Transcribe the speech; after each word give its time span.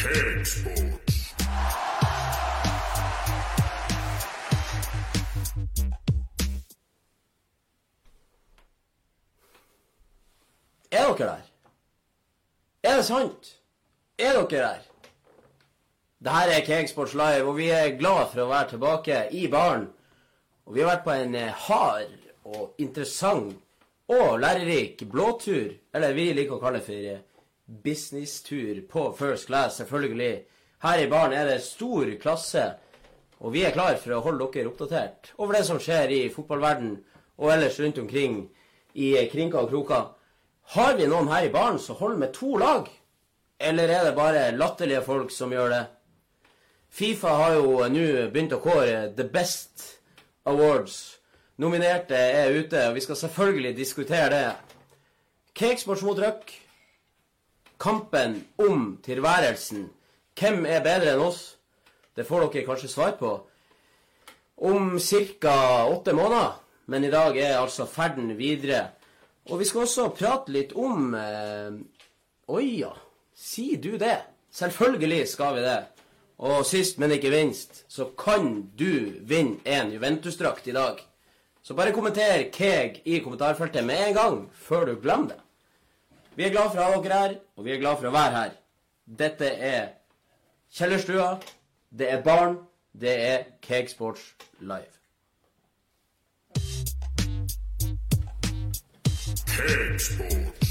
Cakesports. 0.00 1.34
Er 10.90 11.04
dere 11.04 11.16
der? 11.18 11.36
Er 12.82 12.96
det 12.96 13.04
sant? 13.04 13.60
Er 14.18 14.32
dere 14.32 14.46
der? 14.48 14.78
Det 16.18 16.30
her 16.32 16.48
er 16.48 16.64
Cakesports 16.66 17.14
Live, 17.14 17.42
og 17.42 17.56
vi 17.56 17.68
er 17.68 17.98
glad 17.98 18.32
for 18.32 18.46
å 18.46 18.48
være 18.48 18.68
tilbake 18.72 19.22
i 19.36 19.46
baren. 19.52 19.90
Og 20.64 20.74
vi 20.74 20.80
har 20.80 20.94
vært 20.94 21.04
på 21.04 21.12
en 21.12 21.34
eh, 21.34 21.52
hard 21.68 22.16
og 22.44 22.80
interessant 22.80 23.56
og 24.08 24.40
lærerik 24.40 25.04
blåtur, 25.12 25.74
eller 25.92 26.16
vi 26.16 26.32
liker 26.32 26.56
å 26.56 26.62
kalle 26.64 26.80
det 26.80 26.88
for 26.88 27.29
businesstur 27.84 28.82
på 28.90 29.12
first 29.18 29.46
class, 29.46 29.76
selvfølgelig. 29.76 30.44
Her 30.82 30.98
i 30.98 31.08
baren 31.10 31.32
er 31.32 31.46
det 31.46 31.62
stor 31.62 32.08
klasse, 32.20 32.64
og 33.40 33.52
vi 33.52 33.64
er 33.64 33.74
klar 33.76 33.96
for 34.00 34.16
å 34.16 34.22
holde 34.24 34.48
dere 34.52 34.70
oppdatert 34.70 35.32
over 35.38 35.56
det 35.56 35.64
som 35.68 35.80
skjer 35.80 36.12
i 36.12 36.22
fotballverden 36.32 36.96
og 37.40 37.52
ellers 37.52 37.78
rundt 37.80 38.00
omkring 38.02 38.42
i 38.94 39.12
krinker 39.32 39.62
og 39.62 39.70
kroker. 39.70 40.08
Har 40.74 40.96
vi 40.98 41.08
noen 41.10 41.30
her 41.30 41.46
i 41.46 41.52
baren 41.52 41.78
som 41.82 41.98
holder 41.98 42.20
med 42.20 42.34
to 42.36 42.56
lag? 42.60 42.90
Eller 43.60 43.92
er 43.92 44.04
det 44.06 44.16
bare 44.16 44.50
latterlige 44.56 45.02
folk 45.04 45.32
som 45.34 45.52
gjør 45.52 45.72
det? 45.72 45.84
Fifa 46.90 47.32
har 47.38 47.56
jo 47.58 47.86
nå 47.86 48.06
begynt 48.32 48.54
å 48.56 48.60
kåre 48.62 49.10
The 49.16 49.26
Best 49.30 49.84
Awards. 50.48 51.18
Nominerte 51.60 52.16
er 52.16 52.56
ute, 52.56 52.88
og 52.88 52.96
vi 52.96 53.04
skal 53.04 53.18
selvfølgelig 53.20 53.76
diskutere 53.76 54.30
det. 54.32 54.44
Cakesports 55.54 56.02
mot 56.02 56.18
Røk. 56.18 56.54
Kampen 57.80 58.42
om 58.60 58.98
tilværelsen. 59.04 59.86
Hvem 60.36 60.66
er 60.68 60.82
bedre 60.84 61.14
enn 61.14 61.22
oss? 61.24 61.56
Det 62.16 62.26
får 62.28 62.50
dere 62.50 62.66
kanskje 62.66 62.90
svar 62.92 63.14
på 63.16 63.38
om 64.60 64.98
ca. 64.98 65.86
åtte 65.88 66.12
måneder. 66.12 66.52
Men 66.86 67.04
i 67.04 67.10
dag 67.10 67.36
er 67.38 67.58
altså 67.58 67.86
ferden 67.86 68.36
videre. 68.38 68.90
Og 69.48 69.58
vi 69.58 69.64
skal 69.64 69.86
også 69.86 70.10
prate 70.12 70.52
litt 70.52 70.72
om 70.76 71.14
eh, 71.14 71.72
Oi 72.50 72.80
ja, 72.80 72.90
sier 73.34 73.78
du 73.80 73.94
det? 73.96 74.18
Selvfølgelig 74.52 75.28
skal 75.30 75.54
vi 75.56 75.64
det. 75.64 75.80
Og 76.40 76.64
sist, 76.66 76.98
men 76.98 77.12
ikke 77.14 77.30
minst, 77.30 77.84
så 77.88 78.08
kan 78.18 78.72
du 78.76 79.20
vinne 79.28 79.60
en 79.64 79.92
Juventus-drakt 79.92 80.66
i 80.66 80.74
dag. 80.74 80.98
Så 81.62 81.76
bare 81.78 81.92
kommenter 81.94 82.48
Keg 82.52 83.02
i 83.04 83.20
kommentarfeltet 83.22 83.86
med 83.86 84.08
en 84.08 84.16
gang, 84.16 84.38
før 84.52 84.88
du 84.88 84.96
glemmer 85.00 85.34
det. 85.34 85.40
Vi 86.36 86.44
er 86.44 86.50
glad 86.50 86.70
for 86.70 86.80
å 86.80 86.86
ha 86.86 87.00
dere 87.02 87.20
her, 87.22 87.34
og 87.56 87.64
vi 87.66 87.72
er 87.74 87.80
glad 87.82 87.98
for 87.98 88.10
å 88.10 88.14
være 88.14 88.36
her. 88.36 88.56
Dette 89.22 89.50
er 89.50 89.88
Kjellerstua, 90.70 91.40
det 91.90 92.12
er 92.14 92.22
barn, 92.22 92.58
det 92.94 93.16
er 93.26 93.44
Cakesports 93.66 94.32
Live. 94.60 94.94
Cakesports. 99.50 100.69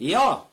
Ja, 0.00 0.44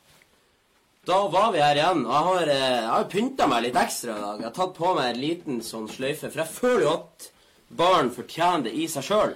da 1.07 1.17
var 1.31 1.53
vi 1.55 1.61
her 1.63 1.77
igjen. 1.79 2.01
Jeg 2.03 2.23
har, 2.27 2.47
eh, 2.51 2.81
jeg 2.83 2.89
har 2.91 3.05
pynta 3.07 3.45
meg 3.47 3.63
litt 3.63 3.77
ekstra 3.79 4.17
i 4.17 4.21
dag. 4.21 4.39
Jeg 4.41 4.47
har 4.49 4.55
tatt 4.57 4.73
på 4.75 4.89
meg 4.95 5.13
en 5.13 5.21
liten 5.21 5.61
sånn 5.63 5.87
sløyfe, 5.87 6.27
for 6.27 6.41
jeg 6.41 6.51
føler 6.51 6.81
jo 6.83 6.89
at 6.97 7.27
barn 7.69 8.09
fortjener 8.11 8.65
det 8.67 8.73
i 8.75 8.87
seg 8.91 9.05
sjøl. 9.07 9.35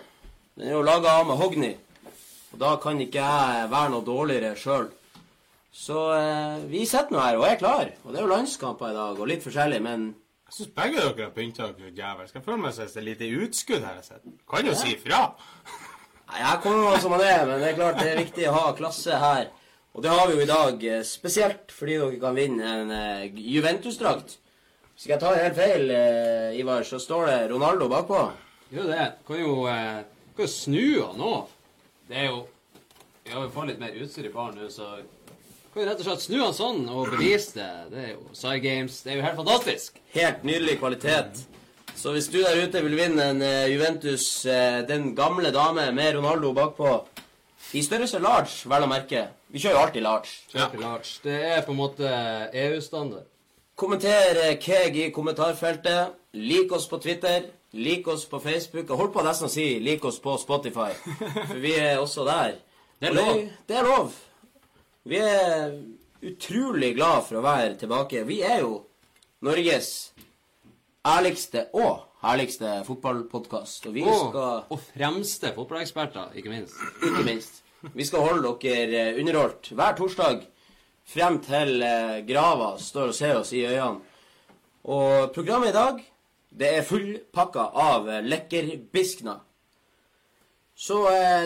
Den 0.57 0.67
er 0.67 0.73
jo 0.75 0.81
laga 0.83 1.13
av 1.21 1.29
med 1.29 1.39
hogni, 1.39 1.69
og 2.51 2.59
da 2.59 2.73
kan 2.83 2.99
ikke 2.99 3.23
jeg 3.23 3.69
være 3.71 3.93
noe 3.93 4.03
dårligere 4.03 4.57
sjøl. 4.59 4.89
Så 5.71 6.01
eh, 6.17 6.59
vi 6.67 6.83
sitter 6.85 7.15
nå 7.15 7.23
her 7.23 7.39
og 7.39 7.47
er 7.47 7.55
klar. 7.61 7.93
Og 8.03 8.11
det 8.11 8.19
er 8.19 8.25
jo 8.27 8.33
landskamper 8.33 8.91
i 8.91 8.97
dag, 8.99 9.15
og 9.23 9.31
litt 9.31 9.47
forskjellig, 9.47 9.79
men 9.81 10.09
Jeg 10.51 10.57
syns 10.57 10.73
begge 10.75 10.99
dere 10.99 11.23
har 11.23 11.31
pynta 11.31 11.69
dere 11.71 11.95
djevelsk. 11.95 12.35
Jeg 12.35 12.43
føler 12.43 12.57
meg 12.65 12.75
som 12.75 12.83
et 12.83 13.03
lite 13.07 13.31
utskudd 13.45 13.87
her. 13.87 14.03
jeg. 14.03 14.35
Kan 14.51 14.67
jo 14.67 14.75
si 14.75 14.91
ifra. 14.97 15.23
Nei, 16.27 16.39
jeg 16.43 16.59
kommer 16.63 16.91
jo 16.91 16.99
som 16.99 17.15
han 17.15 17.23
er, 17.23 17.45
men 17.47 17.63
det 17.63 17.69
er 17.69 17.79
klart 17.79 18.03
det 18.03 18.11
er 18.11 18.19
viktig 18.25 18.49
å 18.49 18.57
ha 18.57 18.73
klasse 18.75 19.15
her. 19.15 19.47
Og 19.91 20.03
det 20.03 20.11
har 20.11 20.27
vi 20.29 20.37
jo 20.37 20.43
i 20.45 20.47
dag, 20.47 20.83
eh, 20.87 21.03
spesielt 21.03 21.71
fordi 21.75 21.97
dere 21.99 22.19
kan 22.19 22.35
vinne 22.37 22.63
en 22.63 22.91
eh, 22.95 23.33
Juventus-drakt. 23.35 24.37
Hvis 24.93 25.03
ikke 25.03 25.17
jeg 25.17 25.23
tar 25.23 25.39
helt 25.41 25.57
feil, 25.57 25.91
eh, 25.91 26.59
Ivar, 26.61 26.85
så 26.87 26.99
står 26.99 27.25
det 27.27 27.39
Ronaldo 27.51 27.89
bakpå. 27.91 28.21
Jo, 28.71 28.85
det 28.87 29.09
kan 29.27 29.41
jo, 29.41 29.55
kan 29.67 30.45
jo 30.45 30.47
snu 30.47 30.85
han 31.01 31.17
nå. 31.19 31.33
Det 32.07 32.21
er 32.23 32.29
jo 32.29 32.45
Vi 33.23 33.31
har 33.35 33.43
jo 33.43 33.51
fått 33.53 33.67
litt 33.69 33.79
mer 33.79 33.97
utstyr 34.01 34.25
i 34.25 34.31
baren 34.33 34.55
nå, 34.57 34.69
så 34.71 34.87
kan 35.71 35.83
jo 35.83 35.89
rett 35.89 35.99
og 36.01 36.07
slett 36.07 36.23
snu 36.23 36.39
han 36.39 36.55
sånn 36.55 36.79
og 36.89 37.11
bevise 37.11 37.53
det. 37.59 37.67
Det 37.91 37.99
er 38.01 38.09
jo 38.15 38.23
Side 38.33 38.63
Games. 38.63 38.95
Det 39.03 39.11
er 39.11 39.19
jo 39.19 39.25
helt 39.27 39.37
fantastisk. 39.37 39.99
Helt 40.15 40.47
nydelig 40.47 40.79
kvalitet. 40.79 41.43
Så 41.95 42.15
hvis 42.15 42.31
du 42.31 42.39
der 42.41 42.63
ute 42.63 42.81
vil 42.81 42.97
vinne 42.97 43.27
en 43.35 43.43
Juventus, 43.69 44.25
den 44.89 45.11
gamle 45.15 45.51
dame 45.53 45.85
med 45.93 46.15
Ronaldo 46.17 46.51
bakpå 46.57 46.95
I 47.77 47.83
størrelse 47.85 48.19
large, 48.19 48.65
vel 48.71 48.87
å 48.87 48.89
merke. 48.89 49.27
Vi 49.51 49.59
kjører 49.59 49.75
jo 49.75 49.83
alltid 49.85 50.03
large. 50.05 50.33
Ja. 50.55 50.67
large. 50.79 51.17
Det 51.23 51.37
er 51.51 51.61
på 51.65 51.73
en 51.73 51.79
måte 51.79 52.11
EU-standard. 52.63 53.27
Kommenter 53.75 54.37
eh, 54.45 54.57
Keg 54.61 54.97
i 54.97 55.09
kommentarfeltet. 55.11 56.15
Lik 56.37 56.71
oss 56.75 56.87
på 56.87 56.99
Twitter. 57.03 57.49
Lik 57.73 58.07
oss 58.11 58.25
på 58.29 58.39
Facebook. 58.43 58.87
Jeg 58.87 58.99
holdt 58.99 59.13
på 59.15 59.23
nesten 59.25 59.47
å 59.47 59.51
si 59.51 59.65
lik 59.83 60.03
oss 60.07 60.19
på 60.23 60.35
Spotify, 60.39 60.91
for 61.47 61.57
vi 61.63 61.73
er 61.79 61.99
også 61.99 62.25
der. 62.27 62.57
Det 62.99 63.09
er 63.09 63.15
lov. 63.15 63.41
Det 63.67 63.77
er 63.79 63.87
lov. 63.87 64.13
Vi 65.07 65.17
er 65.23 65.75
utrolig 66.21 66.93
glad 66.95 67.23
for 67.27 67.39
å 67.39 67.45
være 67.45 67.75
tilbake. 67.81 68.23
Vi 68.27 68.41
er 68.45 68.61
jo 68.61 68.75
Norges 69.41 70.11
ærligste 71.07 71.65
og 71.73 72.03
herligste 72.21 72.81
fotballpodkast. 72.85 73.87
Og 73.89 73.97
Og, 74.03 74.29
skal 74.29 74.63
og 74.69 74.79
fremste 74.91 75.53
fotballeksperter, 75.55 76.35
ikke 76.37 76.53
minst. 76.53 76.75
ikke 77.01 77.25
minst. 77.25 77.63
Vi 77.81 78.05
skal 78.05 78.21
holde 78.21 78.49
dere 78.61 78.97
eh, 79.09 79.19
underholdt 79.19 79.71
hver 79.73 79.95
torsdag 79.97 80.43
frem 81.09 81.39
til 81.41 81.81
eh, 81.81 82.19
grava 82.27 82.75
står 82.77 83.09
og 83.09 83.17
ser 83.17 83.39
oss 83.39 83.53
i 83.57 83.63
øynene. 83.65 84.03
Og 84.85 85.31
programmet 85.33 85.71
i 85.71 85.77
dag, 85.77 86.01
det 86.49 86.69
er 86.77 86.85
fullpakka 86.85 87.65
av 87.73 88.09
eh, 88.09 88.21
lekkerbiskner. 88.25 89.39
Så 90.81 90.97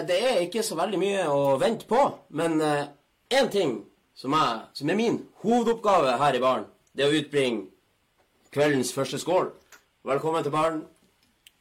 det 0.08 0.16
er 0.16 0.44
ikke 0.46 0.62
så 0.64 0.78
veldig 0.80 1.00
mye 1.02 1.24
å 1.28 1.58
vente 1.60 1.84
på. 1.90 1.98
Men 2.40 2.62
én 2.62 3.50
ting 3.52 3.74
som 4.16 4.32
er, 4.38 4.62
som 4.72 4.88
er 4.88 4.96
min 4.96 5.18
hovedoppgave 5.44 6.14
her 6.22 6.38
i 6.38 6.40
baren, 6.40 6.70
det 6.96 7.04
er 7.04 7.12
å 7.12 7.18
utbringe 7.20 7.66
kveldens 8.56 8.94
første 8.96 9.20
skål. 9.20 9.50
Velkommen 10.08 10.46
til 10.46 10.56
baren. 10.56 10.86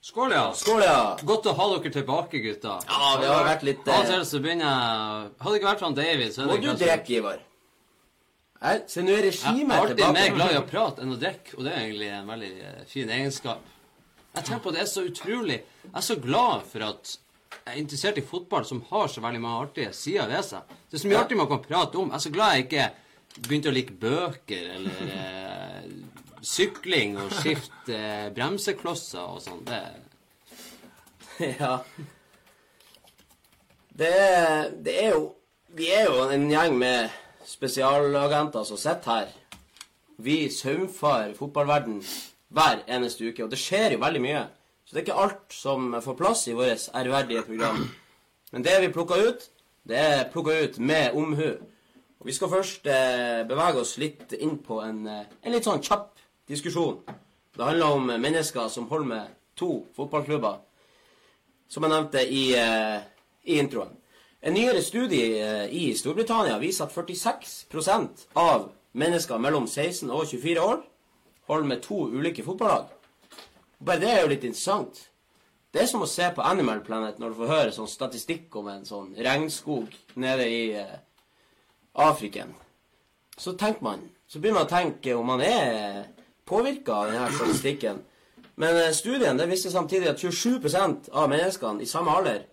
Skål, 0.05 0.33
ja. 0.33 0.53
Skål, 0.53 0.83
ja! 0.85 1.19
Godt 1.25 1.47
å 1.49 1.53
ha 1.57 1.67
dere 1.79 1.91
tilbake, 1.95 2.41
gutta. 2.45 2.75
Ja, 2.85 3.13
vi 3.23 3.29
har 3.31 3.47
vært 3.47 3.63
litt 3.65 3.87
Av 3.89 4.03
og 4.03 4.03
eh, 4.05 4.11
til 4.11 4.27
så 4.29 4.41
begynner 4.45 4.67
jeg 4.69 5.31
Hadde 5.41 5.53
det 5.55 5.61
ikke 5.63 5.69
vært 5.71 5.81
for 5.81 5.97
David, 5.97 6.33
så 6.35 6.43
er 6.43 6.51
Må 6.51 6.57
du 6.59 6.67
kanskje 6.67 6.89
drikke, 6.91 7.15
Ivar? 7.23 7.39
Nå 8.61 8.69
er 8.69 8.83
Jeg 8.85 9.07
er 9.09 9.73
alltid 9.79 9.97
tilbake. 9.97 10.13
mer 10.19 10.35
glad 10.37 10.53
i 10.53 10.59
å 10.61 10.67
prate 10.69 11.01
enn 11.07 11.15
å 11.15 11.17
drikke, 11.23 11.57
og 11.57 11.65
det 11.65 11.73
er 11.73 11.81
egentlig 11.87 12.11
en 12.19 12.29
veldig 12.35 12.51
eh, 12.69 12.83
fin 12.91 13.15
egenskap. 13.17 13.65
Jeg 14.35 14.45
tenker 14.51 14.63
på 14.67 14.75
det 14.77 14.83
er 14.83 14.91
så 14.93 15.07
utrolig 15.09 15.57
Jeg 15.63 15.95
er 15.95 16.07
så 16.11 16.19
glad 16.21 16.69
for 16.69 16.85
at 16.91 17.15
jeg 17.55 17.73
er 17.73 17.81
interessert 17.81 18.21
i 18.21 18.27
fotball 18.29 18.69
som 18.69 18.85
har 18.91 19.09
så 19.09 19.25
veldig 19.25 19.41
mange 19.41 19.65
artige 19.71 19.97
sider 19.97 20.29
ved 20.29 20.45
seg. 20.45 20.69
Det 20.91 20.99
er 20.99 21.07
så 21.07 21.09
mye 21.09 21.17
Ja. 21.17 21.25
artig 21.25 21.41
man 21.41 21.49
kan 21.49 21.65
prate 21.65 21.97
om. 21.97 22.13
Jeg 22.13 22.21
er 22.21 22.27
så 22.29 22.35
glad 22.37 22.59
jeg 22.59 22.69
ikke 22.69 22.91
begynte 23.49 23.73
å 23.73 23.77
like 23.81 23.97
bøker 24.05 24.69
eller 24.77 25.15
eh, 25.17 25.89
sykling 26.45 27.17
og 27.21 27.33
skifte 27.33 27.97
eh, 27.97 28.33
bremseklosser 28.35 29.23
og 29.23 29.41
sånn. 29.45 29.65
Det 29.69 29.83
Ja. 31.59 31.79
Det 33.95 34.13
det 34.85 34.95
er 35.05 35.17
jo 35.17 35.25
Vi 35.75 35.89
er 35.91 36.05
jo 36.07 36.29
en 36.31 36.47
gjeng 36.51 36.77
med 36.79 37.11
spesialagenter 37.45 38.63
som 38.65 38.79
sitter 38.79 39.11
her. 39.11 39.33
Vi 40.23 40.47
saumfarer 40.49 41.35
fotballverden 41.35 41.99
hver 42.55 42.85
eneste 42.87 43.27
uke, 43.27 43.43
og 43.45 43.51
det 43.51 43.59
skjer 43.59 43.97
jo 43.97 44.05
veldig 44.05 44.23
mye. 44.23 44.45
Så 44.85 44.95
det 44.95 45.01
er 45.01 45.07
ikke 45.09 45.23
alt 45.25 45.57
som 45.57 45.97
får 46.05 46.17
plass 46.21 46.47
i 46.47 46.55
vårt 46.55 46.87
ærverdige 46.95 47.43
program. 47.43 47.89
Men 48.53 48.65
det 48.65 48.77
vi 48.85 48.93
plukker 48.95 49.29
ut, 49.29 49.49
det 49.89 49.99
er 49.99 50.29
plukka 50.33 50.55
ut 50.63 50.79
med 50.79 51.19
omhu. 51.19 51.51
Og 52.21 52.29
vi 52.29 52.33
skal 52.33 52.53
først 52.53 52.87
eh, 52.87 53.43
bevege 53.49 53.83
oss 53.83 53.97
litt 53.99 54.33
inn 54.39 54.61
på 54.63 54.79
en, 54.81 55.07
eh, 55.11 55.27
en 55.43 55.53
litt 55.53 55.67
sånn 55.67 55.83
kjapp 55.83 56.23
diskusjon. 56.49 57.01
Det 57.57 57.65
handler 57.65 57.87
om 57.87 58.07
mennesker 58.07 58.69
som 58.69 58.89
holder 58.89 59.07
med 59.07 59.35
to 59.55 59.87
fotballklubber, 59.97 60.57
som 61.69 61.83
jeg 61.83 61.93
nevnte 61.93 62.25
i, 62.27 62.45
eh, 62.59 63.01
i 63.45 63.59
introen. 63.59 63.97
En 64.41 64.53
nyere 64.53 64.83
studie 64.83 65.39
eh, 65.41 65.69
i 65.73 65.95
Storbritannia 65.97 66.59
viser 66.59 66.85
at 66.85 66.93
46% 66.93 68.27
av 68.35 68.73
mennesker 68.93 69.39
mellom 69.39 69.67
16 69.67 70.11
og 70.11 70.27
24 70.27 70.61
år 70.61 70.83
holder 71.49 71.69
med 71.69 71.83
to 71.83 72.09
ulike 72.13 72.45
fotballag. 72.45 72.91
Bare 73.79 74.01
det 74.01 74.11
er 74.11 74.21
jo 74.23 74.29
litt 74.33 74.45
interessant. 74.45 75.09
Det 75.73 75.83
er 75.83 75.89
som 75.91 76.05
å 76.05 76.11
se 76.11 76.29
på 76.31 76.45
Animal 76.45 76.85
Planet 76.85 77.19
når 77.19 77.33
du 77.33 77.39
får 77.41 77.51
høre 77.51 77.73
sånn 77.75 77.91
statistikk 77.91 78.55
om 78.61 78.69
en 78.71 78.85
sånn 78.87 79.15
regnskog 79.17 79.95
nede 80.15 80.45
i 80.47 80.61
eh, 80.79 80.93
Afriken. 81.95 82.55
Så 83.37 83.57
tenker 83.59 83.83
man 83.83 84.11
Så 84.27 84.41
begynner 84.41 84.63
man 84.63 84.67
å 84.67 84.71
tenke 84.71 85.15
om 85.15 85.27
man 85.27 85.41
er 85.45 86.07
påvirka 86.47 86.93
av 86.93 87.13
denne 87.13 87.31
statistikken. 87.33 88.03
Men 88.55 88.77
eh, 88.77 88.93
studien 88.95 89.39
det 89.39 89.49
viste 89.51 89.73
samtidig 89.73 90.13
at 90.13 90.23
27% 90.23 91.11
av 91.13 91.31
menneskene 91.31 91.83
i 91.83 91.89
samme 91.91 92.15
alder 92.15 92.45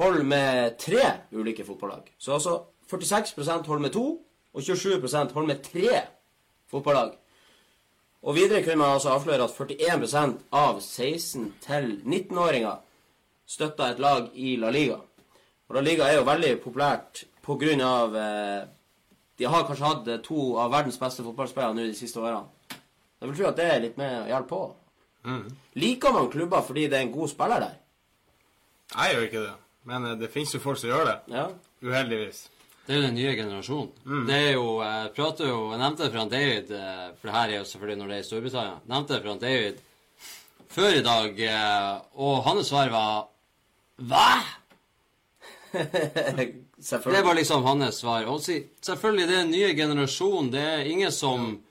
holder 0.00 0.24
med 0.24 0.78
tre 0.80 1.04
ulike 1.32 1.64
fotballag. 1.64 2.12
Så 2.18 2.32
altså 2.36 2.58
46% 2.90 3.66
holder 3.66 3.82
med 3.82 3.92
to, 3.92 4.06
og 4.54 4.60
27% 4.62 5.32
holder 5.32 5.48
med 5.54 5.62
tre 5.64 6.00
fotballag. 6.70 7.16
Og 8.22 8.34
videre 8.34 8.62
kunne 8.62 8.76
man 8.76 8.96
altså 8.96 9.12
avsløre 9.14 9.44
at 9.44 9.50
41% 9.50 10.38
av 10.52 10.80
16- 10.80 11.50
til 11.62 12.00
19-åringer 12.04 12.80
støtta 13.46 13.90
et 13.92 14.00
lag 14.02 14.30
i 14.34 14.56
La 14.56 14.70
Liga. 14.70 14.96
Og 15.68 15.74
La 15.74 15.80
Liga 15.80 16.08
er 16.08 16.18
jo 16.18 16.26
veldig 16.26 16.56
populært 16.64 17.24
av 17.46 18.16
eh, 18.16 18.66
De 19.38 19.44
har 19.44 19.66
kanskje 19.66 19.86
hatt 19.86 20.08
to 20.24 20.56
av 20.58 20.72
verdens 20.72 20.98
beste 20.98 21.22
fotballspillere 21.22 21.74
nå 21.74 21.84
de 21.86 21.94
siste 21.94 22.18
årene. 22.18 22.55
Jeg 23.20 23.28
vil 23.28 23.38
tro 23.38 23.48
at 23.48 23.60
det 23.60 23.68
er 23.72 23.84
litt 23.84 23.96
med 24.00 24.18
å 24.22 24.26
hjelpe 24.30 24.50
på. 24.50 24.64
Liker 25.80 26.12
man 26.14 26.28
klubber 26.30 26.62
fordi 26.66 26.86
det 26.90 26.98
er 26.98 27.06
en 27.06 27.14
god 27.14 27.30
spiller 27.32 27.62
der? 27.64 27.78
Jeg 28.92 29.14
gjør 29.14 29.24
ikke 29.28 29.46
det. 29.46 29.54
Men 29.86 30.10
eh, 30.10 30.18
det 30.20 30.30
finnes 30.34 30.52
jo 30.54 30.62
folk 30.62 30.78
som 30.80 30.92
gjør 30.92 31.08
det. 31.08 31.16
Ja. 31.34 31.46
Uheldigvis. 31.82 32.44
Det 32.86 32.94
er 32.94 33.00
jo 33.00 33.06
den 33.08 33.16
nye 33.18 33.32
generasjonen. 33.34 34.26
Det 34.28 34.36
er 34.36 34.52
jo 34.54 34.66
Jeg 34.78 35.08
prater 35.16 35.48
jo 35.50 35.56
Jeg 35.72 35.80
nevnte 35.80 36.04
det 36.04 36.10
for 36.12 36.20
han 36.20 36.30
David, 36.30 36.70
eh, 36.70 37.08
for 37.18 37.28
det 37.28 37.34
her 37.34 37.48
er 37.48 37.56
jo 37.58 37.64
selvfølgelig 37.72 37.98
når 37.98 38.12
det 38.12 38.16
er 38.16 38.22
i 38.22 38.28
Storbritannia. 38.28 38.76
Jeg 38.76 38.92
nevnte 38.92 39.14
det 39.14 39.20
for 39.22 39.32
han 39.32 39.42
David 39.42 39.82
før 40.76 40.92
i 40.92 41.02
dag, 41.06 41.40
eh, 41.40 41.90
og 42.20 42.44
hans 42.44 42.70
svar 42.70 42.92
var 42.92 43.26
Hva?! 43.96 44.30
Det 46.76 47.22
var 47.24 47.34
liksom 47.34 47.64
hans 47.64 48.02
svar. 48.02 48.26
Og 48.28 48.42
si, 48.44 48.58
selvfølgelig, 48.84 49.28
det 49.28 49.34
er 49.36 49.42
en 49.42 49.50
nye 49.50 49.70
generasjon. 49.76 50.50
Det 50.52 50.60
er 50.60 50.88
ingen 50.88 51.12
som 51.12 51.62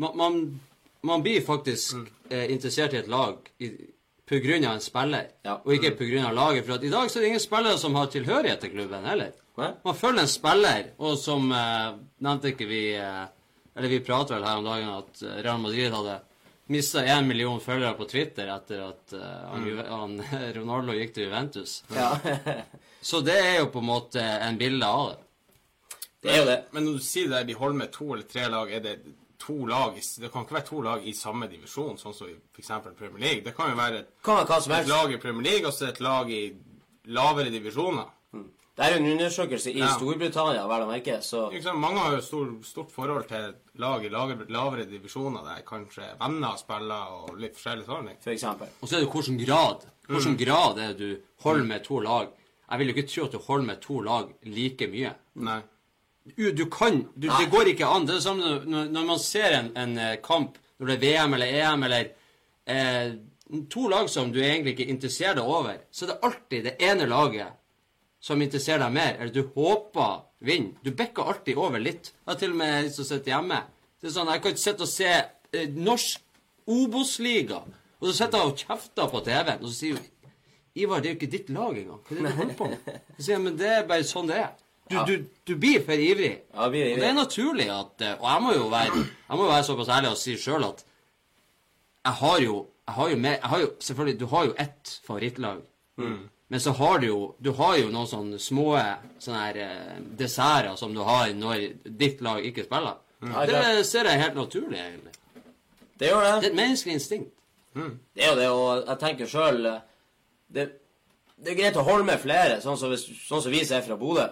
Man, 0.00 0.16
man, 0.16 0.36
man 1.02 1.22
blir 1.22 1.40
faktisk 1.42 1.94
eh, 2.30 2.50
interessert 2.52 2.94
i 2.94 3.00
et 3.02 3.10
lag 3.10 3.38
i, 3.58 3.70
på 4.28 4.38
grunn 4.44 4.64
av 4.64 4.78
en 4.78 4.84
spiller, 4.84 5.28
Ja. 5.44 5.58
og 5.64 5.74
ikke 5.74 5.96
på 5.98 6.08
grunn 6.08 6.26
av 6.26 6.34
laget. 6.34 6.66
For 6.66 6.78
at 6.78 6.84
i 6.86 6.90
dag 6.92 7.10
så 7.10 7.18
er 7.18 7.22
det 7.22 7.30
ingen 7.32 7.42
spillere 7.42 7.78
som 7.78 7.94
har 7.98 8.10
tilhørighet 8.12 8.60
til 8.62 8.74
klubben 8.76 9.04
heller. 9.04 9.32
Hva? 9.58 9.74
Man 9.84 9.96
følger 9.98 10.24
en 10.24 10.30
spiller, 10.30 10.92
og 10.98 11.18
som 11.20 11.50
eh, 11.52 11.88
nevnte 12.24 12.52
ikke 12.54 12.68
vi 12.70 12.82
eh, 12.96 13.24
Eller 13.72 13.88
vi 13.88 14.02
pratet 14.04 14.36
vel 14.36 14.44
her 14.44 14.58
om 14.60 14.66
dagen 14.68 14.88
at 14.92 15.22
eh, 15.24 15.36
Real 15.44 15.60
Madrid 15.60 15.92
hadde 15.92 16.18
mista 16.72 17.02
én 17.04 17.26
million 17.26 17.60
følgere 17.60 17.96
på 17.96 18.04
Twitter 18.08 18.48
etter 18.52 18.82
at 18.84 19.14
eh, 19.16 19.44
han, 19.48 19.64
mm. 19.64 19.78
han, 19.88 20.16
Ronaldo 20.58 20.96
gikk 20.96 21.14
til 21.16 21.26
Juventus. 21.28 21.82
Ja. 21.92 22.12
Så 23.00 23.20
det 23.24 23.36
er 23.40 23.58
jo 23.58 23.70
på 23.72 23.80
en 23.82 23.88
måte 23.88 24.22
en 24.22 24.58
bilde 24.60 24.86
av 24.86 25.08
det. 25.10 25.96
det 26.22 26.30
er 26.32 26.38
jo 26.38 26.48
det. 26.50 26.58
Men 26.72 26.86
når 26.86 27.00
du 27.00 27.04
sier 27.04 27.32
det, 27.32 27.42
de 27.48 27.58
holder 27.58 27.80
med 27.80 27.92
to 27.92 28.12
eller 28.12 28.28
tre 28.30 28.46
lag, 28.52 28.72
er 28.72 28.84
det 28.84 28.96
to 29.42 29.56
lag 29.66 29.98
Det 29.98 30.30
kan 30.32 30.44
ikke 30.46 30.56
være 30.58 30.68
to 30.70 30.80
lag 30.86 31.06
i 31.06 31.12
samme 31.18 31.48
divisjon, 31.50 31.98
sånn 32.00 32.14
som 32.16 32.30
i 32.30 32.34
f.eks. 32.54 32.72
Premier 32.98 33.18
League. 33.26 33.44
Det 33.44 33.54
kan 33.56 33.70
jo 33.72 33.76
være 33.78 34.02
et, 34.04 34.10
Kan 34.24 34.42
hva 34.46 34.60
som 34.62 34.72
et 34.78 34.88
lag 34.90 35.12
i 35.12 35.20
Premier 35.22 35.50
League 35.50 35.66
og 35.68 35.74
så 35.76 35.88
et 35.90 36.00
lag 36.00 36.30
i 36.30 36.42
lavere 37.10 37.50
divisjoner. 37.50 38.10
Det 38.72 38.86
er 38.86 38.94
jo 38.94 39.00
en 39.02 39.10
undersøkelse 39.12 39.72
i 39.74 39.80
Ja. 39.82 39.88
Storbritannia, 39.98 40.62
vel 40.66 40.82
å 40.82 40.86
merke, 40.88 41.18
så? 41.22 41.50
Mange 41.76 41.98
har 42.00 42.14
jo 42.16 42.20
stor, 42.24 42.52
stort 42.64 42.90
forhold 42.90 43.26
til 43.28 43.50
lag 43.82 44.04
i 44.04 44.08
lavere, 44.08 44.46
lavere 44.48 44.86
divisjoner 44.88 45.44
der 45.44 45.60
kanskje 45.66 46.06
venner 46.20 46.56
spiller 46.56 47.12
og 47.18 47.34
litt 47.38 47.58
forskjellig 47.58 47.84
sånn. 47.84 48.08
for 48.22 48.32
eksempel. 48.32 48.68
Og 48.80 48.88
så 48.88 48.96
er 48.96 49.00
det 49.04 49.10
hvilken 49.12 49.44
grad. 49.44 49.84
Hvilken 50.08 50.38
grad 50.40 50.78
er 50.78 50.94
det 50.94 50.98
du 50.98 51.20
holder 51.44 51.64
med 51.64 51.84
to 51.84 52.00
lag. 52.00 52.28
Jeg 52.70 52.78
vil 52.78 52.88
jo 52.88 52.94
ikke 52.94 53.08
tro 53.12 53.24
at 53.24 53.32
du 53.32 53.38
holder 53.38 53.66
med 53.66 53.80
to 53.82 54.00
lag 54.00 54.32
like 54.44 54.88
mye. 54.88 55.14
Nei. 55.34 55.60
Du, 56.24 56.66
kan 56.70 57.02
du, 57.14 57.26
Det 57.28 57.50
går 57.50 57.72
ikke 57.72 57.86
an. 57.86 58.06
Det 58.06 58.14
er 58.14 58.20
det 58.20 58.24
samme 58.24 58.50
når, 58.62 58.90
når 58.94 59.06
man 59.06 59.18
ser 59.18 59.56
en, 59.58 59.72
en 59.76 59.96
eh, 59.98 60.18
kamp, 60.22 60.58
når 60.78 60.92
det 60.92 60.96
er 60.96 61.02
VM 61.02 61.34
eller 61.34 61.56
EM 61.62 61.86
eller 61.88 62.12
eh, 62.70 63.14
To 63.72 63.88
lag 63.90 64.06
som 64.08 64.30
du 64.32 64.38
egentlig 64.40 64.72
ikke 64.72 64.88
interesserer 64.88 65.34
deg 65.36 65.44
over, 65.44 65.82
så 65.92 66.06
er 66.06 66.10
det 66.12 66.22
alltid 66.24 66.62
det 66.64 66.72
ene 66.86 67.04
laget 67.10 67.58
som 68.22 68.40
interesserer 68.40 68.80
deg 68.80 68.94
mer, 68.94 69.18
eller 69.18 69.34
du 69.34 69.42
håper 69.52 70.22
vinner. 70.46 70.78
Du 70.80 70.88
bekker 70.96 71.28
alltid 71.28 71.58
over 71.60 71.82
litt. 71.82 72.14
Jeg 72.14 72.30
har 72.30 72.38
til 72.40 72.54
og 72.54 72.60
med 72.62 72.86
lyst 72.86 72.96
til 72.96 73.04
å 73.04 73.08
sitte 73.10 73.32
hjemme. 73.34 73.58
Det 74.00 74.08
er 74.08 74.14
sånn, 74.14 74.30
Jeg 74.32 74.42
kan 74.42 74.54
ikke 74.54 74.62
sitte 74.62 74.86
og 74.86 74.92
se 74.92 75.10
eh, 75.12 75.68
norsk 75.74 76.72
Obos-liga, 76.72 77.60
og 77.98 78.08
så 78.08 78.14
sitter 78.22 78.38
jeg 78.38 78.52
og 78.52 78.64
kjefter 78.64 79.12
på 79.12 79.22
TV-en, 79.26 79.60
og 79.60 79.68
så 79.68 79.76
sier 79.76 79.98
hun 79.98 80.08
Ivar, 80.72 81.02
det 81.02 81.10
er 81.10 81.12
jo 81.12 81.18
ikke 81.18 81.32
ditt 81.34 81.50
lag 81.52 81.76
engang. 81.76 81.98
Hva 82.06 82.14
er 82.14 82.22
det 82.22 82.30
du 82.30 82.36
holder 82.38 82.54
på 82.56 82.68
med? 82.70 82.86
Så 83.18 83.24
sier 83.26 83.34
jeg, 83.34 83.42
men 83.44 83.56
det 83.60 83.68
er 83.68 83.82
bare 83.90 84.06
sånn 84.08 84.30
det 84.30 84.38
er. 84.40 84.54
Du, 84.92 85.12
du, 85.12 85.24
du 85.48 85.54
blir 85.60 85.82
for 85.84 85.92
ivrig. 85.92 86.32
Ja, 86.54 86.68
vi, 86.68 86.82
Og 86.92 87.00
det 87.00 87.08
er 87.08 87.16
naturlig 87.16 87.68
at 87.72 88.04
eh, 88.04 88.14
Og 88.20 88.26
jeg 88.30 88.42
må 88.44 88.52
jo 88.56 88.68
være, 88.72 89.04
må 89.36 89.46
være 89.48 89.64
såpass 89.68 89.90
ærlig 89.96 90.10
og 90.12 90.20
si 90.20 90.36
sjøl 90.40 90.66
at 90.68 90.84
jeg 92.02 92.18
har 92.18 92.40
jo 92.42 92.66
jeg 92.82 92.94
har 92.96 93.10
jo, 93.12 93.16
med, 93.16 93.30
jeg 93.30 93.50
har 93.52 93.60
jo 93.62 93.68
Selvfølgelig, 93.80 94.20
du 94.20 94.26
har 94.26 94.44
jo 94.44 94.54
ett 94.58 95.00
favorittlag. 95.06 95.60
Men 96.48 96.60
så 96.60 96.72
har 96.76 96.98
du 96.98 97.06
jo 97.06 97.34
Du 97.44 97.52
har 97.52 97.76
jo 97.78 97.90
noen 97.94 98.08
sånne 98.10 98.38
små 98.42 98.66
sånne 99.22 99.44
her 99.46 99.60
eh, 99.62 100.02
desserter 100.18 100.76
som 100.76 100.94
du 100.94 101.00
har 101.06 101.30
når 101.34 101.68
ditt 101.86 102.20
lag 102.20 102.44
ikke 102.44 102.66
spiller. 102.66 102.98
Mm. 103.22 103.36
Det 103.46 103.86
ser 103.86 104.08
jeg 104.10 104.20
helt 104.20 104.34
naturlig, 104.34 104.78
egentlig. 104.78 105.12
det 105.98 106.08
gjør 106.10 106.24
det. 106.26 106.30
Det 106.42 106.48
er 106.48 106.50
et 106.50 106.58
menneskelig 106.58 106.94
instinkt. 106.98 107.32
Det 107.74 108.24
er 108.24 108.30
jo 108.32 108.38
det, 108.40 108.48
og 108.50 108.88
jeg 108.88 108.98
tenker 109.00 109.30
sjøl 109.30 109.62
det, 110.52 110.64
det 111.42 111.52
er 111.52 111.58
greit 111.58 111.78
å 111.80 111.84
holde 111.86 112.04
med 112.04 112.20
flere, 112.20 112.58
sånn 112.60 112.76
som, 112.78 112.92
sånn 112.98 113.42
som 113.44 113.52
vi 113.52 113.62
ser 113.64 113.80
fra 113.86 113.96
Bodø. 113.96 114.26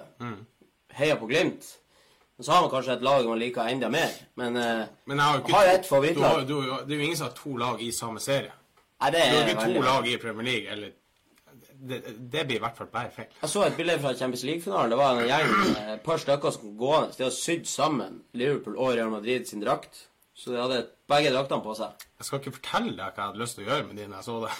Heier 1.00 1.16
på 1.20 1.28
Glimt. 1.30 1.66
Men 2.36 2.44
så 2.46 2.52
har 2.54 2.62
man 2.64 2.70
kanskje 2.72 2.94
et 2.96 3.02
lag 3.04 3.26
man 3.28 3.38
liker 3.40 3.66
enda 3.68 3.88
mer. 3.92 4.12
Men 4.40 4.56
eh, 4.56 4.86
Men 5.06 5.18
jeg 5.18 5.26
har 5.26 5.34
jo 5.36 5.42
ikke 5.44 5.52
Har 5.58 5.72
et 5.74 5.86
favorittlag. 5.88 6.46
du 6.46 6.54
du- 6.62 6.84
Det 6.86 6.94
er 6.94 6.96
jo 7.00 7.04
ingen 7.10 7.16
som 7.16 7.26
har 7.28 7.34
to 7.36 7.56
lag 7.56 7.82
i 7.82 7.90
samme 7.92 8.20
serie. 8.20 8.52
nei, 9.00 9.10
det 9.10 9.20
er 9.20 9.30
Du 9.30 9.36
har 9.36 9.48
ikke 9.48 9.60
to 9.60 9.66
veldig 9.66 9.84
lag 9.84 10.08
i 10.08 10.16
Premier 10.16 10.44
League, 10.52 10.68
eller 10.72 10.90
Det, 11.82 12.02
det 12.32 12.42
blir 12.46 12.56
i 12.56 12.60
hvert 12.60 12.76
fall 12.76 12.86
bare 12.92 13.10
feil. 13.10 13.26
Jeg 13.42 13.48
så 13.50 13.62
et 13.66 13.76
bilde 13.76 13.94
fra 14.02 14.10
Champions 14.14 14.42
League-finalen. 14.44 14.90
Det 14.90 14.98
var 14.98 15.16
en 15.16 15.28
gjeng, 15.28 15.92
et 15.94 16.02
par 16.04 16.18
stykker 16.20 16.50
som 16.52 16.74
gående. 16.78 17.14
De 17.16 17.22
har 17.24 17.30
sydd 17.32 17.64
sammen 17.66 18.18
Liverpool 18.34 18.76
og 18.76 18.90
Real 18.98 19.08
Madrid 19.10 19.46
sin 19.48 19.62
drakt. 19.64 20.02
Så 20.36 20.52
de 20.52 20.60
hadde 20.60 20.82
begge 21.08 21.32
draktene 21.32 21.62
på 21.64 21.74
seg. 21.76 22.04
Jeg 22.20 22.26
skal 22.28 22.38
ikke 22.42 22.52
fortelle 22.58 22.92
deg 22.96 23.14
hva 23.14 23.16
jeg 23.16 23.24
hadde 23.30 23.40
lyst 23.40 23.56
til 23.56 23.64
å 23.64 23.68
gjøre 23.70 23.86
med 23.86 23.96
de 23.96 24.06
når 24.08 24.16
jeg 24.16 24.24
så 24.28 24.36
det. 24.44 24.52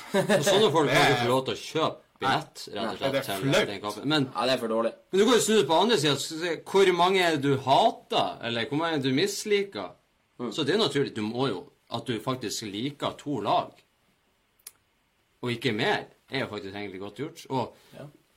Så 0.45 0.51
sånne 0.55 0.73
folk 0.73 0.91
er- 0.95 1.11
ikke 1.11 1.21
få 1.23 1.29
lov 1.29 1.45
til 1.45 1.55
å 1.55 1.61
kjøpe 1.67 1.97
billett, 2.21 2.67
rett 2.75 2.91
og 2.93 2.99
slett. 2.99 3.13
det 3.13 3.21
er 3.21 3.81
flaut. 3.81 4.05
Men 4.05 4.29
Ja, 4.35 4.47
det 4.47 4.55
er 4.55 4.61
for 4.63 4.73
dårlig. 4.73 4.93
Men 5.11 5.21
du 5.21 5.25
kan 5.25 5.35
jo 5.35 5.41
snu 5.45 5.55
det 5.57 5.67
på 5.69 5.79
andre 5.81 5.99
sida. 5.99 6.55
Hvor 6.71 6.93
mange 6.97 7.23
er 7.25 7.37
det 7.37 7.43
du 7.43 7.57
hater, 7.65 8.39
eller 8.45 8.69
hvor 8.69 8.81
mange 8.83 8.97
er 8.99 9.03
det 9.03 9.11
du 9.11 9.17
misliker? 9.17 9.91
Så 10.53 10.65
det 10.65 10.75
er 10.75 10.79
naturlig. 10.85 11.15
Du 11.17 11.23
må 11.27 11.49
jo 11.49 11.67
At 11.91 12.07
du 12.07 12.21
faktisk 12.23 12.63
liker 12.71 13.17
to 13.19 13.41
lag, 13.43 13.73
og 15.43 15.51
ikke 15.51 15.73
mer, 15.75 16.05
er 16.31 16.45
jo 16.45 16.47
faktisk 16.47 16.75
egentlig 16.77 17.01
godt 17.01 17.17
gjort. 17.19 17.41
Og 17.49 17.75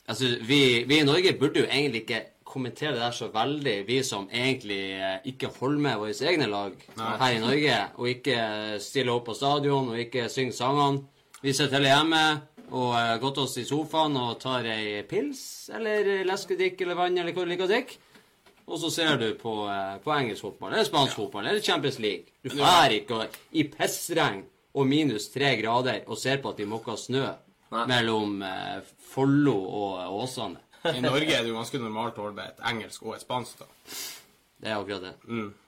altså, 0.08 0.26
vi, 0.42 0.84
vi 0.88 0.98
i 1.00 1.04
Norge 1.06 1.36
burde 1.38 1.60
jo 1.60 1.66
egentlig 1.70 2.02
ikke 2.02 2.22
kommentere 2.44 2.96
det 2.96 3.02
der 3.02 3.12
så 3.12 3.28
veldig, 3.34 3.76
vi 3.88 4.00
som 4.04 4.26
egentlig 4.34 4.80
eh, 4.98 5.20
ikke 5.26 5.52
holder 5.60 5.80
med 5.80 6.00
våre 6.02 6.30
egne 6.32 6.48
lag 6.50 6.74
her 6.98 7.30
i 7.30 7.40
Norge, 7.40 7.78
og 7.96 8.10
ikke 8.10 8.40
stiller 8.80 9.14
opp 9.14 9.26
på 9.30 9.34
stadion, 9.38 9.90
og 9.90 10.00
ikke 10.00 10.26
synger 10.30 10.54
sangene. 10.58 11.04
Vi 11.44 11.54
sitter 11.54 11.78
heller 11.78 11.96
hjemme 11.96 12.24
og 12.72 12.94
uh, 12.96 13.18
gått 13.22 13.42
oss 13.44 13.58
i 13.62 13.66
sofaen 13.68 14.16
og 14.20 14.40
tar 14.42 14.66
ei 14.72 15.02
pils, 15.10 15.44
eller 15.74 16.24
leskedrikk 16.28 16.82
eller 16.86 17.00
vann, 17.00 17.18
eller 17.20 17.36
hva 17.36 17.46
du 17.46 17.52
liker 17.52 17.68
å 17.68 17.72
drikke. 17.72 18.00
Og 18.64 18.80
så 18.80 18.90
ser 18.96 19.18
du 19.20 19.28
på, 19.36 19.54
uh, 19.68 19.98
på 20.04 20.14
engelsk 20.16 20.46
fotball, 20.48 20.74
eller 20.74 20.88
spansk 20.88 21.18
fotball, 21.20 21.48
eller 21.50 21.64
Champions 21.64 22.00
League. 22.00 22.32
Du 22.44 22.54
drar 22.56 22.94
ikke 22.96 23.26
i 23.60 23.66
pissregn 23.68 24.46
og 24.74 24.88
minus 24.90 25.28
tre 25.34 25.56
grader 25.60 26.06
og 26.08 26.18
ser 26.18 26.40
på 26.42 26.54
at 26.54 26.62
de 26.62 26.70
måker 26.70 26.98
snø 26.98 27.26
Nei. 27.74 27.84
mellom 27.92 28.40
uh, 28.42 28.80
Follo 29.14 29.58
og 29.68 30.22
Åsane. 30.24 30.62
I 30.84 31.04
Norge 31.04 31.32
er 31.32 31.44
det 31.44 31.52
jo 31.52 31.60
ganske 31.60 31.80
normalt 31.80 32.18
å 32.20 32.28
holde 32.28 32.48
et 32.48 32.64
engelsk 32.68 33.06
og 33.06 33.18
et 33.18 33.24
spansk. 33.24 33.62
da. 33.62 33.68
Det 34.64 34.72
er 34.72 34.80
akkurat 34.80 35.06
det. 35.12 35.14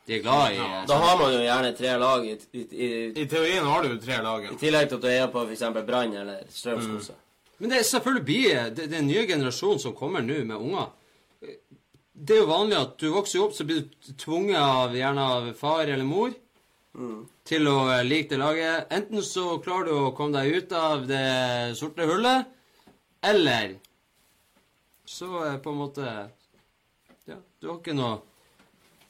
De 0.06 0.14
er 0.18 0.22
glad 0.22 0.54
i 0.54 0.58
ja, 0.60 0.84
Da 0.88 0.98
har 1.02 1.18
man 1.18 1.34
jo 1.34 1.40
gjerne 1.42 1.72
tre 1.78 1.94
lag 1.98 2.26
i, 2.30 2.34
i, 2.54 2.64
i, 2.86 2.90
I 3.24 3.28
teorien 3.30 3.66
har 3.66 3.84
du 3.84 3.90
jo 3.96 4.02
tre 4.02 4.20
lag. 4.22 4.44
ja. 4.46 4.52
i 4.54 4.60
tillegg 4.62 4.90
til 4.90 5.00
at 5.00 5.06
du 5.06 5.10
er 5.10 5.32
på 5.34 5.46
f.eks. 5.48 5.64
Brann 5.88 6.14
eller 6.14 6.44
Strømskose. 6.54 7.16
Men 7.58 7.72
det 7.72 7.80
er 7.80 7.88
selvfølgelig 7.90 8.26
blir 8.28 8.60
det, 8.76 8.90
det 8.92 8.98
er 8.98 9.02
en 9.02 9.08
ny 9.10 9.26
generasjon 9.30 9.80
som 9.82 9.96
kommer 9.98 10.22
nå 10.22 10.42
med 10.46 10.56
unger. 10.60 10.92
Det 12.16 12.36
er 12.36 12.44
jo 12.44 12.50
vanlig 12.52 12.78
at 12.78 12.94
du 13.02 13.10
vokser 13.12 13.42
opp, 13.44 13.56
så 13.56 13.66
blir 13.68 13.82
du 13.88 14.12
tvunget 14.22 14.60
av 14.62 14.94
gjerne 14.96 15.24
av 15.36 15.48
far 15.60 15.88
eller 15.88 16.06
mor. 16.08 16.36
til 17.46 17.68
å 17.68 17.90
eh, 17.92 18.06
like 18.08 18.30
det 18.30 18.38
laget. 18.40 18.86
Enten 18.96 19.24
så 19.24 19.58
klarer 19.60 19.90
du 19.90 19.96
å 19.98 20.14
komme 20.16 20.38
deg 20.38 20.62
ut 20.64 20.72
av 20.80 21.04
det 21.10 21.76
sorte 21.76 22.06
hullet, 22.08 22.46
eller 23.22 23.76
så 25.06 25.28
eh, 25.46 25.58
på 25.60 25.74
en 25.74 25.82
måte 25.82 26.06
Ja, 27.28 27.36
du 27.60 27.68
har 27.68 27.82
ikke 27.82 27.98
noe 27.98 28.22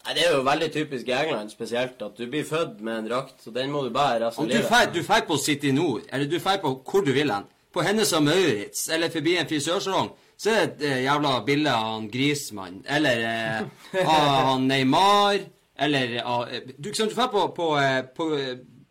Nei, 0.05 0.13
Det 0.13 0.25
er 0.27 0.35
jo 0.35 0.43
veldig 0.45 0.69
typisk 0.73 1.07
i 1.09 1.15
England 1.17 1.49
spesielt 1.51 2.01
at 2.05 2.17
du 2.17 2.27
blir 2.29 2.45
født 2.45 2.81
med 2.85 2.99
en 2.99 3.07
drakt, 3.09 3.47
og 3.47 3.55
den 3.55 3.71
må 3.73 3.81
du 3.83 3.89
bære 3.89 4.21
resten 4.27 4.43
av 4.45 4.49
du 4.49 4.53
livet. 4.53 4.93
du 4.93 5.01
drar 5.01 5.25
på 5.25 5.37
City 5.41 5.71
Nord, 5.71 6.03
eller 6.13 6.29
du 6.29 6.37
drar 6.37 6.61
på 6.61 6.75
hvor 6.85 7.05
du 7.05 7.11
vil 7.15 7.31
hen, 7.33 7.47
på 7.73 7.81
Hennes 7.83 8.13
og 8.13 8.23
Maurits, 8.23 8.85
eller 8.89 9.09
forbi 9.09 9.35
en 9.37 9.49
frisørsalong, 9.49 10.11
så 10.37 10.51
er 10.51 10.55
det 10.65 10.69
et 10.69 10.85
eh, 10.91 11.01
jævla 11.07 11.33
bilde 11.47 11.71
av 11.73 11.89
han 11.93 12.07
Grismann, 12.11 12.81
eller 12.85 13.25
eh, 13.31 14.05
av 14.05 14.51
han 14.51 14.67
Neymar, 14.69 15.39
eller 15.77 16.15
av 16.23 16.47
eh, 16.53 16.69
Du 16.77 16.89
ikke 16.89 17.01
sant, 17.01 17.11
du 17.11 17.17
drar 17.17 17.31
på, 17.33 17.47
på, 17.57 17.71
eh, 17.81 18.01
på 18.15 18.29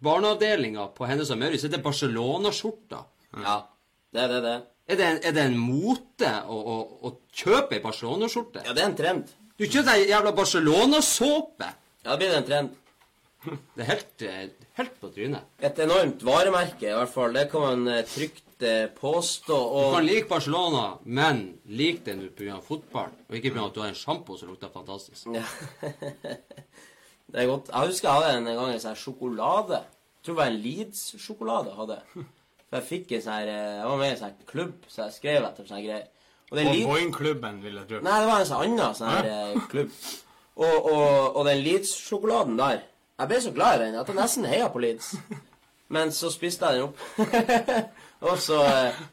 barneavdelinga 0.05 0.89
på 0.97 1.07
Hennes 1.09 1.31
og 1.31 1.39
Maurits, 1.41 1.63
så 1.63 1.71
er 1.71 1.77
det 1.77 1.83
Barcelona-skjorta. 1.85 3.05
Ja, 3.45 3.59
det 4.13 4.23
er 4.27 4.35
det, 4.35 4.43
det. 4.45 4.59
Er 4.85 4.99
det, 5.01 5.07
en, 5.07 5.19
er 5.25 5.33
det 5.33 5.47
en 5.49 5.57
mote 5.57 6.31
å, 6.45 6.59
å, 6.59 6.77
å 7.09 7.15
kjøpe 7.33 7.79
ei 7.79 7.85
Barcelona-skjorte? 7.85 8.67
Ja, 8.67 8.75
det 8.77 8.83
er 8.85 8.91
en 8.91 8.99
trend. 8.99 9.33
Du 9.55 9.69
kjøper 9.69 9.93
deg 9.93 10.09
jævla 10.11 10.33
Barcelona-såpe! 10.35 11.67
Ja, 12.03 12.17
det 12.17 12.17
blir 12.19 12.33
en 12.35 12.47
trend. 12.49 12.71
Det 13.45 13.85
er 13.85 13.89
helt, 13.93 14.23
eh, 14.27 14.65
helt 14.81 14.95
på 14.99 15.11
trynet. 15.15 15.45
Et 15.63 15.79
enormt 15.85 16.25
varemerke, 16.27 16.89
i 16.89 16.97
hvert 16.97 17.13
fall. 17.13 17.37
Det 17.37 17.45
kan 17.53 17.63
man 17.63 17.89
eh, 17.93 18.01
trygt 18.09 18.43
påstå. 18.59 18.97
påstå. 18.99 19.59
Du 19.85 19.95
kan 19.95 20.07
like 20.07 20.29
Barcelona, 20.29 20.99
men 21.05 21.59
lik 21.67 22.05
den 22.05 22.25
pga. 22.35 22.59
fotball, 22.63 23.13
og 23.29 23.37
ikke 23.37 23.53
pga. 23.55 23.67
at 23.67 23.75
du 23.75 23.81
har 23.81 23.89
en 23.93 23.95
sjampo 23.95 24.37
som 24.37 24.49
lukter 24.49 24.73
fantastisk. 24.75 25.27
Ja. 25.27 25.45
det 27.31 27.43
er 27.43 27.47
godt. 27.47 27.69
Jeg 27.69 27.93
husker 27.93 28.09
jeg 28.09 28.23
hadde 28.23 28.39
en 28.39 28.57
gang 28.57 28.73
en 28.73 28.81
sånn 28.81 28.99
sjokolade. 28.99 29.85
Jeg 29.85 30.25
tror 30.25 30.35
det 30.35 30.41
var 30.43 30.51
en 30.51 30.63
Leeds-sjokolade 30.65 31.71
jeg 31.71 31.81
hadde. 31.83 32.01
For 32.65 32.81
jeg 32.81 32.89
fikk 32.89 33.13
en 33.13 33.25
sånn 33.29 33.55
eh, 33.55 33.79
Jeg 33.79 33.87
var 33.87 34.03
med 34.03 34.09
i 34.09 34.17
en 34.17 34.23
sånn 34.25 34.47
klubb, 34.51 34.77
så 34.89 35.07
jeg 35.07 35.19
skrev 35.21 35.47
etter 35.47 35.71
sånne 35.71 35.87
greier. 35.87 36.11
Og 36.55 36.61
den. 36.61 36.87
Boeing-klubben, 36.87 37.63
vil 37.65 37.81
jeg 37.81 37.89
tro. 37.89 38.01
Nei, 38.07 38.19
det 38.23 38.29
var 38.31 38.43
en 38.43 38.47
sånn 38.47 38.63
annen 38.63 38.95
sånn 38.95 39.11
her 39.11 39.31
eh, 39.31 39.57
klubb. 39.73 39.97
Og, 40.55 40.77
og, 40.87 41.37
og 41.37 41.47
den 41.49 41.65
Leeds-sjokoladen 41.65 42.59
der 42.61 42.85
Jeg 43.19 43.31
ble 43.31 43.41
så 43.43 43.51
glad 43.55 43.81
i 43.81 43.87
den 43.89 43.97
at 43.99 44.11
jeg 44.11 44.19
nesten 44.19 44.47
heia 44.47 44.69
på 44.71 44.83
Leeds. 44.83 45.15
Men 45.95 46.13
så 46.15 46.31
spiste 46.31 46.67
jeg 46.71 46.79
den 46.79 46.89
opp. 46.89 47.03
og 48.29 48.39
så, 48.39 48.61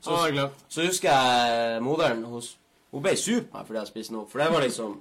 så, 0.01 0.10
så, 0.10 0.19
glemt. 0.31 0.62
så 0.69 0.86
husker 0.86 1.10
jeg 1.10 1.81
moderen 1.86 2.24
hos, 2.29 2.55
Hun 2.91 3.03
ble 3.03 3.15
sur 3.17 3.41
på 3.41 3.57
meg 3.57 3.67
fordi 3.67 3.79
jeg 3.79 3.89
spiste 3.89 4.13
den 4.13 4.21
opp. 4.21 4.31
For 4.31 4.41
det 4.41 4.51
var 4.53 4.65
liksom 4.65 4.95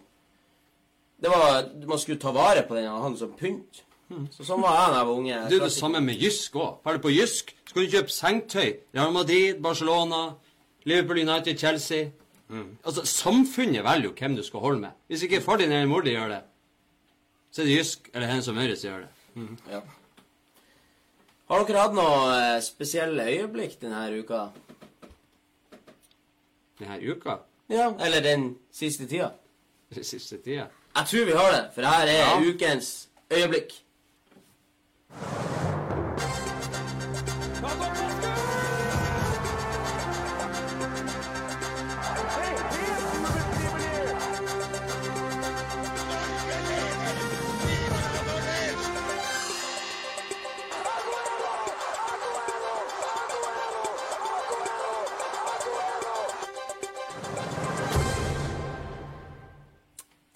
det 1.20 1.32
var, 1.32 1.70
Man 1.86 2.00
skulle 2.00 2.20
ta 2.20 2.32
vare 2.32 2.64
på 2.68 2.76
den 2.76 2.88
Han 2.88 3.02
hadde 3.02 3.20
som 3.20 3.32
pynt. 3.36 3.84
Så 4.34 4.42
sånn 4.42 4.62
var 4.64 4.74
jeg 4.74 4.90
da 4.90 5.00
jeg 5.00 5.06
var 5.06 5.18
unge. 5.20 5.40
Det 5.48 5.58
er 5.60 5.68
det 5.68 5.74
samme 5.76 6.00
med 6.02 6.18
Jysk 6.18 6.56
òg. 6.58 6.80
Drar 6.82 6.96
du 6.96 7.02
på 7.04 7.12
Jysk, 7.14 7.52
så 7.62 7.76
kan 7.76 7.84
du 7.84 7.92
kjøpe 7.92 8.14
sengetøy. 8.14 8.70
Real 8.96 9.12
Madrid, 9.14 9.60
Barcelona, 9.62 10.22
Liverpool 10.88 11.20
United, 11.22 11.58
Chelsea. 11.58 12.08
Altså, 12.84 13.04
Samfunnet 13.06 13.84
velger 13.84 14.08
jo 14.08 14.14
hvem 14.18 14.34
du 14.36 14.42
skal 14.42 14.60
holde 14.60 14.80
med. 14.80 14.90
Hvis 15.08 15.22
ikke 15.22 15.40
far 15.44 15.56
din 15.60 15.70
eller 15.72 15.86
mor 15.86 16.02
di 16.02 16.10
gjør 16.16 16.28
det, 16.32 16.40
så 17.52 17.62
er 17.62 17.66
det 17.68 17.76
Jysk 17.76 18.10
eller 18.14 18.26
henne 18.30 18.42
som 18.42 18.56
som 18.78 18.90
gjør 18.90 19.04
det. 19.04 19.10
Ja. 19.70 19.80
Har 21.50 21.64
dere 21.66 21.82
hatt 21.84 21.94
noe 21.94 22.32
eh, 22.38 22.60
spesielle 22.62 23.24
øyeblikk 23.30 23.78
denne 23.82 24.02
uka? 24.20 24.40
Denne 26.80 26.98
uka. 27.10 27.38
Ja. 27.70 27.92
Eller 28.00 28.20
den 28.26 28.56
siste 28.74 29.06
tida? 29.06 29.30
Den 29.94 30.04
siste 30.06 30.38
tida. 30.38 30.68
Jeg 30.96 31.06
tror 31.10 31.24
vi 31.26 31.32
har 31.38 31.52
det, 31.54 31.64
for 31.74 31.82
her 31.86 32.06
er 32.06 32.18
Ja. 32.18 32.34
ukens 32.50 33.08
øyeblikk. 33.30 33.72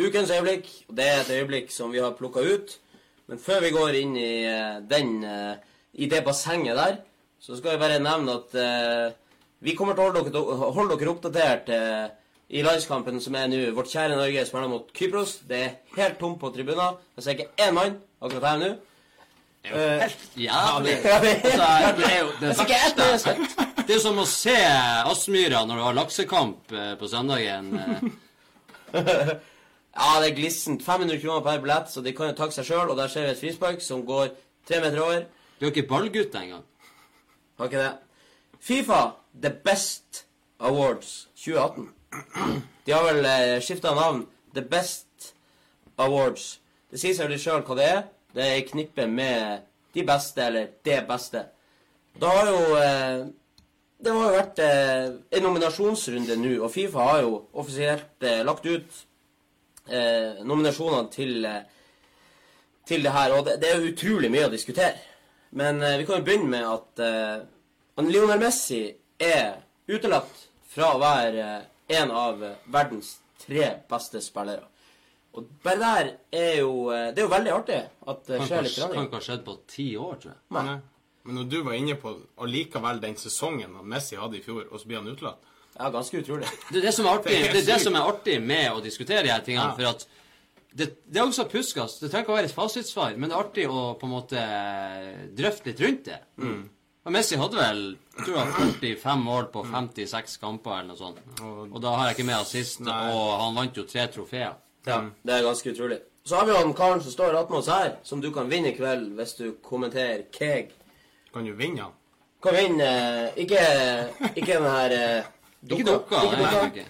Ukens 0.03 0.31
øyeblikk, 0.35 0.67
og 0.89 0.97
det 0.99 1.05
er 1.07 1.21
et 1.21 1.31
øyeblikk 1.31 1.71
som 1.71 1.93
vi 1.93 2.01
har 2.03 2.17
plukka 2.19 2.43
ut. 2.43 2.73
Men 3.31 3.39
før 3.39 3.61
vi 3.63 3.71
går 3.71 3.99
inn 4.01 4.17
i 4.19 4.31
eh, 4.51 4.81
den 4.91 5.21
eh, 5.25 5.55
i 5.95 6.09
det 6.11 6.25
bassenget 6.27 6.77
der, 6.77 6.97
så 7.41 7.57
skal 7.57 7.75
jeg 7.75 7.81
bare 7.81 8.01
nevne 8.03 8.35
at 8.41 8.57
eh, 8.59 9.13
vi 9.65 9.77
kommer 9.79 9.95
til 9.95 10.03
å 10.03 10.09
holde 10.11 10.25
dere, 10.35 10.71
holde 10.75 10.99
dere 10.99 11.13
oppdatert 11.13 11.71
eh, 11.73 12.09
i 12.59 12.65
landskampen 12.67 13.21
som 13.23 13.39
er 13.39 13.47
nå. 13.53 13.61
Vårt 13.77 13.93
kjære 13.93 14.19
Norge 14.19 14.43
spiller 14.49 14.73
mot 14.73 14.91
Kypros. 14.97 15.39
Det 15.49 15.61
er 15.63 15.79
helt 15.97 16.19
tomt 16.21 16.41
på 16.43 16.51
tribuner. 16.53 16.99
Jeg 17.17 17.25
ser 17.25 17.39
ikke 17.39 17.65
én 17.69 17.79
mann 17.79 17.97
akkurat 18.21 18.51
her 18.51 18.61
nå. 18.65 18.73
Eh, 19.65 20.05
Jævlig. 20.37 20.99
ja, 21.07 21.21
det 21.23 21.39
Altså, 21.55 21.71
det 21.97 22.11
er 22.11 22.19
jo 22.19 22.29
det 22.99 23.09
verste. 23.15 23.39
Det 23.87 23.95
er 23.95 24.03
som 24.03 24.19
å 24.21 24.27
se 24.29 24.59
Aspmyra 25.07 25.63
når 25.65 25.81
du 25.81 25.87
har 25.87 25.97
laksekamp 26.03 26.75
på 27.01 27.09
søndagen. 27.09 27.73
Ja, 29.95 30.21
det 30.21 30.31
er 30.31 30.37
glissent. 30.37 30.83
500 30.83 31.21
kroner 31.23 31.43
per 31.45 31.61
billett, 31.63 31.91
så 31.91 32.03
de 32.03 32.13
kan 32.13 32.33
jo 32.33 32.39
takke 32.39 32.57
seg 32.57 32.67
sjøl. 32.67 32.91
Og 32.91 32.99
der 32.99 33.11
ser 33.13 33.29
vi 33.29 33.35
et 33.35 33.41
frispark 33.41 33.83
som 33.83 34.03
går 34.07 34.33
tre 34.69 34.81
meter 34.83 35.03
over. 35.03 35.27
Du 35.59 35.67
har 35.67 35.73
ikke 35.73 35.89
ballgutt 35.89 36.35
engang. 36.35 36.65
Har 37.59 37.71
ikke 37.71 37.85
det. 37.85 37.93
Fifa 38.61 39.03
The 39.43 39.53
Best 39.65 40.25
Awards 40.61 41.29
2018. 41.37 41.89
De 42.87 42.93
har 42.93 43.07
vel 43.07 43.27
eh, 43.29 43.61
skifta 43.63 43.95
navn. 43.95 44.27
The 44.55 44.63
Best 44.63 45.35
Awards. 45.99 46.59
Det 46.91 47.01
sier 47.01 47.15
seg 47.17 47.31
litt 47.31 47.43
sjøl 47.43 47.63
hva 47.67 47.79
det 47.79 47.87
er. 47.91 48.03
Det 48.35 48.43
er 48.43 48.59
i 48.59 48.67
knippe 48.67 49.07
med 49.07 49.65
de 49.95 50.03
beste, 50.07 50.43
eller 50.43 50.71
det 50.85 51.01
beste. 51.09 51.47
Da 52.21 52.31
har 52.31 52.51
jo 52.51 52.77
eh, 52.79 53.27
Det 54.05 54.13
har 54.13 54.27
jo 54.27 54.37
vært 54.37 54.59
eh, 54.61 55.05
en 55.39 55.45
nominasjonsrunde 55.47 56.37
nå, 56.37 56.55
og 56.67 56.71
Fifa 56.75 57.07
har 57.09 57.21
jo 57.25 57.37
offisielt 57.55 58.27
eh, 58.27 58.43
lagt 58.45 58.67
ut 58.67 59.05
eh, 59.89 60.43
nominasjonene 60.45 61.11
til 61.13 61.45
eh, 61.45 61.63
til 62.87 63.03
det 63.03 63.13
her. 63.15 63.33
Og 63.39 63.45
det, 63.47 63.59
det 63.63 63.71
er 63.71 63.81
jo 63.81 63.93
utrolig 63.95 64.31
mye 64.33 64.47
å 64.49 64.53
diskutere. 64.53 64.99
Men 65.57 65.81
eh, 65.83 65.99
vi 66.01 66.05
kan 66.09 66.19
jo 66.21 66.27
begynne 66.27 66.51
med 66.53 66.67
at 66.69 67.01
eh, 67.05 68.05
Lionel 68.05 68.41
Messi 68.43 68.83
er 69.23 69.55
utelatt 69.89 70.33
fra 70.75 70.93
å 70.95 71.01
være 71.01 71.45
eh, 71.45 71.99
en 72.01 72.11
av 72.17 72.43
verdens 72.73 73.15
tre 73.45 73.71
beste 73.91 74.21
spillere. 74.25 74.67
Og 75.35 75.49
bare 75.65 75.81
der 75.81 76.09
er 76.31 76.61
jo 76.61 76.91
Det 77.11 77.19
er 77.19 77.25
jo 77.25 77.31
veldig 77.33 77.51
artig 77.57 77.79
at 78.07 78.21
det 78.29 78.37
Kan 78.39 78.47
skjer 78.47 78.63
litt. 78.63 78.77
ha- 78.79 78.91
kan 78.93 79.07
ikke 79.09 79.19
ha 79.19 79.25
skjedd 79.27 79.41
på 79.49 79.55
ti 79.67 79.87
år, 79.99 80.15
tror 80.23 80.31
jeg. 80.31 80.41
Nei. 80.55 80.77
Men 81.25 81.35
når 81.41 81.49
du 81.51 81.57
var 81.67 81.75
inne 81.75 81.97
på 81.99 82.13
allikevel 82.45 83.01
den 83.03 83.17
sesongen 83.19 83.75
Messi 83.89 84.15
hadde 84.21 84.37
i 84.39 84.43
fjor, 84.45 84.67
og 84.71 84.79
så 84.79 84.87
blir 84.87 85.01
han 85.01 85.09
utelatt 85.11 85.41
Ja, 85.79 85.89
ganske 85.91 86.21
utrolig. 86.21 86.49
Det 86.71 86.79
er 86.81 86.87
det 86.89 86.95
som 86.95 87.07
er 87.07 87.17
artig, 87.19 87.39
Det 87.53 87.63
er 87.63 87.71
det 87.73 87.81
som 87.83 87.97
er 87.99 88.11
artig 88.11 88.37
med 88.43 88.69
å 88.73 88.83
diskutere 88.85 89.25
de 89.27 89.33
her 89.33 89.43
tingene. 89.47 89.73
Ja. 89.73 89.75
For 89.79 89.91
at 89.91 90.07
det, 90.75 90.87
det 91.07 91.21
er 91.21 91.27
også 91.27 91.47
puskas. 91.51 91.99
Det 92.01 92.11
trenger 92.11 92.25
ikke 92.27 92.35
å 92.35 92.39
være 92.39 92.49
et 92.51 92.55
fasitsvar, 92.55 93.13
men 93.19 93.31
det 93.31 93.37
er 93.37 93.43
artig 93.45 93.67
å 93.71 93.83
på 93.99 94.09
en 94.09 94.15
måte 94.15 94.45
drøfte 95.39 95.71
litt 95.71 95.83
rundt 95.85 96.09
det. 96.09 96.19
Mm. 96.43 96.63
Og 97.05 97.13
Messi 97.13 97.37
hadde 97.37 97.59
vel 97.61 97.83
jeg 98.15 98.25
tror 98.25 98.39
jeg, 98.39 98.55
45 99.05 99.23
mål 99.27 99.49
på 99.53 99.63
56 99.69 100.37
kamper 100.41 100.79
eller 100.79 100.93
noe 100.95 100.99
sånt. 100.99 101.19
Og- 101.43 101.81
da 101.83 101.93
har 101.99 102.09
jeg 102.09 102.17
ikke 102.17 102.27
med 102.31 102.39
assist, 102.41 102.81
Nei. 102.81 103.13
og 103.13 103.41
han 103.43 103.55
vant 103.59 103.77
jo 103.77 103.85
tre 103.85 104.07
trofeer. 104.09 104.55
Ja, 104.87 105.01
det 105.25 105.35
er 105.35 105.43
ganske 105.43 105.73
utrolig. 105.73 106.01
Så 106.25 106.37
har 106.39 106.47
vi 106.47 106.53
jo 106.55 106.59
han 106.63 106.73
karen 106.75 107.03
som 107.05 107.13
står 107.13 107.37
attmed 107.37 107.59
oss 107.59 107.69
her, 107.69 107.97
som 108.03 108.21
du 108.21 108.31
kan 108.33 108.49
vinne 108.49 108.71
i 108.73 108.77
kveld 108.77 109.13
hvis 109.19 109.35
du 109.37 109.53
kommenterer 109.63 110.25
Keg. 110.33 110.73
kan 111.33 111.45
jo 111.47 111.55
vinne 111.55 111.83
han. 111.83 111.93
Kan 112.43 112.55
vinne 112.55 112.85
eh, 112.85 113.43
ikke, 113.45 113.61
ikke 114.37 114.55
den 114.59 114.69
her 114.69 114.91
eh, 114.93 115.25
Ikke 115.69 115.85
dukka, 115.89 116.21
Ikke. 116.69 116.87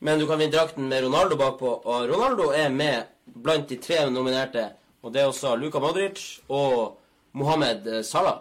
Men 0.00 0.18
du 0.20 0.26
kan 0.26 0.38
vinne 0.38 0.52
drakten 0.52 0.88
med 0.88 1.04
Ronaldo 1.04 1.36
bakpå. 1.36 1.70
Og 1.84 2.08
Ronaldo 2.10 2.50
er 2.52 2.68
med 2.68 3.04
blant 3.26 3.68
de 3.68 3.76
tre 3.76 4.04
nominerte. 4.10 4.70
Og 5.02 5.12
det 5.12 5.22
er 5.22 5.26
også 5.30 5.54
Luka 5.56 5.78
Modric 5.78 6.40
og 6.48 6.98
Mohammed 7.36 7.86
eh, 7.86 8.02
Salah. 8.04 8.40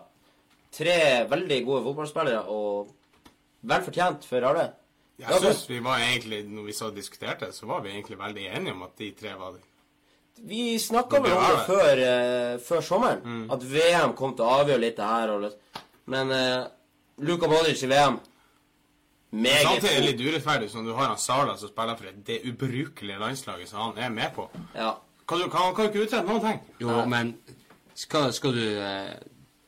Tre 0.75 0.95
veldig 1.29 1.59
gode 1.65 1.83
fotballspillere, 1.85 2.41
og 2.51 2.89
vel 3.63 3.83
fortjent 3.85 4.25
for 4.27 4.43
alle. 4.49 4.65
Jeg 5.19 5.39
syns 5.39 5.61
vi 5.69 5.79
var 5.79 6.01
egentlig, 6.03 6.41
når 6.51 6.65
vi 6.67 6.73
så 6.75 6.89
diskuterte, 6.91 7.47
så 7.55 7.65
var 7.69 7.79
vi 7.85 7.93
egentlig 7.93 8.17
veldig 8.19 8.49
enige 8.57 8.73
om 8.75 8.83
at 8.83 8.97
de 8.99 9.11
tre 9.15 9.31
var 9.39 9.53
Vi 10.43 10.75
snakka 10.79 11.21
vel 11.23 11.31
om 11.31 11.43
det 11.45 11.53
det. 11.55 11.65
før, 11.69 12.01
uh, 12.03 12.59
før 12.59 12.81
sommeren, 12.83 13.21
Mm. 13.23 13.51
at 13.51 13.63
VM 13.63 14.13
kom 14.15 14.35
til 14.35 14.43
å 14.43 14.57
avgjøre 14.59 14.79
litt 14.83 14.97
det 14.97 15.05
her. 15.05 15.51
Men 16.11 16.31
uh, 16.31 16.67
Luka 17.23 17.47
Modric 17.47 17.83
i 17.83 17.87
VM 17.87 18.19
Meget 19.35 19.65
Samtidig 19.67 19.91
er 19.91 20.01
det 20.01 20.11
litt 20.13 20.21
urettferdig 20.23 20.69
som 20.71 20.85
du 20.87 20.93
har 20.95 21.09
han 21.11 21.19
Sala 21.19 21.57
som 21.59 21.69
spiller 21.71 21.97
for 21.99 22.19
det 22.29 22.37
ubrukelige 22.47 23.19
landslaget 23.19 23.67
som 23.69 23.81
han 23.81 23.97
er 24.05 24.13
med 24.13 24.31
på. 24.35 24.47
Ja. 24.75 24.93
Kan 25.27 25.41
du, 25.41 25.49
kan, 25.49 25.73
kan 25.75 25.85
du 25.85 25.91
ikke 25.91 26.05
utrette 26.05 26.27
noen 26.29 26.43
ting. 26.43 26.59
Jo, 26.79 27.01
men 27.09 27.35
Skal, 27.95 28.33
skal 28.35 28.51
du 28.53 28.65
eh, 28.83 29.15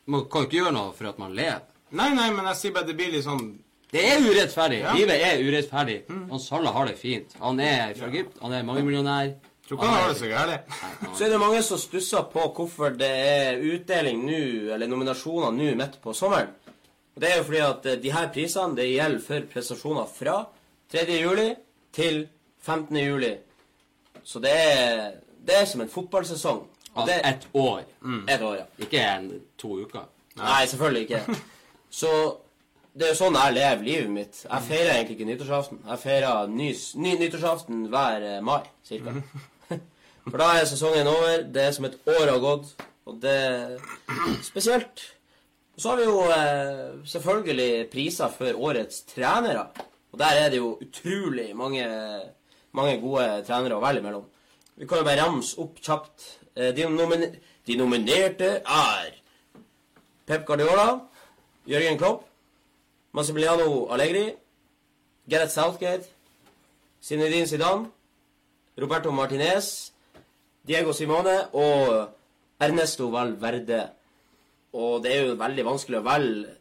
Man 0.06 0.26
kan 0.32 0.44
jo 0.44 0.48
ikke 0.50 0.60
gjøre 0.60 0.74
noe 0.76 0.94
for 0.96 1.10
at 1.10 1.20
man 1.20 1.36
lever. 1.36 1.64
Nei, 1.96 2.10
nei, 2.16 2.28
men 2.36 2.48
jeg 2.52 2.60
sier 2.60 2.76
bare 2.76 2.88
det 2.90 2.96
blir 3.00 3.12
litt 3.14 3.24
sånn 3.26 3.46
Det 3.92 4.04
er 4.04 4.24
urettferdig. 4.24 4.82
Ja. 4.84 4.92
Mm. 4.94 4.98
Livet 5.00 5.26
er 5.28 5.44
urettferdig. 5.48 5.98
Han 6.32 6.44
Sala 6.44 6.74
har 6.76 6.90
det 6.90 6.98
fint. 7.00 7.36
Han 7.44 7.60
er 7.64 7.94
fra 7.96 8.10
Egypt, 8.12 8.40
han 8.44 8.56
er 8.56 8.66
mangemillionær. 8.68 9.34
Tror 9.68 9.80
ikke 9.80 9.88
han 9.88 10.02
har 10.02 10.12
det 10.14 10.20
så 10.20 10.28
gærent. 10.32 10.76
Så 11.16 11.26
er 11.26 11.34
det 11.34 11.40
mange 11.44 11.60
som 11.64 11.80
stusser 11.80 12.28
på 12.32 12.44
hvorfor 12.56 12.94
det 13.00 13.10
er 13.10 13.64
utdeling 13.68 14.22
nå, 14.28 14.42
eller 14.76 14.88
nominasjoner 14.92 15.56
nå 15.56 15.74
midt 15.80 15.98
på 16.04 16.16
sommeren. 16.16 16.54
Og 17.18 17.22
Det 17.22 17.32
er 17.32 17.38
jo 17.38 17.44
fordi 17.44 17.62
at 17.66 17.86
eh, 17.90 18.02
de 18.04 18.12
her 18.14 18.28
prisene 18.34 18.78
det 18.78 18.84
gjelder 18.92 19.22
for 19.26 19.46
prestasjoner 19.54 20.10
fra 20.20 20.36
3. 20.94 21.06
juli 21.18 21.48
til 21.94 22.28
15. 22.62 22.98
juli. 22.98 23.32
Så 24.24 24.40
det 24.40 24.52
er, 24.54 25.16
det 25.48 25.56
er 25.62 25.66
som 25.66 25.82
en 25.82 25.90
fotballsesong. 25.90 26.62
Altså 26.94 27.08
det 27.10 27.16
ett 27.30 27.48
år. 27.54 27.82
et 28.30 28.42
år, 28.42 28.56
ja. 28.56 28.68
Ikke 28.78 29.02
en, 29.02 29.32
to 29.58 29.80
uker. 29.80 30.06
Nei, 30.38 30.68
selvfølgelig 30.68 31.02
ikke. 31.02 31.36
Så 32.02 32.14
det 32.94 33.08
er 33.08 33.14
jo 33.16 33.20
sånn 33.24 33.42
jeg 33.42 33.58
lever 33.58 33.84
livet 33.90 34.14
mitt. 34.14 34.46
Jeg 34.46 34.70
feirer 34.70 34.94
egentlig 34.94 35.18
ikke 35.18 35.32
nyttårsaften. 35.32 35.84
Jeg 35.90 36.04
feirer 36.06 36.54
ny, 36.54 36.72
ny 37.02 37.18
nyttårsaften 37.18 37.86
hver 37.90 38.30
eh, 38.30 38.40
mai, 38.46 38.62
cirka. 38.86 39.18
For 40.30 40.38
da 40.38 40.54
er 40.54 40.70
sesongen 40.70 41.10
over. 41.10 41.50
Det 41.50 41.66
er 41.66 41.74
som 41.74 41.90
et 41.90 41.98
år 42.14 42.30
har 42.30 42.42
gått, 42.46 42.76
og 43.10 43.22
det 43.26 43.38
er 43.42 43.78
spesielt. 44.46 45.17
Så 45.78 45.90
har 45.92 45.98
vi 46.00 46.08
jo 46.08 46.22
eh, 46.34 47.04
selvfølgelig 47.06 47.90
priser 47.92 48.32
for 48.34 48.58
årets 48.70 49.04
trenere. 49.12 49.68
Og 50.12 50.20
der 50.20 50.40
er 50.42 50.50
det 50.50 50.58
jo 50.58 50.72
utrolig 50.82 51.52
mange, 51.56 51.86
mange 52.74 52.96
gode 53.02 53.44
trenere 53.46 53.78
å 53.78 53.84
velge 53.84 54.02
mellom. 54.02 54.26
Vi 54.78 54.88
kan 54.90 55.02
jo 55.02 55.06
bare 55.06 55.22
ramse 55.22 55.58
opp 55.62 55.78
kjapt. 55.84 56.26
Eh, 56.56 56.72
De, 56.74 56.88
nomin 56.90 57.28
de 57.68 57.76
nominerte 57.78 58.50
er 58.64 59.14
Pep 60.26 60.46
Guardiola, 60.48 61.02
Jørgen 61.68 61.98
Klopp, 62.00 62.24
Massimiliano 63.14 63.88
Allegri, 63.94 64.32
Gareth 65.30 65.52
Southgate, 65.54 66.08
Zinedine 67.04 67.48
Zidane, 67.48 67.90
Roberto 68.80 69.12
Martinez, 69.12 69.92
Diego 70.68 70.94
Simone 70.94 71.38
og 71.54 72.10
Ernesto 72.60 73.12
Valverde. 73.12 73.90
Og 74.78 75.02
det 75.04 75.14
er 75.16 75.26
jo 75.26 75.38
veldig 75.40 75.66
vanskelig 75.66 76.00
å 76.00 76.06
velge 76.06 76.54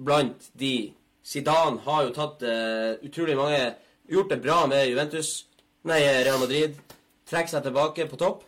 blant 0.00 0.48
de. 0.58 0.74
Zidane 1.30 1.82
har 1.84 2.06
jo 2.06 2.14
tatt 2.16 2.42
uh, 2.48 2.96
utrolig 3.04 3.36
mange 3.38 3.60
Gjort 4.10 4.32
det 4.32 4.40
bra 4.42 4.64
med 4.66 4.88
Juventus, 4.88 5.28
nei, 5.86 6.00
Real 6.02 6.40
Madrid. 6.42 6.72
Trekker 7.30 7.52
seg 7.52 7.62
tilbake 7.62 8.08
på 8.10 8.16
topp. 8.18 8.40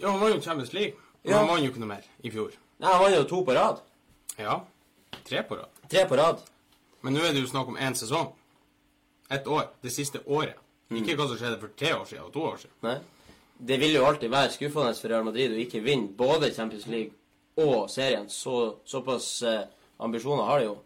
Ja, 0.00 0.06
han 0.14 0.22
vant 0.22 0.32
jo 0.32 0.40
Champions 0.40 0.72
League. 0.72 0.94
Men 1.22 1.32
Ja. 1.34 1.38
han 1.42 1.48
vant 1.50 1.60
jo 1.60 1.68
ikke 1.68 1.82
noe 1.82 1.90
mer 1.90 2.06
i 2.24 2.30
fjor. 2.32 2.54
Nei, 2.80 2.88
Han 2.88 3.02
vant 3.02 3.16
jo 3.18 3.24
to 3.28 3.42
på 3.44 3.52
rad. 3.52 3.82
Ja. 4.38 4.62
Tre 5.28 5.42
på 5.42 5.58
rad. 5.60 5.68
Tre 5.92 6.06
på 6.08 6.16
rad. 6.16 6.40
Men 7.02 7.12
nå 7.12 7.20
er 7.20 7.34
det 7.34 7.42
jo 7.42 7.50
snakk 7.52 7.68
om 7.68 7.76
én 7.76 7.92
sesong. 7.94 8.32
Ett 9.30 9.46
år. 9.46 9.68
Det 9.82 9.92
siste 9.92 10.22
året. 10.26 10.56
Mm. 10.88 11.02
Ikke 11.02 11.16
hva 11.16 11.28
som 11.28 11.36
skjedde 11.36 11.60
for 11.60 11.68
tre 11.76 11.92
år 11.92 12.06
siden 12.08 12.24
og 12.24 12.32
to 12.32 12.40
år 12.48 12.56
siden. 12.56 12.76
Nei. 12.82 12.96
Det 13.60 13.78
vil 13.80 13.92
jo 13.94 14.06
alltid 14.06 14.30
være 14.30 14.50
skuffende 14.56 14.94
for 14.94 15.08
Real 15.12 15.24
Madrid 15.24 15.52
å 15.52 15.60
ikke 15.60 15.84
vinne 15.84 16.08
både 16.16 16.54
Champions 16.54 16.86
League 16.86 17.12
og 17.56 17.90
serien. 17.90 18.28
Så, 18.30 18.76
såpass 18.88 19.42
eh, 19.42 19.64
ambisjoner 20.00 20.44
har 20.48 20.58
de 20.58 20.64
jo. 20.70 20.76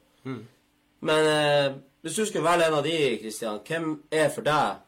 Men 1.07 1.29
eh, 1.31 1.73
hvis 2.03 2.15
du 2.19 2.25
skulle 2.27 2.45
velge 2.49 2.67
en 2.67 2.75
av 2.81 2.85
de, 2.87 2.97
Christian, 3.21 3.61
hvem 3.69 4.03
er 4.11 4.29
for 4.35 4.43
deg 4.47 4.83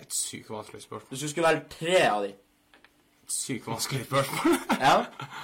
Et 0.00 0.12
sykt 0.12 0.50
vanskelig 0.52 0.82
spørsmål. 0.82 1.08
Hvis 1.08 1.20
du 1.24 1.28
skulle 1.32 1.48
velge 1.48 1.68
tre 1.72 2.02
av 2.10 2.22
de 2.26 2.28
Et 3.26 3.32
sykt 3.32 3.66
vanskelig 3.66 4.04
spørsmål. 4.06 4.58
Ja? 4.80 4.96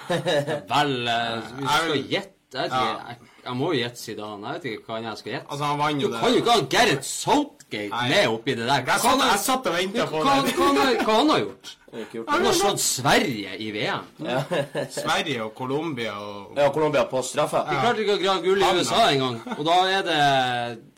Vel, 0.74 0.96
eh, 1.08 1.38
hvis 1.56 1.68
du 1.68 1.72
skal 1.72 2.02
gjette 2.12 2.38
Jeg, 2.52 2.60
vet 2.60 2.64
ikke, 2.64 2.76
Ja. 2.76 3.08
jeg, 3.08 3.31
jeg 3.44 3.56
må 3.58 3.72
jo 3.72 3.78
gjette 3.82 3.98
Zidane. 4.00 4.52
Jeg 4.52 4.62
vet 4.62 4.64
ikke 4.72 4.86
hva 4.92 4.98
jeg 5.02 5.18
skal 5.20 5.32
gjette. 5.32 5.46
Altså, 5.50 5.64
han 5.64 5.78
vant 5.80 6.00
Du 6.00 6.06
jo 6.06 6.10
det. 6.12 6.20
kan 6.22 6.32
jo 6.32 6.40
ikke 6.42 6.56
ha 6.56 6.64
Gerrit 6.74 7.04
Southgate 7.08 7.90
Nei. 7.90 8.08
med 8.12 8.26
oppi 8.28 8.54
det 8.54 8.66
der. 8.68 8.84
Jeg 8.86 9.00
satt, 9.04 9.22
jeg 9.26 9.40
satt 9.46 9.66
og 9.70 9.78
venta 9.78 10.06
på 10.10 10.20
hva, 10.22 10.34
det. 10.46 10.52
hva, 10.58 10.68
hva, 10.76 10.84
hva 11.02 11.16
han 11.20 11.32
har 11.34 11.40
gjort? 11.46 11.72
Han 11.92 12.46
har 12.46 12.54
slått 12.56 12.80
Sverige 12.80 13.50
i 13.60 13.66
VM. 13.74 14.06
Sverige 15.02 15.42
og 15.44 15.50
Colombia 15.54 16.14
og 16.16 16.56
Ja, 16.56 16.70
Colombia 16.72 17.02
på 17.10 17.20
straffa. 17.26 17.66
De 17.68 17.74
klarte 17.82 18.00
ikke 18.00 18.14
å 18.16 18.22
grave 18.22 18.44
gull 18.46 18.62
i 18.64 18.70
USA 18.78 19.02
engang. 19.10 19.36
Og 19.58 19.64
da 19.68 19.74
er 19.98 20.06
det 20.06 20.20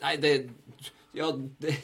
Nei, 0.05 0.13
det 0.23 0.31
Ja, 1.17 1.33
det 1.59 1.75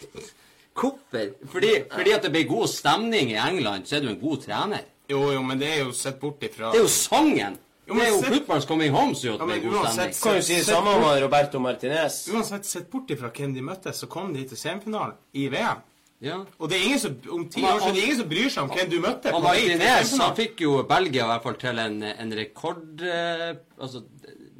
Hvorfor? 0.71 1.26
Fordi, 1.52 1.74
fordi 1.91 2.13
at 2.15 2.24
det 2.24 2.32
blir 2.32 2.47
god 2.47 2.69
stemning 2.71 3.34
i 3.34 3.39
England, 3.41 3.84
så 3.89 3.97
er 3.97 4.06
du 4.06 4.13
en 4.13 4.21
god 4.21 4.45
trener. 4.45 4.86
Jo, 5.12 5.26
jo, 5.36 5.41
men 5.43 5.60
det 5.60 5.67
er 5.74 5.82
jo 5.84 5.91
sett 5.91 6.15
bort 6.21 6.39
ifra 6.47 6.71
Det 6.71 6.80
er 6.80 6.86
jo 6.86 6.93
sangen! 6.93 7.58
Jo, 7.91 7.97
Det 7.99 8.08
er 8.08 8.12
jo 8.13 8.19
Football's 8.23 8.67
Coming 8.67 8.93
Home 8.95 9.15
som 9.15 9.27
gjør 9.27 9.34
Ja, 9.34 9.38
at 9.38 9.41
det 9.41 9.47
men 9.51 9.62
blir 9.62 9.69
god 9.69 9.86
uansett. 9.86 10.19
Kan 10.23 10.36
jo 10.38 10.43
si 10.47 10.56
det 10.56 10.65
samme 10.65 10.95
om 10.95 11.06
Roberto 11.25 11.60
Martinez. 11.60 12.19
Uansett, 12.32 12.67
sett 12.69 12.89
bort 12.91 13.12
ifra 13.12 13.32
hvem 13.36 13.56
de 13.58 13.63
møtte, 13.65 13.93
så 13.93 14.08
kom 14.08 14.32
de 14.34 14.45
til 14.47 14.60
semifinalen 14.60 15.17
i 15.36 15.47
VM. 15.51 15.82
Ja. 16.21 16.38
Og 16.62 16.69
det 16.69 16.77
er 16.77 16.84
ingen 16.86 16.99
som, 17.01 17.15
om 17.34 17.47
ti 17.49 17.63
Men 17.63 17.71
år 17.73 17.80
så 17.82 17.89
er 17.89 17.97
ingen 18.04 18.19
som 18.19 18.27
bryr 18.30 18.49
seg 18.54 18.63
om 18.63 18.71
hvem 18.75 18.89
du 18.91 18.97
møtte. 19.01 19.32
Til 19.34 19.43
Martinez 19.43 20.12
han 20.21 20.36
fikk 20.38 20.62
jo 20.67 20.75
Belgia 20.88 21.25
i 21.25 21.32
hvert 21.32 21.47
fall 21.47 21.58
til 21.63 21.82
en, 21.82 21.97
en 22.13 22.36
rekord 22.38 23.01
eh, 23.01 23.47
Altså 23.82 24.04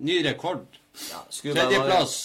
ny 0.02 0.18
rekord. 0.26 0.66
Ja, 1.12 1.22
Tredjeplass. 1.30 2.16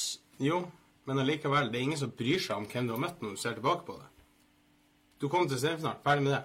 Jo, 0.40 0.62
men 1.06 1.20
allikevel, 1.20 1.68
det 1.70 1.78
er 1.78 1.84
ingen 1.84 2.00
som 2.00 2.10
bryr 2.16 2.40
seg 2.42 2.56
om 2.56 2.64
hvem 2.70 2.88
du 2.88 2.94
har 2.96 3.02
møtt 3.04 3.20
når 3.22 3.36
du 3.36 3.42
ser 3.42 3.58
tilbake 3.58 3.84
på 3.86 3.98
det. 4.00 4.08
Du 5.20 5.28
kom 5.32 5.44
til 5.48 5.60
semifinalen, 5.60 6.00
ferdig 6.04 6.24
med 6.24 6.32
det. 6.32 6.42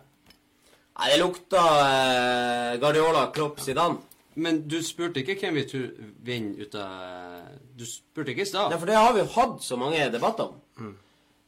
Nei, 1.00 1.08
det 1.13 1.19
lukta 1.24 1.62
eh, 1.88 2.78
Guardiola, 2.84 3.24
Klopp, 3.36 3.63
Zidane. 3.63 4.04
Men 4.41 4.62
du 4.71 4.77
spurte 4.86 5.21
ikke 5.21 5.36
hvem 5.41 5.58
vi 5.60 5.63
tror 5.69 5.88
vinner 6.25 6.65
ut 6.65 6.75
av 6.80 7.47
Du 7.77 7.84
spurte 7.86 8.34
ikke 8.34 8.45
i 8.45 8.49
stad. 8.49 8.71
Ja, 8.73 8.77
for 8.82 8.89
det 8.89 8.95
har 8.97 9.13
vi 9.15 9.21
jo 9.23 9.30
hatt 9.36 9.63
så 9.65 9.77
mange 9.80 10.06
debatter 10.13 10.51
om. 10.54 10.93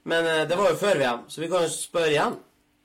Men 0.03 0.25
uh, 0.27 0.41
det 0.49 0.58
var 0.60 0.73
jo 0.73 0.79
før 0.82 0.99
VM, 0.99 1.21
så 1.32 1.41
vi 1.41 1.47
kan 1.51 1.63
jo 1.63 1.71
spørre 1.71 2.12
igjen. 2.12 2.36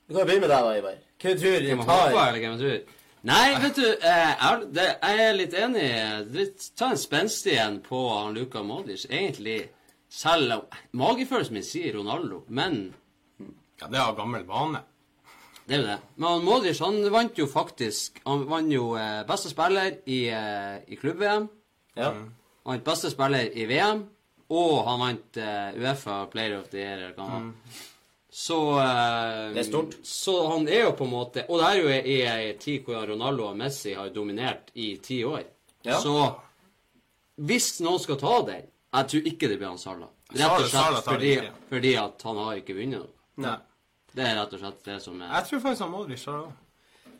Vi 0.07 0.15
kan 0.15 0.23
jo 0.23 0.29
begynne 0.29 0.47
med 0.47 0.53
deg, 0.53 0.63
da, 0.69 0.77
Ivar. 0.79 1.01
Hvem 1.19 1.35
tror 1.41 1.57
du 1.59 1.67
Hvem 1.67 1.81
tar 1.83 1.99
håper, 2.05 2.21
eller 2.29 2.45
hvem 2.45 2.57
tror. 2.61 2.95
Nei, 3.29 3.47
vet 3.59 3.75
du, 3.75 3.87
eh, 4.07 4.29
jeg, 4.39 4.67
det, 4.77 4.85
jeg 5.03 5.23
er 5.25 5.33
litt 5.35 5.55
enig. 5.59 5.87
Litt- 6.37 6.69
Ta 6.79 6.87
en 6.93 7.01
spenstig 7.01 7.57
en 7.59 7.81
på 7.83 7.99
han 8.13 8.37
Luka 8.37 8.61
Modric. 8.63 9.03
Egentlig, 9.09 9.57
selv 10.09 10.53
om 10.55 10.77
Magefølelsen 11.01 11.57
min 11.59 11.67
sier 11.67 11.97
Ronaldo, 11.99 12.45
men 12.47 12.79
Ja, 13.81 13.87
det 13.87 13.99
er 13.99 14.05
av 14.05 14.15
gammel 14.17 14.47
vane. 14.47 14.81
Det 15.69 15.75
er 15.77 15.83
jo 15.83 15.87
det. 15.87 15.97
Men 16.17 16.45
Modric 16.47 16.79
han 16.81 16.95
vant 17.13 17.37
jo 17.37 17.45
faktisk 17.49 18.17
Han 18.25 18.47
vant 18.49 18.73
jo 18.73 18.95
eh, 18.97 19.19
beste 19.29 19.51
spiller 19.51 19.99
i, 20.09 20.23
eh, 20.33 20.79
i 20.89 20.97
klubb-VM. 20.97 21.45
Ja. 21.99 22.09
Han 22.09 22.73
vant 22.73 22.87
beste 22.87 23.11
spiller 23.13 23.53
i 23.53 23.67
VM. 23.69 24.01
Og 24.49 24.81
han 24.87 25.03
vant 25.03 25.37
eh, 25.37 25.77
Uefa 25.77 26.23
Player 26.33 26.57
of 26.57 26.71
the 26.73 26.81
Year, 26.81 27.13
var. 27.17 27.51
Så 28.33 28.57
eh, 28.81 29.53
Det 29.53 29.61
er 29.61 29.69
stort. 29.69 29.95
Så 30.03 30.35
han 30.47 30.67
er 30.67 30.87
jo 30.87 30.95
på 30.97 31.05
en 31.05 31.13
måte 31.13 31.45
Og 31.49 31.61
det 31.61 31.69
er 31.69 31.79
jo 31.79 31.93
i 31.97 32.17
ei 32.25 32.51
tid 32.61 32.85
hvor 32.87 33.05
Ronaldo 33.09 33.51
og 33.51 33.57
Messi 33.61 33.93
har 33.97 34.09
dominert 34.15 34.73
i 34.73 34.95
ti 35.03 35.21
år. 35.25 35.45
Ja. 35.85 36.01
Så 36.01 36.15
hvis 37.39 37.77
noen 37.85 38.01
skal 38.03 38.17
ta 38.19 38.41
den 38.49 38.65
Jeg 38.67 39.11
tror 39.13 39.27
ikke 39.31 39.47
det 39.47 39.61
blir 39.61 39.69
han 39.69 39.79
Salah. 39.81 40.09
Rett 40.33 40.61
og 40.65 40.67
slett 40.69 41.05
fordi, 41.05 41.33
fordi 41.69 41.95
at 41.97 42.25
han 42.25 42.37
har 42.41 42.57
ikke 42.59 42.75
vunnet 42.77 43.01
noe. 43.05 43.13
Nei. 43.39 43.57
Det 44.15 44.25
er 44.25 44.39
rett 44.39 44.53
og 44.55 44.63
slett 44.63 44.81
det 44.85 44.97
som 45.03 45.21
er 45.21 45.33
Jeg 45.35 45.49
tror 45.49 45.59
faktisk 45.67 45.85
han 45.85 45.91
Modric 45.93 46.25
har 46.25 46.47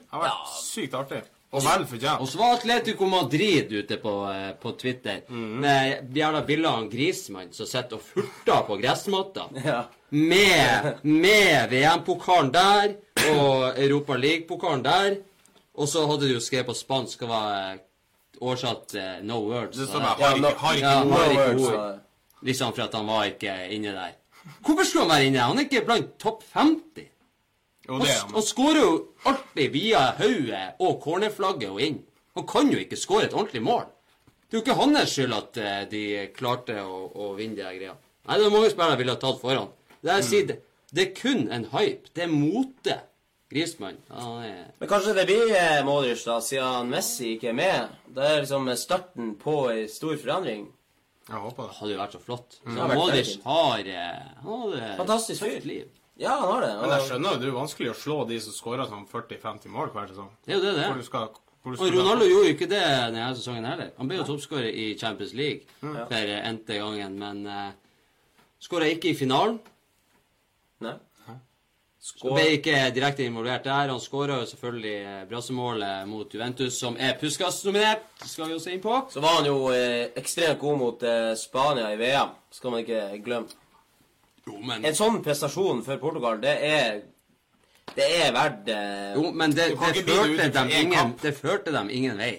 det 0.09 0.15
har 0.15 0.23
vært 0.23 0.53
sykt 0.57 0.95
artig. 0.97 1.19
Og 1.49 1.63
vel 1.65 1.83
fortjent. 1.89 2.21
Og 2.21 2.29
så 2.29 2.37
var 2.37 2.55
Atletico 2.55 3.07
Madrid 3.09 3.71
ute 3.73 3.97
på, 4.01 4.11
eh, 4.29 4.51
på 4.61 4.71
Twitter 4.77 5.21
med 5.29 6.15
jævla 6.17 6.41
bilder 6.45 6.69
av 6.69 6.89
Grismann 6.91 7.51
som 7.53 7.65
sitter 7.69 7.97
og 7.97 8.05
furter 8.05 8.65
på 8.67 8.77
gressmatta. 8.81 9.49
Ja. 9.69 9.83
Med, 10.09 11.03
med 11.05 11.69
VM-pokalen 11.69 12.47
der 12.53 12.95
og 13.29 13.77
Europa 13.77 14.15
League-pokalen 14.17 14.81
der. 14.81 15.19
Og 15.77 15.87
så 15.87 16.07
hadde 16.09 16.25
du 16.25 16.33
jo 16.33 16.41
skrevet 16.41 16.65
på 16.71 16.73
spansk 16.73 17.21
og 17.27 17.29
var 17.29 17.51
eh, 17.57 17.83
oversatt 18.41 18.95
uh, 18.97 19.19
'no 19.21 19.37
words'. 19.45 19.77
Det 19.77 19.85
så 19.85 19.91
står 19.91 19.99
bare 19.99 20.15
har 20.23 20.35
ikke, 20.35 20.55
har 20.57 20.73
ikke 20.73 20.87
Ja, 20.87 20.95
har 20.97 21.05
No 21.05 21.37
words, 21.37 21.67
ord. 21.69 21.99
Liksom 22.41 22.73
for 22.73 22.83
at 22.87 22.95
han 22.97 23.07
var 23.07 23.29
ikke 23.29 23.55
inne 23.75 23.93
der. 23.93 24.17
Hvorfor 24.65 24.85
skulle 24.87 25.05
han 25.05 25.13
være 25.13 25.29
inne? 25.29 25.45
Han 25.51 25.59
er 25.59 25.67
ikke 25.67 25.85
blant 25.87 26.11
topp 26.21 26.43
50. 26.53 27.07
Jo, 27.89 27.97
det 27.99 28.11
er 28.11 28.19
han. 28.21 28.35
han 28.37 28.45
skårer 28.45 28.81
jo 28.81 28.91
alltid 29.29 29.73
via 29.73 30.03
hodet 30.19 30.65
og 30.85 30.99
cornerflagget 31.03 31.73
og 31.73 31.81
inn. 31.83 31.99
Han 32.37 32.47
kan 32.47 32.69
jo 32.71 32.79
ikke 32.79 32.99
skåre 32.99 33.27
et 33.27 33.35
ordentlig 33.35 33.63
mål. 33.65 33.87
Det 34.49 34.57
er 34.57 34.59
jo 34.59 34.63
ikke 34.65 34.79
hans 34.79 35.11
skyld 35.13 35.35
at 35.37 35.59
eh, 35.61 35.81
de 35.89 36.03
klarte 36.33 36.79
å, 36.81 37.03
å 37.09 37.33
vinne 37.37 37.59
de 37.59 37.75
greia. 37.75 37.93
Nei, 38.25 38.37
det 38.37 38.47
er 38.47 38.53
mange 38.53 38.71
spillere 38.71 38.97
ville 38.99 39.13
ha 39.13 39.21
tatt 39.21 39.41
foran. 39.41 39.69
Det, 39.99 40.09
er, 40.09 40.21
mm. 40.21 40.25
sier, 40.29 40.47
det, 40.49 40.57
det 40.93 41.03
er 41.03 41.13
kun 41.17 41.45
en 41.53 41.69
hype. 41.73 42.13
Det 42.15 42.25
er 42.25 42.33
mote. 42.33 42.97
Grismann. 43.49 43.95
Han 44.13 44.43
er 44.45 44.57
Men 44.77 44.89
kanskje 44.89 45.15
det 45.17 45.23
blir 45.25 45.51
eh, 45.57 45.79
Modric, 45.81 46.21
da, 46.21 46.35
siden 46.45 46.91
Messi 46.91 47.31
ikke 47.33 47.49
er 47.49 47.55
med. 47.57 47.95
Det 48.13 48.25
er 48.25 48.43
liksom 48.43 48.69
starten 48.77 49.31
på 49.41 49.55
ei 49.71 49.87
stor 49.89 50.13
forandring. 50.21 50.67
Jeg 51.29 51.41
håper 51.43 51.67
det. 51.67 51.75
hadde 51.77 51.93
jo 51.93 51.99
vært 51.99 52.15
så 52.15 52.21
flott. 52.23 52.57
Så 52.59 52.69
mm. 52.69 52.77
har 52.81 52.93
Modric 52.97 53.33
har 53.43 53.89
eh, 53.93 54.93
Fantastisk 54.97 55.43
fyr. 55.45 55.67
liv. 55.69 55.99
Ja, 56.19 56.33
han 56.35 56.49
har 56.51 56.65
det. 56.65 56.71
Men 56.81 56.93
jeg 56.95 57.05
skjønner 57.07 57.35
jo 57.35 57.39
det 57.39 57.45
er 57.45 57.51
jo 57.53 57.59
vanskelig 57.59 57.91
å 57.93 57.99
slå 57.99 58.17
de 58.27 58.39
som 58.43 58.55
skårer 58.55 58.89
sånn 58.89 59.05
40-50 59.07 59.71
mål 59.71 59.93
hver 59.93 60.09
sesong. 60.11 60.31
Det 60.43 60.55
er 60.55 60.57
jo 60.57 60.63
det 60.65 60.73
det 60.75 60.87
Hvor 60.89 60.99
du 60.99 61.07
skal 61.07 61.29
Hvor 61.63 61.75
du 61.75 61.83
Og 61.85 61.93
Ronaldo 61.95 62.27
gjorde 62.27 62.49
jo 62.49 62.55
ikke 62.57 62.69
det 62.71 62.81
denne 62.83 63.27
sesongen 63.37 63.67
heller. 63.69 63.93
Han 63.99 64.09
ble 64.09 64.19
jo 64.19 64.25
toppskårer 64.27 64.67
i 64.67 64.87
Champions 64.99 65.35
League 65.37 65.69
for 65.79 66.33
n-te 66.39 66.79
gangen, 66.81 67.15
men 67.21 67.45
uh, 67.47 67.69
skåra 68.59 68.89
ikke 68.91 69.13
i 69.13 69.19
finalen. 69.19 69.61
Så 71.99 72.31
ble 72.31 72.45
ikke 72.55 72.75
direkte 72.95 73.25
involvert 73.27 73.65
der. 73.67 73.91
Han 73.91 73.99
skåra 73.99 74.39
jo 74.39 74.47
selvfølgelig 74.47 74.95
eh, 75.03 75.23
brassemålet 75.27 76.07
mot 76.07 76.33
Juventus, 76.33 76.77
som 76.79 76.95
er 76.95 77.17
Puskas-nominert. 77.19 78.05
skal 78.23 78.47
vi 78.47 78.55
jo 78.55 78.59
se 78.63 78.71
inn 78.73 78.83
på. 78.83 79.01
Så 79.11 79.19
var 79.23 79.41
han 79.41 79.49
jo 79.49 79.67
eh, 79.75 80.07
ekstremt 80.15 80.61
god 80.61 80.79
mot 80.79 81.03
eh, 81.03 81.33
Spania 81.39 81.91
i 81.91 81.99
VM. 81.99 82.31
Skal 82.55 82.71
man 82.71 82.85
ikke 82.85 83.01
glemme. 83.25 83.59
Jo, 84.47 84.57
men, 84.63 84.85
En 84.87 84.95
sånn 84.95 85.19
prestasjon 85.23 85.83
for 85.85 85.99
Portugal, 86.01 86.39
det 86.41 86.55
er 86.65 87.01
Det 87.89 88.05
er 88.23 88.31
verdt 88.31 88.69
eh, 88.71 89.15
jo, 89.17 89.31
men 89.33 89.51
det, 89.51 89.71
det, 89.73 90.03
førte 90.07 90.49
dem 90.55 90.69
ingen, 90.71 91.15
det 91.21 91.33
førte 91.35 91.73
dem 91.73 91.89
ingen 91.89 92.17
vei. 92.21 92.35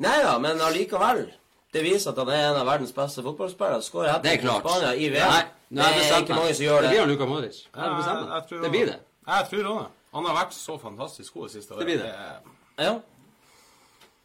Nei 0.00 0.16
da, 0.22 0.38
men 0.40 0.62
allikevel. 0.62 1.26
Det 1.76 1.82
viser 1.84 2.14
at 2.14 2.18
han 2.22 2.30
er 2.32 2.44
en 2.50 2.60
av 2.62 2.68
verdens 2.70 2.94
beste 2.96 3.22
fotballspillere. 3.26 3.82
Skårer 3.84 4.14
hat 4.14 4.24
Det 4.24 4.32
er 4.32 4.40
klart. 4.40 4.64
Spania 4.64 4.94
i 4.96 5.10
VM. 5.12 5.52
Nei, 5.76 5.90
jeg 5.92 5.98
det 5.98 6.06
er 6.14 6.22
ikke 6.24 6.38
mange 6.38 6.54
som 6.54 6.64
gjør 6.64 6.76
Det 6.76 6.82
det. 6.86 6.90
blir 6.94 7.00
han 7.02 7.10
Luka 7.12 7.26
Modric. 7.28 7.58
Jeg 7.66 7.90
jeg, 7.90 8.22
jeg 8.32 8.42
tror 8.48 8.62
Det 8.64 8.70
blir 8.70 8.86
det. 8.86 8.98
Jeg 9.26 9.48
tror 9.50 9.70
òg 9.72 9.78
det. 9.82 9.90
Han 10.16 10.24
har 10.24 10.36
vært 10.38 10.54
så 10.56 10.78
fantastisk 10.80 11.34
god 11.34 11.48
det 11.48 11.52
siste 11.52 11.74
året. 11.74 11.80
Det 11.80 11.86
blir 11.86 11.98
det. 12.04 12.12
Ja. 12.86 12.94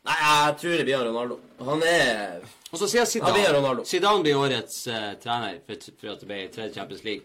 Nei, 0.08 0.16
jeg 0.22 0.56
tror 0.62 0.78
det 0.78 0.86
blir 0.88 1.04
Ronaldo. 1.10 1.40
Han 1.68 1.84
er 1.86 2.40
Og 2.72 2.80
så 2.80 2.88
sier 2.88 3.06
Zidane. 3.06 3.34
blir 3.34 3.44
Zidane 3.44 3.58
Ronaldo. 3.58 3.84
Zidane 3.86 4.24
blir 4.24 4.38
årets 4.40 4.78
uh, 4.88 5.12
trener 5.24 5.60
for, 5.68 5.76
for 6.00 6.14
at 6.14 6.24
det 6.24 6.30
ble 6.30 6.40
tredje 6.54 6.74
Champions 6.78 7.04
League. 7.04 7.22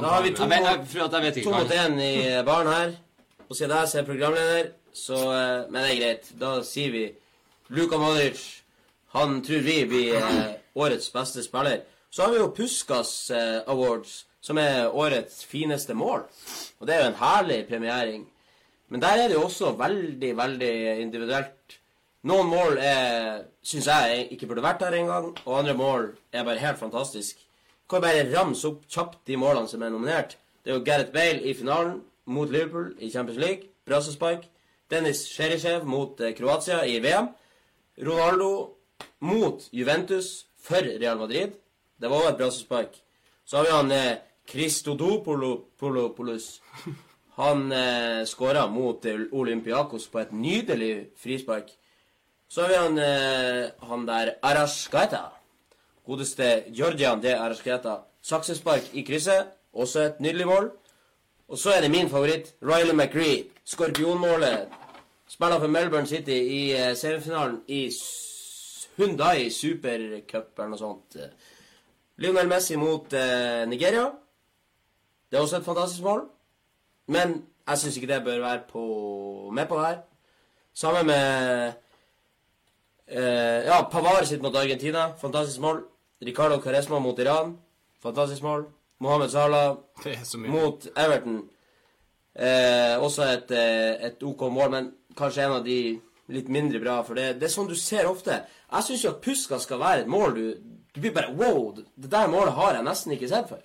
Da 0.00 0.08
har 0.10 0.22
vi 0.22 0.34
to, 0.34 0.48
Jeg 0.50 0.64
jeg, 0.64 0.86
for 0.90 1.04
at 1.04 1.12
jeg 1.12 1.22
vet 1.22 1.36
ikke 1.36 1.52
hva 1.54 1.62
mot 1.62 1.76
én 1.76 2.00
i 2.02 2.12
baren 2.44 2.72
her. 2.72 2.96
Og 3.48 3.56
siden 3.56 3.76
jeg 3.76 4.00
er 4.00 4.08
programleder, 4.10 4.70
så 4.92 5.14
uh, 5.14 5.70
Men 5.70 5.82
det 5.84 5.90
er 5.92 6.00
greit. 6.00 6.30
Da 6.40 6.56
sier 6.66 6.90
vi 6.90 7.04
Luka 7.68 7.96
Modric. 8.02 8.42
Han 9.14 9.42
tror 9.44 9.62
vi 9.64 9.76
blir 9.86 10.16
årets 10.74 11.12
beste 11.12 11.44
spiller. 11.44 11.84
Så 12.10 12.22
har 12.22 12.32
vi 12.32 12.40
jo 12.40 12.52
Puskas 12.56 13.30
eh, 13.30 13.60
Awards, 13.66 14.24
som 14.40 14.58
er 14.58 14.88
årets 14.88 15.44
fineste 15.44 15.94
mål. 15.94 16.24
Og 16.80 16.86
det 16.86 16.94
er 16.94 17.02
jo 17.04 17.10
en 17.12 17.20
herlig 17.20 17.60
premiering. 17.68 18.26
Men 18.88 19.02
der 19.02 19.22
er 19.22 19.28
det 19.28 19.36
jo 19.36 19.46
også 19.48 19.72
veldig, 19.78 20.36
veldig 20.36 20.74
individuelt. 21.02 21.78
Noen 22.26 22.48
mål 22.50 22.78
syns 23.62 23.86
jeg 23.86 24.28
ikke 24.34 24.48
burde 24.50 24.64
vært 24.64 24.80
der 24.82 24.96
engang, 24.98 25.28
og 25.44 25.58
andre 25.58 25.74
mål 25.78 26.08
er 26.32 26.46
bare 26.46 26.62
helt 26.62 26.78
fantastisk. 26.78 27.38
Kan 27.90 28.02
bare 28.02 28.26
ramse 28.32 28.66
opp 28.66 28.86
kjapt 28.90 29.20
de 29.30 29.36
målene 29.38 29.70
som 29.70 29.82
er 29.82 29.92
nominert. 29.94 30.36
Det 30.64 30.72
er 30.72 30.78
jo 30.78 30.84
Gareth 30.84 31.12
Bale 31.14 31.42
i 31.46 31.54
finalen 31.54 32.00
mot 32.26 32.50
Liverpool 32.50 32.94
i 32.98 33.10
Champions 33.10 33.38
League. 33.38 33.68
Brassespark. 33.86 34.48
Dennis 34.90 35.26
Sherishev 35.30 35.84
mot 35.86 36.20
eh, 36.20 36.34
Kroatia 36.34 36.80
i 36.86 36.98
VM. 37.02 37.28
Ronaldo 38.02 38.48
mot 39.18 39.68
Juventus 39.72 40.46
for 40.60 40.98
Real 41.00 41.18
Madrid. 41.18 41.50
Det 42.00 42.10
var 42.10 42.16
også 42.16 42.28
et 42.28 42.38
brassespark. 42.38 43.02
Så 43.46 43.56
har 43.56 43.64
vi 43.64 43.70
han 43.70 43.92
eh, 43.92 44.16
Christodopolopoulos. 44.50 46.60
Han 47.36 47.72
eh, 47.72 48.24
skåra 48.24 48.66
mot 48.66 49.04
eh, 49.04 49.20
Olympiakos 49.32 50.08
på 50.08 50.18
et 50.18 50.32
nydelig 50.32 51.06
frispark. 51.16 51.70
Så 52.48 52.62
har 52.62 52.68
vi 52.68 52.76
han, 52.76 52.98
eh, 52.98 53.88
han 53.88 54.06
der 54.06 54.34
Arascaeta. 54.42 55.22
Godeste 56.06 56.64
Georgian 56.72 57.22
de 57.22 57.36
Arascaeta. 57.36 57.98
Saksespark 58.22 58.82
i 58.92 59.02
krysset. 59.02 59.46
Også 59.72 60.00
et 60.00 60.20
nydelig 60.20 60.46
mål. 60.46 60.70
Og 61.48 61.58
så 61.58 61.70
er 61.70 61.80
det 61.80 61.90
min 61.90 62.10
favoritt, 62.10 62.54
Riley 62.62 62.94
McRee. 62.94 63.44
Skorpionmålet. 63.64 64.68
Spiller 65.28 65.58
for 65.58 65.66
Melbourne 65.66 66.06
City 66.06 66.30
i 66.30 66.72
eh, 66.72 66.96
semifinalen 66.96 67.60
i 67.68 67.90
2017. 67.90 68.25
Hundai 68.96 69.50
supercup 69.52 70.58
eller 70.58 70.72
noe 70.72 70.80
sånt. 70.80 71.18
Lionel 72.22 72.48
Messi 72.48 72.78
mot 72.80 73.12
eh, 73.12 73.66
Nigeria. 73.68 74.06
Det 75.30 75.36
er 75.36 75.42
også 75.44 75.60
et 75.60 75.66
fantastisk 75.66 76.02
mål. 76.06 76.22
Men 77.12 77.42
jeg 77.68 77.78
syns 77.78 77.96
ikke 77.96 78.12
det 78.14 78.24
bør 78.24 78.40
være 78.40 78.62
på, 78.70 78.84
med 79.52 79.66
på 79.68 79.76
det 79.78 79.86
her. 79.86 79.98
Sammen 80.74 81.06
med 81.06 81.72
eh, 83.08 83.66
Ja, 83.66 83.82
Pavar 83.90 84.24
sitt 84.24 84.42
mot 84.42 84.56
Argentina. 84.56 85.10
Fantastisk 85.20 85.60
mål. 85.60 85.84
Ricardo 86.22 86.60
Caresma 86.60 86.98
mot 86.98 87.18
Iran. 87.18 87.58
Fantastisk 88.02 88.42
mål. 88.42 88.66
Mohammed 88.98 89.28
Salah 89.28 89.76
mot 90.56 90.88
Everton. 90.96 91.48
Eh, 92.36 93.02
også 93.02 93.22
et, 93.22 93.50
eh, 93.50 94.06
et 94.06 94.22
OK 94.22 94.40
mål, 94.52 94.70
men 94.70 94.92
kanskje 95.16 95.44
en 95.44 95.52
av 95.52 95.64
de 95.64 95.98
litt 96.32 96.48
mindre 96.52 96.80
bra. 96.82 97.00
For 97.06 97.18
det, 97.18 97.36
det 97.40 97.48
er 97.48 97.54
sånn 97.54 97.70
du 97.70 97.76
ser 97.78 98.08
ofte. 98.10 98.40
Jeg 98.72 98.86
syns 98.88 99.04
jo 99.04 99.12
at 99.14 99.22
Puska 99.24 99.58
skal 99.62 99.80
være 99.82 100.04
et 100.04 100.10
mål 100.10 100.34
du 100.36 100.46
Du 100.96 101.00
blir 101.00 101.12
bare 101.12 101.34
Wow! 101.36 101.74
Det 101.76 102.10
der 102.10 102.30
målet 102.32 102.54
har 102.56 102.74
jeg 102.74 102.86
nesten 102.86 103.12
ikke 103.12 103.28
sett 103.28 103.50
før. 103.50 103.62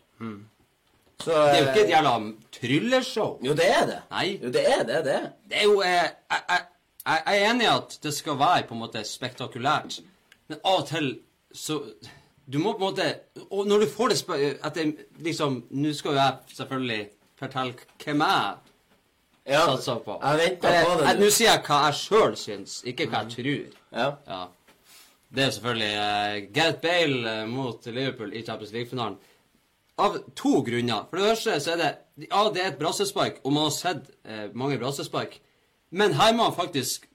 Så 1.21 1.31
Det 1.31 1.55
er 1.55 1.61
jo 1.61 1.67
ikke 1.69 1.81
et 1.81 1.85
eh, 1.85 1.93
jævla 1.93 2.13
trylleshow. 2.57 3.37
Jo, 3.45 3.53
det 3.53 3.67
er 3.69 3.85
det. 3.85 3.99
Nei. 4.11 4.39
Jo, 4.43 4.51
det 4.51 4.63
er 4.67 4.83
det. 4.83 5.03
det 5.05 5.13
er. 5.15 5.27
Det 5.49 5.59
er 5.59 5.63
jo 5.69 5.81
eh, 5.81 5.91
jeg, 5.91 6.41
jeg, 6.49 6.65
jeg 7.05 7.21
er 7.25 7.51
enig 7.51 7.67
i 7.67 7.71
at 7.71 7.99
det 8.03 8.13
skal 8.13 8.39
være 8.39 8.65
på 8.67 8.75
en 8.75 8.81
måte 8.83 9.03
spektakulært, 9.07 10.01
men 10.49 10.59
av 10.63 10.81
og 10.81 10.89
til 10.89 11.13
så 11.53 11.81
Du 12.51 12.57
må 12.59 12.73
på 12.73 12.79
en 12.79 12.89
måte 12.89 13.05
Og 13.51 13.67
når 13.67 13.83
du 13.83 13.87
får 13.91 14.09
det 14.09 14.19
etter 14.65 14.91
liksom 15.19 15.57
Nå 15.69 15.91
skal 15.93 16.13
jo 16.13 16.17
jeg 16.17 16.55
selvfølgelig 16.57 17.01
fortelle 17.39 17.73
hvem 18.03 18.23
jeg 18.23 18.70
Ja, 19.49 19.65
satsa 19.65 19.95
på. 20.05 20.17
Jeg 20.21 20.39
venta 20.41 20.71
på 20.85 20.97
det. 20.99 21.13
Nå 21.19 21.29
sier 21.33 21.49
jeg 21.49 21.63
hva 21.65 21.77
jeg 21.87 21.97
sjøl 21.97 22.35
syns, 22.37 22.79
ikke 22.87 23.07
hva 23.09 23.23
jeg 23.23 23.35
tror. 23.35 23.77
Ja. 23.97 24.07
Ja. 24.27 24.41
Det 25.31 25.43
er 25.45 25.53
selvfølgelig 25.55 25.91
uh, 25.97 26.53
Gareth 26.55 26.81
Bale 26.83 27.33
eh, 27.33 27.45
mot 27.47 27.85
Liverpool 27.87 28.33
i 28.35 28.43
Champions 28.43 28.73
League-finalen. 28.75 29.15
Av 30.01 30.17
to 30.35 30.59
grunner. 30.65 31.07
For 31.09 31.19
det 31.19 31.29
første 31.29 31.59
så 31.63 31.73
er 31.75 31.79
det 31.81 31.91
Ja, 32.27 32.41
det 32.53 32.61
er 32.61 32.73
et 32.73 32.79
brassespark, 32.81 33.39
og 33.43 33.53
man 33.55 33.69
har 33.69 33.73
sett 33.75 34.11
uh, 34.27 34.51
mange 34.53 34.77
brassespark. 34.81 35.39
Men 35.91 36.13
her 36.19 36.35
må 36.35 36.49
han 36.49 36.57
faktisk 36.57 37.07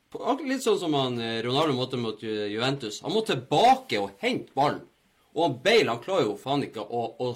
Litt 0.47 0.63
sånn 0.65 0.79
som 0.81 0.95
han, 0.97 1.19
Ronaldo 1.45 1.75
måtte 1.77 1.99
mot 2.01 2.23
Juventus. 2.23 3.03
Han 3.05 3.13
må 3.13 3.21
tilbake 3.27 3.99
og 4.01 4.15
hente 4.23 4.55
ballen. 4.57 4.79
Og 5.37 5.59
Bale 5.65 5.93
han 5.93 6.01
klarer 6.01 6.31
jo 6.31 6.37
faen 6.41 6.65
ikke 6.65 6.81
å, 6.81 7.03
å, 7.21 7.33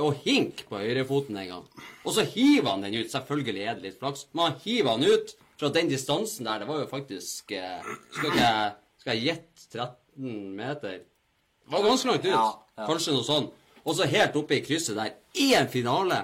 å 0.00 0.10
hinke 0.24 0.64
på 0.68 0.80
høyrefoten 0.80 1.36
engang. 1.36 1.66
Og 2.06 2.14
så 2.16 2.24
hiver 2.24 2.70
han 2.70 2.86
den 2.86 3.02
ut. 3.02 3.12
Selvfølgelig 3.12 3.66
er 3.66 3.76
det 3.76 3.90
litt 3.90 3.98
flaks, 4.00 4.26
men 4.32 4.46
han 4.46 4.60
hiver 4.64 4.96
han 4.96 5.04
ut 5.04 5.34
fra 5.60 5.68
den 5.74 5.90
distansen 5.92 6.48
der. 6.48 6.62
Det 6.62 6.70
var 6.70 6.80
jo 6.80 6.88
faktisk 6.90 7.52
eh, 7.54 7.92
Skal 8.16 8.38
jeg 8.40 8.72
skal 9.02 9.18
jeg 9.18 9.32
gjette 9.32 9.64
13 9.74 10.50
meter? 10.54 11.00
Det 11.02 11.72
var 11.74 11.82
ganske 11.82 12.08
langt 12.08 12.26
ut. 12.26 12.30
Ja, 12.30 12.44
ja. 12.78 12.84
Kanskje 12.86 13.14
noe 13.16 13.26
sånn. 13.26 13.48
Og 13.82 13.96
så 13.98 14.06
helt 14.06 14.36
oppe 14.38 14.54
i 14.54 14.62
krysset 14.62 14.94
der. 14.94 15.16
I 15.42 15.48
en 15.58 15.70
finale. 15.72 16.20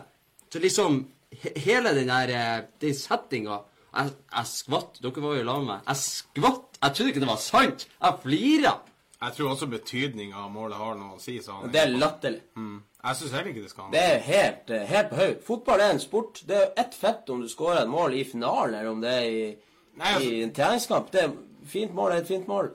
Så 0.46 0.62
liksom 0.62 1.00
he 1.42 1.50
Hele 1.60 1.90
den 1.96 2.08
der 2.08 2.30
eh, 2.32 2.60
den 2.80 2.94
settinga 2.96 3.58
jeg, 3.88 4.12
jeg 4.30 4.50
skvatt. 4.52 5.00
Dere 5.02 5.24
var 5.24 5.34
jo 5.34 5.42
i 5.42 5.48
lag 5.48 5.64
med 5.64 5.72
meg. 5.72 5.88
Jeg 5.90 6.00
skvatt. 6.04 6.78
Jeg 6.78 6.94
trodde 6.94 7.12
ikke 7.12 7.24
det 7.24 7.30
var 7.32 7.42
sant. 7.42 7.86
Jeg 7.98 8.22
flira. 8.22 8.74
Jeg 9.20 9.32
tror 9.34 9.50
også 9.50 9.66
betydninga 9.66 10.36
av 10.44 10.50
målet 10.54 10.78
har 10.78 10.94
noe 10.94 11.16
å 11.16 11.20
si. 11.20 11.40
Sa 11.42 11.52
han 11.60 11.72
Det 11.72 11.80
er 11.80 11.88
latterlig. 11.98 12.40
mm. 12.56 12.82
Jeg 13.04 13.16
syns 13.16 13.32
heller 13.32 13.50
ikke 13.50 13.62
det 13.62 13.70
skal 13.70 13.84
ha 13.84 13.90
Det 13.90 14.00
er 14.02 14.18
helt, 14.18 14.70
eh, 14.70 14.86
helt 14.86 15.10
på 15.10 15.16
høyde. 15.16 15.42
Fotball 15.46 15.80
er 15.80 15.90
en 15.90 16.00
sport. 16.00 16.42
Det 16.46 16.56
er 16.56 16.72
ett 16.76 16.94
fett 16.94 17.30
om 17.30 17.40
du 17.40 17.48
skårer 17.48 17.82
et 17.82 17.88
mål 17.88 18.14
i 18.14 18.24
finalen, 18.24 18.74
eller 18.74 18.90
om 18.90 19.00
det 19.00 19.10
er 19.10 19.22
i, 19.30 19.56
Nei, 19.96 20.14
altså- 20.14 20.32
i 20.32 20.42
en 20.42 20.52
treningskamp. 20.52 21.10
Det 21.10 21.22
er 21.24 21.32
fint 21.66 21.94
mål 21.94 22.12
er 22.12 22.16
et 22.22 22.26
fint 22.26 22.46
mål. 22.48 22.70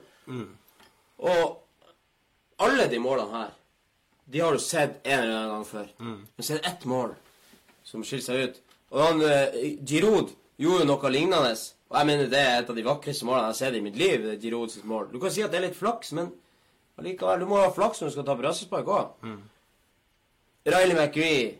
Og 1.18 1.60
alle 2.58 2.88
de 2.90 2.98
målene 2.98 3.30
her, 3.30 3.50
de 4.32 4.40
har 4.40 4.52
du 4.52 4.58
sett 4.58 5.00
en 5.04 5.20
eller 5.20 5.36
annen 5.36 5.50
gang 5.50 5.64
før. 5.66 5.86
Men 5.98 6.26
så 6.40 6.54
er 6.54 6.58
det 6.58 6.66
ett 6.72 6.84
mål 6.84 7.14
som 7.84 8.02
skiller 8.04 8.24
seg 8.24 8.48
ut. 8.48 8.60
Og 8.90 9.02
han, 9.06 9.22
eh, 9.22 9.76
Giroud 9.86 10.30
gjorde 10.58 10.80
jo 10.80 10.84
noe 10.86 11.10
lignende. 11.10 11.56
Og 11.94 12.00
jeg 12.00 12.06
mener 12.10 12.26
det 12.32 12.40
er 12.42 12.56
et 12.64 12.70
av 12.72 12.76
de 12.76 12.82
vakreste 12.82 13.24
målene 13.28 13.44
jeg 13.46 13.52
har 13.54 13.58
sett 13.60 13.76
i 13.78 13.82
mitt 13.84 13.96
liv. 14.00 14.24
det 14.26 14.32
er 14.34 14.40
Giroud 14.42 14.72
sitt 14.74 14.84
mål. 14.90 15.06
Du 15.14 15.20
kan 15.22 15.30
si 15.30 15.44
at 15.46 15.52
det 15.54 15.60
er 15.60 15.66
litt 15.68 15.78
flaks, 15.78 16.10
men 16.18 16.32
allikevel, 16.98 17.44
du 17.44 17.46
må 17.46 17.60
ha 17.62 17.70
flaks 17.74 18.00
når 18.02 18.10
du 18.10 18.16
skal 18.18 18.26
ta 18.26 18.34
brassespark 18.40 18.90
òg. 18.90 19.34
Riley 20.66 20.94
McRee 20.98 21.54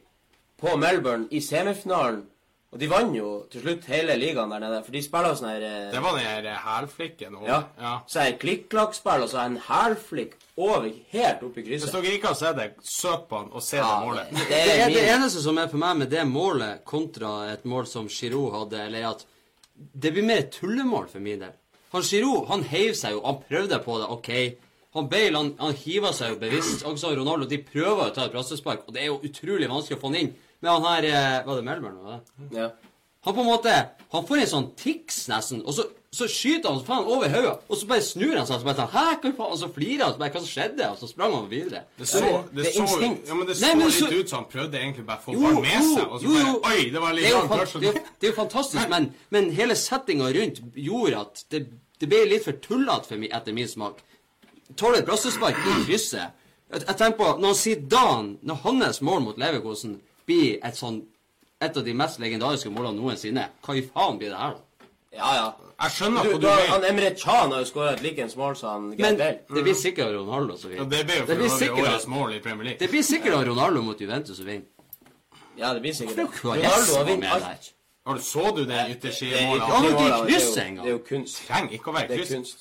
på 0.61 0.77
Melbourne 0.81 1.29
i 1.31 1.41
semifinalen. 1.45 2.25
Og 2.75 2.81
de 2.83 2.89
vant 2.91 3.13
jo 3.15 3.29
til 3.53 3.63
slutt 3.63 3.85
hele 3.87 4.17
ligaen 4.19 4.51
der 4.51 4.59
nede, 4.65 4.81
for 4.83 4.91
de 4.97 5.01
spiller 5.05 5.37
sånn 5.39 5.47
her 5.53 5.63
eh, 5.63 5.91
Det 5.93 6.01
var 6.03 6.17
den 6.17 6.25
her 6.27 6.47
eh, 6.51 6.57
hælflikken 6.65 7.37
over. 7.39 7.47
Ja. 7.47 7.59
ja. 7.79 7.93
Så 8.11 8.19
er 8.25 8.33
det 8.33 8.41
klikk-klakk-spill, 8.43 9.23
og 9.23 9.31
så 9.31 9.39
er 9.39 9.45
det 9.45 9.53
en 9.61 9.63
hælflikk 9.69 10.33
over 10.59 10.89
helt 11.13 11.45
opp 11.47 11.61
i 11.61 11.63
Hvis 11.69 11.85
krysset. 11.85 11.95
dere 11.95 12.17
ikke 12.17 12.33
har 12.33 12.41
sett 12.41 12.59
det, 12.59 12.67
søk 12.83 13.29
på 13.31 13.39
han 13.45 13.53
og 13.55 13.63
se 13.63 13.79
Ja, 13.79 13.93
det 13.93 14.09
målet. 14.09 14.33
det, 14.35 14.41
det 14.41 14.49
Det, 14.49 14.73
er 14.73 14.83
er 14.89 14.97
det 14.97 15.05
eneste 15.13 15.45
som 15.45 15.61
er 15.63 15.71
for 15.71 15.85
meg 15.85 16.01
med 16.03 16.11
det 16.17 16.25
målet 16.27 16.83
kontra 16.91 17.31
et 17.53 17.63
mål 17.65 17.87
som 17.87 18.09
Giroud 18.11 18.51
hadde, 18.59 18.83
eller 18.89 19.07
at 19.13 19.23
det 19.93 20.13
blir 20.15 20.27
mer 20.27 20.47
tullemål 20.55 21.09
for 21.13 21.21
min 21.25 21.43
del. 21.45 21.53
Han 21.95 22.03
Giroud 22.03 22.49
han 22.51 22.63
heiv 22.67 22.95
seg 22.99 23.15
jo, 23.15 23.21
han 23.27 23.43
prøvde 23.49 23.79
på 23.85 23.99
det, 24.01 24.09
OK. 24.11 24.31
Han 24.95 25.09
Bale 25.11 25.37
han, 25.39 25.53
han 25.59 25.75
hiver 25.75 26.15
seg 26.15 26.33
jo 26.35 26.41
bevisst. 26.41 26.85
Også 26.87 27.13
Ronaldo 27.19 27.47
de 27.51 27.59
prøver 27.67 28.09
å 28.09 28.15
ta 28.15 28.27
et 28.29 28.35
brassespark, 28.35 28.85
og 28.87 28.95
det 28.95 29.03
er 29.05 29.11
jo 29.11 29.21
utrolig 29.27 29.69
vanskelig 29.71 29.99
å 29.99 30.03
få 30.03 30.11
han 30.13 30.21
inn. 30.23 30.33
Men 30.63 30.71
han 30.77 30.87
her 30.89 31.07
eh, 31.11 31.39
Var 31.47 31.57
det 31.61 31.65
Melbourne? 31.67 32.03
var 32.03 32.21
det? 32.21 32.51
ja. 32.59 32.69
Han 33.25 33.35
på 33.35 33.41
en 33.41 33.49
måte 33.49 33.73
Han 34.13 34.27
får 34.29 34.43
en 34.43 34.51
sånn 34.51 34.67
tics, 34.79 35.25
nesten, 35.33 35.63
og 35.65 35.75
så 35.77 35.87
Så 36.15 36.29
skyter 36.31 36.71
han 36.71 36.83
faen 36.87 37.09
over 37.11 37.29
hodet, 37.33 37.53
og 37.69 37.79
så 37.81 37.87
bare 37.91 38.03
snur 38.07 38.37
han 38.39 38.47
seg 38.47 38.55
og 38.57 38.61
så 38.63 38.67
bare 38.69 38.77
sånn 38.79 38.93
Hæ, 38.95 39.05
hva 39.25 39.31
faen? 39.39 39.53
Og 39.55 39.59
så 39.59 39.69
flirer 39.75 40.05
han, 40.05 40.13
så 40.15 40.21
bare 40.23 40.35
Hva 40.35 40.43
som 40.45 40.51
skjedde? 40.53 40.89
Og 40.93 40.99
så 41.01 41.09
sprang 41.11 41.33
han 41.35 41.49
videre. 41.51 41.81
Det 41.99 42.07
så, 42.11 42.21
det 42.55 42.65
det 42.69 42.73
så, 42.77 42.85
ja, 43.03 43.35
men 43.35 43.49
det 43.49 43.57
så 43.59 43.65
Nei, 43.67 43.73
men 43.81 43.87
litt 43.89 43.97
så- 43.99 44.11
ut 44.15 44.29
som 44.31 44.39
han 44.43 44.49
prøvde 44.53 44.79
egentlig 44.79 45.07
bare 45.09 45.19
å 45.19 45.25
få 45.25 45.35
barn 45.43 45.59
med 45.65 45.89
seg, 45.89 46.05
og 46.07 46.21
så 46.23 46.35
bare 46.37 46.53
Oi, 46.71 46.91
det 46.95 47.01
var 47.03 47.13
Det 47.13 47.23
litt 47.23 47.31
er 47.35 47.49
fan, 47.51 47.81
det 47.83 47.89
er, 47.91 48.01
det 48.21 48.29
er 48.29 48.33
jo 48.33 48.37
fantastisk, 48.39 48.89
men, 48.95 49.09
men 49.35 49.51
hele 49.59 49.75
settinga 49.81 50.31
rundt 50.39 50.61
gjorde 50.89 51.21
at 51.25 51.45
det, 51.51 51.63
det 52.01 52.09
ble 52.13 52.23
litt 52.31 52.45
for 52.47 52.61
tullete 52.69 53.11
for 53.11 53.21
meg, 53.25 53.33
etter 53.35 53.57
min 53.57 53.69
smak. 53.69 53.99
Tåler 54.77 55.03
et 55.03 55.07
brassespark 55.09 55.59
i 55.59 55.75
krysset. 55.89 56.31
Jeg, 56.73 56.85
jeg 56.87 56.97
tenker 57.01 57.19
på, 57.19 57.33
Når 57.43 57.59
Zidane, 57.59 58.37
når 58.43 58.63
hans 58.65 59.01
mål 59.05 59.21
mot 59.27 59.39
Leverkosen 59.43 59.99
blir 60.27 60.59
et 60.65 60.79
sånn 60.79 61.03
et 61.63 61.77
av 61.81 61.85
de 61.87 61.93
mest 61.97 62.19
legendariske 62.21 62.71
målene 62.73 62.99
noensinne, 62.99 63.45
hva 63.65 63.77
i 63.79 63.83
faen 63.87 64.19
blir 64.21 64.33
det 64.33 64.39
her, 64.41 64.57
da? 64.59 64.64
Ja, 65.17 65.35
ja. 65.35 65.53
Jeg 65.83 65.91
skjønner 65.91 66.23
Du, 66.23 66.29
hva 66.29 66.35
du, 66.35 66.41
du 66.41 66.47
har- 66.49 66.67
han. 66.67 66.85
Emre 66.85 67.11
Can 67.19 67.53
har 67.53 67.59
jo 67.61 67.65
skåra 67.65 67.93
et 67.93 68.03
likens 68.03 68.37
mål 68.37 68.57
som 68.57 68.69
han 68.71 68.97
Men 68.99 69.17
det 69.17 69.47
blir 69.49 69.75
sikkert 69.75 70.13
Ronaldo 70.15 70.57
som 70.57 70.71
Ja, 70.71 70.83
vinner. 70.85 70.91
det 70.97 71.07
blir 71.07 71.15
jo 71.17 71.27
Det 71.27 71.29
for 71.29 71.35
blir 71.43 71.49
sikkert- 71.59 71.89
årets 71.89 72.07
mål 72.07 72.35
i 72.35 72.39
Premier 72.41 72.65
League. 72.65 72.79
Det 72.79 72.91
blir 72.91 73.03
sikkert 73.03 73.47
Ronaldo 73.47 73.83
mot 73.83 74.01
Juventus 74.01 74.37
som 74.37 74.47
vinner. 74.47 74.67
Ja, 75.59 75.73
det 75.75 75.83
blir 75.83 75.93
sikkert 75.93 76.17
Ronaldo 76.45 76.97
har 76.97 77.05
vunnet 77.05 77.33
alt. 77.33 77.73
Har 78.07 78.15
du 78.15 78.21
Så 78.21 78.51
du 78.57 78.65
det 78.65 78.69
Det 78.69 78.77
er 78.77 78.89
ytterskidemålet? 78.95 79.69
Ja, 79.69 79.81
men 79.81 79.93
de 79.93 79.99
det 79.99 80.13
er 80.13 80.19
jo- 80.19 80.25
krysser 80.25 80.63
en 80.67 80.75
gang. 80.77 80.85
Det 80.85 80.93
er 80.93 80.99
jo 80.99 81.05
kunst. 81.09 81.47
trenger 81.49 81.71
ikke 81.73 81.91
å 81.91 81.95
være 81.95 82.09
Det 82.09 82.21
er 82.21 82.35
kunst. 82.37 82.59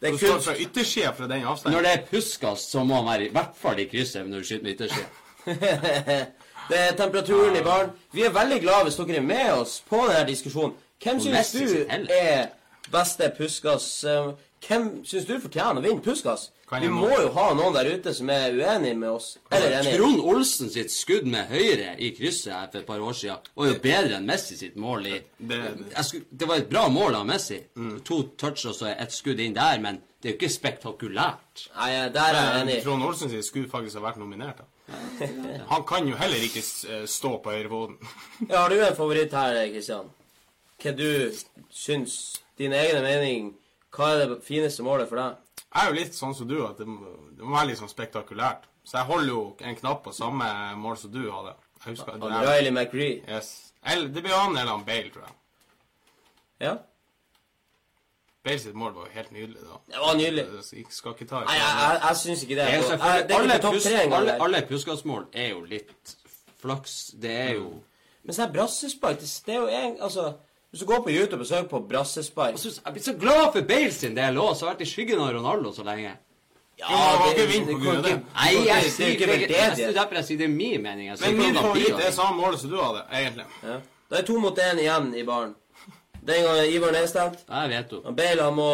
Det 0.00 0.08
Du 0.10 0.14
er 0.14 0.18
står 0.18 0.28
kunst. 0.34 0.44
fra 0.46 0.54
yttersida 0.58 1.12
fra 1.14 1.26
den 1.28 1.42
Når 1.42 1.82
det 1.82 1.92
er 1.92 2.02
puskas, 2.10 2.58
så 2.72 2.84
må 2.84 2.94
han 2.94 3.04
være 3.06 3.26
i 3.26 3.30
hvert 3.30 3.54
fall 3.56 3.78
i 3.78 3.84
krysset 3.84 4.26
når 4.26 4.38
du 4.38 4.44
skyter 4.44 4.62
med 4.62 4.74
yttersida. 4.80 5.06
det 6.70 6.78
er 6.78 6.92
temperaturen 6.96 7.56
i 7.56 7.62
baren. 7.62 7.90
Vi 8.12 8.22
er 8.24 8.30
veldig 8.30 8.60
glad 8.62 8.84
hvis 8.86 8.96
dere 8.96 9.16
er 9.16 9.20
med 9.20 9.52
oss 9.52 9.82
på 9.90 9.96
denne 10.08 10.26
diskusjonen. 10.28 10.74
Hvem 11.04 11.20
syns 11.20 11.52
du 11.52 11.86
er 11.88 12.50
beste 12.92 13.30
puskas? 13.36 13.86
eh, 14.04 14.32
Hvem 14.64 15.04
syns 15.04 15.26
du 15.28 15.34
fortjener 15.42 15.76
å 15.76 15.84
vinne 15.84 16.00
puskas? 16.00 16.46
Vi 16.80 16.88
må 16.88 17.10
jo 17.20 17.28
ha 17.34 17.50
noen 17.54 17.74
der 17.76 17.84
ute 17.98 18.14
som 18.16 18.30
er 18.32 18.54
uenig 18.56 18.94
med 18.96 19.10
oss. 19.10 19.26
Eller 19.52 19.74
enig. 19.82 19.92
Trond 19.98 20.22
Olsen 20.24 20.70
sitt 20.72 20.90
skudd 20.90 21.26
med 21.28 21.46
høyre 21.52 21.92
i 22.00 22.08
krysset 22.16 22.52
her 22.54 22.70
for 22.72 22.78
et 22.80 22.86
par 22.88 22.98
år 23.04 23.12
siden 23.18 23.50
var 23.54 23.68
jo 23.68 23.74
bedre 23.84 24.16
enn 24.16 24.24
Messi 24.26 24.56
sitt 24.56 24.76
mål 24.80 25.06
i 25.06 25.20
Det- 25.38 25.60
jeg 25.94 26.04
skulle, 26.04 26.24
Det 26.34 26.48
var 26.48 26.56
et 26.56 26.70
bra 26.70 26.88
mål 26.88 27.14
av 27.20 27.26
Messi. 27.26 27.60
To 28.04 28.22
touch 28.38 28.64
og 28.66 28.74
så 28.74 28.94
et 28.98 29.12
skudd 29.12 29.38
inn 29.40 29.52
der, 29.54 29.78
men 29.78 30.00
det 30.22 30.28
er 30.30 30.32
jo 30.32 30.38
ikke 30.38 30.54
spektakulært. 30.56 31.68
Nei, 31.76 32.08
der 32.08 32.20
er 32.20 32.32
jeg 32.32 32.66
enig. 32.66 32.82
Trond 32.84 33.02
Olsen 33.04 33.28
sitt 33.30 33.44
skudd 33.44 33.68
faktisk 33.70 34.00
har 34.00 34.08
vært 34.12 34.16
nominert. 34.18 34.56
da. 34.58 35.26
Han 35.68 35.84
kan 35.84 36.08
jo 36.08 36.16
heller 36.16 36.36
ikke 36.40 36.64
eh, 36.88 37.04
stå 37.06 37.36
på 37.42 37.50
høyrefoten. 37.52 37.96
Ja, 38.48 38.62
har 38.62 38.68
du 38.70 38.80
en 38.80 38.96
favoritt 38.96 39.32
her, 39.32 39.68
Kristian? 39.68 40.10
Hva 40.82 40.92
du 40.96 41.08
syns? 41.70 42.42
Din 42.58 42.72
egen 42.72 43.02
mening? 43.02 43.52
Hva 43.94 44.12
er 44.14 44.24
det 44.34 44.40
fineste 44.46 44.82
målet 44.86 45.08
for 45.10 45.20
deg? 45.20 45.36
Jeg 45.74 45.82
er 45.82 45.90
jo 45.90 45.98
litt 45.98 46.14
sånn 46.14 46.34
som 46.38 46.48
du, 46.48 46.56
at 46.66 46.78
det 46.78 46.86
må, 46.86 47.12
det 47.34 47.42
må 47.42 47.54
være 47.56 47.72
litt 47.72 47.80
sånn 47.80 47.90
spektakulært. 47.90 48.66
Så 48.84 48.98
jeg 49.00 49.08
holder 49.08 49.28
jo 49.32 49.42
en 49.64 49.76
knapp 49.78 50.02
på 50.04 50.12
samme 50.14 50.46
mål 50.78 50.96
som 51.00 51.10
du 51.14 51.22
hadde. 51.32 51.54
Jeg 51.84 51.94
husker 51.96 52.18
det. 52.20 52.30
Riley 52.46 52.70
McRee. 52.70 53.22
Yes. 53.28 53.72
Eller, 53.84 54.08
det 54.08 54.22
blir 54.24 54.34
han 54.36 54.56
eller 54.56 54.70
han 54.72 54.84
Bale, 54.86 55.10
tror 55.14 55.26
jeg. 55.26 55.34
Ja, 56.64 56.76
Bale 58.44 58.58
sitt 58.60 58.74
mål 58.76 58.92
var 58.92 59.06
jo 59.08 59.12
helt 59.14 59.30
nydelig, 59.32 59.60
da. 59.64 59.78
det 59.88 60.00
var 60.02 60.16
nydelig. 60.18 60.42
Jeg 60.76 60.84
skal 60.92 61.14
ikke 61.14 61.26
ta 61.30 61.38
Nei, 61.46 61.54
jeg, 61.56 61.76
jeg, 61.80 62.00
jeg 62.04 62.16
syns 62.20 62.42
ikke 62.44 62.56
det. 62.58 62.66
Jeg- 62.68 62.82
det 63.28 63.36
er 63.36 63.40
alle, 63.40 63.56
pus, 63.64 63.86
alle, 64.18 64.34
alle 64.46 64.60
puskasmål 64.68 65.24
er 65.32 65.48
jo 65.48 65.60
litt 65.70 66.16
flaks. 66.60 66.96
Det 67.22 67.30
er 67.32 67.52
jo 67.54 67.70
Men 68.24 68.34
så 68.36 68.42
er 68.44 68.52
brassespark, 68.52 69.20
det, 69.20 69.30
det 69.46 69.54
er 69.54 69.60
jo 69.60 69.66
en 69.68 69.96
Altså, 70.00 70.26
hvis 70.74 70.82
du 70.82 70.88
går 70.90 71.04
på 71.04 71.10
YouTube 71.14 71.44
og 71.44 71.46
søker 71.46 71.68
på 71.70 71.78
brassespark 71.86 72.56
Jeg 72.58 72.72
er 72.82 72.92
blir 72.96 73.02
så 73.02 73.12
glad 73.14 73.52
for 73.54 73.62
Bale 73.62 73.92
sin 73.94 74.16
del 74.16 74.38
òg, 74.42 74.56
som 74.58 74.66
har 74.66 74.74
vært 74.74 74.80
i 74.82 74.88
skyggen 74.90 75.20
av 75.22 75.28
Ronaldo 75.36 75.70
så 75.70 75.84
lenge. 75.86 76.16
Ja, 76.80 77.02
det 77.36 77.44
er 77.44 77.76
grunn 77.78 78.00
av 78.00 78.02
det. 78.02 78.14
Nei, 78.34 78.48
jeg 78.66 78.72
er 78.74 78.88
sier 78.90 79.12
ikke 79.14 79.28
det, 79.30 79.36
det, 79.52 79.60
er 79.84 79.92
derfor 79.94 80.18
jeg 80.18 80.26
sier 80.26 80.40
det 80.40 80.48
er 80.48 80.56
min 80.56 80.82
mening. 80.82 81.12
Men 81.20 81.38
min 81.38 81.60
favoritt 81.60 82.02
er 82.02 82.10
samme 82.16 82.40
målet 82.40 82.58
som 82.64 82.72
du 82.72 82.74
hadde, 82.80 83.04
egentlig. 83.20 83.46
Ja. 83.62 83.76
Det 84.10 84.18
er 84.18 84.26
to 84.32 84.40
mot 84.42 84.58
én 84.64 84.82
igjen 84.82 85.06
i 85.14 85.22
baren. 85.28 85.54
Den 86.26 86.42
gangen 86.48 86.74
Ivar 86.74 86.96
nedstemt. 86.98 87.46
Jeg 87.46 87.70
vet 87.76 87.94
jo. 87.94 88.02
Bale 88.18 88.48
han 88.48 88.58
må 88.58 88.68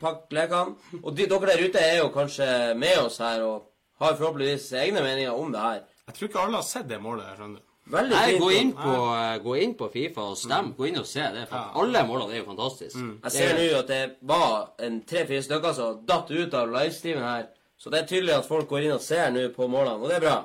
pakke 0.00 0.38
lekene. 0.40 0.96
Og 1.02 1.12
de, 1.12 1.28
dere 1.34 1.52
der 1.52 1.66
ute 1.66 1.84
er 1.84 1.98
jo 1.98 2.08
kanskje 2.16 2.48
med 2.80 2.96
oss 3.02 3.20
her 3.20 3.44
og 3.44 3.68
har 4.00 4.16
forhåpentligvis 4.16 4.72
egne 4.86 5.04
meninger 5.04 5.36
om 5.36 5.52
det 5.52 5.68
her. 5.68 5.84
Jeg 6.08 6.16
tror 6.16 6.32
ikke 6.32 6.44
alle 6.48 6.62
har 6.62 6.68
sett 6.72 6.88
det 6.88 7.04
målet 7.04 7.28
skjønner 7.36 7.60
du. 7.60 7.68
Veldig 7.90 8.16
Nei, 8.16 8.30
fint. 8.30 8.40
gå 8.40 8.50
inn, 8.56 8.72
på, 8.72 8.92
eh, 9.12 9.38
gå 9.44 9.54
inn 9.62 9.74
på 9.76 9.88
Fifa 9.92 10.22
og 10.30 10.38
stem. 10.40 10.72
Gå 10.74 10.86
inn 10.88 10.98
og 10.98 11.06
se. 11.06 11.20
Det 11.20 11.48
Ja. 11.50 11.70
Alle 11.74 12.04
målene 12.08 12.32
er 12.32 12.38
jo 12.38 12.44
fantastiske. 12.44 13.02
Jeg 13.22 13.32
ser 13.32 13.54
nå 13.58 13.78
at 13.78 13.86
det 13.86 14.16
var 14.22 14.70
en 14.78 15.02
tre-fire 15.02 15.42
stykker 15.42 15.74
som 15.74 16.00
datt 16.06 16.30
ut 16.30 16.54
av 16.54 16.68
livestreamen 16.72 17.22
her. 17.22 17.46
Så 17.78 17.90
det 17.90 18.00
er 18.02 18.06
tydelig 18.06 18.38
at 18.38 18.46
folk 18.48 18.68
går 18.68 18.84
inn 18.84 18.92
og 18.92 19.00
ser 19.02 19.30
nå 19.30 19.48
på 19.54 19.68
målene, 19.68 20.00
og 20.00 20.08
det 20.08 20.16
er 20.16 20.20
bra. 20.20 20.44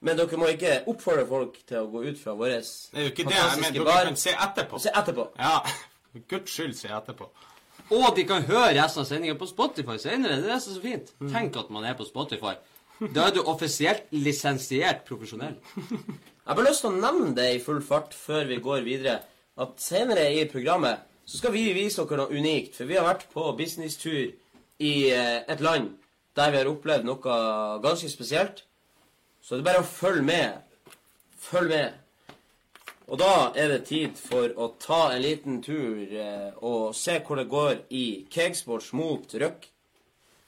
Men 0.00 0.16
dere 0.16 0.38
må 0.38 0.46
ikke 0.46 0.84
oppfordre 0.86 1.26
folk 1.28 1.66
til 1.66 1.78
å 1.78 1.90
gå 1.90 2.04
ut 2.08 2.18
fra 2.18 2.34
vår 2.34 2.48
Det 2.48 2.98
er 2.98 3.02
jo 3.02 3.10
ikke 3.10 3.28
det 3.28 3.34
jeg 3.34 3.60
mener. 3.60 3.84
Dere 3.84 4.04
kan 4.04 4.16
se 4.16 4.30
etterpå. 4.30 4.80
Se 4.80 4.90
etterpå. 4.94 5.28
Ja, 5.38 5.58
for 6.12 6.18
guds 6.28 6.50
skyld 6.54 6.74
se 6.74 6.88
etterpå. 6.88 7.28
Og 7.90 8.16
de 8.16 8.24
kan 8.24 8.42
høre 8.42 8.74
resten 8.76 9.00
av 9.00 9.06
sendingen 9.06 9.38
på 9.38 9.48
Spotify 9.48 9.96
senere. 9.98 10.36
Det 10.42 10.50
er 10.50 10.54
det 10.58 10.62
så 10.62 10.80
fint. 10.82 11.12
Tenk 11.32 11.56
at 11.56 11.70
man 11.70 11.84
er 11.84 11.94
på 11.94 12.04
Spotify. 12.06 12.54
Da 13.14 13.28
er 13.28 13.30
du 13.30 13.42
offisielt 13.46 14.10
lisensiert 14.10 15.04
profesjonell. 15.06 15.54
Jeg 16.48 16.54
har 16.54 16.62
bare 16.62 16.70
lyst 16.70 16.80
til 16.80 16.94
å 16.94 17.00
nevne 17.02 17.34
det 17.36 17.46
i 17.52 17.60
full 17.60 17.82
fart 17.84 18.14
før 18.16 18.46
vi 18.48 18.56
går 18.64 18.78
videre, 18.80 19.18
at 19.60 19.82
senere 19.84 20.22
i 20.32 20.46
programmet 20.48 21.02
så 21.28 21.36
skal 21.42 21.52
vi 21.52 21.66
vise 21.76 22.00
dere 22.08 22.22
noe 22.22 22.38
unikt. 22.40 22.78
For 22.78 22.88
vi 22.88 22.96
har 22.96 23.04
vært 23.04 23.26
på 23.34 23.42
businesstur 23.58 24.30
i 24.80 24.92
eh, 25.12 25.42
et 25.44 25.60
land 25.60 25.90
der 26.40 26.54
vi 26.54 26.56
har 26.62 26.70
opplevd 26.70 27.04
noe 27.04 27.34
ganske 27.84 28.08
spesielt. 28.08 28.62
Så 29.44 29.58
det 29.58 29.60
er 29.60 29.66
bare 29.66 29.82
å 29.84 29.90
følge 29.90 30.24
med. 30.24 30.96
Følg 31.36 31.74
med. 31.74 32.00
Og 33.12 33.20
da 33.20 33.34
er 33.52 33.74
det 33.74 33.82
tid 33.92 34.16
for 34.16 34.48
å 34.56 34.70
ta 34.80 35.02
en 35.12 35.20
liten 35.26 35.60
tur 35.60 36.00
eh, 36.00 36.48
og 36.64 36.96
se 36.96 37.18
hvor 37.28 37.42
det 37.42 37.50
går 37.52 37.84
i 37.92 38.06
Cakesports 38.32 38.94
mot 38.96 39.36
Røk. 39.36 39.68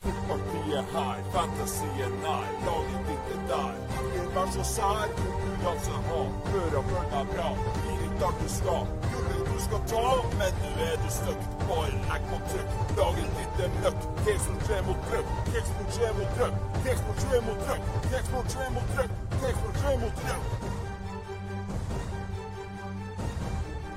Er 0.01 0.85
her, 0.97 1.23
fantasien 1.37 2.21
nær, 2.25 2.45
laget 2.65 3.09
ditt 3.13 3.33
er 3.37 3.47
der. 3.53 3.81
Ingen 4.01 4.29
vær 4.33 4.53
så 4.57 4.65
sær, 4.65 5.17
konkurranse 5.61 5.91
ha, 6.09 6.21
følg 6.49 6.71
deg 6.73 7.29
bra. 7.35 7.49
Blir 7.77 8.03
ikke 8.07 8.27
alt 8.27 8.41
du 8.41 8.49
skal, 8.49 8.87
gullet 9.13 9.47
du 9.51 9.59
skal 9.67 9.83
ta, 9.93 10.05
men 10.41 10.61
nå 10.63 10.73
er 10.87 10.97
du 11.03 11.11
stuck. 11.13 11.47
Bare 11.69 11.93
legg 12.09 12.29
på 12.31 12.41
trykk, 12.51 12.75
dagen 12.97 13.31
ditt 13.37 13.63
er 13.65 13.71
møkk. 13.79 14.09
Kexport 14.25 14.67
3 14.69 14.83
mot 14.89 15.07
trøkk, 15.09 15.33
Kexport 15.53 15.95
3 15.99 16.13
mot 16.19 16.37
trøkk, 16.37 16.61
Kexport 16.85 17.25
3 17.25 17.41
mot 17.47 17.65
trøkk, 17.67 17.95
Kexport 18.11 18.53
3 18.57 18.71
mot 18.77 18.95
trøkk, 18.95 19.17
Kexport 19.41 19.83
3 19.85 19.97
mot 20.05 20.23
trøkk. 20.25 20.79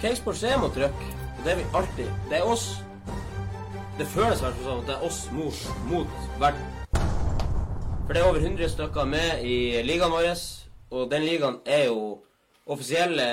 Cakesports 0.04 0.44
er 0.44 0.58
mot 0.60 0.78
Røk. 0.78 1.04
Og 1.38 1.46
det 1.46 1.52
er 1.52 1.56
vi 1.56 1.64
alltid. 1.74 2.10
Det 2.30 2.38
er 2.38 2.44
oss. 2.44 2.84
Det 3.98 4.08
føles 4.08 4.42
i 4.42 4.44
hvert 4.44 4.58
fall 4.58 4.66
sånn 4.66 4.82
at 4.82 4.90
det 4.90 4.96
er 4.98 5.06
oss 5.08 5.20
mors 5.32 5.62
mot 5.88 6.18
verden. 6.42 6.66
For 8.04 8.12
det 8.12 8.20
er 8.20 8.28
over 8.28 8.42
100 8.44 8.68
stykker 8.74 9.08
med 9.08 9.46
i 9.48 9.80
ligaen 9.88 10.12
vår, 10.12 10.34
og 10.94 11.10
den 11.12 11.26
ligaen 11.26 11.60
er 11.66 11.88
jo 11.90 12.24
offisielle 12.70 13.28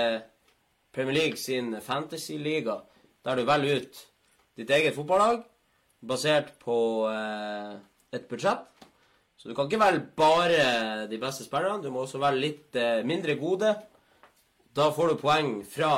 Premier 0.95 1.15
League 1.15 1.39
sin 1.39 1.77
fantasy-liga, 1.85 2.81
der 3.25 3.37
du 3.37 3.45
velger 3.47 3.83
ut 3.83 4.01
ditt 4.59 4.71
eget 4.75 4.97
fotballag 4.97 5.43
basert 6.01 6.55
på 6.63 6.77
eh, 7.11 7.77
et 8.17 8.27
budsjett. 8.29 8.65
Så 9.37 9.49
du 9.49 9.55
kan 9.55 9.69
ikke 9.69 9.81
velge 9.81 10.07
bare 10.17 11.07
de 11.09 11.19
beste 11.21 11.45
spillerne, 11.47 11.83
du 11.85 11.93
må 11.93 12.05
også 12.05 12.21
velge 12.21 12.43
litt 12.43 12.81
eh, 12.81 13.05
mindre 13.07 13.37
gode. 13.41 13.75
Da 14.77 14.91
får 14.95 15.13
du 15.13 15.21
poeng 15.21 15.55
fra 15.69 15.93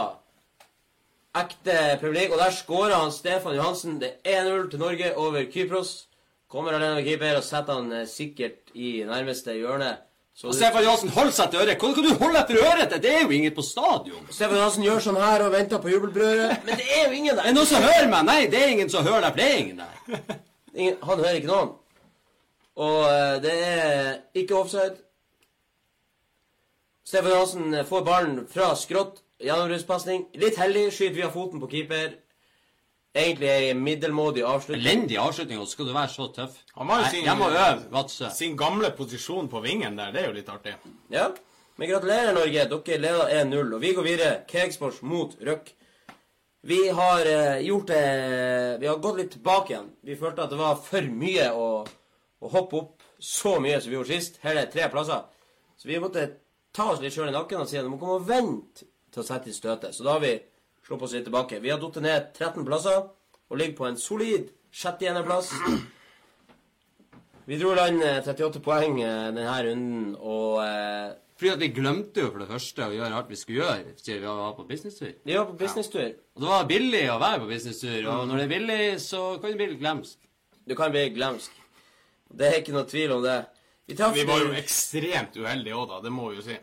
ekte 1.39 1.97
Premier 2.01 2.23
League, 2.23 2.35
og 2.35 2.43
der 2.43 2.55
skårer 2.55 2.99
han 2.99 3.13
Stefan 3.15 3.57
Johansen. 3.57 3.99
Det 4.03 4.19
er 4.25 4.45
1-0 4.45 4.71
til 4.71 4.83
Norge 4.83 5.15
over 5.17 5.47
Kypros. 5.51 5.93
Kommer 6.53 6.77
alene 6.77 6.99
med 6.99 7.07
keeper 7.07 7.39
og 7.39 7.47
setter 7.47 7.79
han 7.79 7.93
eh, 7.97 8.09
sikkert 8.09 8.75
i 8.75 8.99
nærmeste 9.09 9.55
hjørne. 9.57 9.95
Og 10.45 10.55
Stefan 10.55 10.83
Johansen, 10.83 11.11
holder 11.13 11.33
seg 11.37 11.51
til 11.51 11.61
øret! 11.61 11.79
Hvordan 11.79 11.95
kan 11.95 12.05
du 12.05 12.25
holde 12.25 12.41
etter 12.41 12.57
øret? 12.65 13.03
Det 13.03 13.11
er 13.15 13.21
jo 13.23 13.31
ingen 13.31 13.55
på 13.55 13.63
stadion. 13.63 14.25
Stefan 14.31 14.57
Johansen 14.57 14.87
gjør 14.87 15.03
sånn 15.05 15.21
her 15.21 15.45
og 15.45 15.53
venter 15.53 15.79
på 15.83 15.93
jubelbrødet. 15.93 16.57
Men 16.67 16.81
det 16.81 16.87
er 16.89 17.05
jo 17.05 17.13
ingen 17.19 17.35
Er 17.35 17.43
det 17.43 17.51
er 17.53 17.57
noen 17.59 17.69
som 17.69 17.85
hører 17.85 18.09
meg? 18.11 18.25
Nei, 18.27 18.41
det 18.51 18.63
er 18.63 18.73
ingen 18.73 18.91
som 18.91 19.05
hører 19.07 19.27
deg, 19.27 19.35
for 19.35 19.43
det 19.43 19.51
er 19.51 19.61
ingen 19.61 19.85
der. 19.85 20.41
Ingen, 20.83 20.95
han 21.05 21.21
hører 21.21 21.37
ikke 21.37 21.51
noen. 21.51 21.73
Og 22.81 23.01
eh, 23.05 23.35
det 23.45 23.57
er 23.61 24.15
ikke 24.41 24.57
offside. 24.57 24.95
Stefan 27.05 27.35
Johansen 27.35 27.75
eh, 27.77 27.85
får 27.87 28.07
ballen 28.09 28.39
fra 28.49 28.73
skrått. 28.81 29.21
gjennombruddspasning. 29.43 30.25
Litt 30.41 30.57
heldig. 30.57 30.87
Skyter 30.97 31.19
via 31.19 31.29
foten 31.35 31.61
på 31.61 31.69
keeper. 31.75 32.17
Egentlig 33.15 33.49
ei 33.53 33.73
middelmådig 33.77 34.43
avslutning. 34.49 34.87
Elendig 34.87 35.19
avslutning, 35.21 35.59
og 35.61 35.67
så 35.69 35.73
skal 35.77 35.87
du 35.87 35.93
være 35.93 36.09
så 36.09 36.27
tøff. 36.33 36.55
Han 36.79 36.89
var 36.89 37.03
jo 37.03 37.11
sin- 37.11 37.25
Jeg 37.25 37.37
må 37.37 37.49
øve, 37.51 37.91
Vadsø. 37.93 38.31
Sin 38.33 38.57
gamle 38.57 38.91
posisjon 38.97 39.49
på 39.49 39.61
vingen 39.61 39.97
der, 39.99 40.13
det 40.13 40.23
er 40.23 40.27
jo 40.27 40.33
litt 40.33 40.49
artig. 40.49 40.75
Ja. 41.11 41.29
Men 41.77 41.89
gratulerer, 41.91 42.33
Norge. 42.33 42.69
Dere 42.69 42.99
leder 42.99 43.29
1-0. 43.45 43.75
Og 43.75 43.81
vi 43.81 43.93
går 43.93 44.03
videre. 44.03 44.45
Cakesports 44.49 45.03
mot 45.03 45.37
Røk. 45.47 45.73
Vi 46.65 46.89
har 46.89 47.21
eh, 47.27 47.61
gjort 47.67 47.87
det 47.87 48.81
Vi 48.81 48.87
har 48.87 48.97
gått 48.97 49.17
litt 49.17 49.31
tilbake 49.33 49.71
igjen. 49.75 49.91
Vi 50.05 50.17
følte 50.17 50.43
at 50.43 50.51
det 50.51 50.59
var 50.59 50.77
for 50.77 51.03
mye 51.03 51.51
å, 51.53 51.87
å 52.41 52.49
hoppe 52.53 52.77
opp 52.77 53.03
så 53.19 53.59
mye 53.61 53.81
som 53.81 53.91
vi 53.91 53.97
gjorde 53.97 54.15
sist. 54.15 54.39
Her 54.43 54.57
er 54.57 54.65
det 54.67 54.73
tre 54.73 54.89
plasser. 54.89 55.25
Så 55.77 55.89
vi 55.89 55.99
måtte 55.99 56.31
ta 56.73 56.93
oss 56.93 57.01
litt 57.01 57.13
sjøl 57.13 57.29
i 57.29 57.33
nakken 57.35 57.61
og 57.61 57.69
si 57.69 57.77
at 57.77 57.85
vi 57.85 57.91
må 57.91 57.99
komme 57.99 58.21
og 58.21 58.29
vente 58.29 58.87
til 59.13 59.23
å 59.23 59.27
sette 59.27 59.51
i 59.51 59.53
støtet. 59.53 59.93
Så 59.95 60.05
da 60.05 60.13
har 60.13 60.21
vi 60.21 60.41
sluppet 60.87 61.09
oss 61.09 61.17
litt 61.17 61.27
tilbake. 61.29 61.61
Vi 61.63 61.71
har 61.73 61.81
datt 61.81 61.99
ned 62.03 62.31
13 62.37 62.67
plasser 62.67 63.03
og 63.03 63.59
ligger 63.59 63.79
på 63.79 63.89
en 63.89 63.99
solid 64.01 64.51
sjette-plass. 64.73 65.53
Vi 67.45 67.59
dro 67.59 67.73
i 67.73 67.77
land 67.77 68.05
eh, 68.07 68.21
38 68.23 68.63
poeng 68.63 69.01
eh, 69.03 69.29
denne 69.35 69.57
runden, 69.67 70.13
og 70.15 70.61
eh, 70.63 71.15
Fordi 71.41 71.51
at 71.51 71.63
vi 71.65 71.71
glemte 71.75 72.23
jo 72.23 72.29
for 72.31 72.45
det 72.45 72.51
første 72.53 72.87
å 72.87 72.95
gjøre 72.95 73.17
alt 73.19 73.33
vi 73.33 73.39
skulle 73.41 73.65
gjøre 73.65 73.97
siden 73.99 74.21
vi 74.23 74.35
var 74.39 74.53
på 74.55 74.67
businesstur. 74.69 75.17
vi 75.25 75.35
var 75.35 75.49
på 75.49 75.57
businesstur. 75.59 76.13
Og 76.37 76.45
det 76.45 76.53
var 76.53 76.69
billig 76.71 77.03
å 77.11 77.19
være 77.19 77.43
på 77.43 77.51
businesstur, 77.51 77.99
og 78.13 78.29
når 78.31 78.39
det 78.39 78.45
er 78.45 78.53
billig, 78.53 78.85
så 79.03 79.25
kan 79.43 79.51
det 79.51 79.59
bli 79.59 79.71
litt 79.73 79.83
glemsk. 79.83 80.31
Du 80.63 80.77
kan 80.79 80.95
bli 80.95 81.09
glemsk. 81.17 81.59
Det 82.33 82.47
er 82.47 82.61
ikke 82.63 82.77
noe 82.77 82.87
tvil 82.89 83.17
om 83.19 83.27
det. 83.27 83.41
Vi 83.91 83.97
Vi 83.99 84.25
var 84.25 84.41
jo 84.41 84.53
ekstremt 84.57 85.35
uheldige 85.37 85.75
òg, 85.75 85.89
da. 85.91 86.01
Det 86.01 86.13
må 86.15 86.31
vi 86.31 86.39
jo 86.39 86.47
si. 86.47 86.61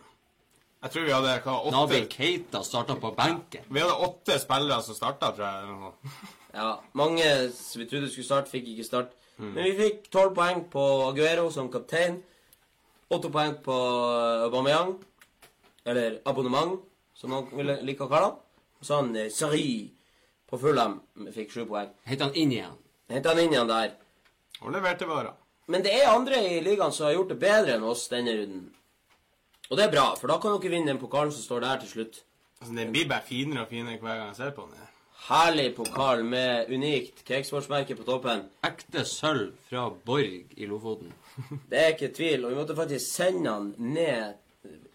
Jeg 0.80 0.94
tror 0.94 1.06
vi 1.06 1.12
hadde 1.12 1.32
hva, 1.44 1.54
åtte 1.68 1.80
åtte 1.84 1.98
Keita 2.14 2.62
starta 2.64 2.96
på 2.96 3.12
benken. 3.18 3.66
Vi 3.68 3.82
hadde 3.84 3.98
åtte 4.06 4.38
spillere 4.40 4.80
som 4.86 4.96
starta, 4.96 5.34
tror 5.36 5.48
jeg. 5.48 5.94
Ja, 6.50 6.80
mange 6.98 7.26
som 7.54 7.78
vi 7.78 7.86
trodde 7.86 8.08
skulle 8.10 8.26
starte, 8.26 8.50
fikk 8.50 8.72
ikke 8.72 8.86
start. 8.88 9.12
Men 9.38 9.60
vi 9.68 9.76
fikk 9.78 10.08
tolv 10.12 10.34
poeng 10.36 10.64
på 10.72 10.82
Aguero 11.06 11.46
som 11.54 11.70
kaptein. 11.72 12.18
Åtte 13.14 13.30
poeng 13.32 13.54
på 13.64 13.76
Aubameyang. 14.48 14.96
Eller 15.86 16.18
abonnement, 16.26 16.80
som 17.16 17.32
noen 17.36 17.52
ville 17.54 17.78
like 17.86 18.04
å 18.04 18.10
kalle 18.10 18.32
han. 18.32 18.42
Så 18.82 18.98
han 18.98 19.14
Sari 19.14 19.30
Sarri 19.36 19.70
på 20.50 20.58
Fulham 20.64 20.98
fikk 21.36 21.54
sju 21.54 21.64
poeng. 21.70 21.92
Henta 22.10 22.32
han 22.32 22.36
inn 22.40 22.56
igjen. 22.56 22.76
Henta 23.14 23.36
han 23.36 23.44
inn 23.44 23.54
igjen 23.54 23.70
der. 23.70 23.94
Og 24.64 24.74
leverte 24.74 25.08
varer. 25.08 25.36
Men 25.70 25.86
det 25.86 25.94
er 25.94 26.10
andre 26.10 26.42
i 26.50 26.60
ligaen 26.66 26.92
som 26.96 27.08
har 27.08 27.18
gjort 27.20 27.36
det 27.36 27.42
bedre 27.44 27.78
enn 27.78 27.86
oss 27.86 28.08
denne 28.12 28.34
runden. 28.40 28.68
Og 29.70 29.78
det 29.78 29.86
er 29.86 29.92
bra, 29.94 30.06
for 30.18 30.32
da 30.32 30.40
kan 30.42 30.56
dere 30.58 30.74
vinne 30.74 30.90
den 30.90 31.02
pokalen 31.02 31.32
som 31.34 31.46
står 31.46 31.66
der 31.66 31.82
til 31.84 31.92
slutt. 31.94 32.24
Altså, 32.60 32.74
Den 32.76 32.92
blir 32.92 33.10
bare 33.10 33.26
finere 33.26 33.66
og 33.66 33.70
finere 33.70 34.00
hver 34.02 34.18
gang 34.18 34.32
jeg 34.32 34.40
ser 34.40 34.56
på 34.56 34.66
den. 34.66 34.86
Herlig 35.30 35.76
pokal 35.76 36.24
med 36.26 36.72
unikt 36.74 37.24
cakesportsmerke 37.28 37.96
på 37.96 38.06
toppen. 38.08 38.46
Ekte 38.66 39.04
sølv 39.06 39.52
fra 39.70 39.90
Borg 40.06 40.56
i 40.58 40.66
Lofoten. 40.66 41.14
Det 41.70 41.80
er 41.80 41.94
ikke 41.94 42.14
tvil. 42.16 42.46
Og 42.46 42.52
vi 42.52 42.58
måtte 42.58 42.76
faktisk 42.76 43.06
sende 43.14 43.52
han 43.52 43.74
ned 43.78 44.34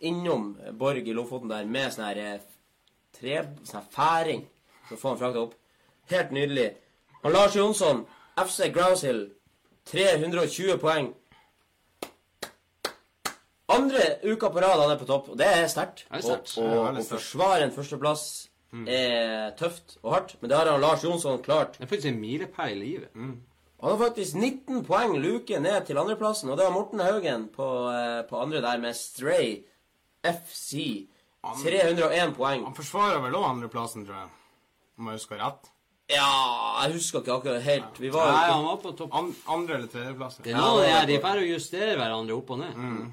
innom 0.00 0.56
Borg 0.78 1.06
i 1.08 1.14
Lofoten 1.14 1.52
der 1.52 1.68
med 1.70 1.92
sånn 1.94 2.08
her 2.08 2.22
eh, 2.24 2.48
tre, 3.14 3.36
sånn 3.62 3.78
her 3.78 3.90
færing 3.94 4.42
for 4.88 4.96
å 4.96 5.00
få 5.00 5.12
han 5.12 5.20
frakta 5.22 5.44
opp. 5.44 5.54
Helt 6.10 6.34
nydelig. 6.34 6.70
Og 7.22 7.30
Lars 7.32 7.54
Jonsson, 7.56 8.02
FC 8.40 8.72
Groushill, 8.74 9.28
320 9.88 10.80
poeng. 10.82 11.12
Andre 13.74 14.04
uka 14.24 14.50
på 14.50 14.60
rad 14.64 14.80
han 14.80 14.90
er 14.94 15.00
på 15.00 15.06
topp, 15.08 15.28
og 15.34 15.38
det 15.40 15.46
er 15.46 15.66
sterkt. 15.72 16.04
Er 16.10 16.20
er 16.20 17.00
å 17.00 17.04
forsvare 17.08 17.62
en 17.68 17.74
førsteplass 17.74 18.48
er 18.90 19.52
tøft 19.58 19.98
og 20.02 20.12
hardt, 20.12 20.32
men 20.40 20.50
det 20.50 20.56
har 20.58 20.66
han 20.72 20.80
Lars 20.82 21.04
Jonsson 21.04 21.38
klart. 21.42 21.76
Det 21.78 21.84
er 21.86 21.90
faktisk 21.92 22.10
en 22.10 22.20
milepæl 22.20 22.72
i 22.74 22.80
livet. 22.80 23.10
Han 23.14 23.90
har 23.90 23.98
faktisk 24.00 24.34
19 24.34 24.84
poeng 24.84 25.14
luke 25.22 25.60
ned 25.60 25.86
til 25.86 25.98
andreplassen, 26.00 26.50
og 26.50 26.56
det 26.58 26.64
var 26.64 26.72
Morten 26.72 27.00
Haugen 27.04 27.48
på, 27.54 27.66
eh, 27.92 28.22
på 28.28 28.40
andre 28.40 28.60
der 28.64 28.78
med 28.78 28.94
Stray 28.96 29.60
FC. 30.24 31.06
301 31.62 32.34
poeng. 32.34 32.64
Han 32.64 32.74
forsvarer 32.74 33.20
vel 33.20 33.36
òg 33.36 33.44
andreplassen, 33.50 34.06
tror 34.06 34.16
jeg. 34.22 34.28
Om 34.98 35.06
jeg 35.10 35.18
husker 35.20 35.36
rett. 35.42 35.70
Ja, 36.12 36.28
jeg 36.84 36.94
husker 36.98 37.20
ikke 37.22 37.32
akkurat 37.38 37.62
helt. 37.64 37.98
Vi 38.00 38.10
var 38.12 38.30
Nei, 38.32 38.46
han 38.52 38.64
var 38.64 38.76
på 38.82 38.92
topp. 38.96 39.14
And, 39.14 39.34
andre- 39.48 39.74
eller 39.78 39.86
tredjeplass. 39.92 40.36
Det 40.42 40.52
er 40.52 40.58
Ja, 40.58 40.70
det 40.80 40.88
er 40.88 41.02
er, 41.02 41.06
de 41.06 41.18
drar 41.18 41.36
og 41.36 41.42
å 41.42 41.52
justere 41.54 41.96
hverandre 41.96 42.36
opp 42.36 42.50
og 42.50 42.58
ned. 42.58 43.12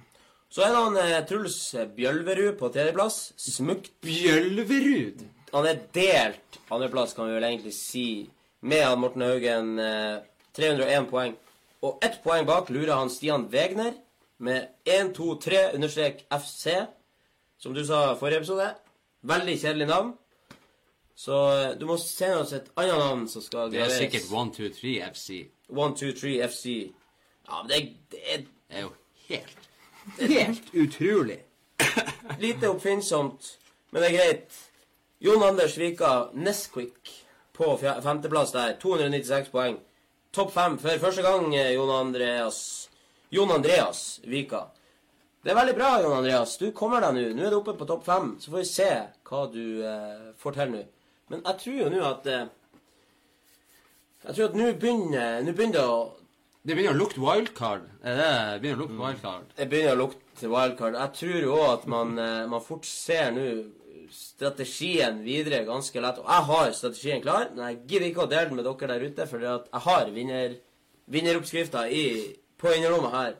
Så 0.52 0.66
er 0.66 0.74
det 0.74 0.80
han 0.84 0.98
eh, 1.00 1.20
Truls 1.30 1.60
Bjølverud 1.96 2.58
på 2.60 2.70
tredjeplass. 2.74 3.20
Smukt. 3.40 3.94
Bjølverud! 4.04 5.24
Han 5.54 5.68
er 5.68 5.80
delt 5.96 6.60
andreplass, 6.72 7.14
kan 7.16 7.30
vi 7.30 7.38
vel 7.38 7.48
egentlig 7.48 7.72
si, 7.76 8.08
med 8.68 8.84
han 8.84 9.00
Morten 9.00 9.24
Haugen. 9.24 9.74
Eh, 9.80 10.20
301 10.58 11.08
poeng. 11.12 11.38
Og 11.88 12.04
ett 12.04 12.20
poeng 12.24 12.44
bak 12.48 12.70
lurer 12.70 12.98
han 12.98 13.12
Stian 13.12 13.48
Wegner 13.52 13.96
med 14.44 14.68
123 14.86 15.70
understrek 15.78 16.26
FC, 16.28 16.76
som 17.62 17.74
du 17.78 17.86
sa 17.88 18.04
i 18.12 18.20
forrige 18.20 18.44
episode. 18.44 18.68
Veldig 19.32 19.56
kjedelig 19.64 19.88
navn. 19.88 20.12
Så 21.16 21.40
eh, 21.56 21.74
du 21.80 21.88
må 21.88 21.96
sende 22.02 22.44
oss 22.44 22.52
et 22.58 22.68
annet 22.76 23.00
navn 23.00 23.28
som 23.32 23.44
skal 23.46 23.72
Det 23.72 23.86
er 23.86 23.96
sikkert 23.96 24.28
123 24.28 24.96
FC. 25.14 25.30
123 25.72 26.38
FC. 26.52 26.66
Ja, 27.48 27.62
men 27.64 27.72
det, 27.72 27.84
det 28.12 28.24
er 28.26 28.48
Det 28.72 28.80
er 28.80 28.88
jo 28.90 28.96
helt 29.30 29.61
Helt 30.20 30.74
utrolig. 30.74 31.40
lite 32.40 32.70
oppfinnsomt, 32.70 33.58
men 33.90 34.02
det 34.02 34.10
er 34.12 34.18
greit. 34.18 34.60
Jon 35.22 35.44
Anders 35.44 35.78
Vika 35.78 36.30
Nesquik 36.34 37.12
på 37.54 37.78
femteplass 37.78 38.54
der. 38.56 38.78
296 38.82 39.52
poeng. 39.54 39.78
Topp 40.32 40.54
fem 40.54 40.78
for 40.80 41.04
første 41.04 41.22
gang, 41.26 41.52
eh, 41.56 41.74
Jon 41.76 41.90
Andreas 41.92 42.62
Jon 43.30 43.52
Andreas 43.52 44.20
Vika. 44.24 44.66
Det 45.44 45.52
er 45.52 45.56
veldig 45.56 45.76
bra, 45.76 45.92
Jon 46.02 46.18
Andreas. 46.18 46.58
Du 46.58 46.72
kommer 46.76 47.00
deg 47.02 47.16
nå. 47.16 47.22
Nå 47.36 47.46
er 47.48 47.54
du 47.54 47.62
oppe 47.62 47.78
på 47.80 47.88
topp 47.88 48.04
fem. 48.06 48.34
Så 48.40 48.52
får 48.52 48.60
vi 48.60 48.68
se 48.68 48.90
hva 49.30 49.44
du 49.54 49.64
eh, 49.88 50.26
får 50.38 50.58
til 50.58 50.74
nå. 50.74 50.82
Men 51.32 51.46
jeg 51.46 51.60
tror 51.62 51.78
jo 51.78 51.92
nå 51.94 52.02
at 52.10 52.28
eh, 52.28 52.50
Jeg 54.26 54.36
tror 54.36 54.50
at 54.50 54.58
nå 54.60 54.66
begynner 54.78 55.40
Nå 55.42 55.54
begynner 55.56 55.78
det 55.80 55.86
å 55.88 56.02
Det 56.62 56.76
begynner 56.78 56.93
å 56.93 57.00
lukte 57.00 57.21
wildcard. 57.24 57.86
Det 58.04 58.58
begynner 58.62 58.78
å 58.78 58.84
lukte 58.84 58.97
wildcard? 59.00 59.54
Det 59.58 59.65
begynner 59.69 59.95
å 59.95 60.02
lukte 60.04 60.50
wildcard. 60.52 60.97
Jeg 61.00 61.13
tror 61.17 61.38
jo 61.41 61.54
òg 61.56 61.69
at 61.71 61.88
man, 61.89 62.12
eh, 62.21 62.41
man 62.52 62.62
fort 62.65 62.86
ser 62.86 63.32
nå 63.34 63.45
strategien 64.12 65.21
videre 65.26 65.63
ganske 65.65 66.04
lett. 66.04 66.19
Og 66.21 66.28
jeg 66.30 66.47
har 66.52 66.74
strategien 66.78 67.24
klar, 67.24 67.47
men 67.56 67.63
jeg 67.65 67.80
gidder 67.88 68.08
ikke 68.10 68.26
å 68.26 68.30
dele 68.30 68.52
den 68.52 68.60
med 68.60 68.67
dere 68.67 68.91
der 68.93 69.08
ute, 69.08 69.28
for 69.32 69.47
jeg 69.47 69.84
har 69.88 70.12
vinner, 70.13 70.58
vinneroppskrifta 71.12 71.88
på 72.62 72.76
innerlommet 72.76 73.15
her. 73.15 73.39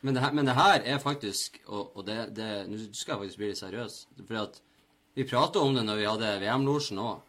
Men 0.00 0.16
det 0.16 0.24
her, 0.24 0.34
men 0.38 0.48
det 0.50 0.54
her 0.54 0.82
er 0.84 0.98
faktisk 1.02 1.56
Og, 1.66 1.96
og 1.96 2.04
det, 2.06 2.16
det 2.36 2.66
Nå 2.68 2.76
skal 2.94 3.14
jeg 3.14 3.22
faktisk 3.22 3.40
bli 3.40 3.48
litt 3.48 3.58
seriøs. 3.58 3.94
For 4.20 4.38
at 4.38 4.60
vi 5.16 5.24
prata 5.26 5.62
om 5.64 5.74
det 5.74 5.86
når 5.86 5.98
vi 5.98 6.06
hadde 6.10 6.34
VM-losjen 6.42 7.00
òg. 7.00 7.22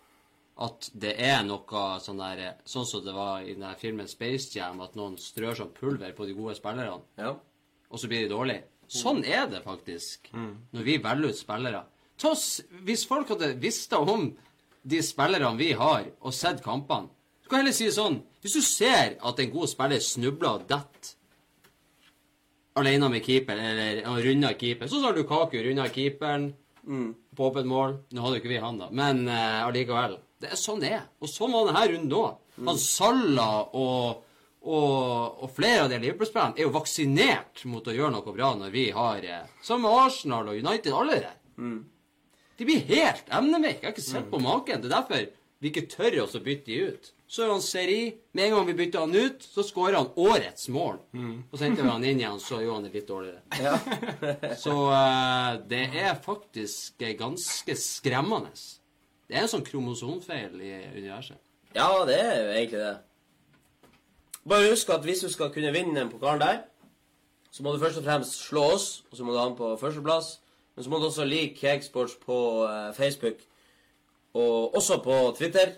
At 0.60 0.90
det 0.98 1.14
er 1.22 1.44
noe 1.46 1.82
sånn 2.02 2.18
der 2.18 2.56
Sånn 2.66 2.86
som 2.90 3.04
det 3.06 3.14
var 3.14 3.42
i 3.46 3.54
den 3.54 3.76
filmen 3.78 4.08
Space 4.10 4.56
Jam, 4.58 4.80
at 4.82 4.96
noen 4.98 5.18
strør 5.22 5.54
sånn 5.60 5.74
pulver 5.76 6.16
på 6.18 6.26
de 6.26 6.34
gode 6.34 6.56
spillerne, 6.58 7.02
Ja. 7.18 7.36
og 7.92 8.00
så 8.00 8.08
blir 8.08 8.26
de 8.28 8.34
dårlige. 8.34 8.64
Sånn 8.88 9.24
er 9.26 9.46
det 9.52 9.64
faktisk 9.64 10.30
når 10.34 10.84
vi 10.84 10.98
velger 10.98 11.30
ut 11.30 11.38
spillere. 11.38 11.84
Toss, 12.18 12.62
hvis 12.84 13.06
folk 13.06 13.30
hadde 13.30 13.60
visst 13.62 13.94
om 13.94 14.32
de 14.84 15.02
spillerne 15.04 15.58
vi 15.58 15.74
har, 15.74 16.06
og 16.22 16.34
sett 16.34 16.64
kampene 16.64 17.10
Du 17.44 17.50
kan 17.50 17.60
heller 17.60 17.72
si 17.76 17.86
det 17.86 17.94
sånn 17.94 18.22
Hvis 18.42 18.54
du 18.58 18.62
ser 18.62 19.18
at 19.22 19.40
en 19.40 19.52
god 19.52 19.68
spiller 19.70 20.00
snubler 20.00 20.50
og 20.56 20.68
detter 20.68 21.14
alene 22.78 23.10
med 23.10 23.24
keeper, 23.26 23.58
eller 23.58 24.04
han 24.06 24.20
runder 24.22 24.54
keeper. 24.60 24.88
Sånn 24.90 25.02
som 25.02 25.16
Lukaku 25.18 25.58
runda 25.66 25.88
keeperen 25.90 26.52
på 27.36 27.48
åpent 27.50 27.66
mål. 27.68 27.96
Nå 28.14 28.22
hadde 28.22 28.38
jo 28.38 28.42
ikke 28.44 28.52
vi 28.54 28.60
han, 28.62 28.78
da, 28.78 28.90
men 28.94 29.24
uh, 29.28 29.66
allikevel. 29.68 30.18
Det 30.38 30.52
er 30.54 30.60
sånn 30.60 30.82
det 30.84 30.94
er. 31.00 31.04
Og 31.22 31.32
sånn 31.32 31.54
var 31.56 31.70
denne 31.70 31.84
runden 31.94 32.18
òg. 32.18 32.38
Han 32.68 32.80
Salah 32.82 33.74
og, 33.78 34.24
og, 34.66 35.44
og 35.44 35.52
flere 35.54 35.86
av 35.86 35.92
de 35.92 36.00
Liverpool-spillerne 36.02 36.58
er 36.58 36.66
jo 36.66 36.74
vaksinert 36.76 37.66
mot 37.70 37.86
å 37.86 37.94
gjøre 37.96 38.16
noe 38.16 38.34
bra 38.34 38.54
når 38.58 38.74
vi 38.74 38.88
har 38.96 39.26
eh, 39.26 39.52
Sammen 39.66 39.86
med 39.86 40.00
Arsenal 40.06 40.50
og 40.50 40.58
United, 40.58 40.94
alle 40.94 41.20
der. 41.26 41.36
De 42.58 42.66
blir 42.66 42.82
helt 42.90 43.30
emneveike. 43.30 43.84
Jeg 43.84 43.90
har 43.92 43.94
ikke 43.94 44.08
sett 44.08 44.32
på 44.32 44.42
maken. 44.42 44.82
Det 44.82 44.90
er 44.90 44.96
derfor 44.96 45.28
vi 45.62 45.70
ikke 45.72 45.88
tør 45.90 46.24
oss 46.24 46.36
å 46.38 46.42
bytte 46.46 46.70
de 46.70 46.80
ut. 46.90 47.12
Så 47.28 47.44
er 47.44 47.52
han 47.52 47.62
Seri. 47.62 48.02
Med 48.38 48.48
en 48.48 48.56
gang 48.56 48.68
vi 48.70 48.76
bytter 48.78 49.04
han 49.04 49.16
ut, 49.16 49.44
så 49.44 49.66
skårer 49.66 49.98
han 50.00 50.10
årets 50.16 50.70
mål. 50.74 51.00
Og 51.52 51.58
så 51.58 51.66
henter 51.66 51.84
vi 51.84 51.92
han 51.92 52.06
inn 52.08 52.22
igjen, 52.22 52.40
så 52.42 52.62
gjør 52.62 52.78
han 52.78 52.88
det 52.88 52.94
litt 52.94 53.10
dårligere. 53.10 54.56
så 54.64 54.76
uh, 54.90 55.58
det 55.70 55.84
er 55.98 56.18
faktisk 56.24 57.02
eh, 57.04 57.16
ganske 57.20 57.76
skremmende. 57.82 58.54
Det 59.28 59.36
er 59.36 59.44
en 59.44 59.52
sånn 59.52 59.66
kromosomfeil 59.68 60.56
i 60.64 60.74
universet. 60.96 61.38
ja, 61.76 61.90
det 62.08 62.20
er 62.20 62.36
jo 62.42 62.52
egentlig 62.56 62.80
det. 62.80 62.98
Bare 64.48 64.70
husk 64.70 64.90
at 64.90 65.04
hvis 65.04 65.20
du 65.26 65.30
skal 65.30 65.52
kunne 65.52 65.74
vinne 65.76 66.00
den 66.00 66.10
pokalen 66.10 66.40
der, 66.40 66.62
så 67.52 67.64
må 67.64 67.74
du 67.74 67.80
først 67.82 68.00
og 68.00 68.06
fremst 68.06 68.38
slå 68.40 68.64
oss, 68.78 69.04
og 69.12 69.18
så 69.18 69.24
må 69.24 69.34
du 69.34 69.40
ha 69.40 69.48
den 69.50 69.58
på 69.58 69.74
førsteplass. 69.82 70.38
Men 70.76 70.84
så 70.84 70.90
må 70.90 71.00
du 71.00 71.08
også 71.10 71.26
like 71.26 71.58
Cakesports 71.60 72.16
på 72.22 72.38
eh, 72.70 72.94
Facebook, 72.96 73.42
og 74.34 74.76
også 74.76 75.02
på 75.04 75.36
Twitter. 75.38 75.74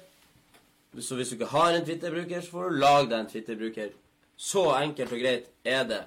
Så 0.99 1.15
hvis 1.15 1.29
du 1.29 1.35
ikke 1.35 1.45
har 1.53 1.73
en 1.73 1.85
Twitter-bruker, 1.85 2.41
så 2.41 2.51
får 2.51 2.69
du 2.69 2.79
lage 2.81 3.09
deg 3.09 3.19
en 3.19 3.29
Twitter-bruker. 3.31 3.89
Så 4.37 4.65
enkelt 4.75 5.13
og 5.13 5.19
greit 5.19 5.49
er 5.65 5.83
det. 5.87 6.01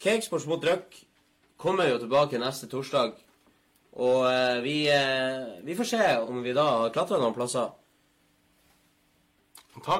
Cakesports 0.00 0.46
mot 0.46 0.64
Røk 0.64 0.98
kommer 1.56 1.88
jo 1.88 1.98
tilbake 1.98 2.38
neste 2.38 2.68
torsdag. 2.68 3.14
Og 3.96 4.26
eh, 4.28 4.58
vi, 4.60 4.74
eh, 4.92 5.60
vi 5.64 5.74
får 5.78 5.84
se 5.88 6.02
om 6.28 6.42
vi 6.44 6.52
da 6.56 6.66
klatra 6.92 7.16
noen 7.22 7.34
plasser. 7.36 7.70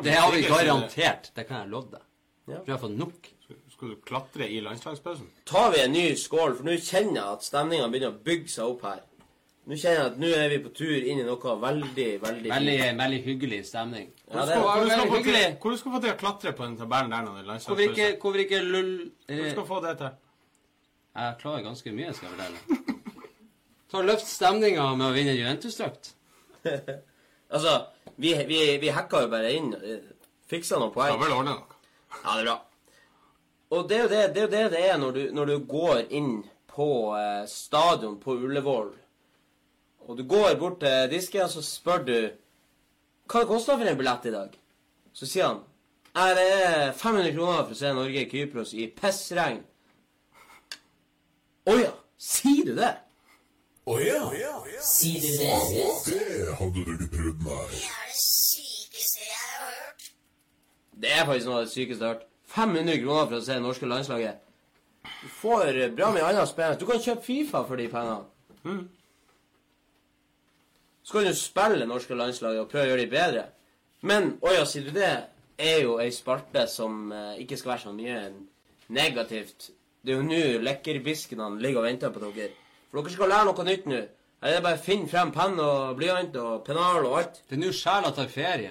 Det 0.03 0.13
har 0.13 0.33
vi 0.33 0.43
det- 0.43 0.49
garantert. 0.51 1.31
Det 1.35 1.45
kan 1.49 1.61
jeg 1.63 1.69
love 1.71 1.91
deg. 1.91 2.01
Ja. 2.49 2.59
For 2.61 2.67
jeg 2.67 2.75
har 2.77 2.79
fått 2.89 2.99
nok. 2.99 3.33
Skal 3.73 3.89
du 3.93 3.97
klatre 4.09 4.49
i 4.49 4.61
landslagspausen? 4.65 5.27
Tar 5.45 5.71
vi 5.73 5.81
en 5.83 5.93
ny 5.93 6.15
skål, 6.17 6.57
for 6.57 6.65
nå 6.65 6.77
kjenner 6.81 7.15
jeg 7.21 7.33
at 7.37 7.43
stemninga 7.45 7.89
begynner 7.93 8.13
å 8.15 8.23
bygge 8.25 8.49
seg 8.49 8.65
opp 8.73 8.83
her. 8.89 9.01
Nå 9.67 9.75
kjenner 9.77 9.99
jeg 9.99 10.07
at 10.13 10.19
nå 10.23 10.31
er 10.33 10.49
vi 10.49 10.59
på 10.65 10.73
tur 10.75 10.97
inn 11.11 11.21
i 11.21 11.27
noe 11.27 11.37
veldig, 11.61 12.07
veldig 12.23 12.51
Veldig, 12.51 12.77
veldig 13.01 13.21
hyggelig 13.27 13.61
stemning. 13.67 14.13
Ja, 14.31 14.47
det 14.47 14.57
er 14.57 14.63
skal 14.63 14.63
du 14.63 14.89
veldig 14.89 14.97
få 14.97 15.17
til- 15.17 15.25
hyggelig. 15.25 15.59
hvor 15.61 15.71
du 15.71 15.77
skal 15.77 15.93
få 15.93 16.01
til 16.03 16.11
å 16.13 16.19
klatre 16.23 16.53
på 16.57 16.65
den 16.65 16.77
tabellen 16.77 17.11
der 17.11 17.23
når 17.23 17.33
det 17.35 17.43
er 17.43 17.59
Hvorfor 17.59 17.81
ikke, 17.81 17.87
landslagspause? 17.87 18.21
hvorfor 18.21 18.39
ikke 18.45 18.63
lull... 18.63 18.93
Hvor 19.27 19.35
Eh, 19.45 19.51
skal 19.51 19.63
du 19.63 19.69
få 19.69 19.81
det 19.87 19.99
til? 19.99 20.11
jeg 21.17 21.35
klarer 21.41 21.63
ganske 21.65 21.93
mye, 21.93 22.13
skal 22.15 22.29
jeg 22.29 22.39
fortelle. 22.39 23.03
Ta 23.91 24.01
og 24.01 24.07
Løft 24.09 24.27
stemninga 24.27 24.87
med 24.99 25.07
å 25.11 25.15
vinne 25.17 25.37
Juventus-drakt. 25.39 26.15
Altså, 27.47 27.73
vi, 28.19 28.33
vi, 28.49 28.57
vi 28.83 28.89
hacka 28.91 29.21
jo 29.23 29.29
bare 29.31 29.53
inn. 29.55 29.69
eh, 29.79 30.01
Fiksa 30.51 30.81
noen 30.81 30.89
Ja 30.91 30.95
poeng. 30.97 31.21
vel 31.21 31.35
ordne 31.37 31.53
noe. 31.55 31.77
Ja, 32.25 32.33
det 32.33 32.41
er 32.41 32.49
bra. 32.49 32.55
Og 33.77 33.85
det 33.87 33.97
er 33.97 34.03
jo 34.03 34.09
det 34.11 34.23
det 34.35 34.43
er, 34.43 34.49
det, 34.51 34.63
det 34.73 34.81
er 34.89 34.99
når, 34.99 35.13
du, 35.15 35.21
når 35.37 35.53
du 35.53 35.55
går 35.71 36.01
inn 36.19 36.33
på 36.73 36.89
eh, 37.15 37.45
stadion 37.47 38.17
på 38.19 38.35
Ullevål, 38.35 38.91
og 40.09 40.19
du 40.19 40.25
går 40.27 40.59
bort 40.59 40.81
til 40.83 41.07
disken, 41.15 41.47
og 41.47 41.55
så 41.55 41.63
spør 41.63 42.03
du 42.09 42.13
hva 43.31 43.45
det 43.45 43.49
koster 43.53 43.79
for 43.79 43.93
en 43.93 43.99
billett 44.03 44.27
i 44.27 44.35
dag. 44.35 44.59
Så 45.15 45.31
sier 45.31 45.47
han 45.53 45.63
Nei, 46.17 46.27
det 46.35 46.45
er 46.51 46.93
500 46.99 47.31
kroner 47.37 47.63
for 47.63 47.77
å 47.77 47.79
se 47.79 47.95
Norge-Kypros 47.95 48.75
i 48.75 48.87
pissregn. 48.99 49.63
Å 51.71 51.75
ja, 51.79 51.91
sier 52.19 52.73
du 52.73 52.75
det? 52.79 52.91
Å 53.87 53.97
ja. 54.03 54.23
Sier 54.83 55.23
du 55.23 55.29
det? 55.39 55.51
Det 56.09 56.55
hadde 56.59 56.83
du 56.87 56.95
ikke 56.97 57.11
trodd, 57.13 57.45
nei. 57.47 57.67
Det 57.71 57.85
er 57.87 58.09
det 58.09 58.17
sykeste 58.19 59.21
jeg 59.23 59.37
har 59.43 59.77
hørt. 59.77 60.09
Det 60.97 61.13
er 61.13 61.29
faktisk 61.29 61.51
noe 61.51 61.61
av 61.61 61.69
det 61.69 61.75
sykeste 61.75 62.03
jeg 62.03 62.09
har 62.09 62.17
hørt. 62.17 62.27
500 62.57 62.99
kroner 63.05 63.29
for 63.29 63.39
å 63.39 63.45
se 63.47 63.55
det 63.55 63.63
norske 63.63 63.91
landslaget. 63.91 64.43
Du 65.21 65.29
får 65.39 65.71
bra 65.95 66.11
med 66.15 66.27
annet 66.27 66.51
spennende. 66.51 66.81
Du 66.81 66.87
kan 66.89 67.03
kjøpe 67.03 67.27
Fifa 67.29 67.63
for 67.69 67.79
de 67.79 67.87
pengene. 67.93 68.83
Så 71.07 71.15
kan 71.15 71.29
du 71.29 71.39
spille 71.39 71.79
det 71.79 71.87
norske 71.87 72.19
landslaget 72.19 72.65
og 72.65 72.71
prøve 72.73 72.89
å 72.89 72.91
gjøre 72.91 73.05
de 73.05 73.15
bedre. 73.15 73.47
Men 74.03 74.33
å 74.43 74.51
ja, 74.51 74.67
sier 74.67 74.89
du 74.89 74.95
det, 74.99 75.15
er 75.63 75.79
jo 75.85 76.01
ei 76.03 76.11
spalte 76.13 76.67
som 76.69 77.13
eh, 77.15 77.39
ikke 77.47 77.57
skal 77.57 77.77
være 77.77 77.85
så 77.87 77.95
mye 77.95 78.19
negativt. 78.93 79.71
Det 80.03 80.13
er 80.13 80.19
jo 80.19 80.27
nå 80.27 80.41
lekkerbiskenene 80.67 81.63
ligger 81.63 81.85
og 81.85 81.87
venter 81.87 82.13
på 82.13 82.27
dere. 82.35 82.66
For 82.97 83.05
dere 83.05 83.13
skal 83.13 83.29
lære 83.29 83.45
noe 83.45 83.65
nytt 83.69 83.89
nå. 83.91 83.97
Her 84.41 84.49
er 84.49 84.55
det 84.57 84.63
bare 84.65 84.79
å 84.79 84.81
finne 84.81 85.09
frem 85.11 85.29
penn 85.29 85.59
og 85.61 85.99
blyant 85.99 86.37
og 86.41 86.63
pennal 86.65 87.05
og 87.05 87.17
alt. 87.19 87.43
Det 87.45 87.59
er 87.59 87.61
nå 87.61 87.73
sjela 87.77 88.09
tar 88.17 88.31
ferie. 88.33 88.71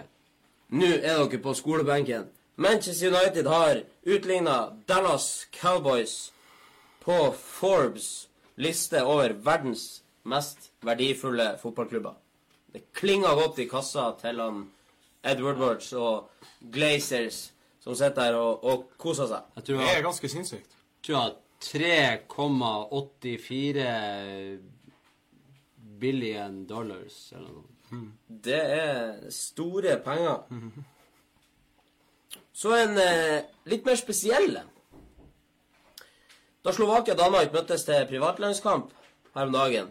Nå 0.74 0.88
er 0.96 1.20
dere 1.20 1.40
på 1.44 1.54
skolebenken. 1.54 2.26
Manchester 2.58 3.14
United 3.14 3.46
har 3.46 3.84
utligna 4.02 4.56
Dallas 4.90 5.46
Cowboys 5.54 6.32
på 7.06 7.20
Forbes 7.38 8.10
liste 8.58 9.04
over 9.06 9.38
verdens 9.46 10.02
mest 10.26 10.72
verdifulle 10.82 11.52
fotballklubber. 11.62 12.18
Det 12.74 12.88
klinger 12.98 13.38
godt 13.38 13.62
i 13.62 13.70
kassa 13.70 14.10
til 14.24 14.42
han 14.42 14.64
Edward 15.22 15.62
Words 15.62 15.94
og 15.94 16.48
Glazers 16.74 17.52
som 17.78 17.94
sitter 17.94 18.32
der 18.32 18.42
og, 18.42 18.66
og 18.66 18.90
koser 18.98 19.30
seg. 19.30 19.54
Jeg 19.60 19.70
tror 19.70 19.84
Det 19.84 19.90
er 19.92 20.00
jeg 20.00 20.10
ganske 20.10 20.38
sinnssykt. 20.40 20.80
tror 21.06 21.20
jeg 21.22 21.45
3,84 21.62 24.60
billion 26.00 26.68
dollars 26.68 27.34
eller 27.36 27.50
noe. 27.50 27.64
Det 28.28 28.60
er 28.60 29.30
store 29.32 30.00
penger. 30.04 30.38
Så 32.56 32.76
en 32.76 32.98
eh, 33.00 33.44
litt 33.70 33.86
mer 33.86 33.96
spesiell 34.00 34.58
en. 34.58 34.70
Da 36.66 36.72
Slovakia 36.74 37.14
og 37.14 37.20
Danmark 37.20 37.54
møttes 37.54 37.84
til 37.86 38.08
privatlandskamp 38.10 38.90
her 39.36 39.46
om 39.46 39.54
dagen, 39.54 39.88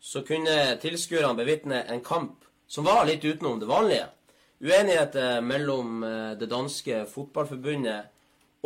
så 0.00 0.22
kunne 0.24 0.78
tilskuerne 0.80 1.36
bevitne 1.36 1.84
en 1.92 2.00
kamp 2.04 2.44
som 2.70 2.86
var 2.86 3.04
litt 3.08 3.24
utenom 3.26 3.58
det 3.60 3.68
vanlige. 3.68 4.06
Uenigheter 4.60 5.40
mellom 5.44 6.04
eh, 6.04 6.32
det 6.40 6.48
danske 6.50 7.04
fotballforbundet 7.10 8.02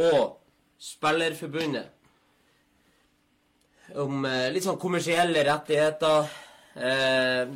og 0.03 0.41
Spillerforbundet 0.85 1.94
om 4.01 4.24
eh, 4.28 4.49
litt 4.55 4.64
sånn 4.66 4.80
kommersielle 4.80 5.45
rettigheter. 5.47 6.32
Eh, 6.74 7.53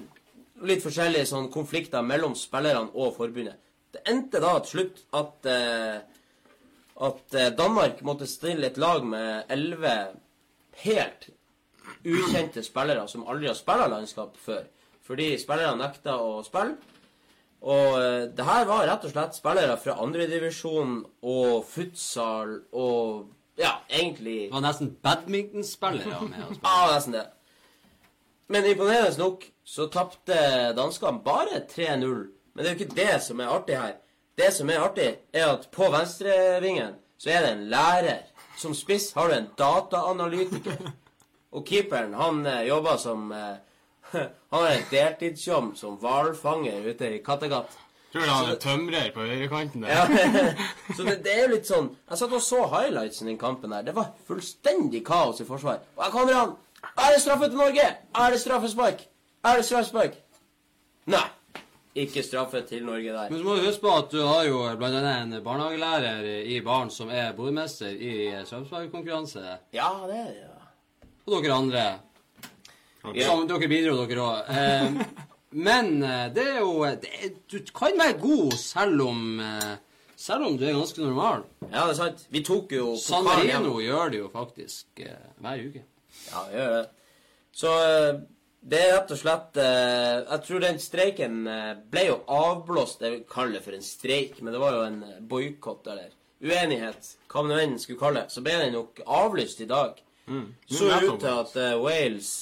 litt 0.68 0.84
forskjellige 0.84 1.30
sånn 1.30 1.48
konflikter 1.54 2.04
mellom 2.04 2.36
spillerne 2.38 2.92
og 2.94 3.16
forbundet. 3.16 3.58
Det 3.94 4.04
endte 4.10 4.40
da 4.42 4.58
til 4.60 4.74
slutt 4.74 5.04
at 5.16 5.48
eh, 5.48 5.98
at 6.98 7.34
eh, 7.34 7.52
Danmark 7.54 8.02
måtte 8.02 8.26
stille 8.26 8.66
et 8.66 8.78
lag 8.80 9.04
med 9.06 9.50
elleve 9.52 9.94
helt 10.82 11.28
ukjente 12.04 12.62
spillere 12.66 13.06
som 13.10 13.26
aldri 13.26 13.50
har 13.50 13.58
spilt 13.58 13.90
landskap 13.92 14.36
før. 14.42 14.64
Fordi 15.06 15.32
spillerne 15.40 15.78
nekta 15.80 16.18
å 16.20 16.40
spille. 16.46 16.76
Og 17.62 17.98
eh, 18.00 18.24
det 18.34 18.46
her 18.46 18.66
var 18.68 18.86
rett 18.86 19.06
og 19.06 19.14
slett 19.14 19.38
spillere 19.38 19.78
fra 19.80 19.98
andredivisjon 20.02 21.00
og 21.22 21.64
futsal 21.70 22.58
og 22.72 23.28
ja, 23.58 23.72
egentlig 23.88 24.48
Det 24.48 24.54
var 24.54 24.64
nesten 24.64 24.92
badmintonspillere 25.02 26.20
med 26.28 26.44
oss. 26.50 26.60
Ja, 26.62 26.94
nesten 26.94 27.16
det. 27.18 27.26
Men 28.48 28.66
imponerende 28.66 29.18
nok 29.18 29.44
så 29.64 29.88
tapte 29.92 30.36
danskene 30.76 31.20
bare 31.24 31.64
3-0. 31.70 32.06
Men 32.54 32.64
det 32.64 32.70
er 32.70 32.74
jo 32.74 32.78
ikke 32.78 32.96
det 32.96 33.22
som 33.22 33.40
er 33.40 33.52
artig 33.52 33.76
her. 33.76 33.96
Det 34.38 34.52
som 34.54 34.70
er 34.70 34.80
artig, 34.80 35.08
er 35.32 35.50
at 35.50 35.68
på 35.74 35.90
venstrevingen 35.92 36.94
så 37.18 37.30
er 37.34 37.44
det 37.44 37.52
en 37.52 37.66
lærer. 37.72 38.24
Som 38.58 38.74
spiss 38.74 39.12
har 39.14 39.28
du 39.28 39.34
en 39.36 39.50
dataanalytiker. 39.58 40.90
Og 41.52 41.66
keeperen, 41.66 42.14
han 42.14 42.46
eh, 42.46 42.66
jobber 42.68 42.96
som 42.96 43.32
eh, 43.32 43.56
Han 44.50 44.62
har 44.64 44.70
et 44.72 44.90
deltidsjobb 44.90 45.74
som 45.76 45.98
hvalfanger 46.00 46.86
ute 46.88 47.10
i 47.16 47.20
Kattegat. 47.24 47.74
Tror 48.12 48.24
du 48.24 48.30
han 48.30 48.50
er 48.50 48.60
tømrer 48.62 49.10
på 49.12 49.24
høyrekanten 49.26 49.82
der? 49.84 49.90
Ja, 49.92 50.52
så 50.96 51.04
det, 51.04 51.18
det 51.26 51.34
er 51.34 51.42
jo 51.42 51.50
litt 51.52 51.68
sånn 51.68 51.90
Jeg 52.08 52.20
satt 52.22 52.36
og 52.38 52.44
så 52.44 52.62
highlightsen 52.72 53.28
i 53.28 53.34
den 53.34 53.40
kampen 53.40 53.74
der. 53.74 53.84
Det 53.84 53.94
var 53.96 54.14
fullstendig 54.28 55.02
kaos 55.04 55.42
i 55.44 55.48
forsvar. 55.48 55.82
Og 55.98 56.06
her 56.06 56.14
kommer 56.14 56.38
han! 56.38 56.54
Er 56.94 57.12
det 57.12 57.20
straffe 57.20 57.50
til 57.50 57.60
Norge? 57.60 57.84
Er 58.22 58.32
det 58.32 58.40
straffespark? 58.40 59.04
Er 59.44 59.60
det 59.60 59.66
straffespark? 59.68 60.16
Nei. 61.12 61.26
Ikke 61.98 62.22
straffe 62.22 62.62
til 62.68 62.84
Norge 62.86 63.12
der. 63.12 63.30
Men 63.30 63.40
så 63.40 63.44
må 63.44 63.56
du 63.58 63.66
huske 63.66 63.82
på 63.82 63.94
at 63.98 64.12
du 64.12 64.20
har 64.22 64.44
jo 64.46 64.60
annet 64.70 65.08
en 65.08 65.38
barnehagelærer 65.44 66.26
i 66.46 66.60
baren 66.64 66.92
som 66.94 67.10
er 67.10 67.32
bordmester 67.36 67.90
i 67.92 68.30
straffesparkkonkurranse. 68.46 69.44
Ja, 69.74 69.90
det 70.06 70.20
er 70.20 70.28
det. 70.30 70.44
Ja. 70.46 71.06
Og 71.28 71.42
dere 71.44 71.56
andre. 71.60 71.86
Som 73.24 73.48
dere 73.50 73.68
bidro, 73.68 74.04
dere 74.06 74.28
òg. 74.28 75.02
Eh, 75.50 75.58
men 75.64 76.02
eh, 76.02 76.28
det 76.34 76.44
er 76.54 76.58
jo 76.60 76.72
det 76.84 77.08
er, 77.24 77.30
Du 77.50 77.58
kan 77.74 77.96
være 77.98 78.18
god 78.20 78.52
selv 78.60 79.00
om 79.08 79.40
eh, 79.40 79.76
Selv 80.16 80.46
om 80.48 80.56
du 80.58 80.64
er 80.66 80.74
ganske 80.74 81.00
normal. 81.00 81.44
ja, 81.70 81.84
det 81.86 81.90
er 81.92 81.94
sant. 81.94 82.24
Vi 82.30 82.42
tok 82.44 82.72
jo 82.74 82.96
San. 82.96 83.24
Marino 83.24 83.78
gjør 83.80 84.10
det 84.10 84.18
jo 84.18 84.28
faktisk 84.32 85.00
eh, 85.04 85.28
hver 85.38 85.60
uke. 85.68 85.84
Ja, 86.32 86.42
det 86.50 86.58
gjør 86.58 86.72
det. 86.76 86.88
Så 87.54 87.72
eh, 87.84 88.18
det 88.68 88.80
er 88.82 88.90
rett 88.96 89.12
og 89.14 89.18
slett 89.20 89.56
eh, 89.62 90.16
Jeg 90.26 90.42
tror 90.48 90.60
den 90.66 90.78
streiken 90.82 91.36
eh, 91.46 91.74
ble 91.90 92.04
jo 92.08 92.16
avblåst. 92.26 93.00
Jeg 93.06 93.12
vil 93.14 93.24
kalle 93.30 93.54
det 93.56 93.62
for 93.64 93.76
en 93.78 93.86
streik, 93.86 94.40
men 94.42 94.52
det 94.52 94.60
var 94.60 94.74
jo 94.74 94.82
en 94.88 94.98
eh, 95.06 95.20
boikott 95.30 95.86
eller 95.94 96.10
uenighet, 96.42 97.12
hva 97.30 97.42
man 97.46 97.58
enn 97.62 97.78
skulle 97.82 97.98
kalle 98.02 98.24
det. 98.26 98.34
Så 98.34 98.42
ble 98.42 98.58
den 98.60 98.74
nok 98.74 99.00
avlyst 99.06 99.62
i 99.64 99.70
dag. 99.70 100.02
Så 100.68 100.90
ut 100.90 101.20
til 101.22 101.30
at 101.30 101.54
eh, 101.62 101.78
Wales 101.80 102.32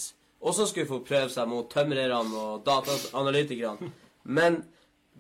også 0.47 0.67
skulle 0.71 0.89
få 0.89 1.03
prøve 1.07 1.31
seg 1.33 1.49
mot 1.51 1.69
tømrerne 1.71 2.41
og 2.41 2.63
dataanalytikerne. 2.67 3.91
Men 4.25 4.61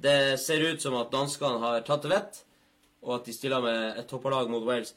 det 0.02 0.38
ser 0.42 0.62
ut 0.72 0.82
som 0.82 0.96
at 1.00 1.10
danskene 1.12 1.62
har 1.62 1.82
tatt 1.86 2.04
det 2.04 2.12
vett, 2.12 2.38
og 3.06 3.18
at 3.18 3.28
de 3.28 3.34
stiller 3.34 3.62
med 3.64 4.00
et 4.00 4.08
topperlag 4.10 4.50
mot 4.50 4.64
Wales. 4.66 4.94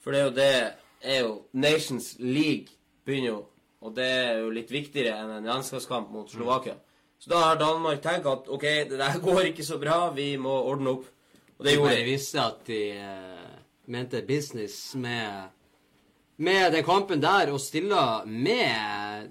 For 0.00 0.12
det 0.12 0.20
er 0.20 0.28
jo 0.28 0.34
det 0.36 0.52
er 1.00 1.18
jo 1.24 1.32
Nations 1.52 2.14
League 2.18 2.76
begynner 3.04 3.32
jo, 3.32 3.40
og 3.80 3.94
det 3.96 4.06
er 4.06 4.40
jo 4.42 4.52
litt 4.52 4.72
viktigere 4.72 5.16
enn 5.16 5.38
en 5.38 5.48
landslagskamp 5.48 6.10
mot 6.12 6.28
Slovakia. 6.30 6.76
Så 7.20 7.30
da 7.32 7.40
har 7.44 7.60
Danmark 7.60 8.00
tenkt 8.02 8.28
at 8.28 8.48
OK, 8.48 8.66
det 8.90 8.98
der 9.00 9.20
går 9.26 9.52
ikke 9.52 9.64
så 9.64 9.78
bra, 9.80 10.10
vi 10.16 10.34
må 10.40 10.52
ordne 10.72 10.96
opp. 10.96 11.08
Og 11.58 11.66
det 11.66 11.76
gjorde 11.76 11.92
de. 11.92 11.98
Jeg 12.00 12.08
visste 12.08 12.40
at 12.40 12.60
de 12.68 12.82
uh, 12.96 13.56
mente 13.92 14.22
business 14.24 14.94
med 14.96 15.56
med 16.40 16.72
den 16.72 16.84
kampen 16.84 17.20
der, 17.20 17.50
og 17.52 17.60
stilla 17.60 18.24
med 18.24 19.28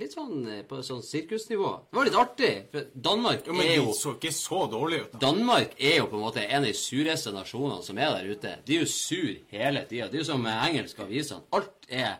Litt 0.00 0.14
sånn 0.14 0.46
eh, 0.48 0.62
på 0.64 0.78
sånn 0.86 1.02
sirkusnivå. 1.04 1.70
Det 1.90 1.98
var 1.98 2.08
litt 2.08 2.16
artig, 2.16 2.52
for 2.72 2.86
Danmark 3.08 3.48
Jo, 3.48 3.56
men 3.58 3.66
er 3.68 3.82
de 3.82 3.96
så 3.96 4.14
ikke 4.16 4.32
så 4.32 4.62
dårlig 4.72 5.02
ut. 5.02 5.10
da. 5.12 5.20
Danmark 5.26 5.74
er 5.76 5.98
jo 5.98 6.06
på 6.08 6.16
en 6.16 6.24
måte 6.24 6.44
en 6.46 6.62
av 6.62 6.68
de 6.70 6.76
sureste 6.78 7.32
nasjonene 7.34 7.84
som 7.84 8.00
er 8.00 8.14
der 8.16 8.30
ute. 8.32 8.54
De 8.64 8.78
er 8.78 8.86
jo 8.86 8.92
sur 8.92 9.34
hele 9.52 9.84
tida. 9.90 10.08
Det 10.08 10.16
er 10.16 10.24
jo 10.24 10.30
som 10.30 10.40
med 10.40 10.56
engelske 10.70 11.04
avisene. 11.04 11.44
Alt 11.52 11.90
er 11.90 12.14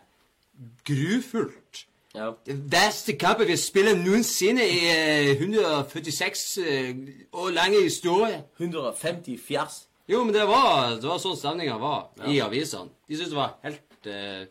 grufullt. 0.85 1.87
Ja. 2.13 2.35
Det 2.45 2.59
beste 2.71 3.15
kampen 3.17 3.49
vi 3.49 3.57
spiller 3.57 3.97
noensinne 3.97 4.67
i 4.69 4.81
eh, 4.93 5.31
146 5.41 6.43
eh, 6.61 6.91
år 7.33 7.55
lange 7.57 7.81
historie. 7.87 8.43
150 8.61 9.39
fjers. 9.41 9.87
Jo, 10.11 10.25
men 10.27 10.35
det 10.35 10.45
var, 10.45 10.99
det 11.01 11.09
var 11.09 11.21
sånn 11.23 11.39
stemninga 11.39 11.79
var 11.81 12.11
i 12.29 12.41
avisene. 12.45 12.93
De 13.09 13.17
syntes 13.17 13.33
det 13.33 13.39
var 13.39 13.55
helt 13.65 14.11
eh, 14.13 14.43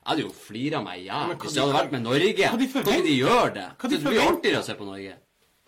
Jeg 0.00 0.08
hadde 0.10 0.22
jo 0.24 0.30
flira 0.32 0.80
meg 0.82 1.02
i 1.02 1.08
hjel 1.08 1.34
hvis 1.36 1.54
jeg 1.56 1.62
hadde 1.66 1.76
vært 1.76 1.92
med 1.92 2.02
Norge. 2.06 2.46
hva 2.50 2.58
de 2.58 2.68
Kan 2.72 3.02
de 3.04 3.16
gjøre 3.18 3.50
det? 3.54 3.66
Hva 3.78 3.88
de 3.90 3.96
det 3.98 4.04
blir 4.06 4.20
artigere 4.24 4.60
å 4.62 4.64
se 4.64 4.74
på 4.74 4.84
Norge. 4.88 5.16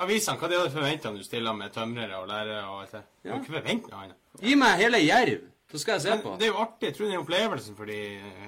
Avisene, 0.02 0.38
hva 0.40 0.48
de 0.48 0.56
hadde 0.58 0.70
forventa 0.72 1.10
når 1.12 1.18
du 1.18 1.24
stiller 1.28 1.52
med 1.54 1.72
tømrere 1.72 2.16
og 2.18 2.28
lærere 2.28 2.62
og 2.66 2.80
alt 2.82 2.92
det? 2.96 3.02
Ja. 3.28 3.36
ikke 3.36 3.52
forventa 3.58 3.96
annet. 4.00 4.16
Gi 4.40 4.54
meg 4.56 4.78
hele 4.80 4.98
Jerv, 5.04 5.42
så 5.70 5.78
skal 5.78 5.92
jeg 5.98 6.02
se 6.06 6.16
på. 6.24 6.30
Men 6.32 6.38
det 6.40 6.46
er 6.48 6.50
jo 6.54 6.56
artig. 6.64 6.86
Jeg 6.88 6.96
tror 6.96 7.06
det 7.06 7.14
er 7.14 7.20
opplevelsen 7.22 7.76
for 7.76 7.84
de 7.92 7.98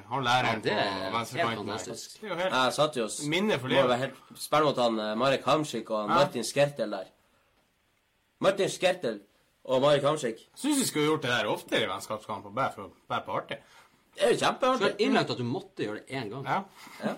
har 0.09 0.25
læreren 0.25 0.65
Ja, 0.65 0.65
det 0.65 0.79
på 1.13 1.19
venstrekanten. 1.19 1.69
Det 1.77 2.25
er 2.25 2.33
jo 2.33 2.41
helt 2.41 2.57
Jeg 2.57 2.73
satt 2.81 2.97
jo 2.97 3.07
Minne 3.29 3.59
for 3.61 3.69
livet. 3.69 3.89
være 3.93 3.99
helt 4.07 4.41
Spille 4.41 4.65
mot 4.65 4.77
han 4.83 4.99
eh, 4.99 5.15
Marek 5.21 5.45
Hamsik 5.45 5.91
og 5.91 6.01
han 6.01 6.11
Ja. 6.11 6.15
Martin 6.25 6.45
Skertel 6.45 6.91
der. 6.97 7.13
Martin 8.41 8.69
Skertel 8.69 9.21
og 9.65 9.81
Marek 9.85 10.03
Hamsik. 10.03 10.43
Syns 10.57 10.81
vi 10.81 10.85
skulle 10.89 11.07
gjort 11.13 11.23
det 11.23 11.31
der 11.31 11.47
oftere 11.49 11.85
i 11.85 11.89
vennskapskamper, 11.89 12.51
bare 12.51 12.73
for 12.75 12.91
bare 13.09 13.23
på 13.25 13.37
artig. 13.39 13.57
Det 14.15 14.23
er 14.23 14.35
jo 14.35 14.41
kjempeartig. 14.41 14.95
innlagt 15.03 15.31
at 15.35 15.39
du 15.41 15.47
måtte 15.47 15.85
gjøre 15.85 16.03
det 16.03 16.15
én 16.15 16.31
gang. 16.31 16.47
Ja. 16.47 17.15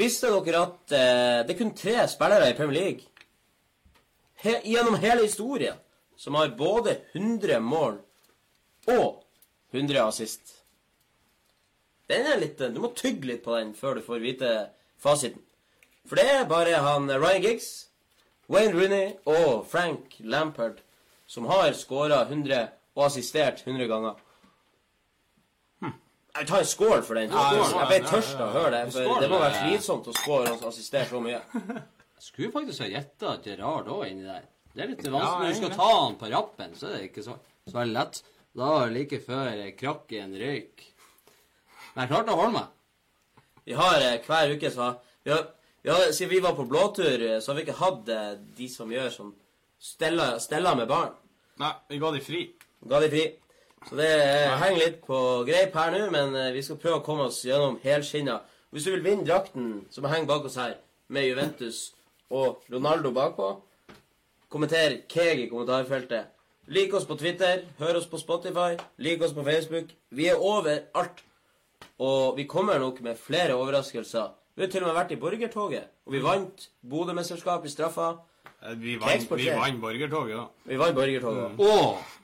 Visste 0.00 0.30
dere 0.30 0.62
at 0.66 0.94
eh, 0.94 1.40
det 1.46 1.54
er 1.54 1.58
kun 1.58 1.74
tre 1.74 1.96
spillere 2.10 2.50
i 2.50 2.56
Premier 2.58 2.78
League 2.78 3.06
he 4.40 4.54
gjennom 4.64 4.96
hele 5.02 5.26
historien 5.26 5.76
som 6.16 6.36
har 6.38 6.52
både 6.56 6.96
100 7.12 7.60
mål 7.60 7.98
og 8.88 9.22
100 9.72 10.02
assist? 10.06 10.56
Den 12.10 12.26
er 12.26 12.40
litt 12.40 12.58
Du 12.58 12.80
må 12.82 12.92
tygge 12.96 13.28
litt 13.28 13.44
på 13.44 13.54
den 13.56 13.74
før 13.74 13.98
du 13.98 14.02
får 14.02 14.22
vite 14.22 14.52
fasiten. 14.98 15.42
For 16.06 16.18
det 16.18 16.26
er 16.26 16.48
bare 16.50 16.80
han 16.82 17.10
eh, 17.10 17.18
Ryan 17.20 17.44
Giggs, 17.44 17.70
Wayne 18.50 18.74
Rooney 18.74 19.12
og 19.30 19.66
Frank 19.70 20.16
Lampard 20.20 20.80
som 21.30 21.46
har 21.46 21.70
skåra 21.78 22.24
100 22.26 22.64
og 22.96 23.04
assistert 23.06 23.62
100 23.66 23.86
ganger. 23.86 24.16
Jeg 26.36 26.46
tar 26.46 26.62
en 26.62 26.68
skål 26.68 27.02
for 27.06 27.18
den. 27.18 27.32
Ja, 27.34 27.46
jeg 27.58 27.86
ble 27.90 27.98
tørst 28.06 28.38
av 28.38 28.48
å 28.48 28.54
høre 28.54 28.70
det. 28.76 28.82
For 28.94 29.22
det 29.22 29.30
må 29.32 29.40
være 29.42 29.62
slitsomt 29.64 30.10
å 30.10 30.14
skåre 30.14 30.54
og 30.54 30.68
assistere 30.70 31.08
så 31.10 31.22
mye. 31.24 31.40
Jeg 31.50 32.26
skulle 32.26 32.52
faktisk 32.54 32.84
ha 32.84 32.90
gjetta 32.90 33.36
Gerard 33.44 33.88
òg 33.90 34.04
inni 34.10 34.28
der. 34.28 34.44
Det 34.74 34.84
er 34.84 34.92
litt 34.92 35.02
vanskelig. 35.06 35.46
Når 35.46 35.54
du 35.54 35.58
skal 35.58 35.72
ta 35.74 35.88
han 35.96 36.18
på 36.20 36.30
rappen, 36.30 36.76
så 36.78 36.90
er 36.90 36.98
det 36.98 37.08
ikke 37.10 37.24
så, 37.26 37.34
så 37.66 37.78
veldig 37.80 37.96
lett. 37.96 38.20
Da 38.60 38.68
var 38.70 38.86
det 38.86 38.96
like 38.98 39.20
før 39.24 39.62
krakk 39.78 40.14
i 40.14 40.20
en 40.22 40.36
røyk. 40.38 40.84
Men 41.94 42.04
jeg 42.04 42.12
klarte 42.12 42.34
å 42.34 42.40
holde 42.40 42.54
meg. 42.58 42.76
Vi 43.66 43.76
har 43.78 44.02
eh, 44.02 44.20
hver 44.26 44.54
uke 44.56 44.70
så 44.72 44.92
vi 45.26 45.32
har, 45.34 45.44
vi 45.82 45.90
har, 45.92 46.12
Siden 46.16 46.30
vi 46.32 46.40
var 46.42 46.56
på 46.58 46.66
blåtur, 46.70 47.22
eh, 47.22 47.38
så 47.40 47.52
har 47.52 47.58
vi 47.58 47.66
ikke 47.66 47.78
hatt 47.80 48.08
eh, 48.14 48.32
de 48.56 48.68
som 48.72 48.90
gjør 48.90 49.12
sånn 49.14 49.36
Stella, 49.80 50.34
steller 50.42 50.76
med 50.76 50.90
barn. 50.90 51.14
Nei, 51.60 51.70
vi 51.88 51.98
ga 52.02 52.10
de 52.12 52.18
fri. 52.20 52.40
Ga 52.84 52.98
de 53.00 53.06
fri. 53.08 53.22
Så 53.88 53.96
det 53.96 54.08
eh, 54.12 54.56
henger 54.60 54.78
litt 54.82 54.98
på 55.06 55.18
greip 55.48 55.74
her 55.78 55.94
nå, 55.94 56.02
men 56.12 56.34
eh, 56.36 56.50
vi 56.54 56.62
skal 56.62 56.78
prøve 56.82 56.98
å 57.00 57.04
komme 57.06 57.28
oss 57.30 57.40
gjennom 57.46 57.78
helskinna. 57.84 58.40
Hvis 58.70 58.86
du 58.86 58.92
vil 58.92 59.04
vinne 59.06 59.26
drakten 59.26 59.70
som 59.90 60.06
henger 60.10 60.28
bak 60.28 60.44
oss 60.50 60.58
her, 60.60 60.76
med 61.10 61.26
Juventus 61.26 61.78
og 62.30 62.60
Ronaldo 62.70 63.10
bakpå, 63.16 63.48
kommenter 64.52 65.00
Keg 65.10 65.46
i 65.46 65.48
kommentarfeltet. 65.50 66.28
Lik 66.70 66.92
oss 66.94 67.06
på 67.08 67.16
Twitter, 67.18 67.64
hør 67.80 67.98
oss 67.98 68.06
på 68.06 68.20
Spotify, 68.20 68.76
lik 69.02 69.24
oss 69.26 69.32
på 69.34 69.42
Facebook. 69.46 69.90
Vi 70.14 70.28
er 70.30 70.38
overalt. 70.38 71.24
Og 72.00 72.36
vi 72.36 72.44
kommer 72.48 72.78
nok 72.78 73.00
med 73.02 73.18
flere 73.18 73.56
overraskelser. 73.58 74.28
Vi 74.54 74.62
har 74.62 74.70
til 74.70 74.84
og 74.84 74.90
med 74.90 74.96
vært 75.00 75.12
i 75.14 75.18
borgertoget, 75.20 75.88
og 76.06 76.14
vi 76.14 76.20
vant 76.22 76.68
Bodø-mesterskapet 76.86 77.70
i 77.70 77.72
straffa. 77.74 78.12
Eh, 78.62 78.74
Vi 78.78 78.96
vant, 79.00 79.30
vi 79.36 79.50
vant 79.50 79.80
borgertoget, 79.82 80.36
da. 80.36 80.46
Vi 80.68 80.78
vant 80.78 80.94
borgertoget. 80.94 81.56
Mm. 81.56 81.60
Og 81.60 82.19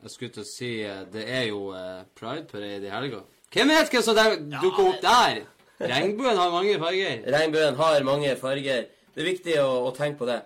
Jeg 0.00 0.10
skulle 0.14 0.32
til 0.32 0.44
å 0.44 0.48
si 0.48 0.70
eh, 0.86 1.02
det 1.12 1.26
er 1.28 1.48
jo 1.50 1.70
eh, 1.76 2.04
Pride-parade 2.16 2.88
i 2.88 2.92
helga. 2.92 3.24
Hvem 3.50 3.72
vet 3.74 3.92
hva 3.92 4.02
som 4.06 4.18
dukker 4.54 4.86
opp 4.86 5.02
der? 5.02 5.42
Regnbuen 5.80 6.38
har 6.38 6.50
mange 6.52 6.78
farger. 6.80 7.22
Regnbuen 7.34 7.76
har 7.76 8.06
mange 8.06 8.32
farger. 8.40 8.88
Det 9.14 9.22
er 9.22 9.28
viktig 9.28 9.56
å, 9.62 9.70
å 9.88 9.94
tenke 9.96 10.20
på 10.20 10.28
det. 10.28 10.40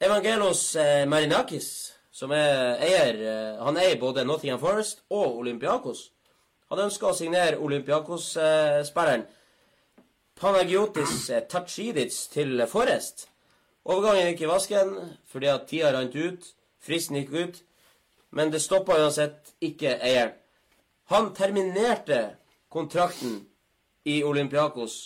Evangelos 0.00 0.62
eh, 0.80 1.04
Marinakis, 1.10 1.68
som 2.10 2.32
er 2.32 2.80
eier 2.80 3.18
eh, 3.20 3.58
Han 3.60 3.76
eier 3.76 3.98
både 4.00 4.24
Nottingham 4.24 4.62
Forest 4.62 5.02
og 5.12 5.42
Olympiakos. 5.42 6.06
Han 6.70 6.86
ønsker 6.86 7.10
å 7.10 7.16
signere 7.18 7.58
Olympiakos-spilleren 7.60 9.26
Panagiotis 10.40 11.28
eh, 11.28 11.44
Tachidic 11.50 12.16
til 12.32 12.64
Forest. 12.70 13.26
Overgangen 13.84 14.30
gikk 14.30 14.46
i 14.46 14.48
vasken 14.48 14.94
fordi 15.28 15.50
at 15.52 15.66
tida 15.68 15.92
rant 15.92 16.16
ut. 16.16 16.48
Fristen 16.80 17.20
gikk 17.20 17.34
ut. 17.36 17.60
Men 18.32 18.50
det 18.50 18.60
stoppa 18.62 18.98
uansett 19.00 19.54
ikke 19.60 19.96
eieren. 20.02 20.32
Han 21.10 21.32
terminerte 21.34 22.20
kontrakten 22.70 23.40
i 24.06 24.20
Olympiakos 24.24 24.98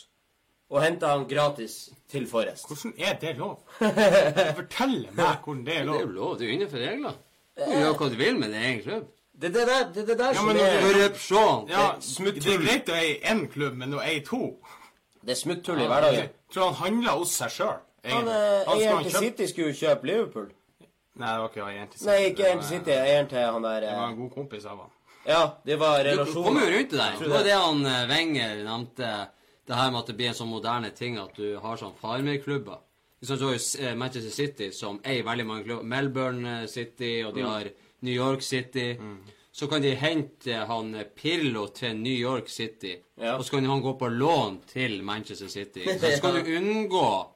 og 0.71 0.83
henta 0.83 1.07
han 1.15 1.25
gratis 1.29 1.91
til 2.11 2.27
Forrest. 2.29 2.67
Hvordan 2.69 2.93
er 2.99 3.17
det 3.21 3.37
lov? 3.39 3.61
Fortell 4.59 5.09
meg 5.17 5.41
hvordan 5.45 5.65
det 5.67 5.79
er 5.79 5.85
lov. 5.89 5.97
Det 5.97 6.03
er 6.03 6.07
jo 6.07 6.13
lov. 6.19 6.37
Det 6.39 6.45
er 6.47 6.49
jo 6.51 6.55
innenfor 6.59 6.79
regler. 6.85 7.17
Du 7.57 7.71
gjør 7.71 7.97
hva 8.01 8.09
du 8.11 8.17
vil 8.19 8.39
med 8.41 8.49
din 8.53 8.63
egen 8.63 8.83
klubb. 8.83 9.11
Det 9.35 9.49
er 9.49 9.55
det 9.55 9.67
der, 9.67 9.87
det 9.95 10.07
det 10.09 10.19
der 10.19 10.27
Ja, 10.29 10.35
som 10.35 10.49
er 10.49 10.55
du- 10.55 10.85
Korrupsjon. 10.85 11.69
Ja, 11.69 11.85
det 11.99 12.47
er 12.55 12.61
greit 12.63 12.89
å 12.93 12.99
eie 12.99 13.17
én 13.33 13.47
klubb, 13.51 13.75
men 13.81 13.95
å 13.95 14.03
eie 14.03 14.21
to 14.27 14.43
Det 15.25 15.31
er 15.31 15.41
smutthull 15.41 15.81
i 15.81 15.87
hverdagen. 15.89 16.21
Jeg 16.21 16.31
tror 16.55 16.71
han 16.71 16.75
handler 16.75 17.11
hos 17.19 17.33
seg 17.41 17.51
sjøl. 17.51 17.79
Han, 18.05 18.29
eh, 18.29 18.69
Eieren 18.75 19.03
til 19.05 19.13
City 19.17 19.47
skulle 19.47 19.73
jo 19.73 19.79
kjøpe 19.87 20.07
Liverpool. 20.07 20.51
Nei, 21.17 21.29
det 21.31 21.41
var 21.41 21.49
ikke 21.53 21.67
eieren 21.69 21.89
til 21.93 21.99
City. 22.01 22.11
Nei, 22.11 22.19
ikke 22.31 22.37
Det 22.37 22.47
eieren 22.47 22.61
til 22.65 22.69
City. 22.79 22.91
Eieren 22.91 23.29
til 23.31 23.39
han 23.55 23.63
der 23.63 23.81
Det 23.81 23.91
var 23.95 24.05
eh, 24.07 24.13
en 24.13 24.17
god 24.23 24.31
kompis 24.35 24.65
av 24.67 24.79
han. 24.83 24.91
Ja, 25.27 25.43
det 25.65 25.77
var 25.81 25.99
relasjonen. 26.05 26.35
Du 26.35 26.43
kommer 26.49 26.65
jo 26.67 26.73
rundt 26.77 26.91
det 26.91 26.99
der. 26.99 27.21
Det 27.21 27.31
var 27.31 27.45
det 27.45 27.53
han 27.59 27.87
eh, 27.87 28.09
Wenger 28.11 28.65
nevnte. 28.65 29.13
Det 29.67 29.75
her 29.79 29.91
med 29.91 30.01
at 30.03 30.07
det 30.11 30.17
blir 30.19 30.29
en 30.29 30.35
sånn 30.37 30.51
moderne 30.51 30.91
ting 30.93 31.15
at 31.19 31.37
du 31.39 31.55
har 31.63 31.77
sånn 31.81 31.95
farmerklubber. 32.03 32.83
Sant, 33.25 33.41
Du 33.41 33.47
har 33.47 33.55
jo 33.55 33.63
eh, 33.87 33.95
Manchester 33.97 34.31
City, 34.35 34.71
som 34.77 34.99
eier 35.05 35.25
veldig 35.25 35.47
mange 35.49 35.65
klubber. 35.65 35.87
Melbourne 35.95 36.59
eh, 36.63 36.67
City, 36.69 37.23
og 37.25 37.35
de 37.35 37.41
Mm. 37.41 37.49
har 37.49 37.71
New 38.05 38.13
York 38.13 38.43
City. 38.43 38.99
Så 39.55 39.67
kan 39.71 39.81
de 39.81 39.95
hente 39.95 40.53
han 40.67 40.95
eh, 40.95 41.05
Pirlo 41.15 41.69
til 41.73 41.95
New 41.97 42.13
York 42.13 42.49
City, 42.49 42.97
Ja. 43.17 43.37
og 43.39 43.45
så 43.45 43.51
kan 43.55 43.65
han 43.65 43.81
gå 43.81 43.95
på 43.99 44.09
lån 44.11 44.59
til 44.67 45.03
Manchester 45.03 45.49
City. 45.49 45.85
Så 46.01 46.17
skal 46.19 46.43
du 46.43 46.57
unngå 46.59 47.27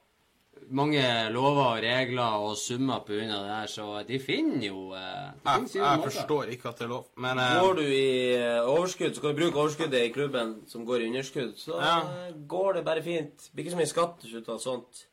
mange 0.70 1.02
lover 1.32 1.64
og 1.64 1.82
regler 1.82 2.34
og 2.44 2.56
summer 2.60 2.94
av 3.00 3.06
det 3.08 3.54
her, 3.54 3.66
så 3.72 3.86
de 4.06 4.18
finner 4.20 4.66
jo 4.66 4.92
eh, 4.94 5.30
de 5.44 5.50
Jeg, 5.50 5.68
finner 5.72 5.86
jeg 5.94 6.02
forstår 6.04 6.50
ikke 6.54 6.68
at 6.68 6.78
det 6.78 6.84
er 6.84 6.90
lov, 6.92 7.06
men 7.16 7.38
eh, 7.38 7.60
Går 7.60 7.74
du 7.78 7.82
i 7.82 8.34
eh, 8.36 8.68
overskudd, 8.68 9.14
så 9.16 9.20
kan 9.24 9.34
du 9.34 9.40
bruke 9.42 9.62
overskuddet 9.62 10.02
i 10.04 10.12
klubben 10.12 10.56
som 10.68 10.84
går 10.86 11.00
i 11.00 11.08
underskudd. 11.08 11.54
Så 11.56 11.78
Ja. 11.80 11.98
eh, 12.26 12.34
går 12.48 12.72
det 12.74 12.84
bare 12.84 13.02
fint. 13.02 13.50
Blir 13.54 13.64
ikke 13.64 13.76
så 13.76 13.80
mye 13.80 13.92
skatt 13.94 14.24
ut 14.34 14.48
av 14.48 14.58
sånt. 14.60 15.04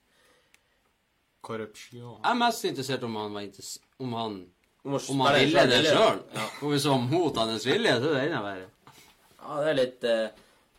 korrupsjon 1.45 2.19
Jeg 2.23 2.31
er 2.31 2.39
mest 2.39 2.65
interessert 2.65 3.03
om 3.05 3.15
han 3.19 3.33
var 3.35 3.41
interess 3.45 3.75
om 4.01 4.13
han 4.17 4.37
Om, 4.85 4.93
å 4.93 4.99
Om 5.09 5.21
han 5.21 5.33
spille 5.33 5.45
ville 5.45 5.59
selv, 5.59 5.69
det 5.71 5.77
ville. 5.81 5.97
sjøl. 5.97 6.19
Ja. 6.35 6.47
Om 6.61 6.71
vi 6.71 6.79
så 6.79 6.95
mot 7.01 7.37
hans 7.41 7.63
vilje, 7.65 7.93
så 8.01 8.09
er 8.09 8.13
det 8.13 8.23
enda 8.27 8.41
verre. 8.45 8.65
Ja, 9.41 9.55
det 9.63 9.69
er 9.71 9.77
litt 9.79 10.03
eh, 10.03 10.27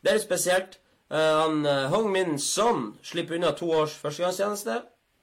Det 0.02 0.10
er 0.12 0.18
litt 0.18 0.22
spesielt. 0.26 0.76
Eh, 1.10 1.32
han 1.40 1.66
uh, 1.66 1.86
Hong 1.92 2.10
Min 2.12 2.38
Son 2.38 2.96
slipper 3.02 3.38
unna 3.38 3.52
to 3.54 3.70
års 3.70 3.94
førstegangstjeneste. 4.02 4.80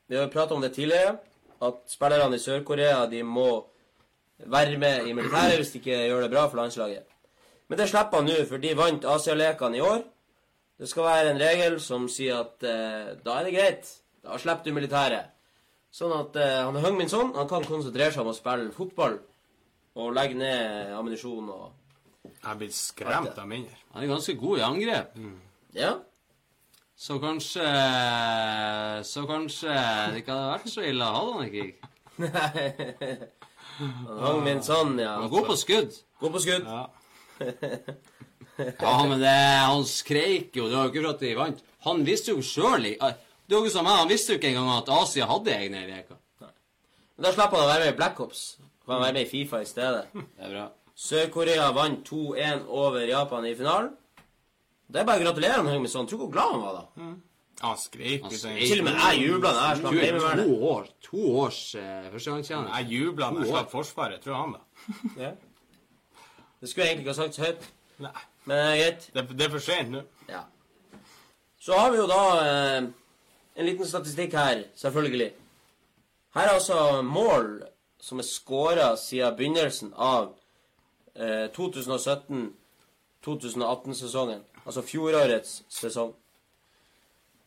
Vi 0.07 0.15
har 0.15 0.27
jo 0.27 0.33
pratet 0.33 0.55
om 0.55 0.61
det 0.63 0.73
tidligere, 0.75 1.17
at 1.63 1.81
spillerne 1.91 2.37
i 2.37 2.43
Sør-Korea 2.43 3.05
de 3.11 3.23
må 3.23 3.65
være 4.37 4.77
med 4.77 5.07
i 5.07 5.13
militæret 5.15 5.59
hvis 5.59 5.71
de 5.73 5.79
ikke 5.79 5.99
gjør 6.07 6.25
det 6.25 6.31
bra 6.31 6.47
for 6.47 6.59
landslaget. 6.59 7.03
Men 7.67 7.79
det 7.79 7.89
slipper 7.89 8.19
han 8.19 8.27
nå, 8.27 8.39
for 8.47 8.63
de 8.63 8.73
vant 8.77 9.05
Asialekene 9.07 9.77
i 9.77 9.83
år. 9.83 10.01
Det 10.79 10.89
skal 10.89 11.03
være 11.03 11.31
en 11.31 11.39
regel 11.41 11.77
som 11.81 12.09
sier 12.11 12.41
at 12.43 12.65
eh, 12.67 13.13
da 13.23 13.37
er 13.39 13.47
det 13.47 13.53
greit. 13.55 13.93
Da 14.23 14.39
slipper 14.41 14.67
du 14.67 14.75
militæret. 14.75 15.31
Sånn 15.93 16.11
at 16.15 16.35
eh, 16.41 16.59
han 16.65 16.79
Hung 16.83 16.97
Min 16.97 17.11
Son 17.11 17.31
han 17.37 17.47
kan 17.47 17.65
konsentrere 17.67 18.11
seg 18.11 18.23
om 18.23 18.31
å 18.31 18.35
spille 18.35 18.73
fotball 18.75 19.19
og 19.93 20.13
legge 20.17 20.35
ned 20.39 20.91
ammunisjon 20.97 21.49
og 21.53 21.65
Jeg 22.25 22.49
er 22.51 22.59
blitt 22.59 22.75
skremt 22.75 23.37
av 23.37 23.47
mindre. 23.47 23.77
Han 23.93 24.03
er 24.03 24.11
ganske 24.11 24.35
god 24.39 24.59
i 24.59 24.65
angrep. 24.67 25.17
Ja. 25.73 25.93
Så 26.95 27.17
kanskje 27.19 27.65
Så 29.03 29.25
kanskje 29.27 29.73
det 30.13 30.21
ikke 30.21 30.35
hadde 30.35 30.51
vært 30.53 30.69
så 30.71 30.85
ille 30.85 31.07
å 31.07 31.15
ha 31.17 31.23
han 31.33 31.47
ikke. 31.49 31.65
Han 33.73 34.19
hang 34.21 34.41
min 34.45 34.61
sånn, 34.61 34.97
ja. 35.01 35.15
Er 35.23 35.31
god 35.31 35.47
på 35.49 35.55
skudd. 35.57 35.95
God 36.21 36.35
på 36.35 36.41
skudd. 36.43 36.67
Ja. 36.69 36.83
Ja, 38.59 38.97
men 39.09 39.17
det, 39.17 39.33
han 39.65 39.85
skreik 39.89 40.53
jo. 40.53 40.67
Det 40.69 40.77
var 40.77 40.85
jo 40.85 40.91
ikke 40.91 41.01
for 41.01 41.13
at 41.15 41.23
de 41.23 41.31
vant. 41.39 41.63
Han 41.87 42.03
visste 42.05 42.35
jo 42.35 42.43
sjøl 42.45 42.85
Det 42.85 42.99
var 43.55 43.65
jo 43.65 43.71
som 43.73 43.87
meg, 43.87 43.97
han 44.03 44.11
visste 44.11 44.35
jo 44.35 44.39
ikke 44.39 44.51
engang 44.53 44.69
at 44.75 44.91
Asia 44.93 45.25
hadde 45.29 45.55
egne 45.55 45.81
reker. 45.87 46.19
Men 46.43 47.25
Da 47.25 47.33
slapp 47.33 47.55
han 47.55 47.65
å 47.65 47.71
være 47.71 47.87
med 47.87 47.95
i 47.95 47.97
Black 47.97 48.21
Ops. 48.23 48.43
Kan 48.85 49.01
være 49.01 49.17
med 49.17 49.25
i 49.25 49.31
Fifa 49.31 49.63
i 49.63 49.67
stedet. 49.67 50.05
Det 50.13 50.45
er 50.45 50.53
bra. 50.53 50.67
Sør-Korea 50.93 51.71
vant 51.73 52.05
2-1 52.05 52.67
over 52.69 53.09
Japan 53.09 53.49
i 53.49 53.55
finalen. 53.57 53.91
Det 54.93 54.99
er 55.01 55.05
bare 55.07 55.19
å 55.21 55.23
gratulere 55.25 55.55
han 55.57 55.65
med 55.81 55.89
sånn. 55.91 56.07
Tror 56.09 56.19
du 56.19 56.23
hvor 56.27 56.33
glad 56.35 56.49
han 56.53 56.61
var 56.63 56.73
da? 56.77 56.83
Han 57.63 57.77
skreik 57.79 58.21
Han 58.27 58.31
skreik. 58.35 58.59
Til 58.67 58.79
og 58.83 58.87
med 58.89 58.95
jeg 58.99 59.15
jubla 59.23 59.49
da 59.55 59.61
jeg 59.69 59.77
slapp 59.81 59.93
Heimevernet. 60.03 60.45
to 60.45 60.51
år. 60.69 60.83
To 61.07 61.19
års 61.43 61.61
uh, 61.79 61.83
førstegangstjeneste. 62.13 62.71
Jeg 62.77 62.83
jubla 62.93 63.25
da 63.33 63.37
jeg 63.41 63.49
slapp 63.53 63.69
Forsvaret, 63.73 64.19
tror 64.23 64.35
han 64.41 64.51
da. 64.57 64.61
Ja. 65.25 65.31
Det 66.61 66.67
skulle 66.69 66.83
jeg 66.85 66.91
egentlig 66.93 67.05
ikke 67.07 67.15
ha 67.15 67.21
sagt 67.25 67.35
så 67.35 67.41
høyt, 67.43 67.63
Nei, 67.99 68.11
men 68.47 68.57
er 68.57 68.77
greit. 68.79 69.01
det, 69.13 69.21
det 69.37 69.45
er 69.45 69.49
for 69.51 69.59
sent 69.63 69.89
nå. 69.91 70.01
Ja. 70.29 70.41
Så 71.59 71.71
har 71.75 71.91
vi 71.91 71.97
jo 71.99 72.07
da 72.07 72.21
uh, 72.39 72.83
en 73.55 73.65
liten 73.67 73.87
statistikk 73.87 74.33
her, 74.37 74.63
selvfølgelig. 74.79 75.31
Her 76.35 76.41
er 76.47 76.53
altså 76.55 77.01
mål 77.05 77.63
som 78.03 78.19
er 78.19 78.23
scora 78.27 78.95
siden 78.99 79.35
begynnelsen 79.37 79.93
av 79.95 80.33
eh, 81.15 81.47
2017-2018-sesongen. 81.55 84.41
Altså 84.65 84.81
fjorårets 84.81 85.63
sesong. 85.69 86.15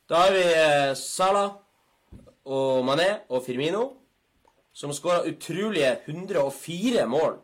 Da 0.08 0.16
har 0.16 0.32
vi 0.32 0.42
eh, 0.42 0.94
Salah 0.94 1.50
og 2.44 2.84
Mané 2.86 3.18
og 3.28 3.44
Firmino, 3.46 3.92
som 4.72 4.92
skåra 4.92 5.24
utrolige 5.26 5.98
104 6.06 7.06
mål 7.06 7.38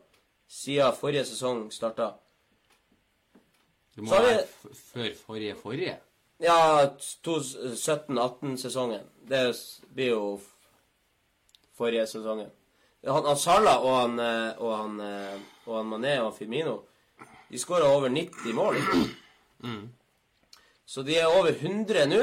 siden 0.48 0.92
forrige 0.94 1.24
sesong 1.24 1.72
starta. 1.72 2.10
Det 3.96 4.04
må 4.04 4.10
være 4.10 4.44
før 4.92 5.08
forrige 5.26 5.56
forrige. 5.62 5.96
Ja, 6.42 6.86
17-18-sesongen. 6.98 9.00
Det 9.28 9.54
blir 9.94 10.08
jo 10.08 10.40
forrige 11.76 12.06
sesongen. 12.06 12.46
Han, 13.06 13.24
han 13.26 13.36
Salah 13.36 13.82
og 13.82 14.00
han, 14.00 14.20
eh, 14.20 14.62
og 14.62 14.78
han, 14.78 15.00
eh, 15.00 15.40
og 15.66 15.76
han 15.76 15.86
Mané 15.90 16.18
og 16.22 16.36
Firmino 16.36 16.80
De 17.50 17.58
skåra 17.58 17.96
over 17.96 18.08
90 18.08 18.54
mål. 18.54 18.74
Så 20.86 21.02
de 21.06 21.16
er 21.18 21.26
over 21.30 21.52
100 21.54 22.06
nå. 22.10 22.22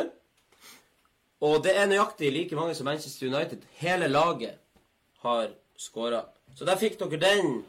Og 1.42 1.64
det 1.64 1.72
er 1.78 1.88
nøyaktig 1.88 2.32
like 2.36 2.56
mange 2.56 2.76
som 2.76 2.86
Manchester 2.90 3.28
United. 3.32 3.64
Hele 3.80 4.08
laget 4.12 4.58
har 5.24 5.50
skåra. 5.80 6.26
Så 6.56 6.66
der 6.68 6.80
fikk 6.80 7.00
dere 7.00 7.20
den. 7.22 7.62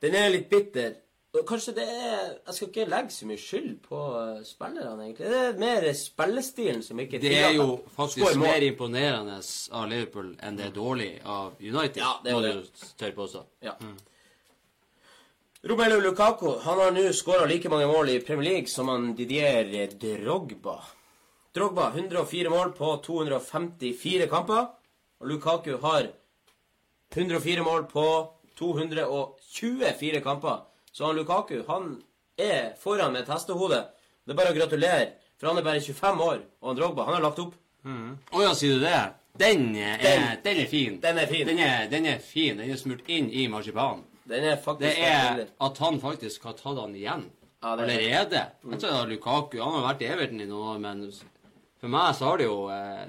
Den 0.00 0.14
er 0.14 0.30
litt 0.30 0.48
bitter. 0.50 0.94
Og 1.30 1.44
Kanskje 1.46 1.74
det 1.76 1.84
er 1.86 2.22
Jeg 2.46 2.54
skal 2.54 2.68
ikke 2.68 2.84
legge 2.90 3.14
så 3.14 3.26
mye 3.28 3.38
skyld 3.38 3.74
på 3.84 3.98
eh, 4.18 4.38
spillerne, 4.46 5.04
egentlig. 5.04 5.26
Det 5.30 5.42
er 5.46 5.58
mer 5.62 5.86
spillestilen 5.94 6.82
som 6.82 6.98
ikke 6.98 7.20
Det 7.22 7.36
er 7.38 7.52
jo 7.54 7.66
faktisk 7.94 8.38
mer 8.40 8.66
imponerende 8.66 9.36
av 9.38 9.86
Liverpool 9.90 10.32
enn 10.42 10.58
det 10.58 10.66
er 10.70 10.74
dårlig 10.74 11.10
av 11.24 11.54
United. 11.60 12.00
Ja, 12.02 12.16
det 12.24 12.32
er 12.32 12.38
må 12.38 12.42
det. 12.46 12.54
du 12.56 12.88
tørre 12.98 13.14
påstå. 13.20 13.44
Ja. 13.62 13.76
Romelu 15.62 16.00
Lukaku 16.00 16.54
han 16.64 16.78
har 16.78 16.90
nå 16.90 17.02
skåra 17.12 17.44
like 17.46 17.68
mange 17.68 17.86
mål 17.86 18.08
i 18.08 18.20
Premier 18.24 18.50
League 18.52 18.66
som 18.68 18.88
han 18.88 19.14
Didier 19.14 19.86
Drogba. 20.00 20.78
Drogba 21.54 21.90
104 21.94 22.50
mål 22.50 22.70
på 22.78 22.94
254 23.04 24.26
kamper. 24.30 24.66
Og 25.20 25.26
Lukaku 25.28 25.76
har 25.82 26.06
104 27.14 27.62
mål 27.66 27.84
på 27.92 28.06
224 28.58 30.20
kamper. 30.24 30.62
Så 30.92 31.06
han 31.06 31.16
Lukaku 31.16 31.60
han 31.68 32.02
er 32.38 32.72
foran 32.80 33.12
med 33.12 33.22
et 33.26 33.28
hestehode. 33.34 33.82
Det 34.24 34.32
er 34.32 34.38
bare 34.40 34.54
å 34.54 34.56
gratulere, 34.56 35.10
for 35.38 35.50
han 35.50 35.58
er 35.60 35.66
bare 35.66 35.80
25 35.84 36.20
år. 36.24 36.40
Og 36.62 36.68
han 36.72 36.76
Drogba 36.80 37.04
han 37.04 37.18
har 37.18 37.26
lagt 37.28 37.38
opp. 37.44 37.54
Å 37.84 38.42
ja, 38.46 38.54
sier 38.54 38.78
du 38.78 38.80
det? 38.86 38.96
Den 39.40 39.74
er, 39.76 39.98
Den- 40.00 40.40
den, 40.44 40.56
er 40.64 40.66
fin. 40.68 41.00
den 41.00 41.18
er 41.18 41.26
fin. 41.26 41.46
Den 41.46 41.58
er, 41.58 41.86
den 41.88 42.06
er 42.06 42.18
fin. 42.18 42.56
Den 42.58 42.70
er 42.72 42.76
smurt 42.80 43.04
inn 43.08 43.28
i 43.30 43.46
marsipanen. 43.48 44.04
Den 44.30 44.44
er 44.52 44.56
faktisk 44.62 44.96
Det 44.96 45.10
er 45.10 45.44
at 45.66 45.78
han 45.84 46.00
faktisk 46.02 46.44
har 46.48 46.54
tatt 46.58 46.78
han 46.78 46.94
igjen 46.96 47.26
Ja, 47.62 47.74
det 47.76 47.84
er- 47.84 47.90
allerede. 47.90 48.42
Jeg 48.70 48.80
tror 48.80 49.08
Lukaku 49.10 49.58
han 49.60 49.74
har 49.76 49.88
vært 49.94 50.02
i 50.06 50.08
Everton 50.14 50.40
i 50.40 50.46
noen 50.48 50.68
år, 50.74 50.78
men 50.80 51.02
for 51.80 51.88
meg 51.92 52.14
så 52.16 52.24
har 52.30 52.38
det 52.40 52.46
jo 52.46 52.68
eh, 52.72 53.08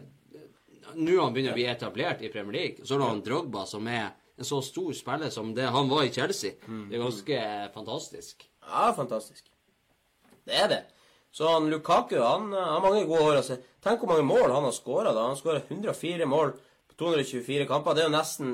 Nå 0.95 1.13
har 1.15 1.24
han 1.30 1.34
begynt 1.38 1.53
å 1.53 1.55
bli 1.55 1.67
etablert 1.72 2.22
i 2.22 2.30
Premier 2.34 2.51
League. 2.57 2.84
Så 2.86 2.97
har 2.97 2.99
du 2.99 3.05
han 3.07 3.22
Drogba, 3.24 3.61
som 3.65 3.86
er 3.88 4.09
en 4.38 4.43
så 4.47 4.57
stor 4.65 4.91
spiller 4.97 5.30
som 5.32 5.53
det 5.55 5.69
han 5.72 5.88
var 5.88 6.03
i 6.03 6.11
Chelsea. 6.11 6.51
Det 6.67 6.97
er 6.97 7.03
ganske 7.05 7.38
fantastisk. 7.74 8.43
Ja, 8.67 8.89
fantastisk. 8.97 9.45
Det 10.45 10.57
er 10.57 10.67
det. 10.67 10.82
Så 11.32 11.47
han 11.47 11.69
Lukaku 11.72 12.17
han 12.19 12.51
eh, 12.53 12.59
har 12.74 12.82
mange 12.84 13.05
gode 13.07 13.24
år. 13.30 13.38
Altså. 13.39 13.55
Tenk 13.82 14.01
hvor 14.03 14.11
mange 14.11 14.28
mål 14.28 14.51
han 14.51 14.67
har 14.67 14.76
skåra. 14.76 15.13
Han 15.15 15.32
har 15.32 15.39
skåra 15.39 15.61
104 15.69 16.28
mål 16.28 16.51
på 16.91 16.97
224 16.99 17.67
kamper. 17.72 17.95
Det 17.95 18.03
er 18.03 18.09
jo 18.09 18.17
nesten 18.17 18.51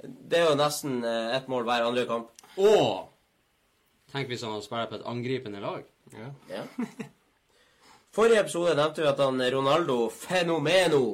Det 0.00 0.38
er 0.38 0.48
jo 0.48 0.58
nesten 0.58 1.02
eh, 1.04 1.36
ett 1.36 1.48
mål 1.52 1.66
hver 1.68 1.86
andre 1.86 2.06
kamp. 2.08 2.30
Og 2.56 3.08
tenk 4.12 4.30
hvis 4.30 4.44
han 4.46 4.62
spiller 4.64 4.88
på 4.90 4.98
et 4.98 5.08
angripende 5.08 5.60
lag. 5.62 5.84
Ja. 6.16 6.30
Ja. 6.50 6.62
Forrige 8.16 8.40
episode 8.42 8.74
nevnte 8.74 9.04
vi 9.04 9.10
at 9.10 9.20
han 9.22 9.42
Ronaldo 9.54 10.08
Fenomeno 10.10 11.04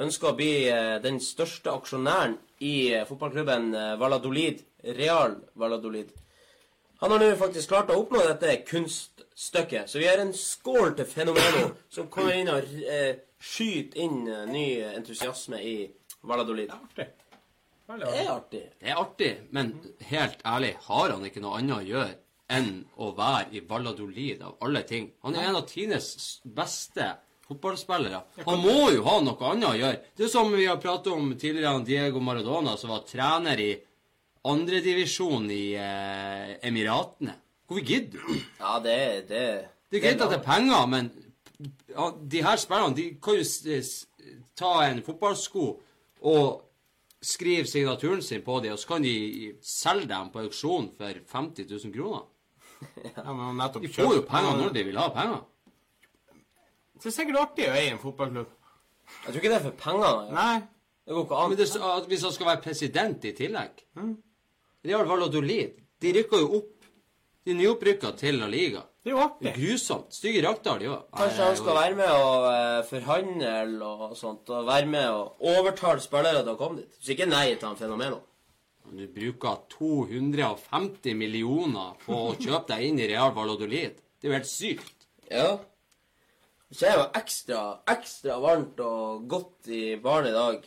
ønsker 0.00 0.32
å 0.32 0.38
bli 0.38 0.54
eh, 0.72 0.96
den 1.04 1.20
største 1.22 1.74
aksjonæren 1.74 2.38
i 2.64 2.90
eh, 2.94 3.06
fotballklubben 3.08 3.70
Valladolid. 4.00 4.64
Real 4.96 5.36
Valladolid. 5.60 6.08
Han 7.00 7.12
har 7.12 7.20
nå 7.20 7.30
faktisk 7.36 7.68
klart 7.68 7.92
å 7.92 7.98
oppnå 8.00 8.22
dette 8.24 8.58
kunststykket. 8.68 9.88
Så 9.88 10.00
vi 10.00 10.08
har 10.08 10.20
en 10.20 10.32
skål 10.36 10.94
til 10.96 11.08
Fenomeno, 11.08 11.70
som 11.92 12.08
kommer 12.12 12.36
inn 12.36 12.48
og 12.52 12.64
eh, 12.84 13.20
skyter 13.40 14.00
inn 14.04 14.22
ny 14.48 14.66
entusiasme 14.90 15.60
i 15.64 15.74
Valladolid. 16.28 16.72
Artig. 16.72 17.08
Det 17.98 18.10
er 18.22 18.30
artig. 18.30 18.64
Det 18.78 18.90
er 18.92 19.00
artig, 19.00 19.30
men 19.50 19.72
helt 20.10 20.44
ærlig, 20.46 20.74
har 20.86 21.14
han 21.14 21.24
ikke 21.26 21.42
noe 21.42 21.58
annet 21.58 21.76
å 21.80 21.88
gjøre 21.88 22.18
enn 22.50 22.70
å 22.98 23.10
være 23.14 23.56
i 23.58 23.64
Valladolid 23.66 24.44
av 24.46 24.62
alle 24.66 24.84
ting? 24.86 25.10
Han 25.26 25.36
er 25.38 25.48
en 25.48 25.58
av 25.60 25.66
Tines 25.70 26.40
beste 26.44 27.08
fotballspillere. 27.50 28.22
Han 28.46 28.62
må 28.62 28.90
jo 28.94 29.04
ha 29.06 29.16
noe 29.24 29.50
annet 29.50 29.68
å 29.68 29.76
gjøre. 29.78 30.00
Det 30.16 30.26
er 30.26 30.32
som 30.32 30.52
vi 30.54 30.68
har 30.68 30.78
pratet 30.82 31.12
om 31.14 31.32
tidligere, 31.34 31.82
Diego 31.86 32.22
Maradona, 32.22 32.76
som 32.78 32.94
var 32.94 33.06
trener 33.08 33.62
i 33.62 33.70
andredivisjon 34.50 35.50
i 35.52 35.64
eh, 35.76 36.54
Emiratene. 36.66 37.34
Hvorfor 37.66 37.86
gidder 37.86 38.22
du? 38.26 38.38
Ja, 38.58 38.78
det 38.82 38.94
er 38.94 39.20
det, 39.28 39.44
Det 39.90 39.98
er 39.98 40.06
greit 40.06 40.22
at 40.24 40.32
det 40.32 40.40
er 40.40 40.46
penger, 40.46 40.86
men 40.90 41.10
ja, 41.90 42.08
de 42.34 42.42
her 42.42 42.58
spillerne 42.58 42.96
de 42.96 43.06
kan 43.22 43.38
jo 43.38 43.78
ta 44.58 44.72
en 44.86 45.02
fotballsko 45.06 45.66
og 46.30 46.48
skrive 47.22 47.68
signaturen 47.68 48.22
sin 48.22 48.42
på 48.42 48.60
dem, 48.64 48.72
og 48.72 48.78
så 48.80 48.94
kan 48.94 49.04
de 49.04 49.52
selge 49.62 50.08
dem 50.08 50.30
på 50.32 50.42
auksjon 50.44 50.90
for 50.96 51.20
50 51.32 51.66
000 51.70 51.94
kroner. 51.94 52.28
Ja, 53.16 53.32
men 53.36 53.58
nettopp 53.60 53.82
De 53.84 53.90
får 53.92 54.14
jo 54.16 54.22
penger 54.24 54.56
når 54.56 54.70
de 54.72 54.84
vil 54.88 54.96
ha 54.96 55.10
penger. 55.12 55.42
Så 56.96 57.02
det 57.02 57.10
er 57.10 57.16
sikkert 57.18 57.40
artig 57.42 57.66
å 57.68 57.74
eie 57.76 57.90
en 57.92 58.00
fotballklubb. 58.00 58.54
Jeg 59.10 59.26
tror 59.26 59.38
ikke 59.40 59.50
det 59.52 59.58
er 59.58 59.66
for 59.66 59.76
penger. 59.82 60.22
Ja. 60.30 60.36
Nei. 60.36 60.54
Det 61.04 61.16
går 61.16 61.26
ikke 61.26 61.40
an. 61.42 61.52
Men 61.52 61.58
det, 61.58 61.68
at 61.90 62.08
hvis 62.08 62.24
han 62.24 62.34
skal 62.36 62.48
være 62.50 62.62
president 62.64 63.24
i 63.26 63.32
tillegg 63.36 63.80
Real 64.86 65.08
Valladolid 65.08 65.80
De 66.00 66.12
rykker 66.14 66.42
jo 66.44 66.60
opp. 66.60 66.88
De 67.44 67.56
nyopprykka 67.56 68.12
til 68.20 68.38
La 68.40 68.48
Liga. 68.52 68.84
Det 69.00 69.08
er 69.08 69.14
jo 69.14 69.20
artig. 69.22 69.52
grusomt. 69.56 70.10
Stygge 70.12 70.42
drakter, 70.44 70.78
de 70.82 70.88
òg. 70.92 71.04
Kanskje 71.16 71.44
han 71.46 71.54
skal 71.56 71.78
være 71.78 71.94
med 71.96 72.10
og 72.12 72.48
eh, 72.50 72.80
forhandle 72.90 73.86
og 74.10 74.16
sånt, 74.18 74.50
og 74.52 74.66
være 74.68 74.90
med 74.92 75.06
og 75.08 75.46
overtale 75.54 76.02
spillere 76.04 76.42
til 76.44 76.52
å 76.52 76.58
komme 76.60 76.82
dit. 76.82 76.98
Så 77.00 77.14
ikke 77.14 77.28
nei 77.30 77.46
til 77.54 77.68
han 77.70 77.78
Fenomeno. 77.80 78.18
Du 78.90 79.06
bruker 79.14 79.60
250 79.72 81.14
millioner 81.16 81.94
på 82.04 82.16
å 82.30 82.34
kjøpe 82.36 82.72
deg 82.74 82.88
inn 82.88 83.00
i 83.00 83.08
Real 83.12 83.32
Valladolid. 83.36 83.96
Det 84.20 84.28
er 84.28 84.32
jo 84.32 84.36
helt 84.36 84.50
sykt. 84.50 85.06
Ja. 85.30 85.48
Så 86.74 86.86
er 86.90 86.98
jo 86.98 87.06
ekstra, 87.18 87.62
ekstra 87.90 88.36
varmt 88.42 88.78
og 88.84 89.24
godt 89.30 89.70
i 89.72 89.94
baren 90.02 90.28
i 90.28 90.34
dag. 90.34 90.66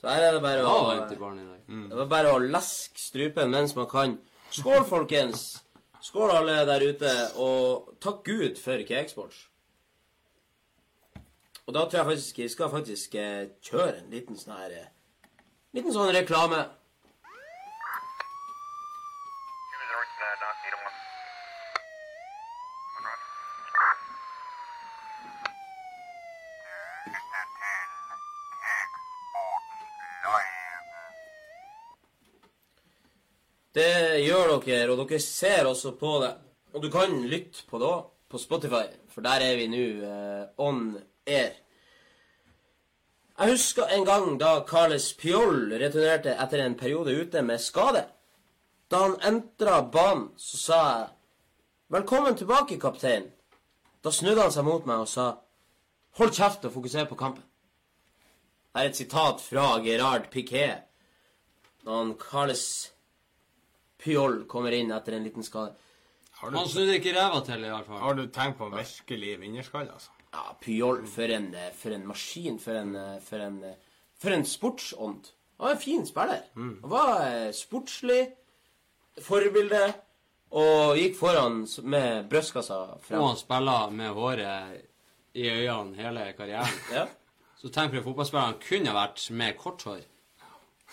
Så 0.00 0.08
her 0.10 0.26
er 0.28 0.36
det 0.36 0.42
bare 0.44 0.64
Ja, 0.64 0.72
å, 0.72 0.88
varmt 0.90 1.14
i 1.14 1.20
baren 1.20 1.38
i 1.42 1.46
dag. 1.46 1.62
det 1.92 2.02
er 2.04 2.10
bare 2.10 2.34
å 2.34 2.42
leske 2.42 3.00
strupen 3.00 3.54
mens 3.54 3.74
man 3.78 3.88
kan. 3.90 4.18
Skål, 4.54 4.84
folkens! 4.88 5.46
Skål, 6.08 6.30
alle 6.32 6.62
der 6.64 6.82
ute, 6.88 7.10
og 7.36 7.90
takk 8.00 8.22
Gud 8.24 8.56
for 8.56 8.80
Cakesports. 8.88 9.42
Og 11.66 11.74
da 11.76 11.82
tror 11.84 11.98
jeg 11.98 12.08
faktisk 12.08 12.38
jeg 12.38 12.52
skal 12.54 12.70
faktisk 12.72 13.16
eh, 13.20 13.50
kjøre 13.60 13.98
en 13.98 14.14
liten 14.14 14.38
sånn 14.40 14.54
her 14.56 14.72
eh, 14.72 14.86
Liten 15.76 15.92
sånn 15.92 16.08
reklame. 16.16 16.62
Det 34.18 34.24
gjør 34.26 34.56
dere, 34.64 34.90
og 34.90 34.98
dere 34.98 35.20
ser 35.22 35.68
også 35.70 35.92
på 35.94 36.16
det. 36.18 36.32
Og 36.74 36.82
du 36.82 36.88
kan 36.90 37.12
lytte 37.30 37.62
på 37.70 37.78
det 37.78 37.86
òg, 37.86 38.06
på 38.28 38.38
Spotify, 38.42 38.88
for 39.14 39.22
der 39.22 39.44
er 39.46 39.54
vi 39.56 39.68
nå 39.70 39.82
eh, 40.08 40.48
on 40.58 40.80
air. 41.22 41.52
Jeg 43.38 43.52
husker 43.52 43.94
en 43.94 44.02
gang 44.08 44.26
da 44.40 44.56
Carles 44.66 45.12
Piol 45.14 45.70
returnerte 45.78 46.34
etter 46.34 46.64
en 46.64 46.74
periode 46.74 47.14
ute 47.14 47.44
med 47.46 47.62
skade. 47.62 48.02
Da 48.90 49.04
han 49.04 49.16
entra 49.22 49.84
banen, 49.86 50.32
så 50.36 50.58
sa 50.64 50.82
jeg 50.82 51.08
'Velkommen 51.88 52.36
tilbake, 52.36 52.80
kaptein'. 52.82 53.30
Da 54.04 54.10
snudde 54.10 54.42
han 54.42 54.52
seg 54.52 54.64
mot 54.64 54.86
meg 54.86 54.98
og 54.98 55.08
sa 55.08 55.36
'Hold 56.18 56.34
kjeft 56.34 56.64
og 56.64 56.72
fokuser 56.72 57.04
på 57.04 57.14
kampen'. 57.14 57.46
Her 58.74 58.82
er 58.82 58.88
et 58.88 58.96
sitat 58.96 59.40
fra 59.40 59.78
Gerard 59.78 60.30
Piquet 60.30 60.82
da 61.84 61.90
han 61.90 62.14
Carles 62.18 62.92
Pyol 63.98 64.44
kommer 64.50 64.72
inn 64.76 64.92
etter 64.94 65.16
en 65.16 65.24
liten 65.26 65.42
skade. 65.46 65.74
Har 66.38 66.50
du, 66.50 66.56
Han 66.56 66.68
snudde 66.70 66.98
ikke 67.00 67.14
ræva 67.16 67.40
til, 67.46 67.64
i 67.64 67.70
hvert 67.72 67.86
fall. 67.86 67.98
har 67.98 68.14
du 68.14 68.26
tenkt 68.30 68.58
på 68.58 68.68
virkelig 68.70 69.32
vinnerskalle, 69.40 69.92
altså? 69.92 70.10
Ja, 70.32 70.44
Pjoll 70.60 71.06
for 71.08 71.32
en, 71.34 71.48
for 71.74 71.94
en 71.96 72.04
maskin. 72.06 72.58
For 72.62 72.76
en, 72.78 72.92
for 73.24 73.42
en, 73.42 73.56
for 74.20 74.34
en 74.36 74.44
sportsånd. 74.46 75.30
Han 75.58 75.66
var 75.66 75.74
en 75.74 75.80
fin 75.82 76.04
spiller. 76.06 76.44
Han 76.54 76.76
var 76.92 77.24
eh, 77.26 77.48
sportslig, 77.56 78.20
forbilde, 79.24 79.80
og 80.58 80.96
gikk 80.96 81.16
foran 81.18 81.64
med 81.84 82.28
brystkassa 82.30 82.76
Og 82.96 83.24
han 83.26 83.36
spiller 83.36 83.90
med 83.92 84.14
håret 84.16 84.78
i 85.34 85.48
øynene 85.50 85.96
hele 85.98 86.28
karrieren. 86.38 86.78
Ja. 86.94 87.06
Så 87.58 87.68
tenk 87.74 87.90
for 87.90 87.98
en 87.98 88.06
fotballspiller 88.06 88.46
han 88.52 88.62
kunne 88.62 88.94
vært 88.94 89.24
med 89.34 89.58
kort 89.58 89.82
hår. 89.88 90.04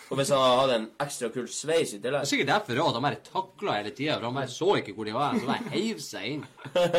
Og 0.06 0.20
hvis 0.20 0.30
han 0.30 0.42
hadde 0.60 0.74
en 0.78 0.84
ekstra 1.02 1.30
kul 1.34 1.48
sveis 1.50 1.96
i 1.96 1.98
Det 1.98 2.12
er 2.12 2.28
sikkert 2.28 2.52
derfor 2.52 2.78
at 2.84 2.98
han 2.98 3.06
bare 3.08 3.22
takla 3.26 3.78
hele 3.80 3.90
tida, 3.90 4.18
for 4.20 4.28
han 4.28 4.38
bare 4.38 4.52
så 4.52 4.68
ikke 4.78 4.94
hvor 4.94 5.08
de 5.08 5.16
var. 5.16 5.34
Så 5.40 5.48
bare 5.48 5.72
heiv 5.74 6.02
seg 6.04 6.28
inn. 6.36 6.44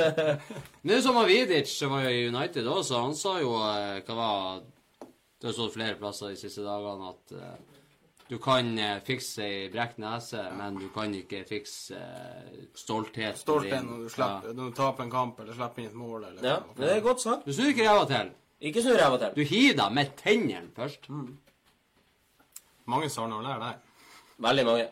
Men 0.82 0.92
det 0.92 0.98
er 0.98 1.06
som 1.06 1.22
Vidic, 1.30 1.72
som 1.72 1.96
var 1.96 2.10
i 2.10 2.28
United 2.28 2.68
også, 2.68 3.00
han 3.06 3.16
sa 3.16 3.38
jo 3.40 3.56
eh, 3.64 4.02
hva 4.04 4.20
var 4.20 4.62
Det 5.40 5.50
har 5.52 5.56
stått 5.56 5.76
flere 5.78 5.96
plasser 6.00 6.34
de 6.34 6.40
siste 6.40 6.66
dagene 6.66 7.14
at 7.14 7.36
eh, 7.38 7.58
du 8.28 8.38
kan 8.44 8.74
eh, 8.76 8.98
fikse 9.08 9.44
ei 9.46 9.68
brekt 9.72 10.02
nese, 10.04 10.42
men 10.58 10.76
du 10.82 10.90
kan 10.92 11.14
ikke 11.16 11.46
fikse 11.48 11.96
eh, 11.96 12.66
stolthet. 12.76 13.40
Stolthet 13.40 13.86
når 13.88 14.04
du, 14.04 14.10
slipper, 14.12 14.52
når 14.58 14.74
du 14.74 14.76
taper 14.76 15.06
en 15.06 15.14
kamp 15.14 15.40
eller 15.40 15.56
slipper 15.56 15.86
inn 15.86 15.92
et 15.94 15.96
mål. 15.96 16.26
Eller 16.28 16.44
Ja, 16.44 16.58
det 16.76 16.90
er 16.92 17.06
godt 17.06 17.24
sagt. 17.24 17.48
Du 17.48 17.56
snur 17.56 17.72
ikke 17.72 17.88
ræva 17.88 18.04
til. 18.10 18.34
Ikke 18.68 18.84
snur 18.84 19.00
ræva 19.00 19.22
til. 19.22 19.38
Du 19.38 19.48
hiver 19.48 19.78
deg 19.80 19.96
med 19.96 20.12
tennene 20.20 20.74
først. 20.76 21.08
Mange 22.88 23.10
sa 23.10 23.28
noe 23.28 23.44
der. 23.44 23.60
der. 23.60 23.74
Veldig 24.48 24.66
mange. 24.66 24.88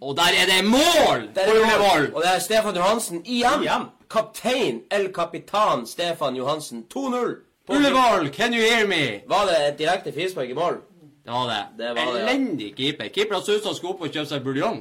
Og 0.00 0.16
der 0.16 0.22
er 0.40 0.46
det 0.48 0.64
mål! 0.64 1.28
Der 1.34 1.40
er 1.40 1.50
Ullevål! 1.52 2.00
mål. 2.00 2.14
Og 2.14 2.22
det 2.22 2.30
er 2.34 2.38
Stefan 2.38 2.76
Johansen 2.76 3.22
igjen. 3.26 3.62
Igjen. 3.62 3.88
Kaptein 4.10 4.82
El 4.90 5.12
Kapitan 5.12 5.86
Stefan 5.86 6.36
Johansen. 6.36 6.86
2-0. 6.94 7.34
Ullevål, 7.68 8.32
can 8.32 8.54
you 8.54 8.62
hear 8.62 8.86
me? 8.86 9.20
Var 9.28 9.44
det 9.46 9.58
et 9.68 9.78
direkte 9.78 10.12
frispark 10.12 10.48
i 10.48 10.56
mål? 10.56 10.80
Det 11.24 11.32
var 11.32 11.46
det. 11.46 11.66
Det 11.78 11.88
var 11.88 12.12
det, 12.12 12.20
ja. 12.20 12.28
Elendig 12.28 12.76
keeper. 12.76 13.08
Keeperen 13.08 13.42
så 13.42 13.52
ut 13.52 13.62
som 13.62 13.68
han 13.70 13.76
skulle 13.76 13.94
opp 13.94 14.00
og 14.06 14.08
kjøpe 14.14 14.30
seg 14.32 14.42
buljong. 14.44 14.80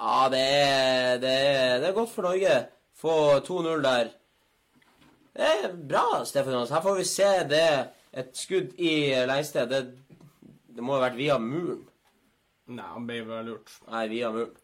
Ja, 0.00 0.28
det 0.32 0.44
er, 0.44 1.16
det 1.24 1.32
er, 1.32 1.78
det 1.80 1.88
er 1.88 1.96
godt 1.96 2.12
for 2.12 2.22
Norge. 2.28 2.58
Få 3.00 3.14
2-0 3.48 3.82
der. 3.82 4.12
Det 5.36 5.48
er 5.64 5.72
bra, 5.88 6.24
Stefan 6.24 6.52
Johansen. 6.52 6.76
Her 6.76 6.82
får 6.82 7.00
vi 7.00 7.08
se 7.08 7.32
det. 7.48 7.66
Et 8.20 8.30
skudd 8.34 8.76
i 8.78 8.92
lengste. 9.26 9.64
Det, 9.70 9.82
det 10.76 10.84
må 10.86 10.96
ha 10.96 11.02
vært 11.04 11.18
via 11.18 11.38
muren. 11.42 11.82
Nei, 12.70 12.86
han 12.86 13.06
ble 13.08 13.20
vel 13.26 13.48
lurt. 13.50 13.72
Nei, 13.90 14.04
via 14.12 14.30
muren. 14.34 14.54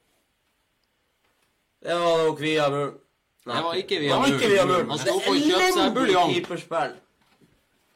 Det 1.83 1.97
var 2.03 2.25
nok 2.25 2.41
via 2.41 2.69
muren. 2.71 2.95
Nei, 3.47 3.57
Det 3.57 3.65
var 3.65 3.75
ikke 3.81 3.99
via 4.03 4.13
det 4.13 4.19
var 4.21 4.33
ikke 4.35 4.51
via 4.51 4.65
muren. 4.67 4.89
Han 4.91 4.99
sto 4.99 5.15
på 5.23 5.35
å 5.35 5.39
kjøpe 5.39 5.73
seg 5.77 5.95
buljong. 5.95 6.33
keeperspill. 6.35 6.97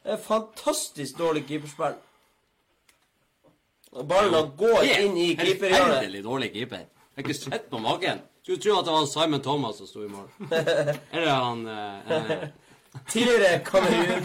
Det 0.01 0.15
er 0.15 0.21
fantastisk 0.23 1.17
dårlig 1.19 1.43
keeperspill. 1.49 1.97
Og 3.91 4.07
ballen 4.07 4.51
går 4.57 4.85
inn 4.87 5.17
i 5.19 5.29
keeperhjørnet. 5.35 5.97
Forferdelig 5.97 6.23
dårlig 6.23 6.51
keeper. 6.53 6.85
Jeg 7.11 7.19
har 7.19 7.25
ikke 7.25 7.39
sett 7.39 7.65
på 7.71 7.81
magen. 7.83 8.21
Skulle 8.41 8.61
tro 8.63 8.77
at 8.79 8.87
det 8.87 8.93
var 8.95 9.05
Simon 9.11 9.41
Thomas 9.43 9.81
som 9.81 9.87
sto 9.89 10.05
i 10.05 10.09
mål. 10.09 10.29
Eller 11.13 11.33
han 11.35 11.67
eh, 11.67 12.11
eh, 12.15 12.47
Tidligere 13.11 13.59
Kamerun 13.67 14.23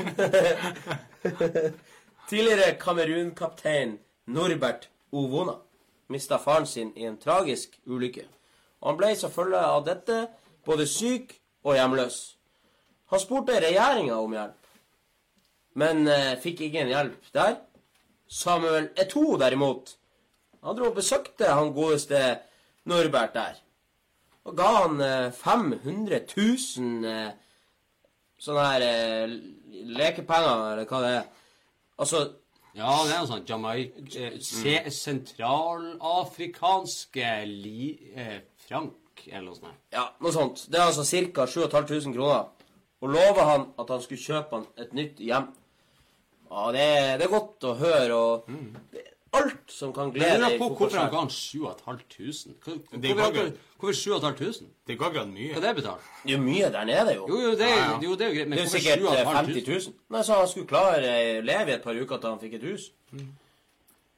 Tidligere 2.27 2.75
Kamerun-kaptein 2.79 3.99
Norbert 4.27 4.89
Ovona 5.13 5.61
mista 6.09 6.39
faren 6.39 6.67
sin 6.67 6.93
i 6.97 7.05
en 7.07 7.19
tragisk 7.19 7.79
ulykke. 7.87 8.25
Og 8.81 8.91
han 8.91 8.99
ble 8.99 9.13
som 9.19 9.31
følge 9.31 9.61
av 9.61 9.85
dette 9.87 10.17
både 10.67 10.87
syk 10.91 11.37
og 11.67 11.77
hjemløs. 11.77 12.17
Han 13.11 13.23
spurte 13.23 13.61
regjeringa 13.63 14.19
om 14.19 14.35
hjelp, 14.35 14.73
men 15.79 16.09
eh, 16.11 16.35
fikk 16.43 16.65
ingen 16.67 16.91
hjelp 16.91 17.31
der. 17.35 17.61
Samuel 18.27 18.91
Eto, 18.99 19.37
derimot, 19.39 19.95
han 20.67 20.75
dro 20.75 20.91
og 20.91 20.99
besøkte 20.99 21.53
han 21.55 21.71
godeste 21.75 22.23
Norbert 22.91 23.35
der. 23.39 23.63
Og 24.47 24.59
ga 24.59 24.73
han 24.81 25.01
eh, 25.03 25.31
500 25.31 26.25
000 26.35 27.11
eh, 27.11 27.35
sånne 28.43 28.67
her 28.67 28.87
eh, 28.87 29.37
lekepenger, 29.95 30.73
eller 30.73 30.91
hva 30.91 31.03
det 31.07 31.19
er. 31.21 31.35
Altså 31.99 32.17
Ja, 32.77 32.91
det 33.07 33.13
er 33.15 33.19
noe 33.23 33.27
sånt 33.31 33.49
Jamaica 33.49 34.01
eh, 34.21 34.35
se- 34.45 34.91
Sentralafrikanske 34.93 37.29
li, 37.49 37.95
eh, 38.15 38.41
frank, 38.69 39.23
eller 39.31 39.47
noe 39.49 39.57
sånt. 39.57 39.75
Ja, 39.93 40.03
noe 40.21 40.33
sånt. 40.35 40.67
Det 40.71 40.79
er 40.81 40.87
altså 40.91 41.05
ca. 41.33 41.47
7500 41.47 42.15
kroner. 42.19 42.45
Og 43.01 43.09
lova 43.13 43.43
han 43.51 43.63
at 43.79 43.89
han 43.93 44.03
skulle 44.05 44.21
kjøpe 44.23 44.51
han 44.59 44.67
et 44.85 44.93
nytt 44.97 45.17
hjem. 45.25 45.47
Ja, 46.51 46.63
det 46.73 46.87
det 47.21 47.25
er 47.27 47.33
godt 47.33 47.65
å 47.65 47.75
høre, 47.81 48.15
og 48.15 48.45
det 48.93 49.01
er 49.03 49.11
alt 49.37 49.73
som 49.73 49.93
kan 49.97 50.11
glede 50.15 50.41
deg. 50.43 50.59
hvorfor 50.61 50.97
han 50.99 51.11
ga 51.13 51.19
han 51.25 51.31
7500. 51.31 52.55
Hvor- 52.65 53.01
Det 53.01 53.11
er 53.11 53.15
Hvorfor, 53.15 53.47
ikke 53.47 53.59
hvorfor 53.79 53.93
7500? 53.95 54.71
Det 54.87 54.93
er 54.93 54.97
ikke 54.99 55.11
Hva 55.17 55.25
mye. 55.27 55.51
er 55.57 55.61
det 55.61 55.75
betalt? 55.77 56.03
Det 56.25 56.33
er 56.33 56.37
jo 56.37 56.43
mye 56.45 56.71
der 56.73 56.85
nede, 56.85 57.15
jo. 57.15 57.27
Jo, 57.29 57.41
jo, 57.41 57.51
det, 57.51 57.61
Ja, 57.61 57.77
ja. 57.77 58.01
jo, 58.03 58.15
det 58.17 58.21
er 58.21 58.29
jo 58.29 58.35
greit, 58.35 58.49
men 58.49 58.59
Det 58.59 58.65
er 58.67 58.71
sikkert 58.79 58.99
eh, 58.99 59.25
7500? 59.25 59.47
50 59.47 59.67
000. 59.87 59.95
Nei, 60.11 60.23
så 60.23 60.33
han 60.41 60.49
skulle 60.49 60.67
klare 60.67 61.17
å 61.41 61.43
leve 61.45 61.69
i 61.71 61.75
et 61.75 61.83
par 61.83 61.95
uker 61.95 62.17
til 62.21 62.31
han 62.31 62.39
fikk 62.41 62.55
et 62.55 62.63
hus. 62.71 62.91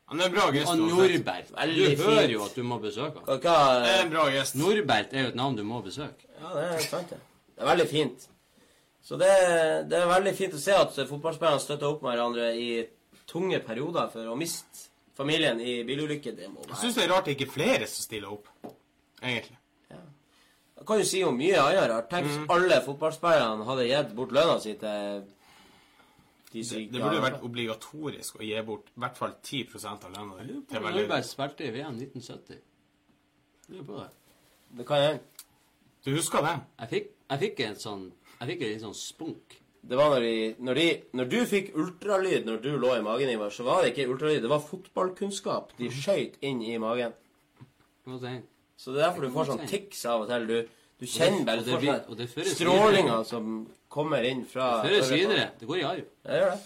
Han 0.08 0.20
er 0.20 0.24
en 0.26 0.32
bra 0.32 0.50
gest. 0.52 0.68
Og. 0.72 0.78
Norbert. 0.78 1.50
Du 1.52 2.02
hører 2.02 2.30
jo 2.32 2.44
at 2.44 2.54
du 2.56 2.62
må 2.64 2.78
besøke 2.80 3.18
han. 3.18 3.24
Hva, 3.26 3.36
hva 3.36 3.84
Det 3.84 3.92
er 3.92 4.04
en 4.06 4.10
bra 4.14 4.24
gest. 4.32 4.54
Norbert 4.56 5.12
er 5.12 5.22
jo 5.26 5.28
et 5.28 5.34
navn 5.36 5.56
du 5.56 5.62
må 5.64 5.82
besøke. 5.84 6.24
Ja, 6.40 6.52
det 6.54 6.64
er 6.74 6.78
sant, 6.86 7.10
det. 7.10 7.18
Det 7.56 7.64
er 7.66 7.68
veldig 7.76 7.88
fint. 7.90 8.28
Så 9.04 9.16
det, 9.18 9.28
det 9.90 9.98
er 9.98 10.06
veldig 10.08 10.34
fint 10.36 10.54
å 10.54 10.60
se 10.60 10.72
at 10.72 10.96
fotballspillerne 11.08 11.60
støtter 11.60 11.86
opp 11.90 12.02
med 12.02 12.12
hverandre 12.16 12.48
i 12.56 12.86
tunge 13.28 13.60
perioder 13.64 14.08
for 14.12 14.24
å 14.32 14.36
miste 14.36 14.87
familien 15.18 15.60
i 15.60 15.80
bilulykke. 15.88 16.32
Det 16.38 16.48
må 16.52 16.62
være 16.62 16.74
Jeg 16.76 16.82
syns 16.84 16.98
det 17.00 17.04
er 17.04 17.12
rart 17.14 17.24
det 17.26 17.34
ikke 17.36 17.48
er 17.48 17.54
flere 17.56 17.86
som 17.90 18.04
stiller 18.06 18.32
opp. 18.36 18.48
Egentlig. 19.22 19.58
Jeg 20.78 20.86
kan 20.86 21.00
jo 21.02 21.06
si 21.10 21.22
om 21.26 21.34
mye 21.36 21.58
annet 21.58 21.88
rart. 21.90 22.06
Tenk 22.10 22.26
Mm. 22.26 22.30
hvis 22.36 22.50
alle 22.54 22.76
fotballspillerne 22.86 23.64
hadde 23.66 23.86
gitt 23.90 24.14
bort 24.14 24.30
lønna 24.32 24.60
si 24.62 24.74
til 24.78 25.24
de 26.52 26.58
Det, 26.60 26.66
syke. 26.66 26.92
det 26.92 27.02
burde 27.02 27.16
jo 27.18 27.22
vært 27.26 27.42
obligatorisk 27.44 28.38
å 28.38 28.46
gi 28.46 28.62
bort 28.62 28.86
i 28.96 29.00
hvert 29.02 29.16
fall 29.18 29.34
10% 29.42 30.04
av 30.06 30.12
lønna 30.14 30.38
di 30.46 30.52
til 30.52 30.80
veldedighet. 30.80 31.08
Norbert 31.08 31.26
spilte 31.26 31.66
i 31.66 31.70
VM 31.74 31.98
1970. 31.98 32.60
Lurer 33.68 33.84
på 33.84 33.98
det. 33.98 34.08
Det 34.78 34.86
kan 34.86 34.96
hende. 35.02 35.20
Du 36.04 36.10
husker 36.14 36.40
det? 36.46 36.54
Jeg 36.80 36.88
fikk, 36.88 37.10
jeg 37.30 37.38
fikk 37.40 37.60
en 37.66 37.74
sånn 37.76 38.12
Jeg 38.40 38.48
fikk 38.48 38.62
en 38.62 38.80
sånn 38.80 38.94
spunk. 38.94 39.56
Det 39.88 39.96
var 39.96 40.10
når, 40.10 40.24
de, 40.26 40.54
når, 40.58 40.74
de, 40.80 40.86
når 41.16 41.28
du 41.30 41.38
fikk 41.48 41.70
ultralyd 41.78 42.46
når 42.48 42.58
du 42.64 42.70
lå 42.80 42.96
i 42.98 43.04
magen, 43.04 43.30
Ivar, 43.32 43.52
så 43.54 43.64
var 43.66 43.82
det 43.82 43.92
ikke 43.92 44.08
ultralyd. 44.12 44.42
Det 44.44 44.50
var 44.50 44.64
fotballkunnskap 44.64 45.76
de 45.78 45.90
skøyt 45.94 46.40
inn 46.44 46.62
i 46.66 46.74
magen. 46.82 47.14
Så 48.78 48.92
det 48.94 49.00
er 49.02 49.08
derfor 49.08 49.26
du 49.26 49.32
får 49.34 49.52
sånn 49.52 49.64
tics 49.68 50.04
av 50.08 50.24
og 50.24 50.32
til. 50.32 50.48
Du, 50.48 50.58
du 50.98 51.06
kjenner 51.06 51.46
bare 51.46 51.62
Og 51.62 51.82
det 51.82 51.96
og 52.08 52.18
det 52.18 52.48
strålinger 52.54 53.22
som 53.28 53.54
kommer 53.92 54.26
inn 54.28 54.44
fra 54.48 54.82
Føres 54.84 55.12
videre. 55.12 55.50
Det 55.60 55.68
går 55.68 55.80
i 55.80 55.86
arv. 55.88 56.10
Det 56.26 56.42
gjør 56.42 56.52
det. 56.54 56.60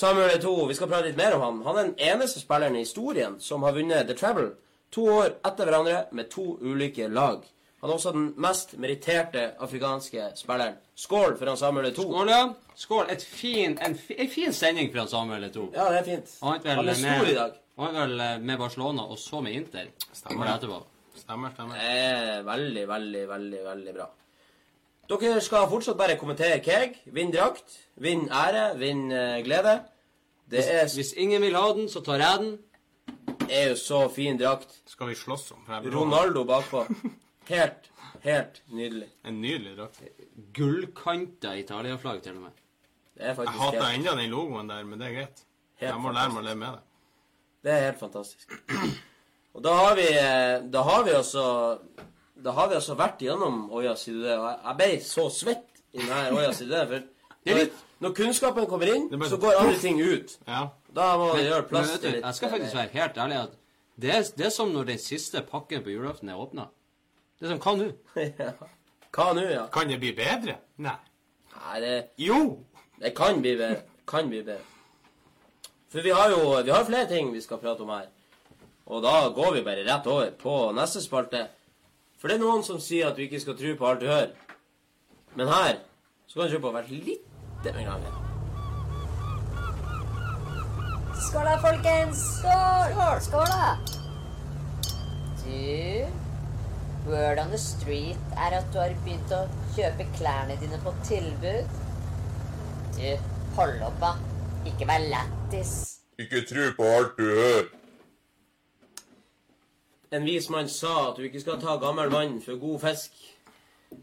Samuel 0.00 0.36
Eto, 0.36 0.52
vi 0.70 0.74
skal 0.78 0.90
prate 0.90 1.08
litt 1.10 1.18
mer 1.18 1.34
om 1.34 1.42
han. 1.42 1.62
Han 1.66 1.78
er 1.78 1.88
den 1.88 2.10
eneste 2.12 2.42
spilleren 2.42 2.76
i 2.78 2.84
historien 2.84 3.40
som 3.42 3.64
har 3.66 3.74
vunnet 3.74 4.06
The 4.06 4.14
Travel 4.18 4.52
to 4.94 5.06
år 5.10 5.32
etter 5.46 5.66
hverandre 5.66 6.04
med 6.14 6.30
to 6.30 6.44
ulike 6.62 7.08
lag. 7.10 7.42
Han 7.80 7.90
er 7.90 7.94
også 7.96 8.12
den 8.12 8.26
mest 8.36 8.74
meritterte 8.78 9.46
afrikanske 9.64 10.26
spilleren. 10.36 10.74
Skål 11.00 11.38
for 11.38 11.48
han 11.48 11.56
Samuel 11.56 11.88
Eto'o. 11.88 12.10
Skål, 12.10 12.28
ja. 12.28 12.42
Skål. 12.76 13.06
Et 13.14 13.22
fin, 13.24 13.78
en, 13.80 13.96
en 14.18 14.28
fin 14.28 14.52
sending 14.52 14.90
fra 14.92 15.06
Samuel 15.08 15.46
Eto'o. 15.48 15.70
Ja, 15.72 15.86
det 15.88 16.02
er 16.02 16.08
fint. 16.10 16.34
Han 16.42 16.60
vel 16.64 16.76
Han 16.76 16.92
er 16.92 16.98
stor 17.00 17.30
i 17.30 17.36
dag. 17.38 17.54
Han 17.80 17.96
er 17.96 18.06
vel 18.10 18.44
med 18.44 18.58
Barcelona 18.60 19.06
og 19.08 19.18
så 19.18 19.40
med 19.40 19.56
Inter. 19.56 19.88
Stemmer. 20.12 20.46
Det 20.50 20.56
etterpå. 20.58 20.80
Stemmer, 21.22 21.54
stemmer. 21.56 21.78
Det 21.80 21.94
er 21.96 22.42
veldig, 22.44 22.88
veldig, 22.88 23.22
veldig 23.28 23.62
veldig 23.70 23.94
bra. 23.96 24.08
Dere 25.10 25.40
skal 25.42 25.66
fortsatt 25.72 25.96
bare 25.98 26.18
kommentere 26.20 26.60
keg. 26.62 27.00
Vinn 27.16 27.32
drakt, 27.34 27.78
vinn 27.98 28.28
ære, 28.28 28.66
vinn 28.78 29.08
eh, 29.10 29.40
glede. 29.46 29.78
Det 30.50 30.66
er, 30.66 30.84
Hvis 30.94 31.14
ingen 31.16 31.42
vil 31.42 31.56
ha 31.56 31.64
den, 31.74 31.88
så 31.88 32.04
tar 32.04 32.20
jeg 32.20 32.44
den. 32.44 32.52
Det 33.40 33.56
er 33.56 33.72
jo 33.72 33.80
så 33.80 34.04
fin 34.12 34.38
drakt. 34.38 34.76
Skal 34.86 35.10
vi 35.10 35.16
slåss 35.18 35.48
om? 35.56 35.64
Ronaldo 35.90 36.44
bakpå. 36.44 36.84
Helt, 37.50 37.90
helt 38.24 38.60
nydelig. 38.70 39.08
En 39.26 39.40
nydelig 39.42 39.76
drakt. 39.78 40.00
Gullkanta 40.56 41.54
Italia-flagg, 41.58 42.22
til 42.24 42.38
og 42.38 42.44
med. 42.46 42.60
Det 43.16 43.26
er 43.26 43.34
Jeg 43.42 43.54
hater 43.60 43.82
helt, 43.84 43.98
ennå 43.98 44.16
den 44.20 44.30
logoen 44.32 44.70
der, 44.70 44.84
men 44.86 45.00
det 45.00 45.08
er 45.10 45.16
greit. 45.18 45.42
helt 45.82 45.90
Jeg 45.92 46.00
må 46.00 46.12
lære 46.14 46.32
meg 46.32 46.42
å 46.42 46.46
leve 46.46 46.60
med 46.62 46.78
det. 46.78 46.84
Det 47.64 47.72
er 47.74 47.84
helt 47.90 48.00
fantastisk. 48.00 48.54
Og 49.54 49.64
da 49.66 49.74
har 49.74 49.96
vi, 49.98 50.06
eh, 50.14 50.62
da 50.70 50.82
har 50.86 51.04
vi 51.04 51.12
også 51.18 51.44
da 52.40 52.52
har 52.56 52.68
vi 52.70 52.76
altså 52.78 52.94
vært 52.96 53.20
gjennom 53.24 53.64
Oja, 53.76 53.92
Sidé. 53.98 54.36
Og 54.38 54.46
jeg, 54.48 54.76
ble 54.78 54.88
så 55.04 55.26
svett 55.34 55.82
i 55.92 56.00
denne 56.00 56.30
Oja, 56.38 56.52
Sidé. 56.56 56.84
For 56.88 57.02
Det 57.44 57.52
er 57.52 57.56
når, 57.56 57.62
litt- 57.64 57.84
når 58.04 58.14
kunnskapen 58.16 58.66
kommer 58.68 58.90
inn, 58.94 59.08
bare 59.12 59.28
så 59.32 59.38
går 59.40 59.58
andre 59.60 59.78
ting 59.80 60.00
ut. 60.00 60.34
Ja. 60.46 60.66
Da 60.96 61.06
må 61.20 61.30
vi 61.36 61.46
gjøre 61.46 61.66
plass 61.70 61.94
til 61.98 62.16
litt 62.16 62.24
jeg 62.24 62.36
skal 62.36 62.52
faktisk 62.52 62.76
være 62.76 62.92
helt 62.96 63.20
ærlig 63.24 63.38
at 63.44 63.56
det 64.00 64.10
er, 64.14 64.28
det 64.36 64.46
er 64.48 64.52
som 64.54 64.70
når 64.72 64.86
den 64.94 65.00
siste 65.00 65.42
pakken 65.44 65.82
på 65.84 65.92
julaften 65.92 66.28
er 66.32 66.40
åpna. 66.40 66.66
Det 67.40 67.48
er 67.48 67.54
som 67.54 67.60
hva 67.64 67.72
nå? 67.80 67.86
ja. 68.20 68.50
Hva 69.16 69.28
nå, 69.34 69.44
ja? 69.50 69.62
Kan 69.72 69.88
det 69.90 69.96
bli 70.02 70.12
bedre? 70.14 70.58
Nei. 70.84 70.96
Nei, 71.56 71.80
det, 71.82 71.94
Jo! 72.20 72.40
det 73.00 73.14
kan 73.16 73.40
bli 73.42 73.56
bedre. 73.56 73.80
Kan 74.08 74.28
bli 74.30 74.42
bedre. 74.44 74.60
For 75.90 76.04
vi 76.04 76.12
har 76.14 76.30
jo 76.30 76.60
vi 76.62 76.70
har 76.70 76.84
flere 76.86 77.08
ting 77.10 77.32
vi 77.34 77.40
skal 77.42 77.58
prate 77.58 77.82
om 77.82 77.90
her. 77.90 78.06
Og 78.90 79.02
da 79.02 79.14
går 79.34 79.52
vi 79.56 79.62
bare 79.66 79.84
rett 79.86 80.06
over 80.10 80.30
på 80.38 80.54
neste 80.76 81.00
spalte. 81.02 81.46
For 82.20 82.28
det 82.28 82.36
er 82.36 82.42
noen 82.44 82.62
som 82.66 82.78
sier 82.82 83.08
at 83.08 83.16
du 83.16 83.22
ikke 83.24 83.40
skal 83.42 83.56
tro 83.58 83.72
på 83.78 83.88
alt 83.88 84.02
du 84.04 84.06
hører. 84.10 84.34
Men 85.38 85.48
her 85.50 85.78
så 86.28 86.38
kan 86.40 86.46
du 86.50 86.54
tro 86.54 86.62
på 86.68 86.72
hvert 86.76 86.90
lite 86.92 87.72
grann. 87.74 88.04
Skål 91.20 91.44
da, 91.46 91.56
folkens! 91.62 92.22
Skål! 92.40 93.20
Skål, 93.26 93.50
da! 93.50 93.74
Du, 95.42 96.06
word 97.06 97.38
on 97.38 97.50
the 97.50 97.58
street 97.58 98.18
er 98.36 98.56
at 98.58 98.68
du 98.72 98.78
har 98.80 98.94
begynt 99.04 99.32
å 99.32 99.44
kjøpe 99.76 100.06
klærne 100.18 100.56
dine 100.60 100.78
på 100.84 100.92
tilbud. 101.08 101.74
Du, 102.96 103.08
hold 103.56 103.82
opp, 103.86 103.98
da. 104.02 104.12
Ikke 104.68 104.88
vær 104.88 105.04
lættis. 105.12 105.74
Ikke 106.20 106.44
tro 106.48 106.70
på 106.76 106.88
alt 106.94 107.18
du 107.18 107.26
hører. 107.28 107.68
En 110.10 110.26
vis 110.26 110.48
mann 110.50 110.68
sa 110.68 110.94
at 111.10 111.20
du 111.20 111.26
ikke 111.28 111.40
skal 111.40 111.60
ta 111.62 111.76
gammel 111.80 112.10
vann 112.12 112.40
for 112.42 112.58
god 112.60 112.80
fisk. 112.82 113.14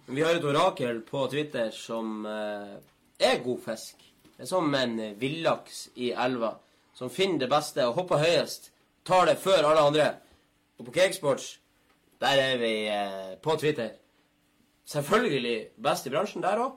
Men 0.07 0.15
vi 0.15 0.23
har 0.23 0.37
et 0.37 0.47
orakel 0.47 1.01
på 1.07 1.25
Twitter 1.31 1.69
som 1.75 2.23
eh, 2.25 2.77
er 3.19 3.43
god 3.43 3.59
fisk. 3.65 4.07
Det 4.37 4.45
er 4.45 4.49
som 4.49 4.73
en 4.75 4.95
villaks 5.19 5.87
i 5.95 6.13
elva 6.15 6.55
som 6.97 7.09
finner 7.13 7.43
det 7.43 7.49
beste 7.51 7.85
og 7.85 7.93
hopper 7.99 8.23
høyest. 8.23 8.71
Tar 9.05 9.27
det 9.29 9.37
før 9.37 9.69
alle 9.69 9.83
andre. 9.85 10.07
Og 10.79 10.87
på 10.87 10.95
Cakesports, 10.95 11.59
der 12.21 12.41
er 12.41 12.57
vi 12.61 12.87
eh, 12.87 13.37
på 13.43 13.55
Twitter. 13.59 13.89
Selvfølgelig 14.87 15.67
best 15.83 16.05
i 16.07 16.09
bransjen 16.09 16.43
der 16.43 16.57
òg. 16.63 16.71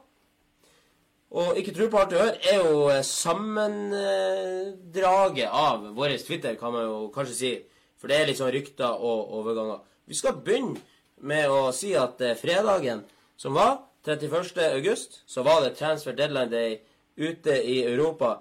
Og 1.31 1.59
ikke 1.59 1.75
tro 1.75 1.89
på 1.91 1.99
alt 1.99 2.11
du 2.11 2.17
hører, 2.19 2.37
er 2.43 2.57
jo 2.59 2.89
eh, 2.91 3.05
sammendraget 3.07 5.47
av 5.47 5.95
vår 5.95 6.17
Twitter, 6.27 6.55
kan 6.59 6.73
man 6.75 6.83
jo 6.89 7.11
kanskje 7.15 7.35
si. 7.35 7.63
For 8.01 8.09
det 8.11 8.17
er 8.17 8.27
litt 8.31 8.41
sånn 8.41 8.55
rykter 8.55 8.91
og 8.91 9.35
overganger. 9.39 9.79
Vi 10.11 10.15
skal 10.19 10.43
begynne 10.43 10.81
med 11.23 11.45
å 11.53 11.73
si 11.77 11.95
at 11.95 12.21
eh, 12.25 12.39
fredagen 12.39 13.05
som 13.39 13.55
var, 13.55 13.79
31. 14.05 14.59
august, 14.73 15.23
så 15.29 15.43
var 15.45 15.61
det 15.63 15.77
transfer 15.79 16.13
deadline 16.17 16.51
day 16.51 16.81
ute 17.21 17.63
i 17.63 17.85
Europa. 17.85 18.41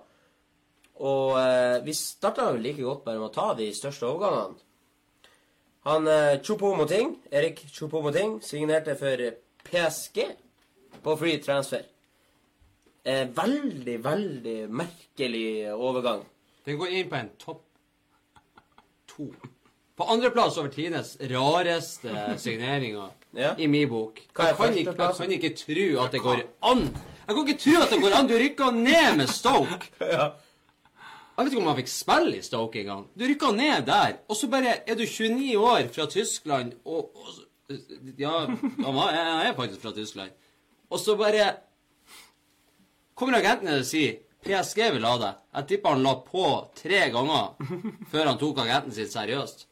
Og 1.00 1.40
eh, 1.40 1.84
vi 1.86 1.94
starta 1.94 2.52
like 2.56 2.82
godt 2.82 3.04
bare 3.06 3.20
med 3.20 3.30
å 3.30 3.34
ta 3.36 3.54
de 3.60 3.74
største 3.76 4.06
overgangene. 4.08 4.56
Han 5.90 6.08
eh, 6.08 6.36
Choupo-Moting, 6.46 7.16
Erik 7.34 7.64
Choupo-Moting, 7.74 8.36
signerte 8.46 8.94
for 9.00 9.24
PSG 9.66 10.20
på 11.04 11.16
free 11.18 11.40
transfer. 11.42 11.82
Eh, 13.04 13.24
veldig, 13.34 13.96
veldig 14.06 14.58
merkelig 14.70 15.72
overgang. 15.74 16.22
Den 16.68 16.78
går 16.78 16.94
inn 16.94 17.10
på 17.10 17.18
en 17.18 17.32
topp 17.42 17.64
to. 19.10 19.32
På 19.98 20.06
andreplass 20.14 20.60
over 20.62 20.70
tidenes 20.72 21.16
rareste 21.32 22.14
signeringer 22.40 23.10
Ja. 23.34 23.56
i 23.58 23.68
min 23.68 23.90
bok. 23.90 24.20
Jeg 24.38 24.56
kan, 24.58 24.74
ikke, 24.74 24.94
jeg 24.98 25.16
kan 25.18 25.32
ikke 25.32 25.56
tro 25.56 26.04
at 26.04 26.12
det 26.12 26.22
går 26.22 26.40
an. 26.70 26.86
Jeg 27.28 27.36
kan 27.36 27.48
ikke 27.48 27.60
tro 27.64 27.82
at 27.82 27.90
det 27.94 28.00
går 28.02 28.16
an. 28.20 28.28
Du 28.30 28.34
rykka 28.38 28.70
ned 28.72 29.18
med 29.18 29.28
Stoke. 29.28 29.90
Jeg 31.40 31.46
vet 31.48 31.54
ikke 31.54 31.62
om 31.64 31.68
han 31.72 31.78
fikk 31.80 31.88
spille 31.94 32.36
i 32.36 32.42
Stoke 32.44 32.82
engang. 32.82 33.06
Du 33.16 33.24
rykka 33.24 33.52
ned 33.56 33.86
der, 33.88 34.18
og 34.28 34.36
så 34.36 34.50
bare 34.52 34.74
er 34.84 34.96
du 35.00 35.06
29 35.06 35.56
år 35.56 35.88
fra 35.96 36.06
Tyskland 36.12 36.74
og, 36.84 37.14
og 37.16 37.78
Ja, 38.18 38.32
han 38.50 38.96
var, 38.96 39.12
jeg 39.14 39.48
er 39.48 39.54
faktisk 39.56 39.82
fra 39.84 39.92
Tyskland. 39.96 40.32
Og 40.90 41.00
så 41.00 41.16
bare 41.16 41.52
kommer 43.16 43.38
agenten 43.40 43.70
og 43.74 43.86
sier 43.88 44.18
PSG 44.44 44.86
vil 44.96 45.06
ha 45.06 45.14
deg. 45.22 45.40
Jeg 45.60 45.68
tipper 45.70 45.94
han 45.96 46.04
la 46.06 46.14
på 46.26 46.44
tre 46.80 47.02
ganger 47.14 47.74
før 48.12 48.30
han 48.32 48.40
tok 48.42 48.62
agenten 48.64 48.96
sin 48.96 49.10
seriøst. 49.12 49.66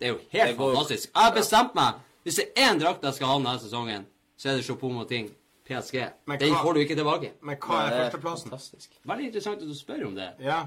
Det 0.00 0.08
er 0.08 0.14
jo 0.14 0.20
helt 0.32 0.56
går- 0.58 0.74
fantastisk. 0.74 1.10
Jeg 1.14 1.22
har 1.28 1.34
bestemt 1.36 1.74
meg. 1.78 1.94
Hvis 2.24 2.36
det 2.40 2.46
er 2.56 2.68
én 2.72 2.80
drakt 2.80 3.04
jeg 3.04 3.14
skal 3.14 3.26
ha 3.32 3.36
denne 3.38 3.58
sesongen, 3.62 4.06
så 4.38 4.50
er 4.50 4.56
det 4.58 4.64
Choupo-Moting 4.66 5.30
PSG. 5.68 5.96
Men 6.26 6.38
Den 6.40 6.52
hva- 6.54 6.62
får 6.62 6.74
du 6.74 6.80
ikke 6.80 6.96
tilbake. 6.96 7.32
Men 7.42 7.56
hva 7.56 7.80
er 7.86 8.10
førsteplassen? 8.10 8.88
Veldig 9.04 9.26
interessant 9.30 9.62
at 9.62 9.68
du 9.68 9.74
spør 9.74 10.06
om 10.06 10.14
det. 10.14 10.30
Ja. 10.40 10.64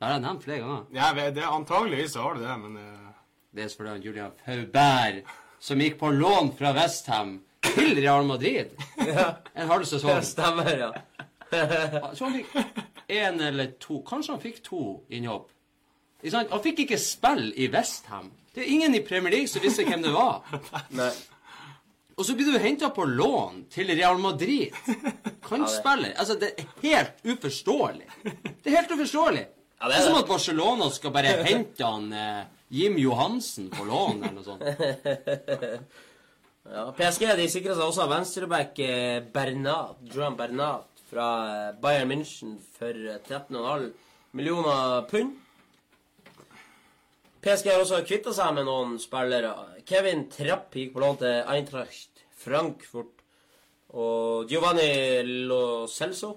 Det 0.00 0.06
har 0.06 0.14
jeg 0.14 0.24
nevnt 0.24 0.44
flere 0.46 0.60
ganger. 0.64 0.84
ja 0.96 1.30
det 1.36 1.42
antageligvis 1.44 2.14
har 2.16 2.34
du 2.34 2.40
det, 2.40 2.58
men 2.62 2.76
uh... 2.80 3.10
Det 3.52 3.64
er 3.64 3.72
fordi 3.76 3.90
han 3.90 4.02
Julian 4.02 4.30
Faubert, 4.46 5.32
som 5.60 5.80
gikk 5.82 5.98
på 6.00 6.08
lån 6.14 6.52
fra 6.56 6.70
Westham 6.72 7.34
til 7.66 7.98
Real 7.98 8.24
Madrid 8.24 8.72
en 8.96 9.68
halv 9.68 9.84
sesong. 9.84 10.14
Det 10.16 10.24
stemmer, 10.30 10.70
ja. 10.78 10.90
Så 12.14 12.24
han 12.24 12.38
fikk 12.38 12.56
én 13.10 13.42
eller 13.42 13.74
to 13.82 14.00
Kanskje 14.06 14.36
han 14.38 14.40
fikk 14.40 14.62
to 14.64 14.84
innhopp. 15.12 15.50
Han 16.22 16.64
fikk 16.64 16.86
ikke 16.86 17.00
spill 17.02 17.50
i 17.52 17.68
Westham. 17.68 18.32
Det 18.54 18.64
er 18.64 18.72
ingen 18.72 18.96
i 18.96 19.04
Premier 19.04 19.36
League 19.36 19.52
som 19.52 19.60
visste 19.60 19.84
hvem 19.84 20.06
det 20.06 20.16
var. 20.16 20.46
Nei. 20.96 21.12
Og 22.16 22.24
så 22.24 22.38
blir 22.38 22.54
du 22.54 22.58
henta 22.60 22.88
på 22.94 23.04
lån 23.04 23.66
til 23.72 23.92
Real 23.92 24.16
Madrid. 24.20 24.72
Kantspiller. 25.44 26.16
Altså, 26.16 26.40
det 26.40 26.54
er 26.56 26.68
helt 26.82 27.24
uforståelig. 27.36 28.06
Det 28.24 28.70
er 28.70 28.80
helt 28.80 28.92
uforståelig. 28.96 29.48
Ja, 29.80 29.88
det 29.88 29.96
er 29.96 30.04
som 30.04 30.18
at 30.18 30.28
Barcelona 30.28 30.90
skal 30.92 31.12
bare 31.14 31.38
hente 31.46 31.86
han 31.86 32.10
eh, 32.12 32.42
Jim 32.68 32.98
Johansen 33.00 33.70
på 33.72 33.86
lån 33.88 34.20
eller 34.20 34.36
noe 34.36 34.44
sånt. 34.44 34.64
Ja, 36.70 36.84
PSG 36.94 37.24
de 37.34 37.46
sikra 37.50 37.74
seg 37.74 37.88
også 37.88 38.04
venstreback 38.06 38.76
eh, 38.84 39.22
Bernat, 39.32 39.96
Joan 40.12 40.36
Bernat 40.38 41.00
fra 41.08 41.28
eh, 41.48 41.70
Bayern 41.82 42.12
München 42.12 42.58
for 42.76 42.94
eh, 42.94 43.16
13,5 43.26 43.88
millioner 44.38 45.00
pund. 45.10 45.32
PSG 47.42 47.72
har 47.72 47.80
også 47.80 48.02
kvitta 48.06 48.36
seg 48.36 48.52
med 48.54 48.68
noen 48.68 49.00
spillere. 49.02 49.80
Kevin 49.88 50.26
Trapp 50.30 50.76
gikk 50.76 50.92
på 50.94 51.02
lån 51.02 51.18
til 51.24 51.40
Eintracht 51.56 52.22
Frankfurt. 52.44 53.24
Og 53.96 54.46
Giovanni 54.52 55.24
Lo 55.48 55.88
Celso 55.90 56.36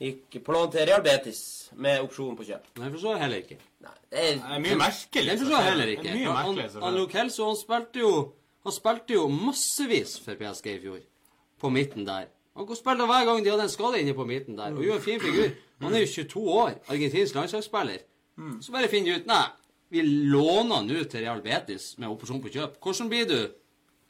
gikk 0.00 0.36
på 0.44 0.52
lån 0.52 0.70
til 0.74 0.86
Real 0.88 1.02
Betis 1.04 1.40
med 1.80 2.00
opsjon 2.04 2.36
på 2.36 2.44
kjøp. 2.44 2.66
Jeg 2.78 2.92
forstår 2.92 3.20
heller 3.22 3.42
ikke. 3.42 3.58
Nei, 3.84 3.92
det 4.12 4.18
er 4.22 4.32
det 4.36 4.54
er 4.56 4.62
mye 4.66 4.78
merkelig. 4.82 5.26
Den 5.30 5.38
forstår 5.42 5.60
jeg 5.62 5.70
heller 5.70 5.92
ikke. 5.94 6.02
Det 6.06 6.14
mye 6.18 6.34
merkelig, 6.36 6.66
han. 6.84 6.98
Kelso, 7.14 7.46
han 7.50 7.56
spilte 7.60 8.02
jo 8.02 8.10
Han 8.66 8.74
spilte 8.74 9.14
jo 9.14 9.28
massevis 9.30 10.16
for 10.24 10.34
PSG 10.40 10.66
i 10.72 10.80
fjor. 10.82 10.98
På 11.62 11.68
midten 11.70 12.04
der. 12.06 12.24
Han 12.56 12.66
spilte 12.74 13.06
hver 13.06 13.24
gang 13.28 13.44
de 13.44 13.50
hadde 13.52 13.62
en 13.68 13.70
skade 13.70 14.00
inne 14.02 14.14
på 14.16 14.24
midten 14.26 14.56
der. 14.58 14.74
Og 14.74 14.82
gjorde 14.82 14.98
en 14.98 15.04
fin 15.04 15.20
figur. 15.22 15.52
Han 15.84 15.94
er 15.94 16.02
jo 16.02 16.08
22 16.24 16.42
år. 16.50 16.72
Argentinsk 16.90 17.34
landslagsspiller. 17.38 18.02
Så 18.60 18.72
bare 18.74 18.88
finner 18.90 19.12
de 19.12 19.20
ut 19.20 19.26
Nei, 19.30 19.44
vi 19.94 20.02
låner 20.02 20.82
nå 20.82 21.04
til 21.08 21.22
Real 21.22 21.40
Betis 21.44 21.92
med 21.98 22.08
opsjon 22.10 22.42
på 22.42 22.50
kjøp. 22.52 22.80
Hvordan 22.82 23.08
blir 23.12 23.28
du? 23.30 23.38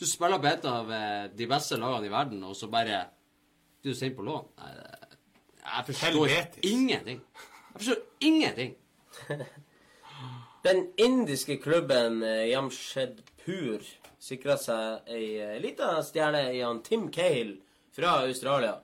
Du 0.01 0.07
spiller 0.09 0.41
på 0.41 0.49
et 0.51 0.65
av 0.69 0.91
eh, 0.93 1.29
de 1.37 1.47
beste 1.49 1.77
lagene 1.81 2.09
i 2.09 2.13
verden, 2.13 2.43
og 2.45 2.57
så 2.57 2.67
bare 2.73 3.05
Du 3.85 3.91
er 3.93 3.95
sendt 3.95 4.17
på 4.17 4.25
lån. 4.25 4.49
Nei, 4.59 4.73
det- 4.75 5.06
jeg 5.67 5.87
forstår 5.91 6.27
Helvetes. 6.27 6.59
ingenting. 6.73 7.21
Jeg 7.73 7.81
forstår 7.81 8.03
ingenting. 8.21 8.75
Den 10.67 10.87
indiske 10.97 11.57
klubben 11.63 12.23
eh, 12.23 12.49
Jamshedpur 12.51 13.85
sikra 14.19 14.57
seg 14.59 15.07
ei 15.13 15.37
eh, 15.39 15.59
lita 15.63 15.93
stjerne 16.03 16.49
i 16.57 16.63
han 16.65 16.83
Tim 16.83 17.09
Cale 17.15 17.59
fra 17.95 18.17
Australia. 18.25 18.75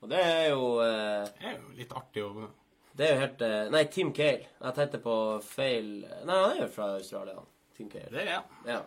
Og 0.00 0.12
det 0.12 0.20
er 0.22 0.44
jo 0.52 0.68
eh, 0.84 1.24
Det 1.40 1.48
er 1.50 1.56
jo 1.56 1.72
litt 1.80 1.96
artig 1.98 2.22
å 2.22 2.48
Det 2.94 3.08
er 3.08 3.14
jo 3.14 3.22
helt 3.24 3.42
eh, 3.42 3.64
Nei, 3.74 3.84
Tim 3.90 4.12
Cale. 4.14 4.46
Jeg 4.62 4.76
tenkte 4.76 5.00
på 5.02 5.16
feil 5.42 5.90
Nei, 6.04 6.38
han 6.38 6.54
er 6.54 6.62
jo 6.62 6.70
fra 6.76 6.92
Australia. 7.00 7.42
Tim 7.76 7.90
Cale. 7.90 8.12
Det 8.14 8.22
er 8.22 8.32
ja. 8.36 8.42
Ja. 8.68 8.78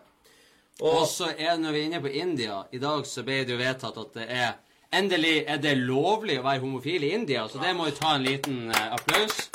Og 0.80 1.02
Og 1.02 1.06
så 1.10 1.28
er 1.36 1.58
når 1.60 1.74
vi 1.76 1.82
er 1.82 1.90
inne 1.90 2.00
på 2.00 2.12
India 2.16 2.62
I 2.72 2.80
dag 2.80 3.04
så 3.06 3.24
ble 3.26 3.42
det 3.44 3.52
jo 3.52 3.60
vedtatt 3.60 3.98
at 4.00 4.14
det 4.16 4.28
er 4.32 4.54
Endelig 4.92 5.44
er 5.48 5.56
det 5.62 5.72
lovlig 5.80 6.34
å 6.40 6.44
være 6.44 6.60
homofil 6.60 7.04
i 7.06 7.14
India, 7.16 7.46
så 7.48 7.60
det 7.62 7.70
må 7.78 7.86
vi 7.88 7.94
ta 7.96 8.10
en 8.18 8.26
liten 8.26 8.58
eh, 8.68 8.88
applaus. 8.92 9.46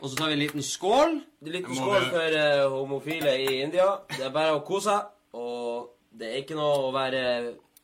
Og 0.00 0.08
så 0.10 0.16
tar 0.16 0.30
vi 0.32 0.38
en 0.38 0.42
liten 0.42 0.64
skål. 0.64 1.20
det 1.38 1.52
er 1.52 1.56
liten 1.60 1.76
skål 1.76 2.06
for 2.10 2.36
eh, 2.40 2.64
homofile 2.72 3.34
i 3.44 3.60
India. 3.62 3.86
Det 4.16 4.24
er 4.26 4.32
bare 4.34 4.56
å 4.56 4.62
kose 4.66 4.88
seg. 4.90 5.10
Og 5.38 5.90
det 6.18 6.32
er 6.32 6.40
ikke 6.40 6.56
noe 6.58 6.80
å 6.88 6.90
være 6.96 7.20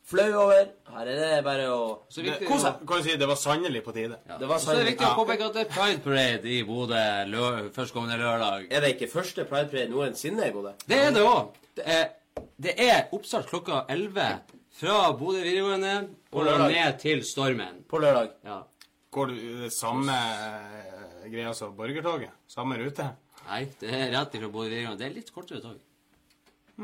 flau 0.07 0.27
over. 0.41 0.67
Her 0.91 1.11
er 1.13 1.21
det 1.21 1.29
bare 1.45 1.69
å 1.71 1.79
kose 2.09 2.25
Det, 2.25 2.35
deg. 2.41 2.49
kan 2.49 2.99
du 2.99 3.07
si 3.07 3.15
det 3.21 3.29
var 3.31 3.39
sannelig 3.39 3.83
på 3.85 3.95
tide. 3.95 4.19
ja. 4.27 4.37
Det 4.41 4.49
var 4.51 4.59
sannelig. 4.59 4.65
så 4.65 4.75
er 4.75 4.83
det 4.83 4.91
viktig 4.91 5.07
å 5.07 5.15
påpeke 5.21 5.47
at 5.47 5.55
det 5.55 5.63
er 5.63 5.71
Pride 5.77 6.03
Parade 6.03 6.51
i 6.51 6.59
Bodø 6.67 7.05
lø 7.31 7.45
førstkommende 7.79 8.19
lørdag. 8.19 8.67
Er 8.71 8.83
det 8.83 8.91
ikke 8.97 9.11
første 9.13 9.47
Pride 9.47 9.71
Parade 9.71 9.93
noensinne 9.95 10.49
i 10.49 10.55
Bodø? 10.55 10.75
Det 10.83 10.99
er 11.05 11.15
det 11.15 11.23
òg. 11.23 11.63
Det 12.59 12.73
er 12.81 13.07
oppstart 13.15 13.47
klokka 13.49 13.85
11 13.87 14.56
fra 14.77 14.97
Bodø 15.17 15.41
videregående 15.41 15.93
og 16.37 16.49
ned 16.69 16.99
til 17.01 17.23
Stormen. 17.25 17.81
På 17.89 18.01
lørdag. 18.01 18.35
Ja. 18.45 18.59
Går 19.11 19.31
du 19.31 19.37
det 19.63 19.71
samme 19.73 20.13
eh, 20.13 21.25
greia 21.31 21.53
som 21.57 21.73
Borgertoget? 21.77 22.35
Samme 22.51 22.77
rute? 22.77 23.07
Nei, 23.47 23.63
det 23.81 23.89
er 23.89 24.11
rett 24.13 24.37
ifra 24.37 24.51
Bodø 24.53 24.69
videregående. 24.69 25.01
Det 25.01 25.09
er 25.09 25.15
litt 25.15 25.33
kortere 25.33 25.63
tog. 25.63 25.79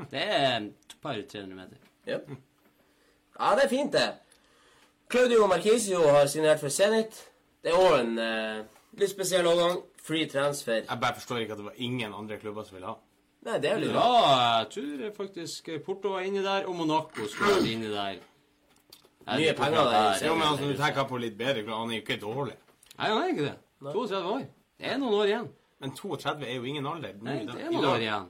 Det 0.09 0.23
er 0.23 0.55
et 0.57 0.97
par 1.03 1.19
300 1.19 1.53
meter. 1.53 1.77
Ja. 2.09 2.17
ja, 3.37 3.53
det 3.59 3.67
er 3.67 3.69
fint, 3.69 3.93
det. 3.93 4.09
Claudio 5.13 5.45
Marquisio 5.51 6.01
har 6.15 6.25
signert 6.31 6.63
for 6.63 6.73
Zenit. 6.73 7.19
Det 7.61 7.71
er 7.71 7.77
òg 7.77 7.99
en 7.99 8.15
eh, 8.19 8.63
litt 8.97 9.13
spesiell 9.13 9.45
overgang. 9.47 9.83
Free 10.03 10.25
transfer. 10.27 10.81
Jeg 10.81 10.99
bare 10.99 11.15
forstår 11.15 11.43
ikke 11.43 11.53
at 11.55 11.61
det 11.61 11.69
var 11.69 11.77
ingen 11.85 12.11
andre 12.17 12.41
klubber 12.41 12.65
som 12.67 12.75
ville 12.75 12.89
ha. 12.89 12.97
Nei, 13.43 13.57
det 13.59 13.69
er 13.69 13.73
jo 13.75 13.81
litt 13.83 13.95
Ja, 13.97 14.11
jeg 14.61 14.69
tror 14.75 15.15
faktisk 15.17 15.71
Porto 15.85 16.13
var 16.15 16.27
inni 16.27 16.43
der, 16.43 16.67
og 16.69 16.77
Monaco 16.79 17.27
skulle 17.27 17.57
vært 17.57 17.71
inni 17.73 17.89
der. 17.91 18.21
Mye 19.27 19.55
penger 19.55 19.89
der. 19.89 20.21
Jo, 20.27 20.35
men 20.35 20.47
altså, 20.47 20.69
du 20.69 20.79
tenker 20.79 21.07
på 21.07 21.19
litt 21.19 21.35
bedre, 21.39 21.63
for 21.63 21.75
han 21.79 21.91
er 21.91 21.99
jo 21.99 22.05
ikke 22.05 22.19
dårlig. 22.21 22.55
Nei, 22.97 23.09
han 23.09 23.19
er 23.19 23.33
ikke 23.33 23.49
det. 23.49 23.57
32 23.83 24.31
år. 24.35 24.47
Det 24.79 24.89
er 24.91 24.99
noen 25.01 25.17
år 25.19 25.31
igjen. 25.31 25.51
Men 25.83 25.93
32 25.97 26.47
er 26.47 26.55
jo 26.55 26.67
ingen 26.71 26.87
alder. 26.87 27.15
Nei, 27.23 27.37
det 27.47 27.59
er 27.59 27.71
noen 27.71 27.89
år 27.91 28.03
igjen. 28.03 28.27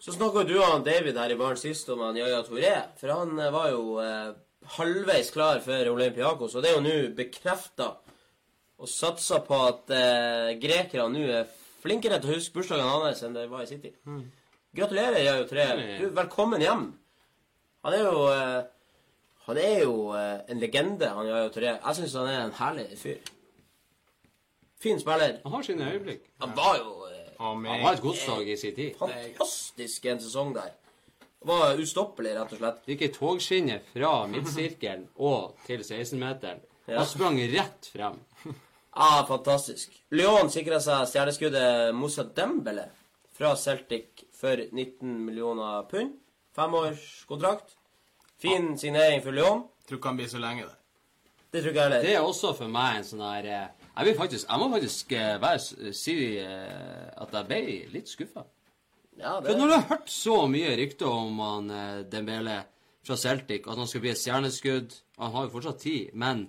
Så 0.00 0.14
snakka 0.16 0.46
du 0.48 0.54
og 0.56 0.84
David 0.86 1.18
her 1.20 1.32
i 1.34 1.36
baren 1.36 1.60
sist 1.60 1.88
om 1.92 2.00
han 2.06 2.16
Yaya 2.16 2.40
Toré, 2.46 2.72
For 2.96 3.12
han 3.12 3.34
eh, 3.36 3.52
var 3.52 3.68
jo 3.68 3.98
eh, 4.00 4.30
halvveis 4.78 5.32
klar 5.34 5.60
for 5.64 5.90
Olympiakos, 5.92 6.54
og 6.56 6.64
det 6.64 6.70
er 6.70 6.78
jo 6.78 6.84
nå 6.86 6.94
bekrefta. 7.18 7.90
Og 8.80 8.88
satsa 8.88 9.42
på 9.44 9.58
at 9.66 9.92
eh, 9.92 10.54
grekerne 10.60 11.12
nå 11.12 11.26
er 11.42 11.50
flinkere 11.82 12.20
til 12.20 12.30
å 12.32 12.36
huske 12.38 12.54
bursdagen 12.58 12.88
hans 12.88 13.22
enn 13.26 13.34
det 13.36 13.46
var 13.50 13.64
i 13.64 13.70
City. 13.70 13.92
Gratulerer, 14.76 15.18
Yaya 15.24 15.46
Touré. 15.50 15.66
Du, 16.00 16.08
velkommen 16.14 16.62
hjem. 16.62 16.84
Han 17.84 17.96
er 17.96 18.04
jo 18.04 18.26
eh, 18.30 18.60
Han 19.46 19.58
er 19.58 19.78
jo 19.82 19.94
eh, 20.14 20.40
en 20.52 20.60
legende, 20.62 21.08
han 21.16 21.26
Yaya 21.26 21.48
Touré. 21.50 21.72
Jeg 21.80 21.98
syns 21.98 22.14
han 22.20 22.28
er 22.30 22.42
en 22.44 22.56
herlig 22.60 22.88
fyr. 23.00 23.18
Fin 24.80 25.00
spiller. 25.00 25.40
Han 25.44 25.52
har 25.52 25.64
sine 25.66 25.88
øyeblikk. 25.92 26.22
Han 26.40 26.54
var 26.56 26.76
jo 26.80 26.92
eh, 27.08 27.16
Ja, 27.40 27.48
Han 27.54 27.64
var 27.82 27.96
et 27.96 28.04
godslag 28.04 28.48
i 28.48 28.56
sin 28.60 28.74
tid. 28.76 28.94
fantastisk 29.00 30.06
en 30.12 30.20
sesong 30.20 30.54
der. 30.54 30.72
Var 31.48 31.78
ustoppelig, 31.80 32.34
rett 32.36 32.50
og 32.52 32.58
slett. 32.60 32.82
Gikk 32.84 33.02
i 33.06 33.12
togskinnet 33.16 33.86
fra 33.94 34.26
midtsirkelen 34.28 35.06
og 35.16 35.54
til 35.64 35.80
16-meteren. 35.80 36.60
Ja. 36.84 36.98
Han 36.98 37.06
sprang 37.08 37.38
rett 37.54 37.88
frem. 37.94 38.18
Ja, 38.96 39.24
fantastisk. 39.28 39.92
Lyon 40.10 40.50
sikra 40.50 40.80
seg 40.82 41.06
stjerneskuddet 41.08 41.94
Moussa 41.94 42.24
Dembele 42.36 42.88
fra 43.36 43.54
Celtic 43.56 44.24
for 44.36 44.56
19 44.72 45.12
millioner 45.26 45.84
pund. 45.90 46.16
Femårskontrakt. 46.56 47.76
Fin 48.40 48.72
signering 48.78 49.22
for 49.22 49.32
Lyon. 49.36 49.62
Tror 49.88 49.98
ikke 50.00 50.08
han 50.10 50.18
blir 50.18 50.28
så 50.32 50.40
lenge 50.42 50.64
der. 50.66 50.76
Det 51.52 51.62
tror 51.62 51.72
ikke 51.72 51.82
jeg 51.82 51.90
Det 51.90 52.00
heller. 52.02 52.18
er 52.20 52.26
også 52.26 52.52
for 52.54 52.68
meg 52.70 52.96
en 53.00 53.04
sånn 53.08 53.22
her 53.26 53.46
eh, 53.50 53.68
Jeg, 53.96 54.06
vil 54.06 54.16
faktisk, 54.18 54.46
jeg 54.50 54.58
må 54.62 54.68
faktisk 54.70 55.12
eh, 55.18 55.32
være, 55.42 55.92
si 55.98 56.14
eh, 56.38 57.08
at 57.22 57.32
jeg 57.34 57.48
ble 57.48 57.60
litt 57.94 58.08
skuffa. 58.10 58.44
Ja, 59.18 59.32
For 59.40 59.56
når 59.58 59.66
du 59.66 59.74
har 59.74 59.88
hørt 59.90 60.10
så 60.14 60.36
mye 60.48 60.76
rykter 60.78 61.10
om 61.10 61.38
han 61.42 61.66
Dembele 62.10 62.60
fra 63.04 63.16
Celtic, 63.18 63.66
at 63.68 63.76
han 63.76 63.88
skal 63.90 64.00
bli 64.04 64.12
et 64.14 64.20
stjerneskudd 64.20 64.94
Han 65.18 65.32
har 65.34 65.44
jo 65.48 65.52
fortsatt 65.56 65.82
tid, 65.82 66.14
men 66.14 66.46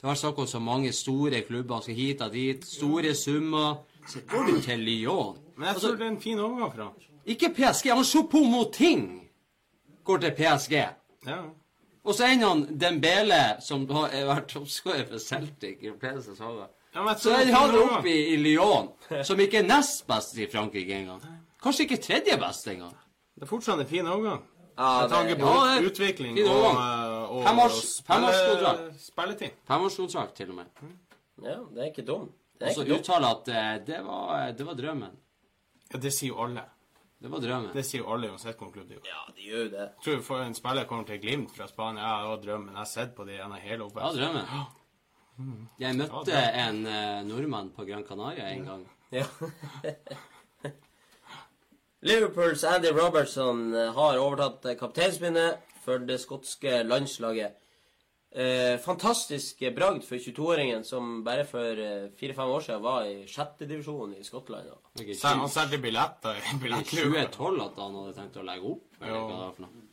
det 0.00 0.06
har 0.08 0.14
vært 0.14 0.18
snakk 0.22 0.38
om 0.40 0.46
så 0.48 0.58
mange 0.64 0.92
store 0.96 1.42
klubber, 1.44 1.80
skal 1.84 1.94
hit 1.94 2.22
og 2.24 2.32
dit, 2.32 2.64
store 2.64 3.14
summer 3.14 3.82
Så 4.08 4.22
går 4.26 4.46
du 4.46 4.60
til 4.64 4.78
Lyon. 4.80 5.36
Men 5.56 5.66
jeg 5.68 5.76
tror 5.76 5.96
det 5.96 6.06
er 6.06 6.10
en 6.10 6.20
fin 6.20 6.38
overgang 6.40 6.70
for 6.72 6.82
han. 6.82 6.92
Ikke 7.26 7.50
PSG. 7.54 7.90
Han 7.92 8.04
Chopin 8.04 8.50
Moting 8.50 9.02
går 10.04 10.16
til 10.24 10.32
PSG. 10.38 10.72
Ja. 11.26 11.36
Og 12.04 12.14
så 12.16 12.30
ender 12.32 12.48
han 12.48 12.62
Dembele, 12.80 13.42
som 13.60 13.84
har 13.92 14.08
vært 14.30 14.48
toppskårer 14.48 15.04
for 15.06 15.20
Celtic 15.20 15.84
i 15.84 15.92
flere 16.00 16.22
sesonger. 16.24 16.70
Ja, 16.94 17.04
Så 17.14 17.28
tror 17.28 17.36
er 17.36 17.44
det 17.44 17.52
er 17.52 17.58
han 17.60 17.76
oppe 17.82 18.08
i, 18.10 18.32
i 18.32 18.36
Lyon, 18.40 18.88
som 19.22 19.40
ikke 19.40 19.60
er 19.60 19.68
nest 19.68 20.06
best 20.08 20.38
i 20.38 20.48
Frankrike 20.50 20.96
engang. 20.96 21.20
Kanskje 21.62 21.84
ikke 21.84 22.00
tredje 22.02 22.40
best 22.40 22.66
engang. 22.72 22.96
Det 23.36 23.44
er 23.44 23.52
fortsatt 23.52 23.84
en 23.84 23.86
fin 23.86 24.08
overgang. 24.08 24.42
Ja, 24.80 24.90
Med 25.02 25.12
tanke 25.12 25.36
på 25.36 25.52
Ja, 25.52 25.76
er 25.76 25.86
utvikling 25.90 26.38
og, 26.40 26.50
overgang. 26.56 26.80
og, 27.28 27.44
og 27.44 27.70
spilletid. 27.76 28.98
Spille. 29.04 29.50
Femårskontrakt 29.68 30.34
til 30.40 30.50
og 30.54 30.60
med. 30.62 30.66
ja, 31.44 31.56
det 31.74 31.82
er 31.84 31.90
ikke 31.92 32.06
dumt. 32.08 32.32
Og 32.60 32.74
så 32.74 32.82
uttale 32.84 32.98
uttaler 32.98 33.28
at 33.36 33.48
eh, 33.48 33.72
det 33.86 33.98
var, 34.04 34.50
det 34.56 34.66
var 34.68 34.74
drømmen. 34.76 35.12
Ja, 35.92 35.98
det 35.98 36.12
sier 36.12 36.32
jo 36.34 36.42
alle. 36.44 36.64
Det 37.20 37.28
var 37.32 37.40
drømmen. 37.44 37.70
Det 37.76 37.84
sier 37.84 38.00
jo 38.02 38.10
alle 38.14 38.28
uansett 38.32 38.56
hvilken 38.56 38.72
klubb 38.74 38.88
de 38.88 38.96
gjør. 38.96 39.08
Ja, 39.08 39.22
de 39.36 39.46
gjør 39.48 39.70
det. 39.72 39.86
Tror 40.04 40.20
for 40.24 40.44
en 40.44 40.54
spiller 40.56 40.86
kommer 40.88 41.04
til 41.08 41.20
Glimt 41.20 41.52
fra 41.56 41.66
Spania, 41.68 42.00
ja, 42.04 42.20
det 42.22 42.28
var 42.32 42.42
drømmen. 42.44 42.70
Jeg 42.72 42.80
har 42.80 42.88
sett 42.88 43.14
på 43.16 43.24
det 43.28 43.36
gjennom 43.38 43.60
hele 43.60 43.80
Ja, 43.80 43.88
oppveksten. 43.88 44.20
drømmen. 44.20 44.46
Jeg 45.80 45.96
møtte 45.96 46.40
en 46.64 46.80
uh, 46.86 47.20
nordmann 47.28 47.70
på 47.76 47.84
Gran 47.88 48.04
Canaria 48.08 48.48
en 48.52 48.64
gang. 48.68 48.82
Ja. 49.12 49.24
Liverpools 52.02 52.64
Andy 52.64 52.88
Robertson 52.88 53.74
eh, 53.74 53.90
har 53.92 54.18
overtatt 54.18 54.64
eh, 54.70 54.76
kapteinspinnet 54.80 55.58
for 55.84 56.00
det 56.08 56.16
skotske 56.22 56.78
landslaget. 56.86 57.58
Eh, 58.30 58.78
fantastisk 58.80 59.60
eh, 59.66 59.74
bragd 59.76 60.06
for 60.06 60.16
22-åringen 60.22 60.84
som 60.86 61.18
bare 61.26 61.44
for 61.44 61.82
fire-fem 62.16 62.54
år 62.54 62.64
siden 62.64 62.82
var 62.86 63.04
i 63.10 63.26
sjette 63.28 63.68
divisjon 63.68 64.14
i 64.16 64.24
Skottland. 64.24 64.72
Han 65.26 65.52
solgte 65.52 65.82
billetter 65.82 66.40
i 66.40 66.54
i 66.54 66.58
billettklubben. 66.64 67.28
2012 67.36 67.62
at 67.66 67.84
han 67.84 68.00
hadde 68.00 68.16
tenkt 68.22 68.40
å 68.40 68.48
legge 68.48 68.72
opp? 68.72 68.86
Jo. 69.04 69.22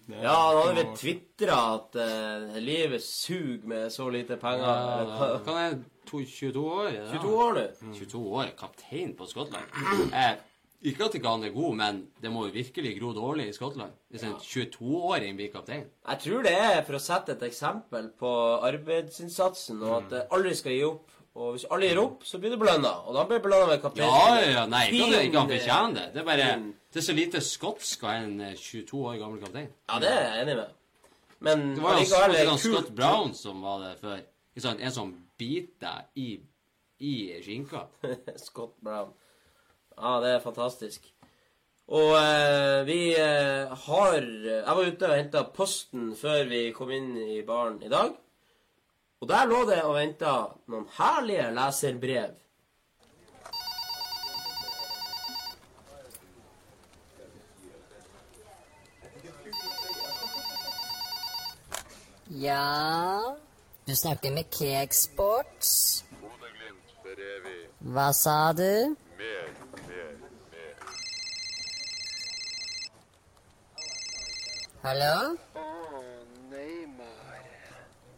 Ja, 0.08 0.32
han 0.32 0.58
hadde 0.62 0.74
vel 0.80 0.92
tvitra 0.96 1.62
at 1.76 2.02
eh, 2.08 2.60
livet 2.64 3.04
suger 3.04 3.68
med 3.68 3.92
så 3.92 4.08
lite 4.16 4.40
penger. 4.40 4.64
Ja, 4.64 5.32
kan 5.44 5.60
jeg 5.66 5.82
to, 6.08 6.24
22 6.24 6.70
år? 6.72 6.94
Ja. 7.02 7.10
22 7.18 7.40
år 7.44 7.58
nå. 7.60 7.72
22 8.00 8.28
år, 8.40 8.54
kaptein 8.64 9.18
på 9.20 9.28
Skottland. 9.28 9.76
Eh, 10.24 10.38
ikke 10.86 11.08
at 11.08 11.16
ikke 11.18 11.30
han 11.32 11.44
er 11.48 11.54
god, 11.56 11.76
men 11.76 12.00
det 12.22 12.30
må 12.32 12.46
jo 12.46 12.54
virkelig 12.54 12.94
gro 13.00 13.12
dårlig 13.16 13.48
i 13.50 13.54
Skottland. 13.56 13.96
Hvis 14.14 14.24
en 14.28 14.36
22-åring 14.38 15.38
blir 15.40 15.50
kaptein. 15.54 15.88
Jeg 16.06 16.20
tror 16.24 16.44
det 16.46 16.54
er 16.54 16.82
for 16.86 17.00
å 17.00 17.02
sette 17.02 17.34
et 17.34 17.46
eksempel 17.50 18.12
på 18.20 18.34
arbeidsinnsatsen, 18.68 19.82
og 19.82 19.96
at 19.98 20.18
alle 20.20 20.28
aldri 20.38 20.56
skal 20.60 20.76
gi 20.78 20.84
opp. 20.86 21.14
Og 21.38 21.52
hvis 21.54 21.68
alle 21.70 21.90
gir 21.92 22.00
opp, 22.02 22.24
så 22.26 22.40
blir 22.42 22.54
det 22.54 22.58
belønna. 22.62 22.92
Og 23.06 23.14
da 23.14 23.26
blir 23.30 23.38
det 23.38 23.46
belønna 23.46 23.68
med 23.70 24.00
Ja, 24.02 24.40
ja, 24.42 24.64
nei, 24.70 24.88
ikke 24.90 25.10
at 25.20 25.28
ikke 25.28 25.42
han 25.42 25.52
Fin, 25.52 25.60
fortjener 25.60 25.98
det. 26.00 26.06
Det 26.14 26.22
er 26.22 26.30
bare. 26.32 26.48
Det 26.94 27.02
er 27.02 27.06
så 27.06 27.14
lite 27.14 27.42
skotsk 27.46 28.06
av 28.08 28.16
en 28.24 28.42
eh, 28.42 28.56
22 28.58 29.04
år 29.06 29.20
gammel 29.22 29.44
kaptein. 29.44 29.70
Ja, 29.90 30.00
det 30.02 30.10
er 30.10 30.24
jeg 30.26 30.46
enig 30.46 30.56
med. 30.62 30.74
Men 31.46 31.76
Det 31.76 31.84
var 31.84 32.00
jo 32.02 32.34
det 32.34 32.60
Scott. 32.60 32.90
Brown 32.96 33.34
som 33.38 33.62
var 33.62 33.84
det 33.84 33.94
før. 34.02 34.26
En 34.74 34.92
som 34.92 35.14
biter 35.38 35.78
deg 35.86 36.24
i, 36.24 36.28
i 37.06 37.14
skinka. 37.46 37.86
Scott 38.48 38.74
Brown. 38.82 39.14
Ja, 39.98 40.20
det 40.22 40.32
er 40.36 40.44
fantastisk. 40.44 41.08
Og 41.88 42.14
eh, 42.20 42.86
vi 42.86 43.00
eh, 43.16 43.74
har 43.86 44.16
Jeg 44.20 44.76
var 44.76 44.88
ute 44.92 45.10
og 45.10 45.16
henta 45.16 45.44
posten 45.56 46.12
før 46.16 46.44
vi 46.50 46.72
kom 46.76 46.92
inn 46.92 47.14
i 47.18 47.42
baren 47.48 47.80
i 47.82 47.90
dag. 47.92 48.12
Og 49.22 49.30
der 49.30 49.48
lå 49.50 49.64
det 49.66 49.80
og 49.84 49.96
venta 49.98 50.34
noen 50.70 50.86
herlige 51.00 51.48
leserbrev. 51.56 52.36
Ja, 62.30 63.36
du 63.88 63.96
snakker 63.96 64.32
med 64.36 64.52
Cakesports. 64.52 66.04
Hva 67.80 68.12
sa 68.14 68.52
du? 68.52 68.96
Mer, 69.18 69.48
mer, 69.88 70.12
mer. 70.52 70.76
Hallo? 74.84 75.36
Å, 75.58 76.02
Neymar. 76.52 77.46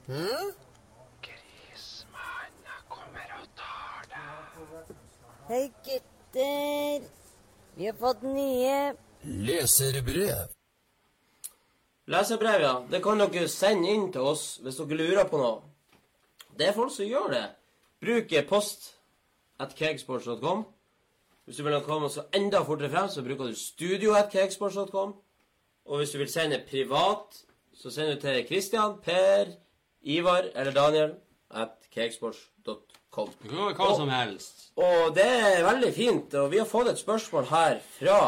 Hm? 0.09 0.49
Grismann 1.23 2.57
kommer 2.91 3.29
og 3.37 3.45
tar 3.55 4.09
deg. 4.11 4.89
Hei, 5.47 5.61
gutter. 5.85 7.05
Vi 7.77 7.87
har 7.87 7.95
fått 8.01 8.25
nye 8.27 8.73
Leserbrev. 9.23 10.51
Leserbrev, 12.11 12.65
ja. 12.65 12.73
Det 12.91 12.99
kan 13.05 13.23
dere 13.23 13.47
sende 13.47 13.95
inn 13.95 14.09
til 14.11 14.27
oss 14.33 14.43
hvis 14.63 14.81
dere 14.81 14.99
lurer 14.99 15.31
på 15.31 15.39
noe. 15.39 15.61
Det 16.59 16.67
er 16.67 16.75
folk 16.75 16.91
som 16.91 17.07
gjør 17.07 17.31
det. 17.37 17.45
Bruk 18.03 18.35
post 18.49 18.91
at 19.59 19.75
cakesports.com. 19.79 20.65
Hvis 21.45 21.57
du 21.57 21.63
vil 21.63 21.79
komme 21.87 22.11
så 22.11 22.27
enda 22.35 22.65
fortere 22.67 22.91
frem, 22.91 23.07
så 23.09 23.23
bruker 23.23 23.47
du 23.47 23.55
studio 23.55 24.13
at 24.19 24.31
cakesports.com. 24.31 25.15
Og 25.89 25.97
hvis 25.97 26.13
du 26.13 26.19
vil 26.21 26.29
sende 26.29 26.61
privat, 26.69 27.41
så 27.73 27.91
sender 27.91 28.15
du 28.15 28.21
til 28.21 28.45
Christian, 28.45 28.99
Per, 29.01 29.55
Ivar 30.05 30.51
eller 30.53 30.71
Daniel 30.71 31.15
at 31.49 31.89
cakesports.com. 31.93 33.31
Det 33.41 33.49
kan 33.49 33.57
være 33.57 33.77
hva 33.79 33.95
som 33.97 34.11
helst. 34.13 34.67
Og 34.77 35.15
det 35.15 35.25
er 35.25 35.65
veldig 35.65 35.89
fint. 35.95 36.35
Og 36.37 36.51
vi 36.53 36.61
har 36.61 36.69
fått 36.69 36.91
et 36.91 37.01
spørsmål 37.01 37.49
her 37.49 37.79
fra 37.97 38.19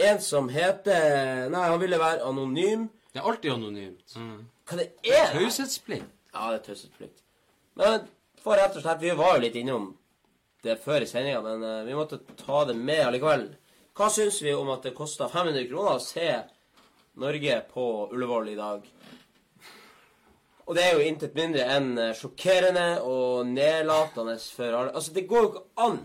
en 0.00 0.22
som 0.24 0.48
heter 0.48 1.50
Nei, 1.52 1.66
han 1.68 1.80
ville 1.82 2.00
være 2.00 2.24
anonym. 2.26 2.88
Det 3.12 3.20
er 3.20 3.28
alltid 3.28 3.52
anonymt. 3.52 4.16
Hva 4.16 4.78
det 4.80 4.88
er? 5.04 5.28
det? 5.34 5.42
Taushetsplikt. 5.42 6.08
Ja, 6.32 6.48
det 6.48 6.62
er 6.62 6.64
taushetsplikt. 6.70 7.20
Men 7.76 8.08
for 8.42 8.56
rett 8.58 8.76
og 8.76 8.84
slett 8.84 9.04
Vi 9.04 9.12
var 9.16 9.36
jo 9.36 9.44
litt 9.44 9.58
innom 9.60 9.92
det 10.62 10.76
før 10.78 11.02
i 11.02 11.08
sendinga, 11.10 11.40
men 11.42 11.62
uh, 11.66 11.80
vi 11.82 11.94
måtte 11.98 12.20
ta 12.38 12.60
det 12.68 12.76
med 12.78 13.00
allikevel. 13.08 13.48
Hva 13.98 14.06
syns 14.14 14.36
vi 14.44 14.52
om 14.54 14.68
at 14.70 14.84
det 14.86 14.94
kosta 14.94 15.26
500 15.28 15.66
kroner 15.66 15.98
å 15.98 16.02
se 16.02 16.28
Norge 17.20 17.58
på 17.72 17.84
Ullevål 18.12 18.48
i 18.48 18.56
dag? 18.56 18.86
Og 20.66 20.76
det 20.78 20.84
er 20.86 20.94
jo 20.96 21.02
intet 21.04 21.34
mindre 21.36 21.64
enn 21.74 21.90
eh, 21.98 22.12
sjokkerende 22.16 22.86
og 23.04 23.46
nedlatende 23.50 24.36
for 24.54 24.78
alle. 24.78 24.92
Altså, 24.96 25.12
det 25.16 25.26
går 25.28 25.42
jo 25.42 25.50
ikke 25.50 25.64
an. 25.84 25.98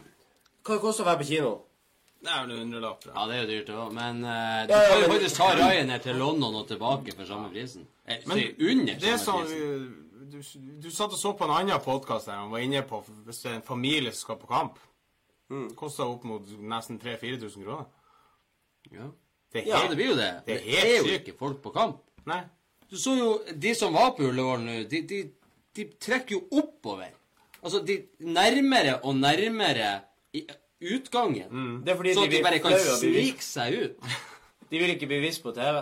Hva 0.66 0.76
det 0.76 0.82
koster 0.84 1.06
å 1.06 1.08
være 1.12 1.22
på 1.22 1.28
kino? 1.30 1.52
Det 2.18 2.32
er 2.34 2.42
vel 2.44 2.56
en 2.56 2.64
hundrelapp. 2.66 3.06
Ja, 3.08 3.28
det 3.30 3.36
er 3.38 3.44
jo 3.44 3.50
dyrt, 3.52 3.68
det 3.70 3.76
òg. 3.78 3.92
Men 3.96 4.24
uh, 4.26 4.66
du 4.68 4.74
Ja, 4.74 4.80
ja, 4.82 4.90
kan 4.90 5.04
jo 5.06 5.12
faktisk 5.14 5.38
ta 5.38 5.52
Ryanair 5.54 6.02
til 6.04 6.18
London 6.20 6.58
og 6.60 6.66
tilbake 6.68 7.14
for 7.16 7.30
samme 7.30 7.52
prisen. 7.54 7.86
Eh, 8.10 8.24
Men 8.26 8.42
si 8.42 8.48
under 8.72 8.98
det 9.04 9.12
er 9.14 9.22
samme 9.22 9.46
sånn 9.46 9.54
prisen. 10.34 10.66
du, 10.82 10.88
du 10.88 10.90
satt 10.92 11.14
og 11.14 11.22
så 11.22 11.32
på 11.38 11.46
en 11.46 11.54
annen 11.60 11.80
podkast 11.86 12.28
der 12.28 12.42
han 12.42 12.50
var 12.52 12.66
inne 12.66 12.82
på 12.90 13.00
hvis 13.06 13.44
det 13.46 13.52
er 13.52 13.60
en 13.62 13.68
familie 13.70 14.12
som 14.12 14.26
skal 14.26 14.42
på 14.42 14.50
kamp. 14.50 14.82
Mm. 15.54 15.70
Koster 15.80 16.10
opp 16.10 16.26
mot 16.28 16.50
nesten 16.60 16.98
3000-4000 17.00 17.64
kroner. 17.64 17.86
Ja. 18.92 19.08
Det 19.54 19.64
helt, 19.64 19.72
ja, 19.72 19.88
det 19.90 19.96
blir 20.00 20.10
jo 20.12 20.16
det. 20.20 20.32
Det 20.46 20.58
Det 20.64 20.80
er 20.84 20.98
jo 20.98 21.18
ikke 21.20 21.34
folk 21.40 21.62
på 21.64 21.72
kamp. 21.76 22.02
Nei. 22.28 22.42
Du 22.92 22.96
så 23.00 23.16
jo 23.18 23.30
de 23.56 23.74
som 23.76 23.94
var 23.94 24.12
på 24.18 24.24
Ullevål 24.28 24.60
nå, 24.64 24.76
de, 24.92 25.02
de, 25.08 25.22
de 25.76 25.86
trekker 26.00 26.36
jo 26.38 26.42
oppover. 26.52 27.10
Altså, 27.64 27.80
de 27.88 27.98
nærmere 28.20 29.00
og 29.04 29.16
nærmere 29.16 30.02
i 30.34 30.44
utgangen. 30.94 31.48
Mm. 31.52 31.76
Det 31.86 31.92
er 31.92 31.96
fordi 31.96 32.14
Så 32.14 32.26
de, 32.26 32.32
de 32.38 32.44
bare 32.44 32.60
kan 32.60 32.76
snike 32.80 33.44
seg 33.44 33.74
ut. 33.84 34.10
De 34.72 34.80
vil 34.82 34.90
ikke 34.92 35.08
bli 35.08 35.22
vist 35.24 35.40
på 35.44 35.54
TV. 35.56 35.78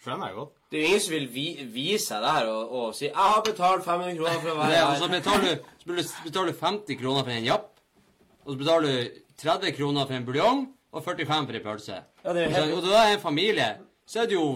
Skjønner 0.00 0.30
jeg 0.30 0.36
godt. 0.38 0.52
Det 0.72 0.78
er 0.78 0.82
jo 0.82 0.86
ingen 0.88 1.00
som 1.04 1.12
vil 1.12 1.26
vi, 1.34 1.42
vise 1.74 2.06
seg 2.06 2.22
der 2.24 2.46
og, 2.48 2.70
og 2.72 2.94
si 2.96 3.04
'Jeg 3.04 3.14
har 3.16 3.42
betalt 3.44 3.84
500 3.84 4.16
kroner 4.16 4.40
for 4.40 4.50
å 4.50 4.56
være 4.56 4.86
og 4.86 4.96
så 4.96 5.04
her'. 5.04 5.10
betaler 5.18 5.44
du, 5.44 5.60
så 5.78 5.84
betaler 5.86 6.02
du- 6.02 6.24
betaler 6.24 6.52
du 6.52 6.58
50 6.58 6.96
kroner 7.00 7.24
for 7.24 7.30
en 7.30 7.44
japp. 7.44 7.68
Og 8.46 8.52
så 8.52 8.58
betaler 8.58 8.88
du 8.88 9.10
30 9.36 9.72
kroner 9.76 10.06
for 10.06 10.14
en 10.14 10.24
buljong 10.24 10.62
og 10.96 11.04
45 11.04 11.46
for 11.50 11.58
ei 11.58 11.62
pølse. 11.64 11.98
Ja, 12.24 12.32
det 12.32 12.46
er 12.46 12.54
helt- 12.56 12.74
Og 12.78 12.82
da 12.86 13.02
er 13.04 13.14
en 13.16 13.20
familie, 13.22 13.68
så 14.08 14.22
er 14.22 14.26
det 14.30 14.36
jo 14.38 14.46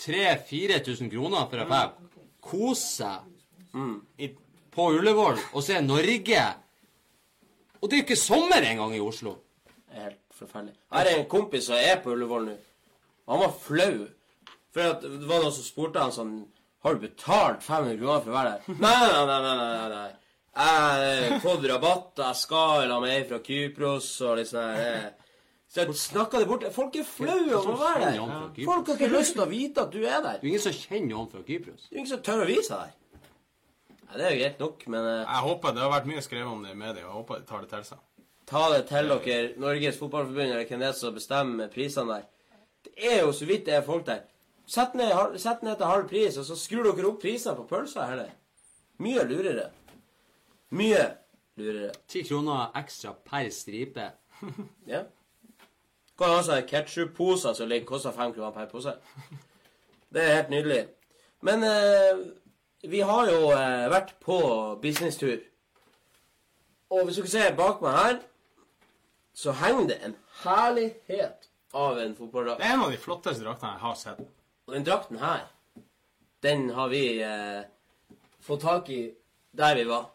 3000-4000 0.00 1.10
kroner 1.12 1.46
for 1.50 1.62
å 1.62 1.66
få 1.70 1.80
kose 2.46 2.84
seg 3.06 4.22
I, 4.22 4.28
på 4.72 4.86
Ullevål 4.96 5.38
og 5.52 5.62
se 5.64 5.80
Norge. 5.84 6.42
Og 7.80 7.88
det 7.90 7.96
er 7.96 8.00
jo 8.02 8.06
ikke 8.06 8.16
sommer 8.20 8.64
engang 8.64 8.94
i 8.96 9.00
Oslo. 9.04 9.36
Det 9.88 9.96
er 9.98 10.02
helt 10.10 10.20
forferdelig. 10.36 10.74
Her 10.92 11.10
er 11.10 11.18
en 11.20 11.28
kompis 11.32 11.66
som 11.68 11.76
er 11.80 12.00
på 12.04 12.12
Ullevål 12.14 12.46
nå. 12.50 12.56
Han 13.28 13.40
var 13.42 13.52
flau. 13.60 14.06
For 14.76 14.84
at 14.92 15.02
det 15.04 15.26
var 15.28 15.40
noen 15.42 15.54
som 15.56 15.64
spurte 15.64 16.02
han 16.02 16.12
sånn 16.12 16.34
Har 16.84 16.94
du 16.94 17.00
betalt 17.02 17.62
500 17.64 17.96
kroner 17.98 18.20
for 18.22 18.30
å 18.30 18.34
være 18.36 18.50
der? 18.52 18.74
Nei, 18.84 19.06
nei, 19.10 19.24
nei. 19.26 19.38
nei, 19.42 19.54
nei, 19.58 19.88
nei. 19.90 20.10
Jeg 20.56 21.30
har 21.32 21.40
fått 21.42 21.64
rabatt. 21.68 22.12
Jeg 22.20 22.36
skal 22.38 22.84
la 22.88 22.98
meg 23.02 23.24
fra 23.28 23.40
Kypros 23.42 24.06
og 24.22 24.36
litt 24.38 24.48
sånn 24.52 24.76
her. 24.78 25.08
Så 25.68 25.82
jeg 25.82 25.94
snakka 25.98 26.38
det 26.40 26.46
bort. 26.48 26.64
Folk 26.72 26.94
er 26.96 27.04
flaue 27.04 27.56
om 27.58 27.72
å 27.72 27.78
være 27.80 28.10
han 28.14 28.30
der. 28.54 28.64
Folk 28.68 28.86
har 28.86 28.94
ikke 29.00 29.08
lyst 29.12 29.34
til 29.34 29.42
å 29.42 29.48
vite 29.50 29.82
at 29.82 29.90
du 29.92 29.98
er 30.06 30.20
der. 30.22 30.36
Det 30.38 30.46
er 30.46 30.52
ingen 30.52 30.62
som 30.62 30.76
kjenner 30.76 31.08
noen 31.10 31.30
fra 31.32 31.42
Kypros. 31.48 31.88
Det 31.88 31.96
er 31.96 31.98
ingen 32.02 32.10
som 32.12 32.22
tør 32.28 32.42
å 32.44 32.46
vise 32.48 32.68
seg 32.70 32.84
der. 32.84 32.92
Ja, 34.06 34.12
det 34.20 34.26
er 34.28 34.30
jo 34.36 34.38
greit 34.44 34.60
nok, 34.62 34.84
men 34.94 35.08
eh, 35.10 35.24
jeg 35.26 35.42
håper 35.48 35.72
Det 35.74 35.82
har 35.82 35.90
vært 35.96 36.06
mye 36.12 36.22
skrevet 36.22 36.52
om 36.52 36.62
det 36.62 36.70
i 36.76 36.78
media. 36.78 37.02
Jeg 37.02 37.16
håper 37.16 37.40
de 37.42 37.48
tar 37.50 37.64
det 37.64 37.70
til 37.72 37.84
seg. 37.88 37.98
ta 38.46 38.62
det 38.72 38.80
til 38.92 39.10
dere, 39.10 39.50
Norges 39.58 39.98
Fotballforbund 39.98 40.46
eller 40.52 40.68
hvem 40.70 40.84
det 40.84 40.88
er 40.92 40.94
som 41.00 41.14
bestemmer 41.16 41.72
prisene 41.74 42.14
der. 42.14 42.28
Det 42.86 42.92
er 43.10 43.18
jo 43.24 43.32
så 43.34 43.48
vidt 43.50 43.66
det 43.66 43.74
er 43.74 43.82
folk 43.82 44.06
der. 44.06 44.22
Sett 44.70 44.94
ned, 44.98 45.10
hal- 45.14 45.34
sett 45.38 45.62
ned 45.66 45.76
til 45.78 45.86
halv 45.90 46.06
pris, 46.10 46.38
og 46.38 46.46
så 46.46 46.54
skrur 46.58 46.86
dere 46.86 47.10
opp 47.10 47.18
prisene 47.22 47.56
på 47.58 47.66
pølser 47.74 48.06
heller. 48.12 48.30
Mye 49.02 49.26
lurere. 49.26 49.66
Mye 50.78 51.02
lurere. 51.58 51.90
Ti 52.10 52.22
kroner 52.30 52.70
ekstra 52.78 53.12
per 53.26 53.50
stripe. 53.54 54.08
Ja. 54.86 55.02
Kan 56.16 56.32
ha 56.32 56.42
sånne 56.44 56.64
ketsjup-poser 56.68 57.56
som 57.56 57.68
ligger 57.68 57.88
koster 57.88 58.14
fem 58.16 58.32
kroner 58.32 58.54
per 58.54 58.70
pose. 58.70 58.94
Det 60.12 60.22
er 60.22 60.36
helt 60.38 60.52
nydelig. 60.52 60.84
Men 61.44 61.64
eh, 61.66 62.22
vi 62.88 63.02
har 63.04 63.28
jo 63.28 63.50
eh, 63.52 63.88
vært 63.92 64.14
på 64.24 64.38
businesstur. 64.82 65.42
Og 66.94 67.04
hvis 67.04 67.18
dere 67.18 67.32
ser 67.32 67.58
bak 67.58 67.82
meg 67.84 67.98
her, 67.98 68.16
så 69.36 69.52
henger 69.60 69.90
det 69.90 69.98
en 70.06 70.16
herlighet 70.44 71.50
av 71.76 71.98
en 72.00 72.14
fotballdrakt. 72.16 72.62
Det 72.62 72.68
er 72.68 72.76
en 72.76 72.84
av 72.86 72.94
de 72.94 73.00
flotteste 73.02 73.44
draktene 73.44 73.74
jeg 73.74 73.82
har 73.82 73.96
sett. 74.00 74.22
Og 74.66 74.76
den 74.76 74.86
drakten 74.86 75.20
her, 75.20 75.42
den 76.46 76.70
har 76.76 76.88
vi 76.92 77.04
eh, 77.26 77.66
fått 78.40 78.64
tak 78.64 78.88
i 78.94 79.02
der 79.56 79.76
vi 79.76 79.84
var. 79.90 80.08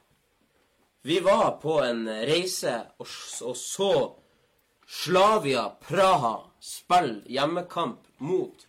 Vi 1.04 1.20
var 1.20 1.58
på 1.62 1.80
en 1.84 2.06
reise 2.08 2.74
og, 2.98 3.08
og 3.46 3.56
så 3.58 3.92
Slavia 4.92 5.70
Praha 5.88 6.52
spiller 6.60 7.22
hjemmekamp 7.26 8.00
mot 8.18 8.68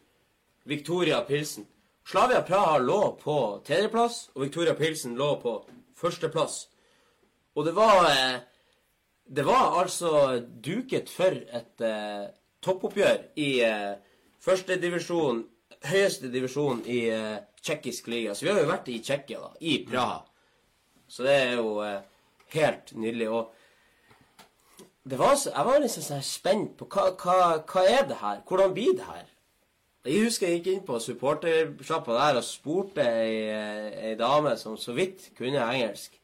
Victoria 0.64 1.20
Pilsen. 1.20 1.66
Slavia 2.06 2.42
Praha 2.42 2.78
lå 2.78 3.18
på 3.22 3.36
tredjeplass, 3.66 4.28
og 4.34 4.44
Victoria 4.44 4.74
Pilsen 4.78 5.16
lå 5.18 5.32
på 5.42 5.56
førsteplass. 5.98 6.68
Og 7.58 7.66
det 7.66 7.74
var 7.74 8.06
eh, 8.10 8.38
Det 9.24 9.42
var 9.42 9.80
altså 9.80 10.38
duket 10.62 11.10
for 11.10 11.34
et 11.34 11.80
eh, 11.80 12.30
toppoppgjør 12.62 13.18
i 13.36 13.50
eh, 13.66 13.94
første 14.40 14.76
divisjon, 14.76 15.42
høyeste 15.90 16.30
divisjon 16.30 16.82
i 16.86 17.00
eh, 17.10 17.38
tsjekkisk 17.62 18.06
liga. 18.12 18.34
Så 18.34 18.46
vi 18.46 18.52
har 18.52 18.60
jo 18.60 18.70
vært 18.70 18.90
i 18.92 19.00
Tsjekkia, 19.02 19.40
da. 19.40 19.52
I 19.60 19.78
Praha. 19.88 20.20
Så 21.08 21.26
det 21.26 21.34
er 21.34 21.56
jo 21.58 21.80
eh, 21.82 21.98
helt 22.54 22.94
nydelig. 22.94 23.30
Og 23.30 23.61
var 25.04 25.34
så, 25.34 25.50
jeg 25.50 25.66
var 25.66 25.82
liksom 25.82 26.04
sånn 26.06 26.24
spent 26.26 26.74
på 26.78 26.86
hva, 26.86 27.10
hva, 27.18 27.36
hva 27.66 27.84
er 27.90 28.08
det 28.08 28.18
her? 28.20 28.42
Hvordan 28.48 28.74
blir 28.76 28.96
det 28.98 29.06
her? 29.08 29.28
Jeg 30.02 30.24
husker 30.26 30.48
jeg 30.48 30.58
gikk 30.58 30.68
inn 30.72 30.86
på 30.86 30.98
supportersjappa 30.98 32.14
der 32.16 32.40
og 32.40 32.46
spurte 32.46 33.04
ei, 33.06 33.34
ei 34.10 34.14
dame 34.18 34.56
som 34.58 34.74
så 34.78 34.94
vidt 34.96 35.28
kunne 35.38 35.62
engelsk. 35.62 36.16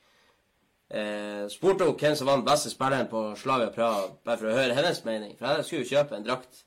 Eh, 0.91 1.45
spurte 1.53 1.87
hun 1.87 1.99
hvem 2.01 2.17
som 2.17 2.27
var 2.27 2.41
den 2.41 2.47
beste 2.49 2.73
spilleren 2.73 3.11
på 3.11 3.23
Slavia 3.39 3.69
Praha, 3.75 4.09
bare 4.25 4.41
for 4.41 4.51
å 4.51 4.57
høre 4.57 4.75
hennes 4.75 5.05
mening. 5.07 5.37
For 5.39 5.47
jeg 5.47 5.69
skulle 5.69 5.85
jo 5.85 5.93
kjøpe 5.93 6.17
en 6.17 6.27
drakt. 6.27 6.65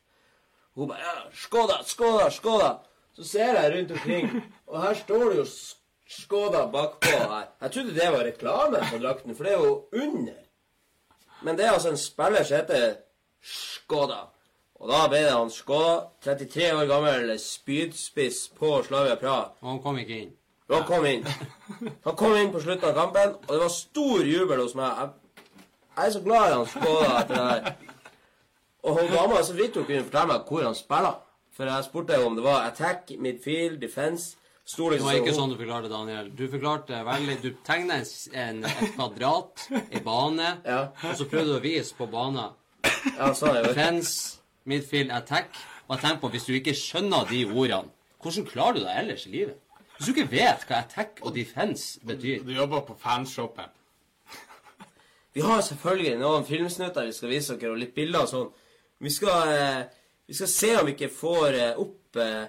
Hun 0.77 0.87
bare 0.91 1.03
ja, 1.03 1.15
Skoda, 1.35 1.81
Skoda, 1.87 2.29
Skoda. 2.31 2.71
Så 3.17 3.27
ser 3.27 3.57
jeg 3.59 3.73
rundt 3.73 3.91
omkring, 3.91 4.29
og 4.71 4.77
her 4.83 4.95
står 5.01 5.25
det 5.29 5.41
jo 5.41 5.45
'Skåda' 6.11 6.71
bakpå 6.71 7.07
her. 7.07 7.47
Jeg 7.61 7.71
trodde 7.71 7.95
det 7.95 8.07
var 8.11 8.23
reklame 8.27 8.79
på 8.91 8.99
drakten, 9.03 9.35
for 9.35 9.43
det 9.43 9.53
er 9.53 9.59
jo 9.59 9.85
under. 9.93 10.39
Men 11.41 11.57
det 11.57 11.65
er 11.65 11.71
altså 11.71 11.89
en 11.89 11.97
spiller 11.97 12.43
som 12.43 12.57
heter 12.57 12.93
Skoda. 13.41 14.19
Og 14.81 14.89
da 14.89 15.05
ble 15.09 15.21
det 15.25 15.33
han 15.33 15.49
Skoda, 15.53 15.95
33 16.25 16.73
år 16.73 16.85
gammel 16.89 17.33
spydspiss 17.39 18.47
på 18.57 18.81
Slavia 18.85 19.15
Praha. 19.15 19.51
Og 19.61 19.69
han 19.69 19.81
kom 19.81 19.97
ikke 20.01 20.19
inn. 20.25 20.35
Og 20.69 20.77
han 20.77 20.85
kom 20.87 21.05
inn. 21.05 21.25
Han 22.05 22.15
kom 22.17 22.35
inn 22.37 22.53
på 22.53 22.61
slutten 22.63 22.89
av 22.89 22.95
kampen, 22.97 23.33
og 23.47 23.51
det 23.51 23.61
var 23.61 23.73
stor 23.73 24.25
jubel 24.25 24.61
hos 24.63 24.75
meg. 24.77 25.01
Jeg, 25.01 25.49
jeg 25.97 26.05
er 26.05 26.13
så 26.15 26.21
glad 26.25 26.47
i 26.47 26.53
han 26.55 26.69
Skoda 26.75 27.09
etter 27.21 27.35
det 27.35 27.47
der. 27.49 27.89
Og 28.81 28.97
hun 28.97 29.11
dama 29.11 29.43
så 29.43 29.53
vidt 29.53 29.75
hun 29.77 29.85
kunne 29.85 30.05
fortelle 30.07 30.33
meg 30.33 30.47
hvor 30.49 30.65
han 30.65 30.77
spiller. 30.77 31.17
For 31.51 31.69
jeg 31.69 31.85
spurte 31.85 32.17
jo 32.17 32.29
om 32.29 32.37
det 32.37 32.45
var 32.45 32.67
attack, 32.69 33.11
midfield, 33.19 33.81
defense. 33.81 34.37
Sto 34.65 34.89
Det 34.93 35.01
var 35.01 35.17
ikke 35.17 35.33
sånn 35.35 35.49
du 35.51 35.57
forklarte, 35.57 35.89
Daniel. 35.91 36.29
Du 36.37 36.43
forklarte 36.47 36.99
veldig 37.05 37.37
Du 37.41 37.49
tegna 37.65 37.97
en, 37.99 38.05
en, 38.33 38.59
et 38.69 38.93
kvadrat, 38.95 39.65
en 39.81 40.03
bane, 40.05 40.51
Ja. 40.65 40.81
og 41.03 41.15
så 41.17 41.25
prøvde 41.27 41.49
du 41.53 41.57
å 41.57 41.63
vise 41.63 41.95
på 41.97 42.07
banen 42.11 42.53
Ja, 43.17 43.31
sånn 43.33 43.55
er 43.57 43.63
det. 43.65 43.73
Fence, 43.75 44.37
midfield, 44.69 45.11
attack. 45.11 45.49
Og 45.87 45.95
jeg 45.97 46.03
tenker 46.05 46.21
på, 46.21 46.29
hvis 46.35 46.45
du 46.47 46.53
ikke 46.55 46.75
skjønner 46.77 47.25
de 47.29 47.41
ordene, 47.49 47.89
hvordan 48.21 48.45
klarer 48.47 48.77
du 48.77 48.83
deg 48.85 48.99
ellers 49.01 49.25
i 49.27 49.31
livet? 49.33 49.57
Hvis 49.97 50.07
du 50.07 50.13
ikke 50.13 50.31
vet 50.31 50.63
hva 50.69 50.79
attack 50.85 51.19
og 51.25 51.33
defense 51.35 51.99
betyr 52.05 52.45
Du 52.45 52.53
jobber 52.55 52.81
på 52.85 52.95
fanshoppen. 53.01 53.69
Vi 55.33 55.41
har 55.45 55.61
selvfølgelig 55.63 56.17
noen 56.19 56.45
filmsnutter 56.47 57.05
vi 57.07 57.13
skal 57.15 57.31
vise 57.31 57.55
dere, 57.57 57.71
og 57.73 57.79
litt 57.79 57.93
bilder 57.95 58.25
og 58.25 58.29
sånn. 58.31 58.49
Vi 59.01 59.09
skal, 59.13 59.51
eh, 59.55 59.83
vi 60.27 60.33
skal 60.37 60.49
se 60.51 60.71
om 60.79 60.85
vi 60.89 60.95
ikke 60.95 61.11
får 61.13 61.55
eh, 61.59 61.77
opp 61.79 62.19
eh, 62.19 62.47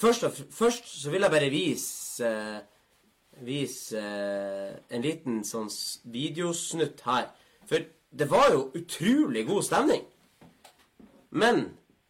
først, 0.00 0.26
først 0.50 0.90
så 1.02 1.12
vil 1.12 1.26
jeg 1.26 1.34
bare 1.34 1.52
vise 1.52 2.34
Vise 3.40 3.96
eh, 3.96 4.72
en 4.92 5.04
liten 5.04 5.38
sånn 5.48 5.70
videosnutt 6.12 7.00
her. 7.06 7.30
For 7.64 7.86
det 8.10 8.26
var 8.28 8.50
jo 8.52 8.66
utrolig 8.76 9.46
god 9.48 9.64
stemning. 9.64 10.02
Men 11.30 11.62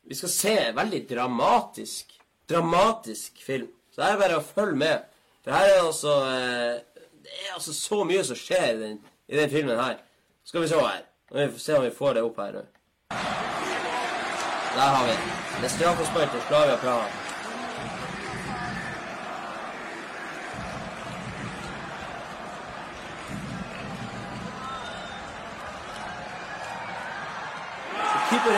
vi 0.08 0.18
skal 0.18 0.32
se 0.34 0.56
veldig 0.74 1.04
dramatisk 1.10 2.16
Dramatisk 2.50 3.38
film. 3.46 3.68
Så 3.94 4.00
det 4.00 4.08
er 4.08 4.18
bare 4.18 4.40
å 4.40 4.42
følge 4.42 4.78
med. 4.80 5.04
For 5.44 5.54
her 5.54 5.68
er 5.70 5.84
altså 5.84 6.16
eh, 6.32 7.04
Det 7.22 7.36
er 7.46 7.54
altså 7.54 7.76
så 7.76 8.00
mye 8.08 8.24
som 8.26 8.38
skjer 8.38 8.72
i 8.72 8.80
den, 8.80 8.98
i 9.30 9.38
den 9.38 9.54
filmen 9.54 9.78
her. 9.78 10.00
Skal 10.42 10.64
vi 10.64 10.72
se 10.72 10.82
her. 10.82 11.06
Nå 11.30 11.46
vi 11.46 11.62
se 11.62 11.78
om 11.78 11.86
vi 11.86 11.94
får 11.94 12.18
det 12.18 12.26
opp 12.26 12.42
her. 12.42 12.62
Der 14.74 14.86
har 14.96 15.02
vi 15.06 15.14
det. 15.14 15.34
Det 15.60 15.66
er 15.70 15.76
straffespark 15.78 16.32
til 16.34 16.48
Slavia 16.48 16.80
Praha. 16.82 17.29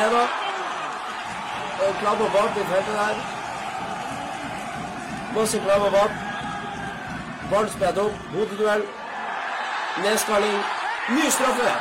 Heva. 0.00 0.24
Og 1.82 1.94
klabber 2.00 2.28
bak 2.36 2.56
i 2.56 2.64
feltet 2.72 2.94
der. 3.00 3.16
Masse 5.34 5.60
klabber 5.64 5.90
bak. 5.90 6.10
ball 7.50 7.70
spilt 7.70 7.98
opp. 7.98 8.14
Hodeduell. 8.34 8.84
Nedskalling. 10.04 10.60
Ny 11.08 11.30
straffe! 11.30 11.72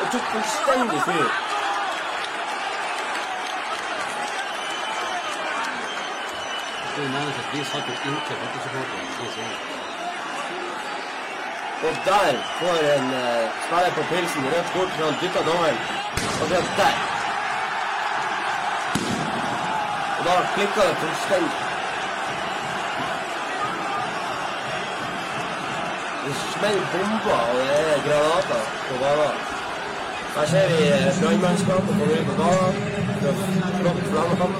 Og 0.00 0.06
tok 0.12 0.24
fullstendig 0.32 1.02
fyr. 1.06 1.28
Det 6.96 7.10
nevnes 7.10 7.38
at 7.42 7.48
vi 7.52 7.64
satt 7.64 7.86
jo 7.88 7.94
inntil. 8.10 9.81
Og 11.86 11.94
der 12.08 12.26
får 12.60 12.76
en 12.96 13.06
uh, 13.22 13.44
spiller 13.64 13.92
på 13.96 14.02
pilsen 14.10 14.42
rødt 14.52 14.68
kort 14.74 14.90
fra 14.96 15.04
han 15.08 15.16
dytta 15.22 15.40
dommeren. 15.48 15.78
Og 16.40 16.44
det 16.50 16.58
er 16.62 16.66
der. 16.80 16.96
Og 20.18 20.22
da 20.26 20.32
klikka 20.54 20.80
det 20.88 20.96
fullstendig. 21.02 21.58
Det 26.24 26.34
smeller 26.54 26.86
bomber, 26.92 27.40
og 27.50 27.54
det 27.58 27.94
er 27.94 28.02
granater 28.06 28.62
på 28.88 28.94
banen. 29.02 29.38
Her 30.36 30.46
ser 30.46 30.68
vi 30.68 30.88
eh, 30.88 31.22
brannmannskapet 31.22 31.88
komme 31.88 32.12
ut 32.20 32.26
på 32.26 32.34
banen 32.42 32.74
Flott 33.80 33.98
flammekamp. 34.10 34.54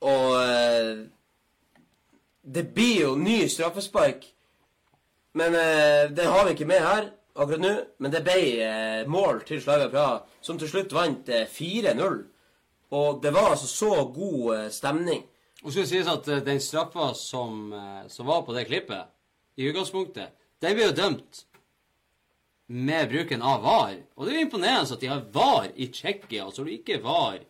Og 0.00 0.26
eh, 0.42 0.96
det 2.54 2.64
blir 2.74 3.00
jo 3.00 3.14
ny 3.14 3.48
straffespark. 3.48 4.39
Men 5.32 5.54
eh, 5.54 6.10
det 6.10 6.26
har 6.26 6.44
vi 6.44 6.54
ikke 6.56 6.68
med 6.68 6.82
her 6.82 7.10
akkurat 7.34 7.62
nå. 7.62 7.74
Men 7.98 8.14
det 8.14 8.22
ble 8.26 8.38
eh, 8.66 9.02
mål 9.10 9.44
til 9.46 9.62
Slavia 9.62 9.90
Praha, 9.92 10.20
som 10.42 10.58
til 10.58 10.70
slutt 10.70 10.94
vant 10.94 11.28
eh, 11.30 11.46
4-0. 11.46 12.22
Og 12.90 13.20
det 13.22 13.30
var 13.34 13.52
altså 13.52 13.68
så 13.70 13.92
god 14.14 14.56
eh, 14.56 14.70
stemning. 14.74 15.22
Og 15.62 15.70
skulle 15.72 15.88
sies 15.90 16.08
at 16.10 16.26
eh, 16.28 16.42
den 16.46 16.60
straffa 16.62 17.12
som, 17.14 17.70
eh, 17.72 18.08
som 18.08 18.26
var 18.26 18.42
på 18.46 18.56
det 18.56 18.66
klippet, 18.70 19.10
i 19.60 19.68
utgangspunktet, 19.68 20.32
den 20.62 20.76
ble 20.76 20.88
jo 20.88 20.96
dømt 20.96 21.44
med 22.70 23.10
bruken 23.10 23.42
av 23.42 23.62
VAR. 23.64 23.96
Og 24.16 24.24
det 24.24 24.32
er 24.32 24.38
jo 24.38 24.46
imponerende 24.46 24.94
at 24.94 25.02
de 25.02 25.10
har 25.10 25.24
VAR 25.34 25.70
i 25.74 25.90
Tsjekkia, 25.92 26.46
altså 26.46 26.64
så 26.64 26.74
ikke 26.74 27.00
VAR 27.04 27.40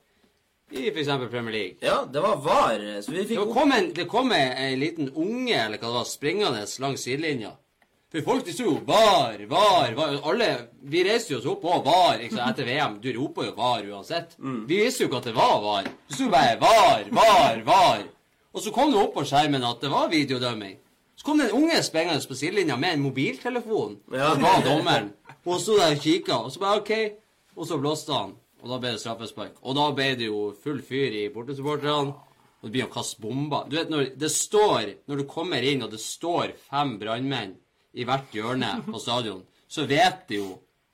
i 0.71 0.87
f.eks. 0.91 1.11
Premier 1.31 1.55
League. 1.55 1.77
Ja, 1.85 2.03
det 2.13 2.23
var 2.25 2.41
VAR, 2.43 2.85
så 3.05 3.13
vi 3.13 3.25
Det 3.29 3.47
kom 3.53 3.73
en, 3.73 3.91
det 3.95 4.09
kom 4.09 4.33
en, 4.33 4.53
en 4.53 4.79
liten 4.81 5.11
unge 5.13 5.55
eller 5.55 5.79
hva 5.79 5.91
det 5.91 5.99
var, 5.99 6.09
springende 6.09 6.65
langs 6.83 7.05
sidelinja. 7.07 7.53
For 8.11 8.25
folk 8.27 8.43
de 8.43 8.53
sto 8.53 8.65
jo 8.67 8.79
VAR, 8.87 9.39
VAR, 9.47 9.93
VAR. 9.95 10.15
Alle, 10.27 10.49
vi 10.83 11.05
reiste 11.07 11.31
jo 11.31 11.39
oss 11.39 11.47
opp 11.47 11.61
på 11.63 11.77
VAR 11.87 12.25
ikke 12.27 12.43
etter 12.43 12.67
VM. 12.67 12.97
Du 13.03 13.07
roper 13.15 13.47
jo 13.47 13.53
VAR 13.55 13.85
uansett. 13.87 14.35
Vi 14.67 14.81
visste 14.83 15.05
jo 15.05 15.11
ikke 15.11 15.21
at 15.21 15.29
det 15.31 15.35
var 15.37 15.61
VAR. 15.63 15.91
Det 16.09 16.19
sto 16.19 16.27
bare 16.33 16.57
VAR, 16.59 17.05
VAR, 17.15 17.61
VAR. 17.69 18.03
Og 18.51 18.65
så 18.65 18.73
kom 18.75 18.91
det 18.91 18.99
opp 18.99 19.15
på 19.15 19.23
skjermen 19.31 19.63
at 19.63 19.85
det 19.85 19.93
var 19.93 20.11
videodømming. 20.11 20.75
Så 21.15 21.27
kom 21.29 21.39
det 21.39 21.51
en 21.51 21.61
unge 21.61 21.79
springende 21.87 22.27
på 22.27 22.35
sidelinja 22.35 22.81
med 22.81 22.97
en 22.97 23.05
mobiltelefon. 23.05 23.99
Ja. 24.11 24.33
Det 24.35 24.43
var 24.43 24.67
dommeren. 24.67 25.13
Og 25.45 25.63
sto 25.63 25.79
der 25.79 25.95
og 25.95 26.03
kikka, 26.03 26.41
og 26.43 26.51
så 26.51 26.65
bare 26.65 26.81
OK. 26.83 26.93
Og 27.61 27.69
så 27.69 27.79
blåste 27.79 28.17
han. 28.17 28.35
Og 28.61 28.75
da 28.75 28.81
ble 28.81 28.97
det 28.97 29.05
straffespark. 29.05 29.63
Og 29.63 29.79
da 29.79 29.87
ble 29.95 30.11
det 30.19 30.27
jo 30.27 30.49
full 30.65 30.83
fyr 30.83 31.15
i 31.15 31.29
bortesupporterne. 31.31 32.17
Og 32.61 32.67
det 32.67 32.75
blir 32.75 32.89
å 32.89 32.93
kaste 32.93 33.23
bomber. 33.23 33.71
Du 33.71 33.79
vet, 33.79 33.89
når 33.93 34.11
det 34.21 34.29
står 34.35 34.97
Når 35.09 35.23
du 35.23 35.29
kommer 35.31 35.63
inn, 35.63 35.87
og 35.87 35.95
det 35.95 36.03
står 36.03 36.57
fem 36.67 36.99
brannmenn 36.99 37.55
i 37.95 38.05
hvert 38.07 38.35
hjørne 38.35 38.75
på 38.87 38.99
stadion, 39.03 39.43
så 39.69 39.87
vet 39.87 40.27
de 40.29 40.43
jo 40.43 40.51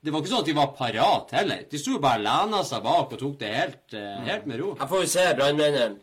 Det 0.06 0.12
var 0.12 0.20
ikke 0.22 0.30
sånn 0.30 0.42
at 0.44 0.46
de 0.46 0.52
var 0.54 0.74
parat 0.76 1.32
heller. 1.34 1.62
De 1.66 1.78
sto 1.80 1.96
bare 1.98 2.20
og 2.20 2.26
lena 2.28 2.58
seg 2.62 2.82
bak 2.84 3.14
og 3.16 3.18
tok 3.18 3.38
det 3.40 3.48
helt, 3.50 3.94
eh, 3.96 4.20
helt 4.28 4.44
med 4.46 4.60
ro. 4.60 4.68
Her 4.78 4.86
får 4.86 5.00
vi 5.00 5.06
se 5.10 5.24
brannmennene. 5.34 5.96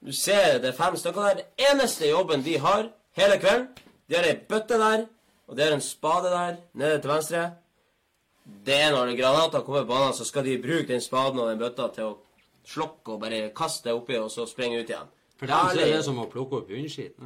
Du 0.00 0.12
ser 0.12 0.60
det 0.62 0.70
er 0.70 0.76
fem 0.78 0.96
stykker 0.96 1.26
der. 1.26 1.42
Det 1.42 1.66
eneste 1.70 2.08
jobben 2.08 2.42
de 2.46 2.54
har 2.56 2.88
hele 3.18 3.36
kvelden, 3.42 3.68
de 4.08 4.16
har 4.16 4.24
ei 4.30 4.38
bøtte 4.48 4.78
der, 4.80 5.04
og 5.48 5.56
de 5.56 5.62
har 5.62 5.72
en 5.76 5.84
spade 5.84 6.30
der 6.32 6.56
nede 6.72 7.02
til 7.02 7.10
venstre. 7.10 7.44
Det 8.64 8.80
er 8.80 8.92
når 8.92 9.12
granater 9.18 9.60
kommer 9.60 9.84
på 9.84 9.92
banen, 9.92 10.14
så 10.16 10.24
skal 10.24 10.44
de 10.44 10.58
bruke 10.62 10.88
den 10.88 11.00
spaden 11.00 11.38
og 11.40 11.50
den 11.50 11.58
bøtta 11.58 11.88
til 11.92 12.04
å 12.04 12.18
slokke 12.64 13.12
og 13.12 13.20
bare 13.20 13.50
kaste 13.56 13.90
det 13.90 13.96
oppi, 13.96 14.16
og 14.16 14.30
så 14.32 14.46
sprenge 14.48 14.80
ut 14.80 14.88
igjen. 14.88 15.08
For 15.36 15.46
dem 15.46 15.70
så 15.74 15.80
er 15.84 15.96
det 15.96 16.04
som 16.06 16.20
å 16.22 16.28
plukke 16.30 16.62
opp 16.62 16.70
hundskitt. 16.72 17.16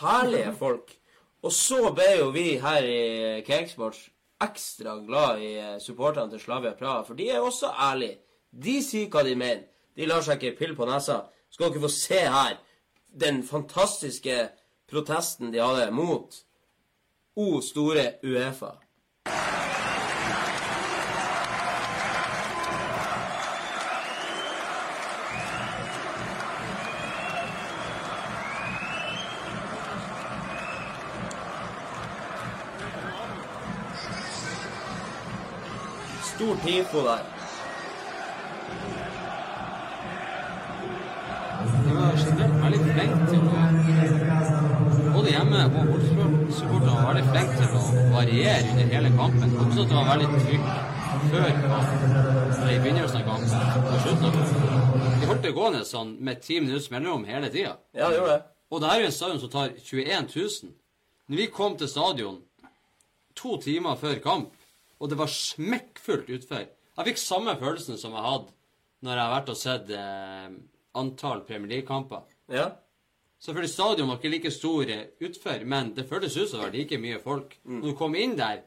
Herlige 0.00 0.54
folk. 0.58 0.94
Og 1.42 1.52
så 1.54 1.92
ble 1.94 2.08
jo 2.18 2.30
vi 2.34 2.56
her 2.58 2.84
i 2.84 3.42
Cakesports 3.46 4.08
ekstra 4.42 4.96
glad 5.06 5.42
i 5.42 5.52
supporterne 5.82 6.30
til 6.32 6.42
Slavia 6.42 6.74
Praha, 6.78 7.02
for 7.06 7.18
de 7.18 7.28
er 7.30 7.42
også 7.42 7.70
ærlige. 7.70 8.18
De 8.50 8.78
sier 8.82 9.10
hva 9.12 9.22
de 9.26 9.36
mener. 9.38 9.66
De 9.98 10.06
lar 10.06 10.22
seg 10.22 10.38
ikke 10.38 10.58
pille 10.58 10.76
på 10.78 10.86
nesa. 10.86 11.24
Skal 11.50 11.72
dere 11.72 11.82
få 11.82 11.90
se 11.92 12.20
her 12.22 12.58
den 13.08 13.42
fantastiske 13.46 14.36
protesten 14.90 15.52
de 15.52 15.62
hadde 15.62 15.90
mot 15.94 16.34
O 17.38 17.60
store 17.62 18.12
Uefa. 18.24 18.74
Tifo 36.64 37.02
der. 37.06 37.22
De 41.84 41.94
var 41.94 42.12
generelt 42.24 42.58
veldig 42.64 42.80
flinke 42.92 43.30
til 43.30 43.40
å 43.42 43.64
Både 45.14 45.32
hjemme 45.32 45.64
og 45.64 45.72
bortesupporterne 45.74 46.92
var 46.94 47.08
veldig 47.08 47.24
flinke 47.32 47.56
til 47.58 47.78
å 47.78 48.12
variere 48.14 48.70
under 48.72 48.92
hele 48.94 49.10
kampen. 49.16 49.56
Også 49.64 49.82
at 49.82 49.90
det 49.90 49.96
var 49.98 50.10
veldig 50.12 50.28
trykk 50.44 50.68
før 51.28 51.48
kampen, 51.64 52.12
i 52.68 52.78
begynnelsen 52.82 53.20
av 53.20 53.24
kampen 53.26 53.48
og 53.94 54.02
slutten 54.04 54.28
av 54.28 54.36
kampen. 54.36 55.18
De 55.20 55.30
holdt 55.30 55.46
det 55.46 55.54
gående 55.56 55.82
sånn 55.88 56.14
med 56.24 56.42
ti 56.44 56.60
minutters 56.62 56.90
mellomrom 56.92 57.26
hele 57.28 57.50
tida. 57.54 57.74
Ja, 57.96 58.10
det 58.10 58.20
gjorde 58.20 58.36
det. 58.36 58.42
Og 58.68 58.82
det 58.82 58.90
her 58.90 59.00
er 59.00 59.06
jo 59.06 59.08
en 59.08 59.16
stadion 59.16 59.40
som 59.42 59.52
tar 59.52 59.72
21 59.80 60.30
000. 60.36 60.76
Når 61.28 61.40
vi 61.42 61.48
kom 61.52 61.76
til 61.80 61.90
stadion 61.90 62.38
to 63.38 63.56
timer 63.62 63.98
før 64.00 64.20
kamp, 64.24 64.54
og 64.98 65.10
det 65.10 65.18
var 65.18 65.30
smekkfullt 65.30 66.30
utfor 66.34 66.64
Jeg 66.64 67.06
fikk 67.12 67.20
samme 67.22 67.54
følelsen 67.60 67.98
som 68.00 68.16
jeg 68.16 68.24
hadde 68.24 68.54
når 69.06 69.14
jeg 69.14 69.22
har 69.22 69.34
vært 69.36 69.50
og 69.52 69.58
sett 69.60 69.90
eh, 69.94 70.46
antall 70.98 71.44
Premier 71.46 71.70
League-kamper. 71.70 72.24
Ja. 72.50 72.64
Selvfølgelig 73.38 73.70
stadion 73.70 74.08
var 74.10 74.16
ikke 74.18 74.32
like 74.32 74.50
stor 74.50 74.90
eh, 74.90 75.04
utfor, 75.22 75.60
men 75.70 75.92
det 75.94 76.08
føltes 76.10 76.34
ut 76.36 76.48
som 76.50 76.58
det 76.58 76.64
var 76.64 76.74
like 76.74 76.98
mye 76.98 77.20
folk. 77.22 77.54
Når 77.62 77.92
du 77.92 77.94
kom 78.00 78.16
inn 78.18 78.34
der 78.40 78.64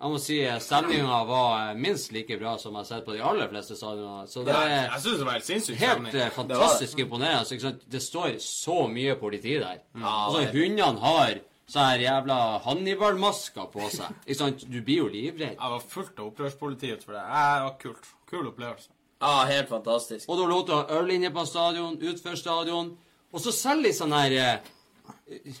Jeg 0.00 0.08
må 0.08 0.18
si 0.18 0.38
eh, 0.42 0.56
stemninga 0.64 1.20
var 1.28 1.68
eh, 1.68 1.76
minst 1.78 2.10
like 2.16 2.38
bra 2.40 2.56
som 2.58 2.72
jeg 2.72 2.80
har 2.80 2.88
sett 2.88 3.06
på 3.06 3.12
de 3.14 3.22
aller 3.22 3.50
fleste 3.52 3.76
stadionene. 3.76 4.26
Så 4.32 4.42
det 4.48 4.56
er 4.56 4.70
jeg 4.88 5.02
synes 5.04 5.18
det 5.20 5.26
var 5.28 5.36
helt 5.38 5.48
sinnssykt 5.50 5.80
helt 5.84 6.14
eh, 6.14 6.30
fantastisk 6.34 7.02
imponerende. 7.04 7.44
Altså. 7.44 7.74
Det 7.92 8.02
står 8.02 8.38
så 8.42 8.78
mye 8.88 9.14
politi 9.20 9.58
der. 9.60 9.84
altså, 10.00 10.46
hundene 10.56 11.04
har 11.04 11.42
så 11.70 11.84
her 11.86 12.02
jævla 12.02 12.36
Hannibal-masker 12.64 13.68
på 13.70 13.90
seg. 13.94 14.16
Ikke 14.24 14.38
sant? 14.40 14.64
Du 14.66 14.80
blir 14.82 15.04
jo 15.04 15.10
livredd. 15.10 15.54
Jeg 15.54 15.74
var 15.74 15.84
fullt 15.92 16.18
av 16.18 16.32
opprørspolitiet 16.32 17.04
for 17.06 17.14
det. 17.14 17.22
Jeg 17.22 17.62
var 17.66 17.76
kult. 17.82 18.10
Kul 18.30 18.48
opplevelse. 18.50 18.90
ja, 19.22 19.44
helt 19.46 19.68
fantastisk. 19.68 20.28
Og 20.28 20.38
du 20.38 20.46
lå 20.50 20.84
øl 20.96 21.10
inne 21.14 21.30
på 21.30 21.44
stadion, 21.46 21.98
utfor 22.02 22.34
stadion. 22.34 22.96
Og 23.30 23.40
så 23.40 23.52
selger 23.54 23.86
de 23.90 23.94
sånn 23.94 24.14
her 24.16 24.34
eh, 24.34 25.58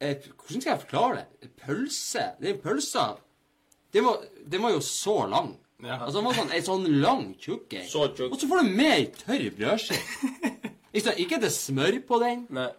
eh, 0.00 0.16
Hvordan 0.36 0.60
skal 0.60 0.72
jeg 0.74 0.82
forklare 0.84 1.22
det? 1.40 1.50
Pølse. 1.62 2.26
Den 2.42 2.58
pølsa 2.60 3.14
Den 3.94 4.04
var, 4.04 4.24
den 4.44 4.62
var 4.62 4.74
jo 4.74 4.82
så 4.84 5.22
lang. 5.30 5.54
Ja. 5.80 6.02
Altså, 6.02 6.18
den 6.18 6.26
var 6.26 6.36
sånn, 6.36 6.52
ei 6.52 6.64
sånn 6.64 6.88
lang 7.00 7.30
tjukk 7.40 7.78
ei. 7.78 7.86
Så 7.88 8.10
tjukk. 8.12 8.34
Og 8.34 8.40
så 8.40 8.48
får 8.50 8.64
du 8.64 8.74
med 8.76 8.92
ei 8.92 9.06
tørr 9.16 9.46
brødskive. 9.56 10.50
ikke, 10.96 11.16
ikke 11.24 11.40
det 11.40 11.52
smør 11.54 12.02
på 12.08 12.20
den, 12.20 12.44
Nei. 12.52 12.72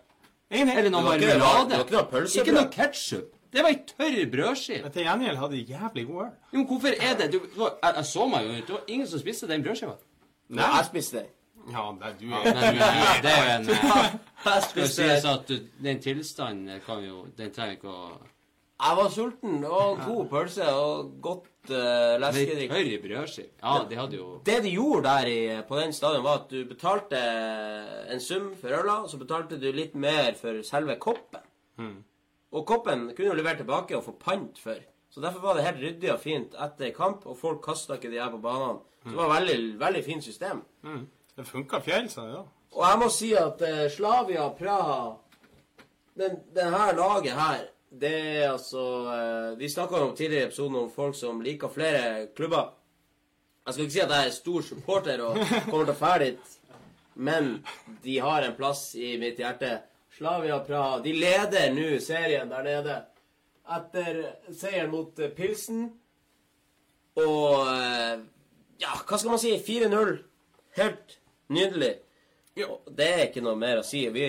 Eller 0.49 0.90
noe 0.90 1.02
marmelade. 1.03 1.69
det 1.69 1.78
var 1.78 1.86
ikke 1.86 1.95
noe 1.98 2.10
pølsebrød. 2.11 2.41
Ikke 2.48 2.56
noe 2.56 2.69
ketsjup. 2.72 3.34
Det 3.53 3.64
var 3.64 3.69
ei 3.72 3.80
tørr 3.88 4.30
brødskive. 4.32 4.82
Men 4.84 4.91
til 4.91 5.02
gjengjeld 5.07 5.38
hadde 5.38 5.56
de 5.56 5.64
jævlig 5.74 6.06
god 6.07 6.22
øl. 6.26 6.32
Jo, 6.53 6.57
Men 6.57 6.68
hvorfor 6.68 6.88
er 6.99 7.18
det 7.18 7.28
du, 7.34 7.40
jeg, 7.57 7.94
jeg 7.95 8.06
så 8.06 8.28
meg 8.28 8.45
jo 8.45 8.49
ut. 8.52 8.68
Det 8.68 8.76
var 8.76 8.84
ingen 8.88 9.07
som 9.07 9.19
spiste 9.19 9.48
den 9.48 9.64
brødskiva. 9.64 9.95
Nei, 10.49 10.69
jeg 10.78 10.86
spiste 10.91 11.18
den. 11.18 11.34
Ja, 11.72 11.84
det, 11.99 12.14
du 12.22 12.32
er 12.32 12.44
du, 12.48 12.52
det 13.24 13.32
er 13.32 13.44
jo 13.44 13.56
en 13.60 13.65
Skal 14.69 14.88
sies 14.88 15.24
den. 15.24 15.32
at 15.34 15.48
du, 15.49 15.56
den 15.84 15.99
tilstanden 16.02 16.80
kan 16.86 17.02
jo 17.03 17.26
Den 17.38 17.52
trenger 17.52 17.76
ikke 17.76 17.91
å 17.91 18.11
Jeg 18.78 18.98
var 18.98 19.10
sulten. 19.10 19.64
og 19.66 20.02
to 20.04 20.14
god 20.14 20.28
pølse 20.30 20.66
og 20.70 21.14
godt 21.22 21.72
uh, 21.72 22.18
leskedrikk. 22.22 22.72
Tørr 22.72 22.90
brødskive. 23.06 23.48
Ja, 23.64 23.78
de 23.90 23.95
hadde 23.98 24.18
jo 24.20 24.41
Det 24.45 24.58
de 24.64 24.74
gjorde 24.76 25.04
der 25.08 25.30
i, 25.32 25.62
på 25.68 25.80
den 25.80 25.94
stadion, 25.94 26.24
var 26.24 26.44
at 26.44 26.52
du 26.52 26.60
betalte 26.70 27.22
en 28.14 28.22
sum 28.22 28.52
for 28.62 28.68
øla, 28.78 28.99
og 29.04 29.10
så 29.10 29.18
betalte 29.18 29.58
du 29.62 29.72
litt 29.74 29.95
mer 29.95 30.38
for 30.38 30.62
selve 30.64 30.95
koppen. 31.02 31.41
Og 32.52 32.66
koppen 32.70 33.10
kunne 33.16 33.34
du 33.34 33.40
levere 33.41 33.58
tilbake 33.58 33.98
og 33.98 34.06
få 34.06 34.14
pant 34.22 34.60
for. 34.62 34.78
Så 35.10 35.22
derfor 35.22 35.40
var 35.41 35.58
det 35.58 35.66
helt 35.66 35.82
ryddig 35.82 36.12
og 36.14 36.20
fint 36.22 36.54
etter 36.54 36.94
kamp, 36.94 37.26
og 37.26 37.38
folk 37.38 37.64
kasta 37.66 37.98
ikke 37.98 38.12
de 38.12 38.22
her 38.22 38.30
på 38.32 38.38
banene. 38.44 38.80
Så 39.04 39.10
det 39.10 39.18
var 39.18 39.34
veldig, 39.40 39.80
veldig 39.80 40.04
fint 40.06 40.24
system. 40.24 40.62
Det 41.38 41.45
funka 41.48 41.80
fjell, 41.82 42.10
ja. 42.18 42.44
Og 42.78 42.84
jeg 42.84 42.99
må 43.02 43.08
si 43.10 43.32
at 43.34 43.62
uh, 43.64 43.88
Slavia 43.90 44.49
Praha 44.54 45.16
den, 46.18 46.40
den 46.54 46.74
her 46.74 46.94
laget 46.98 47.34
her 47.38 47.66
Det 47.90 48.12
er 48.12 48.50
altså 48.52 48.84
eh, 49.14 49.58
Vi 49.60 49.70
snakka 49.70 50.02
om 50.04 50.16
tidligere 50.16 50.44
i 50.44 50.48
episoden 50.48 50.76
om 50.76 50.90
folk 50.92 51.16
som 51.16 51.42
liker 51.42 51.72
flere 51.72 52.28
klubber. 52.36 52.74
Jeg 53.66 53.74
skal 53.74 53.84
ikke 53.84 53.94
si 53.94 54.02
at 54.04 54.16
jeg 54.16 54.28
er 54.28 54.36
stor 54.36 54.62
supporter 54.64 55.22
og 55.24 55.38
kommer 55.70 55.88
til 55.88 55.94
å 55.94 56.00
dra 56.00 56.12
dit, 56.24 56.52
men 57.16 57.50
de 58.04 58.18
har 58.24 58.46
en 58.46 58.56
plass 58.56 58.90
i 58.96 59.18
mitt 59.20 59.40
hjerte. 59.40 59.74
Slavia 60.18 60.60
Praha. 60.66 61.02
De 61.04 61.14
leder 61.14 61.74
nå 61.76 62.00
serien 62.02 62.50
der 62.50 62.64
nede 62.66 62.96
etter 63.78 64.22
seieren 64.56 64.92
mot 64.92 65.20
eh, 65.20 65.32
Pilsen. 65.36 65.86
Og 67.18 67.68
eh, 67.72 68.24
ja, 68.82 68.96
hva 69.04 69.20
skal 69.20 69.34
man 69.34 69.42
si? 69.42 69.54
4-0. 69.64 70.18
Helt 70.78 71.18
nydelig. 71.54 71.94
Det 72.58 73.08
er 73.08 73.28
ikke 73.28 73.44
noe 73.46 73.58
mer 73.60 73.82
å 73.82 73.86
si. 73.86 74.04
Vi, 74.14 74.28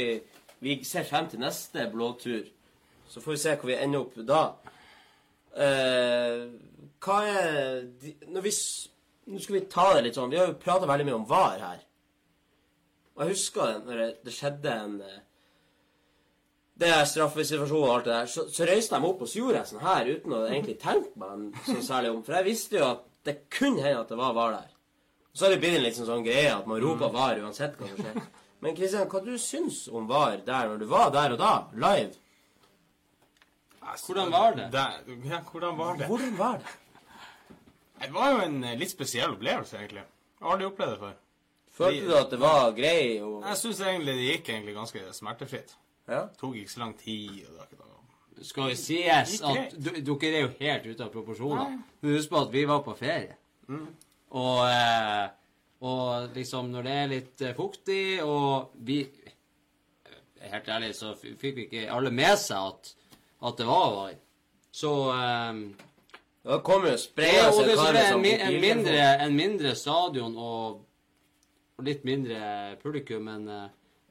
vi 0.64 0.78
ser 0.84 1.06
frem 1.08 1.28
til 1.30 1.42
neste 1.42 1.86
blåtur. 1.92 2.46
Så 3.08 3.22
får 3.24 3.34
vi 3.34 3.40
se 3.42 3.54
hvor 3.56 3.70
vi 3.70 3.78
ender 3.78 4.04
opp 4.04 4.16
da. 4.28 4.42
Eh, 5.58 6.42
hva 7.02 7.18
er 7.26 7.86
de, 8.00 8.14
Nå 8.28 9.40
skal 9.42 9.58
vi 9.58 9.64
ta 9.70 9.86
det 9.94 10.06
litt 10.06 10.18
sånn. 10.18 10.30
Vi 10.32 10.38
har 10.40 10.50
jo 10.50 10.60
prata 10.60 10.88
veldig 10.88 11.06
mye 11.08 11.18
om 11.18 11.26
VAR 11.28 11.62
her. 11.62 11.80
Og 13.16 13.24
jeg 13.24 13.34
husker 13.34 13.80
når 13.84 14.00
det, 14.00 14.08
det 14.28 14.34
skjedde 14.34 14.74
en 14.84 14.94
eh, 15.02 15.18
Det 16.78 16.88
er 16.94 17.08
straffesituasjonen 17.10 17.88
og 17.88 17.94
alt 17.96 18.08
det 18.08 18.14
der. 18.14 18.32
Så, 18.32 18.46
så 18.54 18.68
røyste 18.68 18.94
jeg 18.94 19.02
meg 19.04 19.10
opp 19.10 19.22
og 19.24 19.30
så 19.30 19.40
gjorde 19.40 19.60
jeg 19.60 19.70
sånn 19.72 19.84
her 19.84 20.10
uten 20.14 20.34
å 20.36 20.42
egentlig 20.46 20.76
tenke 20.80 21.20
meg 21.20 21.62
så 21.66 21.78
særlig 21.90 22.12
om. 22.14 22.20
For 22.26 22.38
jeg 22.38 22.48
visste 22.52 22.78
jo 22.78 22.90
at 22.92 23.06
det 23.26 23.40
kunne 23.52 23.82
hende 23.82 24.04
at 24.04 24.12
det 24.12 24.20
var 24.20 24.36
VAR 24.36 24.54
der. 24.60 24.74
Så 25.34 25.44
har 25.46 25.52
det 25.52 25.60
blitt 25.62 25.76
en 25.78 25.84
liksom 25.84 26.06
sånn, 26.06 26.20
sånn 26.20 26.28
greie 26.28 26.54
at 26.54 26.68
man 26.70 26.80
roper 26.82 27.10
VAR 27.14 27.42
uansett 27.42 27.76
hva 27.78 27.90
som 27.90 27.98
skjer. 27.98 28.22
Men 28.64 28.74
Kristian, 28.78 29.10
hva 29.10 29.20
du 29.22 29.34
syns 29.38 29.84
om 29.90 30.08
VAR 30.08 30.40
der 30.46 30.70
når 30.70 30.80
du 30.80 30.86
var 30.90 31.12
der 31.14 31.34
og 31.34 31.42
da, 31.42 31.52
live? 31.78 32.14
Hvordan 34.06 34.32
var 34.32 34.54
det? 34.58 34.68
det 34.72 35.16
ja, 35.30 35.40
hvordan 35.50 35.78
var 35.78 35.96
det? 35.96 36.06
Hvordan 36.06 36.38
var 36.38 36.60
det? 36.62 36.76
Det 37.98 38.12
var 38.14 38.30
jo 38.30 38.44
en 38.44 38.64
eh, 38.64 38.76
litt 38.78 38.92
spesiell 38.92 39.34
opplevelse, 39.34 39.76
egentlig. 39.78 40.04
Jeg 40.38 40.46
har 40.46 40.54
aldri 40.54 40.68
opplevd 40.68 40.94
det 40.94 41.00
før. 41.02 41.16
Følte 41.78 42.06
du 42.06 42.14
at 42.18 42.32
det 42.32 42.40
var 42.42 42.72
grei 42.74 43.02
og 43.22 43.44
Jeg 43.46 43.60
syns 43.60 43.80
egentlig 43.86 44.14
det 44.18 44.26
gikk 44.32 44.50
egentlig 44.54 44.74
ganske 44.74 45.04
smertefritt. 45.14 45.74
Ja? 46.08 46.24
Det 46.26 46.40
tok 46.40 46.56
ikke 46.58 46.72
så 46.72 46.82
lang 46.82 46.94
tid. 46.98 47.44
og 47.46 47.52
det 47.52 47.58
var 47.58 47.70
ikke 47.70 47.80
noe... 47.82 48.44
Skal 48.48 48.68
vi 48.70 48.76
sies 48.78 49.40
at 49.42 49.74
dere 49.82 50.28
er 50.30 50.44
jo 50.44 50.50
helt 50.60 50.86
ute 50.86 51.06
av 51.06 51.10
proporsjoner. 51.14 51.78
Husk 52.06 52.30
på 52.30 52.42
at 52.44 52.52
vi 52.54 52.62
var 52.70 52.84
på 52.86 52.94
ferie. 52.98 53.34
Mm. 53.66 53.88
Og, 54.38 54.60
eh, 54.70 55.26
og 55.80 56.36
liksom 56.36 56.70
når 56.70 56.86
det 56.86 56.94
er 56.94 57.10
litt 57.14 57.42
eh, 57.42 57.56
fuktig, 57.56 58.04
og 58.24 58.74
vi 58.74 59.02
Helt 60.38 60.68
ærlig 60.70 60.92
så 60.94 61.16
fikk 61.18 61.56
vi 61.56 61.64
ikke 61.64 61.88
alle 61.90 62.12
med 62.14 62.36
seg 62.38 62.68
at, 62.70 62.92
at 63.42 63.60
det 63.60 63.66
var 63.68 63.92
var. 63.94 64.16
Så 64.72 64.90
um, 65.12 65.62
Da 66.48 66.58
kommer 66.64 66.92
jo 66.92 66.96
Ja, 66.96 67.02
spraya 67.02 67.46
seg 67.52 67.66
det, 67.68 67.76
så 67.76 67.84
karer 67.84 67.98
er 67.98 68.04
en, 68.06 68.12
som 68.12 68.22
mi- 68.24 68.38
en, 68.40 68.60
mindre, 68.62 69.06
en 69.24 69.36
mindre 69.36 69.74
stadion 69.76 70.36
og, 70.36 70.82
og 71.78 71.84
litt 71.84 72.04
mindre 72.08 72.76
publikum, 72.82 73.24
men 73.28 73.48
uh, 73.48 73.66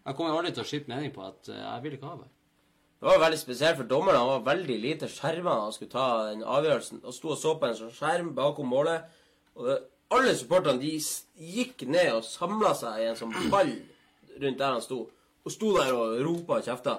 jeg 0.05 0.15
kommer 0.17 0.37
aldri 0.37 0.53
til 0.55 0.63
å 0.63 0.67
skifte 0.67 0.91
mening 0.93 1.13
på 1.15 1.23
at 1.25 1.49
uh, 1.51 1.55
jeg 1.59 1.83
vil 1.85 1.97
ikke 1.97 2.11
ha 2.11 2.17
det. 2.21 2.29
Det 2.97 3.05
var 3.05 3.19
veldig 3.21 3.37
spesielt, 3.39 3.77
for 3.77 3.89
dommerne 3.89 4.23
var 4.25 4.45
veldig 4.47 4.77
lite 4.81 5.07
skjerma 5.11 5.51
da 5.53 5.65
han 5.67 5.73
skulle 5.75 5.91
ta 5.91 6.05
den 6.31 6.39
avgjørelsen. 6.41 7.03
Og 7.05 7.13
sto 7.13 7.29
og 7.35 7.37
så 7.37 7.51
på 7.61 7.67
en 7.67 7.75
sånn 7.77 7.93
skjerm 7.93 8.31
bakom 8.37 8.71
målet. 8.73 9.05
Og 9.53 9.67
det, 9.69 9.75
alle 10.17 10.33
supporterne 10.39 10.81
de 10.81 10.95
gikk 11.57 11.83
ned 11.85 12.09
og 12.15 12.25
samla 12.25 12.71
seg 12.79 13.03
i 13.03 13.09
en 13.11 13.19
sånn 13.19 13.35
ball 13.53 13.69
rundt 14.41 14.57
der 14.57 14.73
han 14.73 14.81
sto. 14.81 15.03
Og 15.45 15.53
sto 15.53 15.73
der 15.77 15.93
og 15.93 16.15
ropa 16.25 16.57
og 16.57 16.65
kjefta. 16.65 16.95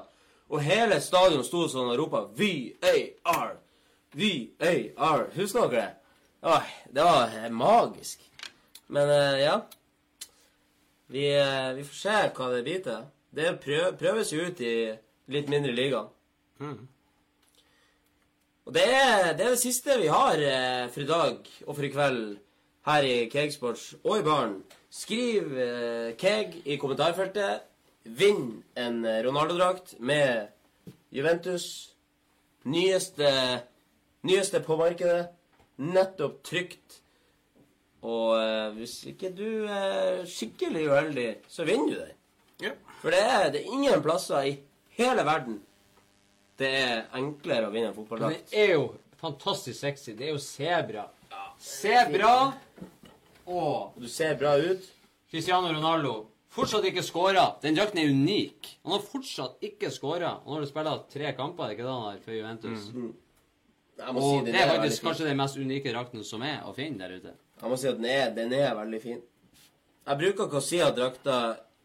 Og 0.49 0.63
hele 0.65 1.01
stadion 1.05 1.45
sto 1.45 1.67
sånn 1.69 1.91
og 1.93 1.99
ropa 2.01 2.25
VAR. 2.39 3.57
VAR. 4.17 5.25
Husker 5.35 5.69
dere 5.69 5.81
det? 5.81 5.89
Åh, 6.49 6.71
det 6.95 7.05
var 7.05 7.35
eh, 7.37 7.51
magisk. 7.51 8.23
Men 8.89 9.11
eh, 9.11 9.41
ja. 9.43 9.57
Vi, 11.09 11.25
eh, 11.35 11.73
vi 11.77 11.85
får 11.85 11.99
se 11.99 12.21
hva 12.37 12.51
det 12.55 12.63
blir 12.65 12.85
til. 12.85 13.09
Det 13.35 13.57
prøv, 13.61 13.91
prøves 14.01 14.33
jo 14.33 14.47
ut 14.49 14.61
i 14.65 14.77
litt 15.33 15.51
mindre 15.53 15.75
ligaer. 15.77 16.09
Og 18.69 18.75
det 18.77 18.85
er, 18.85 19.33
det 19.37 19.47
er 19.47 19.55
det 19.55 19.61
siste 19.63 19.97
vi 20.01 20.11
har 20.13 20.41
eh, 20.45 20.89
for 20.93 21.05
i 21.05 21.09
dag 21.09 21.47
og 21.67 21.75
for 21.75 21.87
i 21.87 21.93
kveld 21.93 22.25
her 22.89 23.05
i 23.09 23.15
Cakesports 23.33 23.95
og 24.03 24.19
i 24.19 24.25
baren. 24.27 24.59
Skriv 24.93 25.55
eh, 25.57 26.11
Keeg 26.21 26.59
i 26.65 26.77
kommentarfeltet. 26.81 27.65
Vinn 28.19 28.63
en 28.79 29.03
Ronaldo-drakt 29.25 29.97
med 30.01 30.49
Juventus. 31.15 31.95
Nyeste, 32.69 33.29
nyeste 34.27 34.63
på 34.65 34.77
markedet. 34.81 35.29
Nettopp 35.77 36.41
trygt. 36.47 37.01
Og 38.03 38.35
eh, 38.39 38.69
hvis 38.79 38.97
ikke 39.11 39.33
du 39.35 39.67
er 39.67 40.25
skikkelig 40.29 40.89
uheldig, 40.89 41.31
så 41.51 41.67
vinner 41.67 41.93
du 41.93 42.01
den. 42.01 42.19
Ja. 42.69 42.75
For 43.03 43.15
det 43.15 43.23
er, 43.23 43.49
det 43.55 43.63
er 43.63 43.73
ingen 43.75 44.03
plasser 44.03 44.51
i 44.51 44.59
hele 44.99 45.25
verden 45.27 45.61
det 46.59 46.71
er 46.75 47.05
enklere 47.19 47.69
å 47.69 47.75
vinne 47.75 47.93
en 47.93 47.97
fotballdrakt. 47.97 48.51
det 48.51 48.65
er 48.65 48.73
jo 48.75 48.89
fantastisk 49.21 49.79
sexy. 49.79 50.15
Det 50.19 50.29
er 50.29 50.35
jo 50.35 50.43
sebra. 50.43 51.07
Sebra 51.59 52.33
og 53.49 53.95
Du 53.97 54.09
ser 54.11 54.35
bra 54.39 54.57
ut. 54.59 54.83
Cristiano 55.31 55.71
Ronaldo 55.73 56.27
fortsatt 56.55 56.85
ikke 56.89 57.05
skåra. 57.07 57.45
Den 57.63 57.77
drakten 57.77 58.01
er 58.03 58.11
unik. 58.13 58.71
Han 58.85 58.95
har 58.97 59.05
fortsatt 59.05 59.63
ikke 59.65 59.91
skåra. 59.95 60.37
Og 60.45 60.51
nå 60.53 60.59
har 60.59 60.65
du 60.67 60.71
spilt 60.71 61.09
tre 61.13 61.33
kamper 61.37 61.65
er 61.65 61.69
det 61.73 61.79
ikke 61.79 61.87
det 61.89 61.95
han 61.97 62.07
har 62.09 62.23
for 62.25 62.37
Juventus. 62.37 62.89
Mm. 62.95 63.13
må 64.15 64.23
Og 64.23 64.27
si 64.29 64.45
det, 64.47 64.55
det 64.55 64.63
er 64.63 64.73
faktisk 64.75 65.07
kanskje 65.09 65.29
den 65.29 65.41
mest 65.41 65.59
unike 65.59 65.93
drakten 65.95 66.25
som 66.25 66.43
er 66.47 66.61
å 66.67 66.75
finne 66.77 67.03
der 67.05 67.19
ute. 67.19 67.35
Jeg 67.59 67.71
må 67.73 67.77
si 67.81 67.89
at 67.91 67.99
den 67.99 68.11
er, 68.11 68.29
den 68.37 68.53
er 68.55 68.75
veldig 68.79 69.01
fin. 69.03 69.23
Jeg 70.09 70.21
bruker 70.23 70.47
ikke 70.47 70.61
å 70.61 70.65
si 70.65 70.79
at 70.81 70.95
drakta 70.97 71.39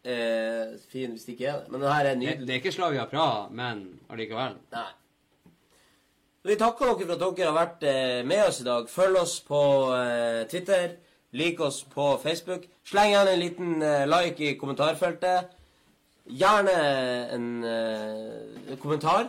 er 0.03 0.75
fin 0.91 1.11
hvis 1.15 1.23
det 1.25 1.33
ikke 1.37 1.47
er 1.47 1.61
det, 1.63 1.71
men 1.71 1.81
den 1.81 1.91
her 1.91 2.05
er 2.05 2.13
Det, 2.13 2.19
nydelig. 2.19 2.47
det 2.47 2.53
er 2.53 2.59
ikke 2.61 2.71
Slavia 2.75 3.05
Praha, 3.07 3.47
men 3.55 3.85
allikevel. 4.11 4.57
Nei. 4.75 4.89
Vi 6.43 6.55
takker 6.59 6.89
dere 6.91 7.07
for 7.07 7.13
at 7.15 7.37
dere 7.37 7.47
har 7.49 7.55
vært 7.55 7.83
eh, 7.87 8.21
med 8.27 8.41
oss 8.49 8.59
i 8.59 8.65
dag. 8.67 8.89
Følg 8.91 9.19
oss 9.21 9.37
på 9.47 9.59
eh, 9.95 10.41
Twitter. 10.51 10.97
Lik 11.33 11.59
oss 11.65 11.81
på 11.89 12.17
Facebook. 12.21 12.65
Sleng 12.85 13.13
gjerne 13.13 13.33
en 13.33 13.41
liten 13.41 13.81
eh, 13.81 14.05
like 14.09 14.43
i 14.45 14.57
kommentarfeltet. 14.59 15.53
Gjerne 16.29 16.73
en 17.35 17.47
uh, 17.65 18.75
kommentar. 18.79 19.27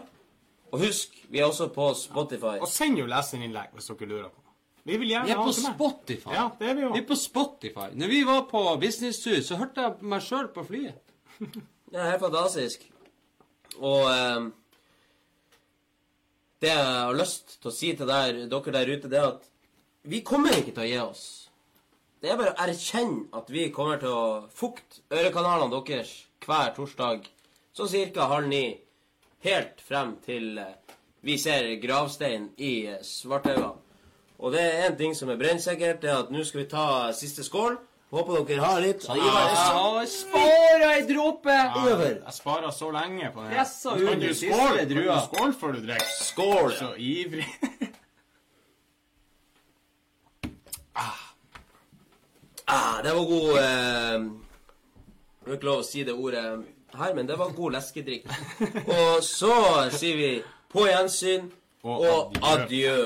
Og 0.71 0.85
husk, 0.85 1.17
vi 1.31 1.41
er 1.41 1.49
også 1.49 1.69
på 1.75 1.89
Spotify. 1.99 2.59
Og 2.61 2.69
send 2.71 3.01
jo 3.01 3.07
leserinnlegg 3.11 3.73
hvis 3.75 3.89
dere 3.91 4.11
lurer 4.11 4.29
på. 4.29 4.45
Vi 4.85 4.99
vil 5.01 5.15
gjerne 5.15 5.27
Vi 5.27 5.33
er 5.33 5.41
på. 5.41 5.53
Spotify. 5.57 6.35
Ja, 6.37 6.49
det 6.59 6.69
er 6.71 6.75
vi 6.75 6.85
jo. 6.85 6.91
Vi 6.93 7.01
er 7.01 7.07
på 7.09 7.17
Spotify. 7.19 7.89
Når 7.95 8.13
vi 8.13 8.21
var 8.29 8.45
på 8.51 8.63
businesstur, 8.81 9.41
så 9.43 9.57
hørte 9.57 9.87
jeg 9.87 10.11
meg 10.13 10.23
sjøl 10.23 10.51
på 10.55 10.67
flyet. 10.67 11.01
Det 11.95 12.01
er 12.03 12.11
helt 12.11 12.25
fantastisk. 12.25 12.89
Og 13.79 14.09
eh, 14.11 14.47
det 16.65 16.73
jeg 16.73 16.87
har 16.89 17.15
lyst 17.15 17.53
til 17.61 17.71
å 17.71 17.75
si 17.75 17.93
til 17.95 18.09
der, 18.11 18.41
dere 18.51 18.73
der 18.75 18.91
ute, 18.91 19.11
det 19.13 19.21
er 19.21 19.29
at 19.29 19.45
vi 20.11 20.25
kommer 20.27 20.57
ikke 20.59 20.75
til 20.75 20.83
å 20.83 20.89
gi 20.89 20.97
oss. 21.05 21.25
Det 22.25 22.31
er 22.33 22.39
bare 22.41 22.55
å 22.55 22.63
erkjenne 22.65 23.37
at 23.37 23.51
vi 23.53 23.67
kommer 23.69 23.99
til 24.01 24.09
å 24.09 24.29
fukte 24.57 25.03
ørekanalene 25.13 25.77
deres 25.85 26.13
hver 26.41 26.71
torsdag 26.73 27.27
sånn 27.77 27.91
cirka 27.91 28.31
halv 28.31 28.49
ni, 28.49 28.79
helt 29.45 29.83
frem 29.85 30.15
til 30.25 30.57
eh, 30.63 30.95
vi 31.21 31.37
ser 31.37 31.69
gravstein 31.83 32.47
i 32.57 32.71
eh, 32.95 33.03
Svartauga. 33.05 33.75
Og 34.41 34.57
det 34.57 34.63
er 34.65 34.87
én 34.87 34.97
ting 34.97 35.13
som 35.13 35.29
er 35.35 35.37
brennsikkert, 35.37 36.01
det 36.01 36.15
er 36.15 36.23
at 36.23 36.33
nå 36.33 36.47
skal 36.49 36.63
vi 36.63 36.67
ta 36.71 36.87
siste 37.13 37.45
skål. 37.45 37.77
Håper 38.15 38.49
dere 38.49 38.65
har 38.71 38.81
litt. 38.81 39.05
Så 39.05 39.19
Ivar 39.21 39.51
er 39.51 40.09
så 40.09 40.41
Ja, 40.81 40.93
ei 40.95 41.05
dråpe! 41.05 41.53
Ja, 41.53 41.97
Jeg 41.99 42.37
sparer 42.39 42.73
så 42.73 42.89
lenge 42.95 43.35
på 43.35 43.45
det. 43.45 43.53
Pressa 43.53 43.99
ut 43.99 44.09
Kan 44.09 44.25
du 44.25 44.31
de 44.31 44.33
siste 44.33 44.55
skåle? 44.55 44.89
Drua. 44.95 45.19
Skål 45.29 45.55
før 45.61 45.77
du 45.77 45.85
drikker? 45.91 46.17
Skål! 46.23 46.73
Så 46.79 46.95
ivrig. 46.97 47.51
Ah, 52.67 53.03
det 53.05 53.13
var 53.13 53.25
god 53.29 53.59
eh, 53.59 54.25
Det 55.45 55.51
er 55.51 55.59
ikke 55.59 55.69
lov 55.69 55.83
å 55.83 55.87
si 55.87 56.05
det 56.07 56.15
ordet 56.17 56.45
her, 56.95 57.15
men 57.15 57.27
det 57.29 57.37
var 57.39 57.53
god 57.53 57.75
leskedrikk. 57.77 58.29
Og 58.99 59.21
så 59.27 59.55
sier 59.93 60.17
vi 60.17 60.31
på 60.73 60.87
gjensyn 60.89 61.51
Og 61.85 62.39
adjø. 62.41 62.97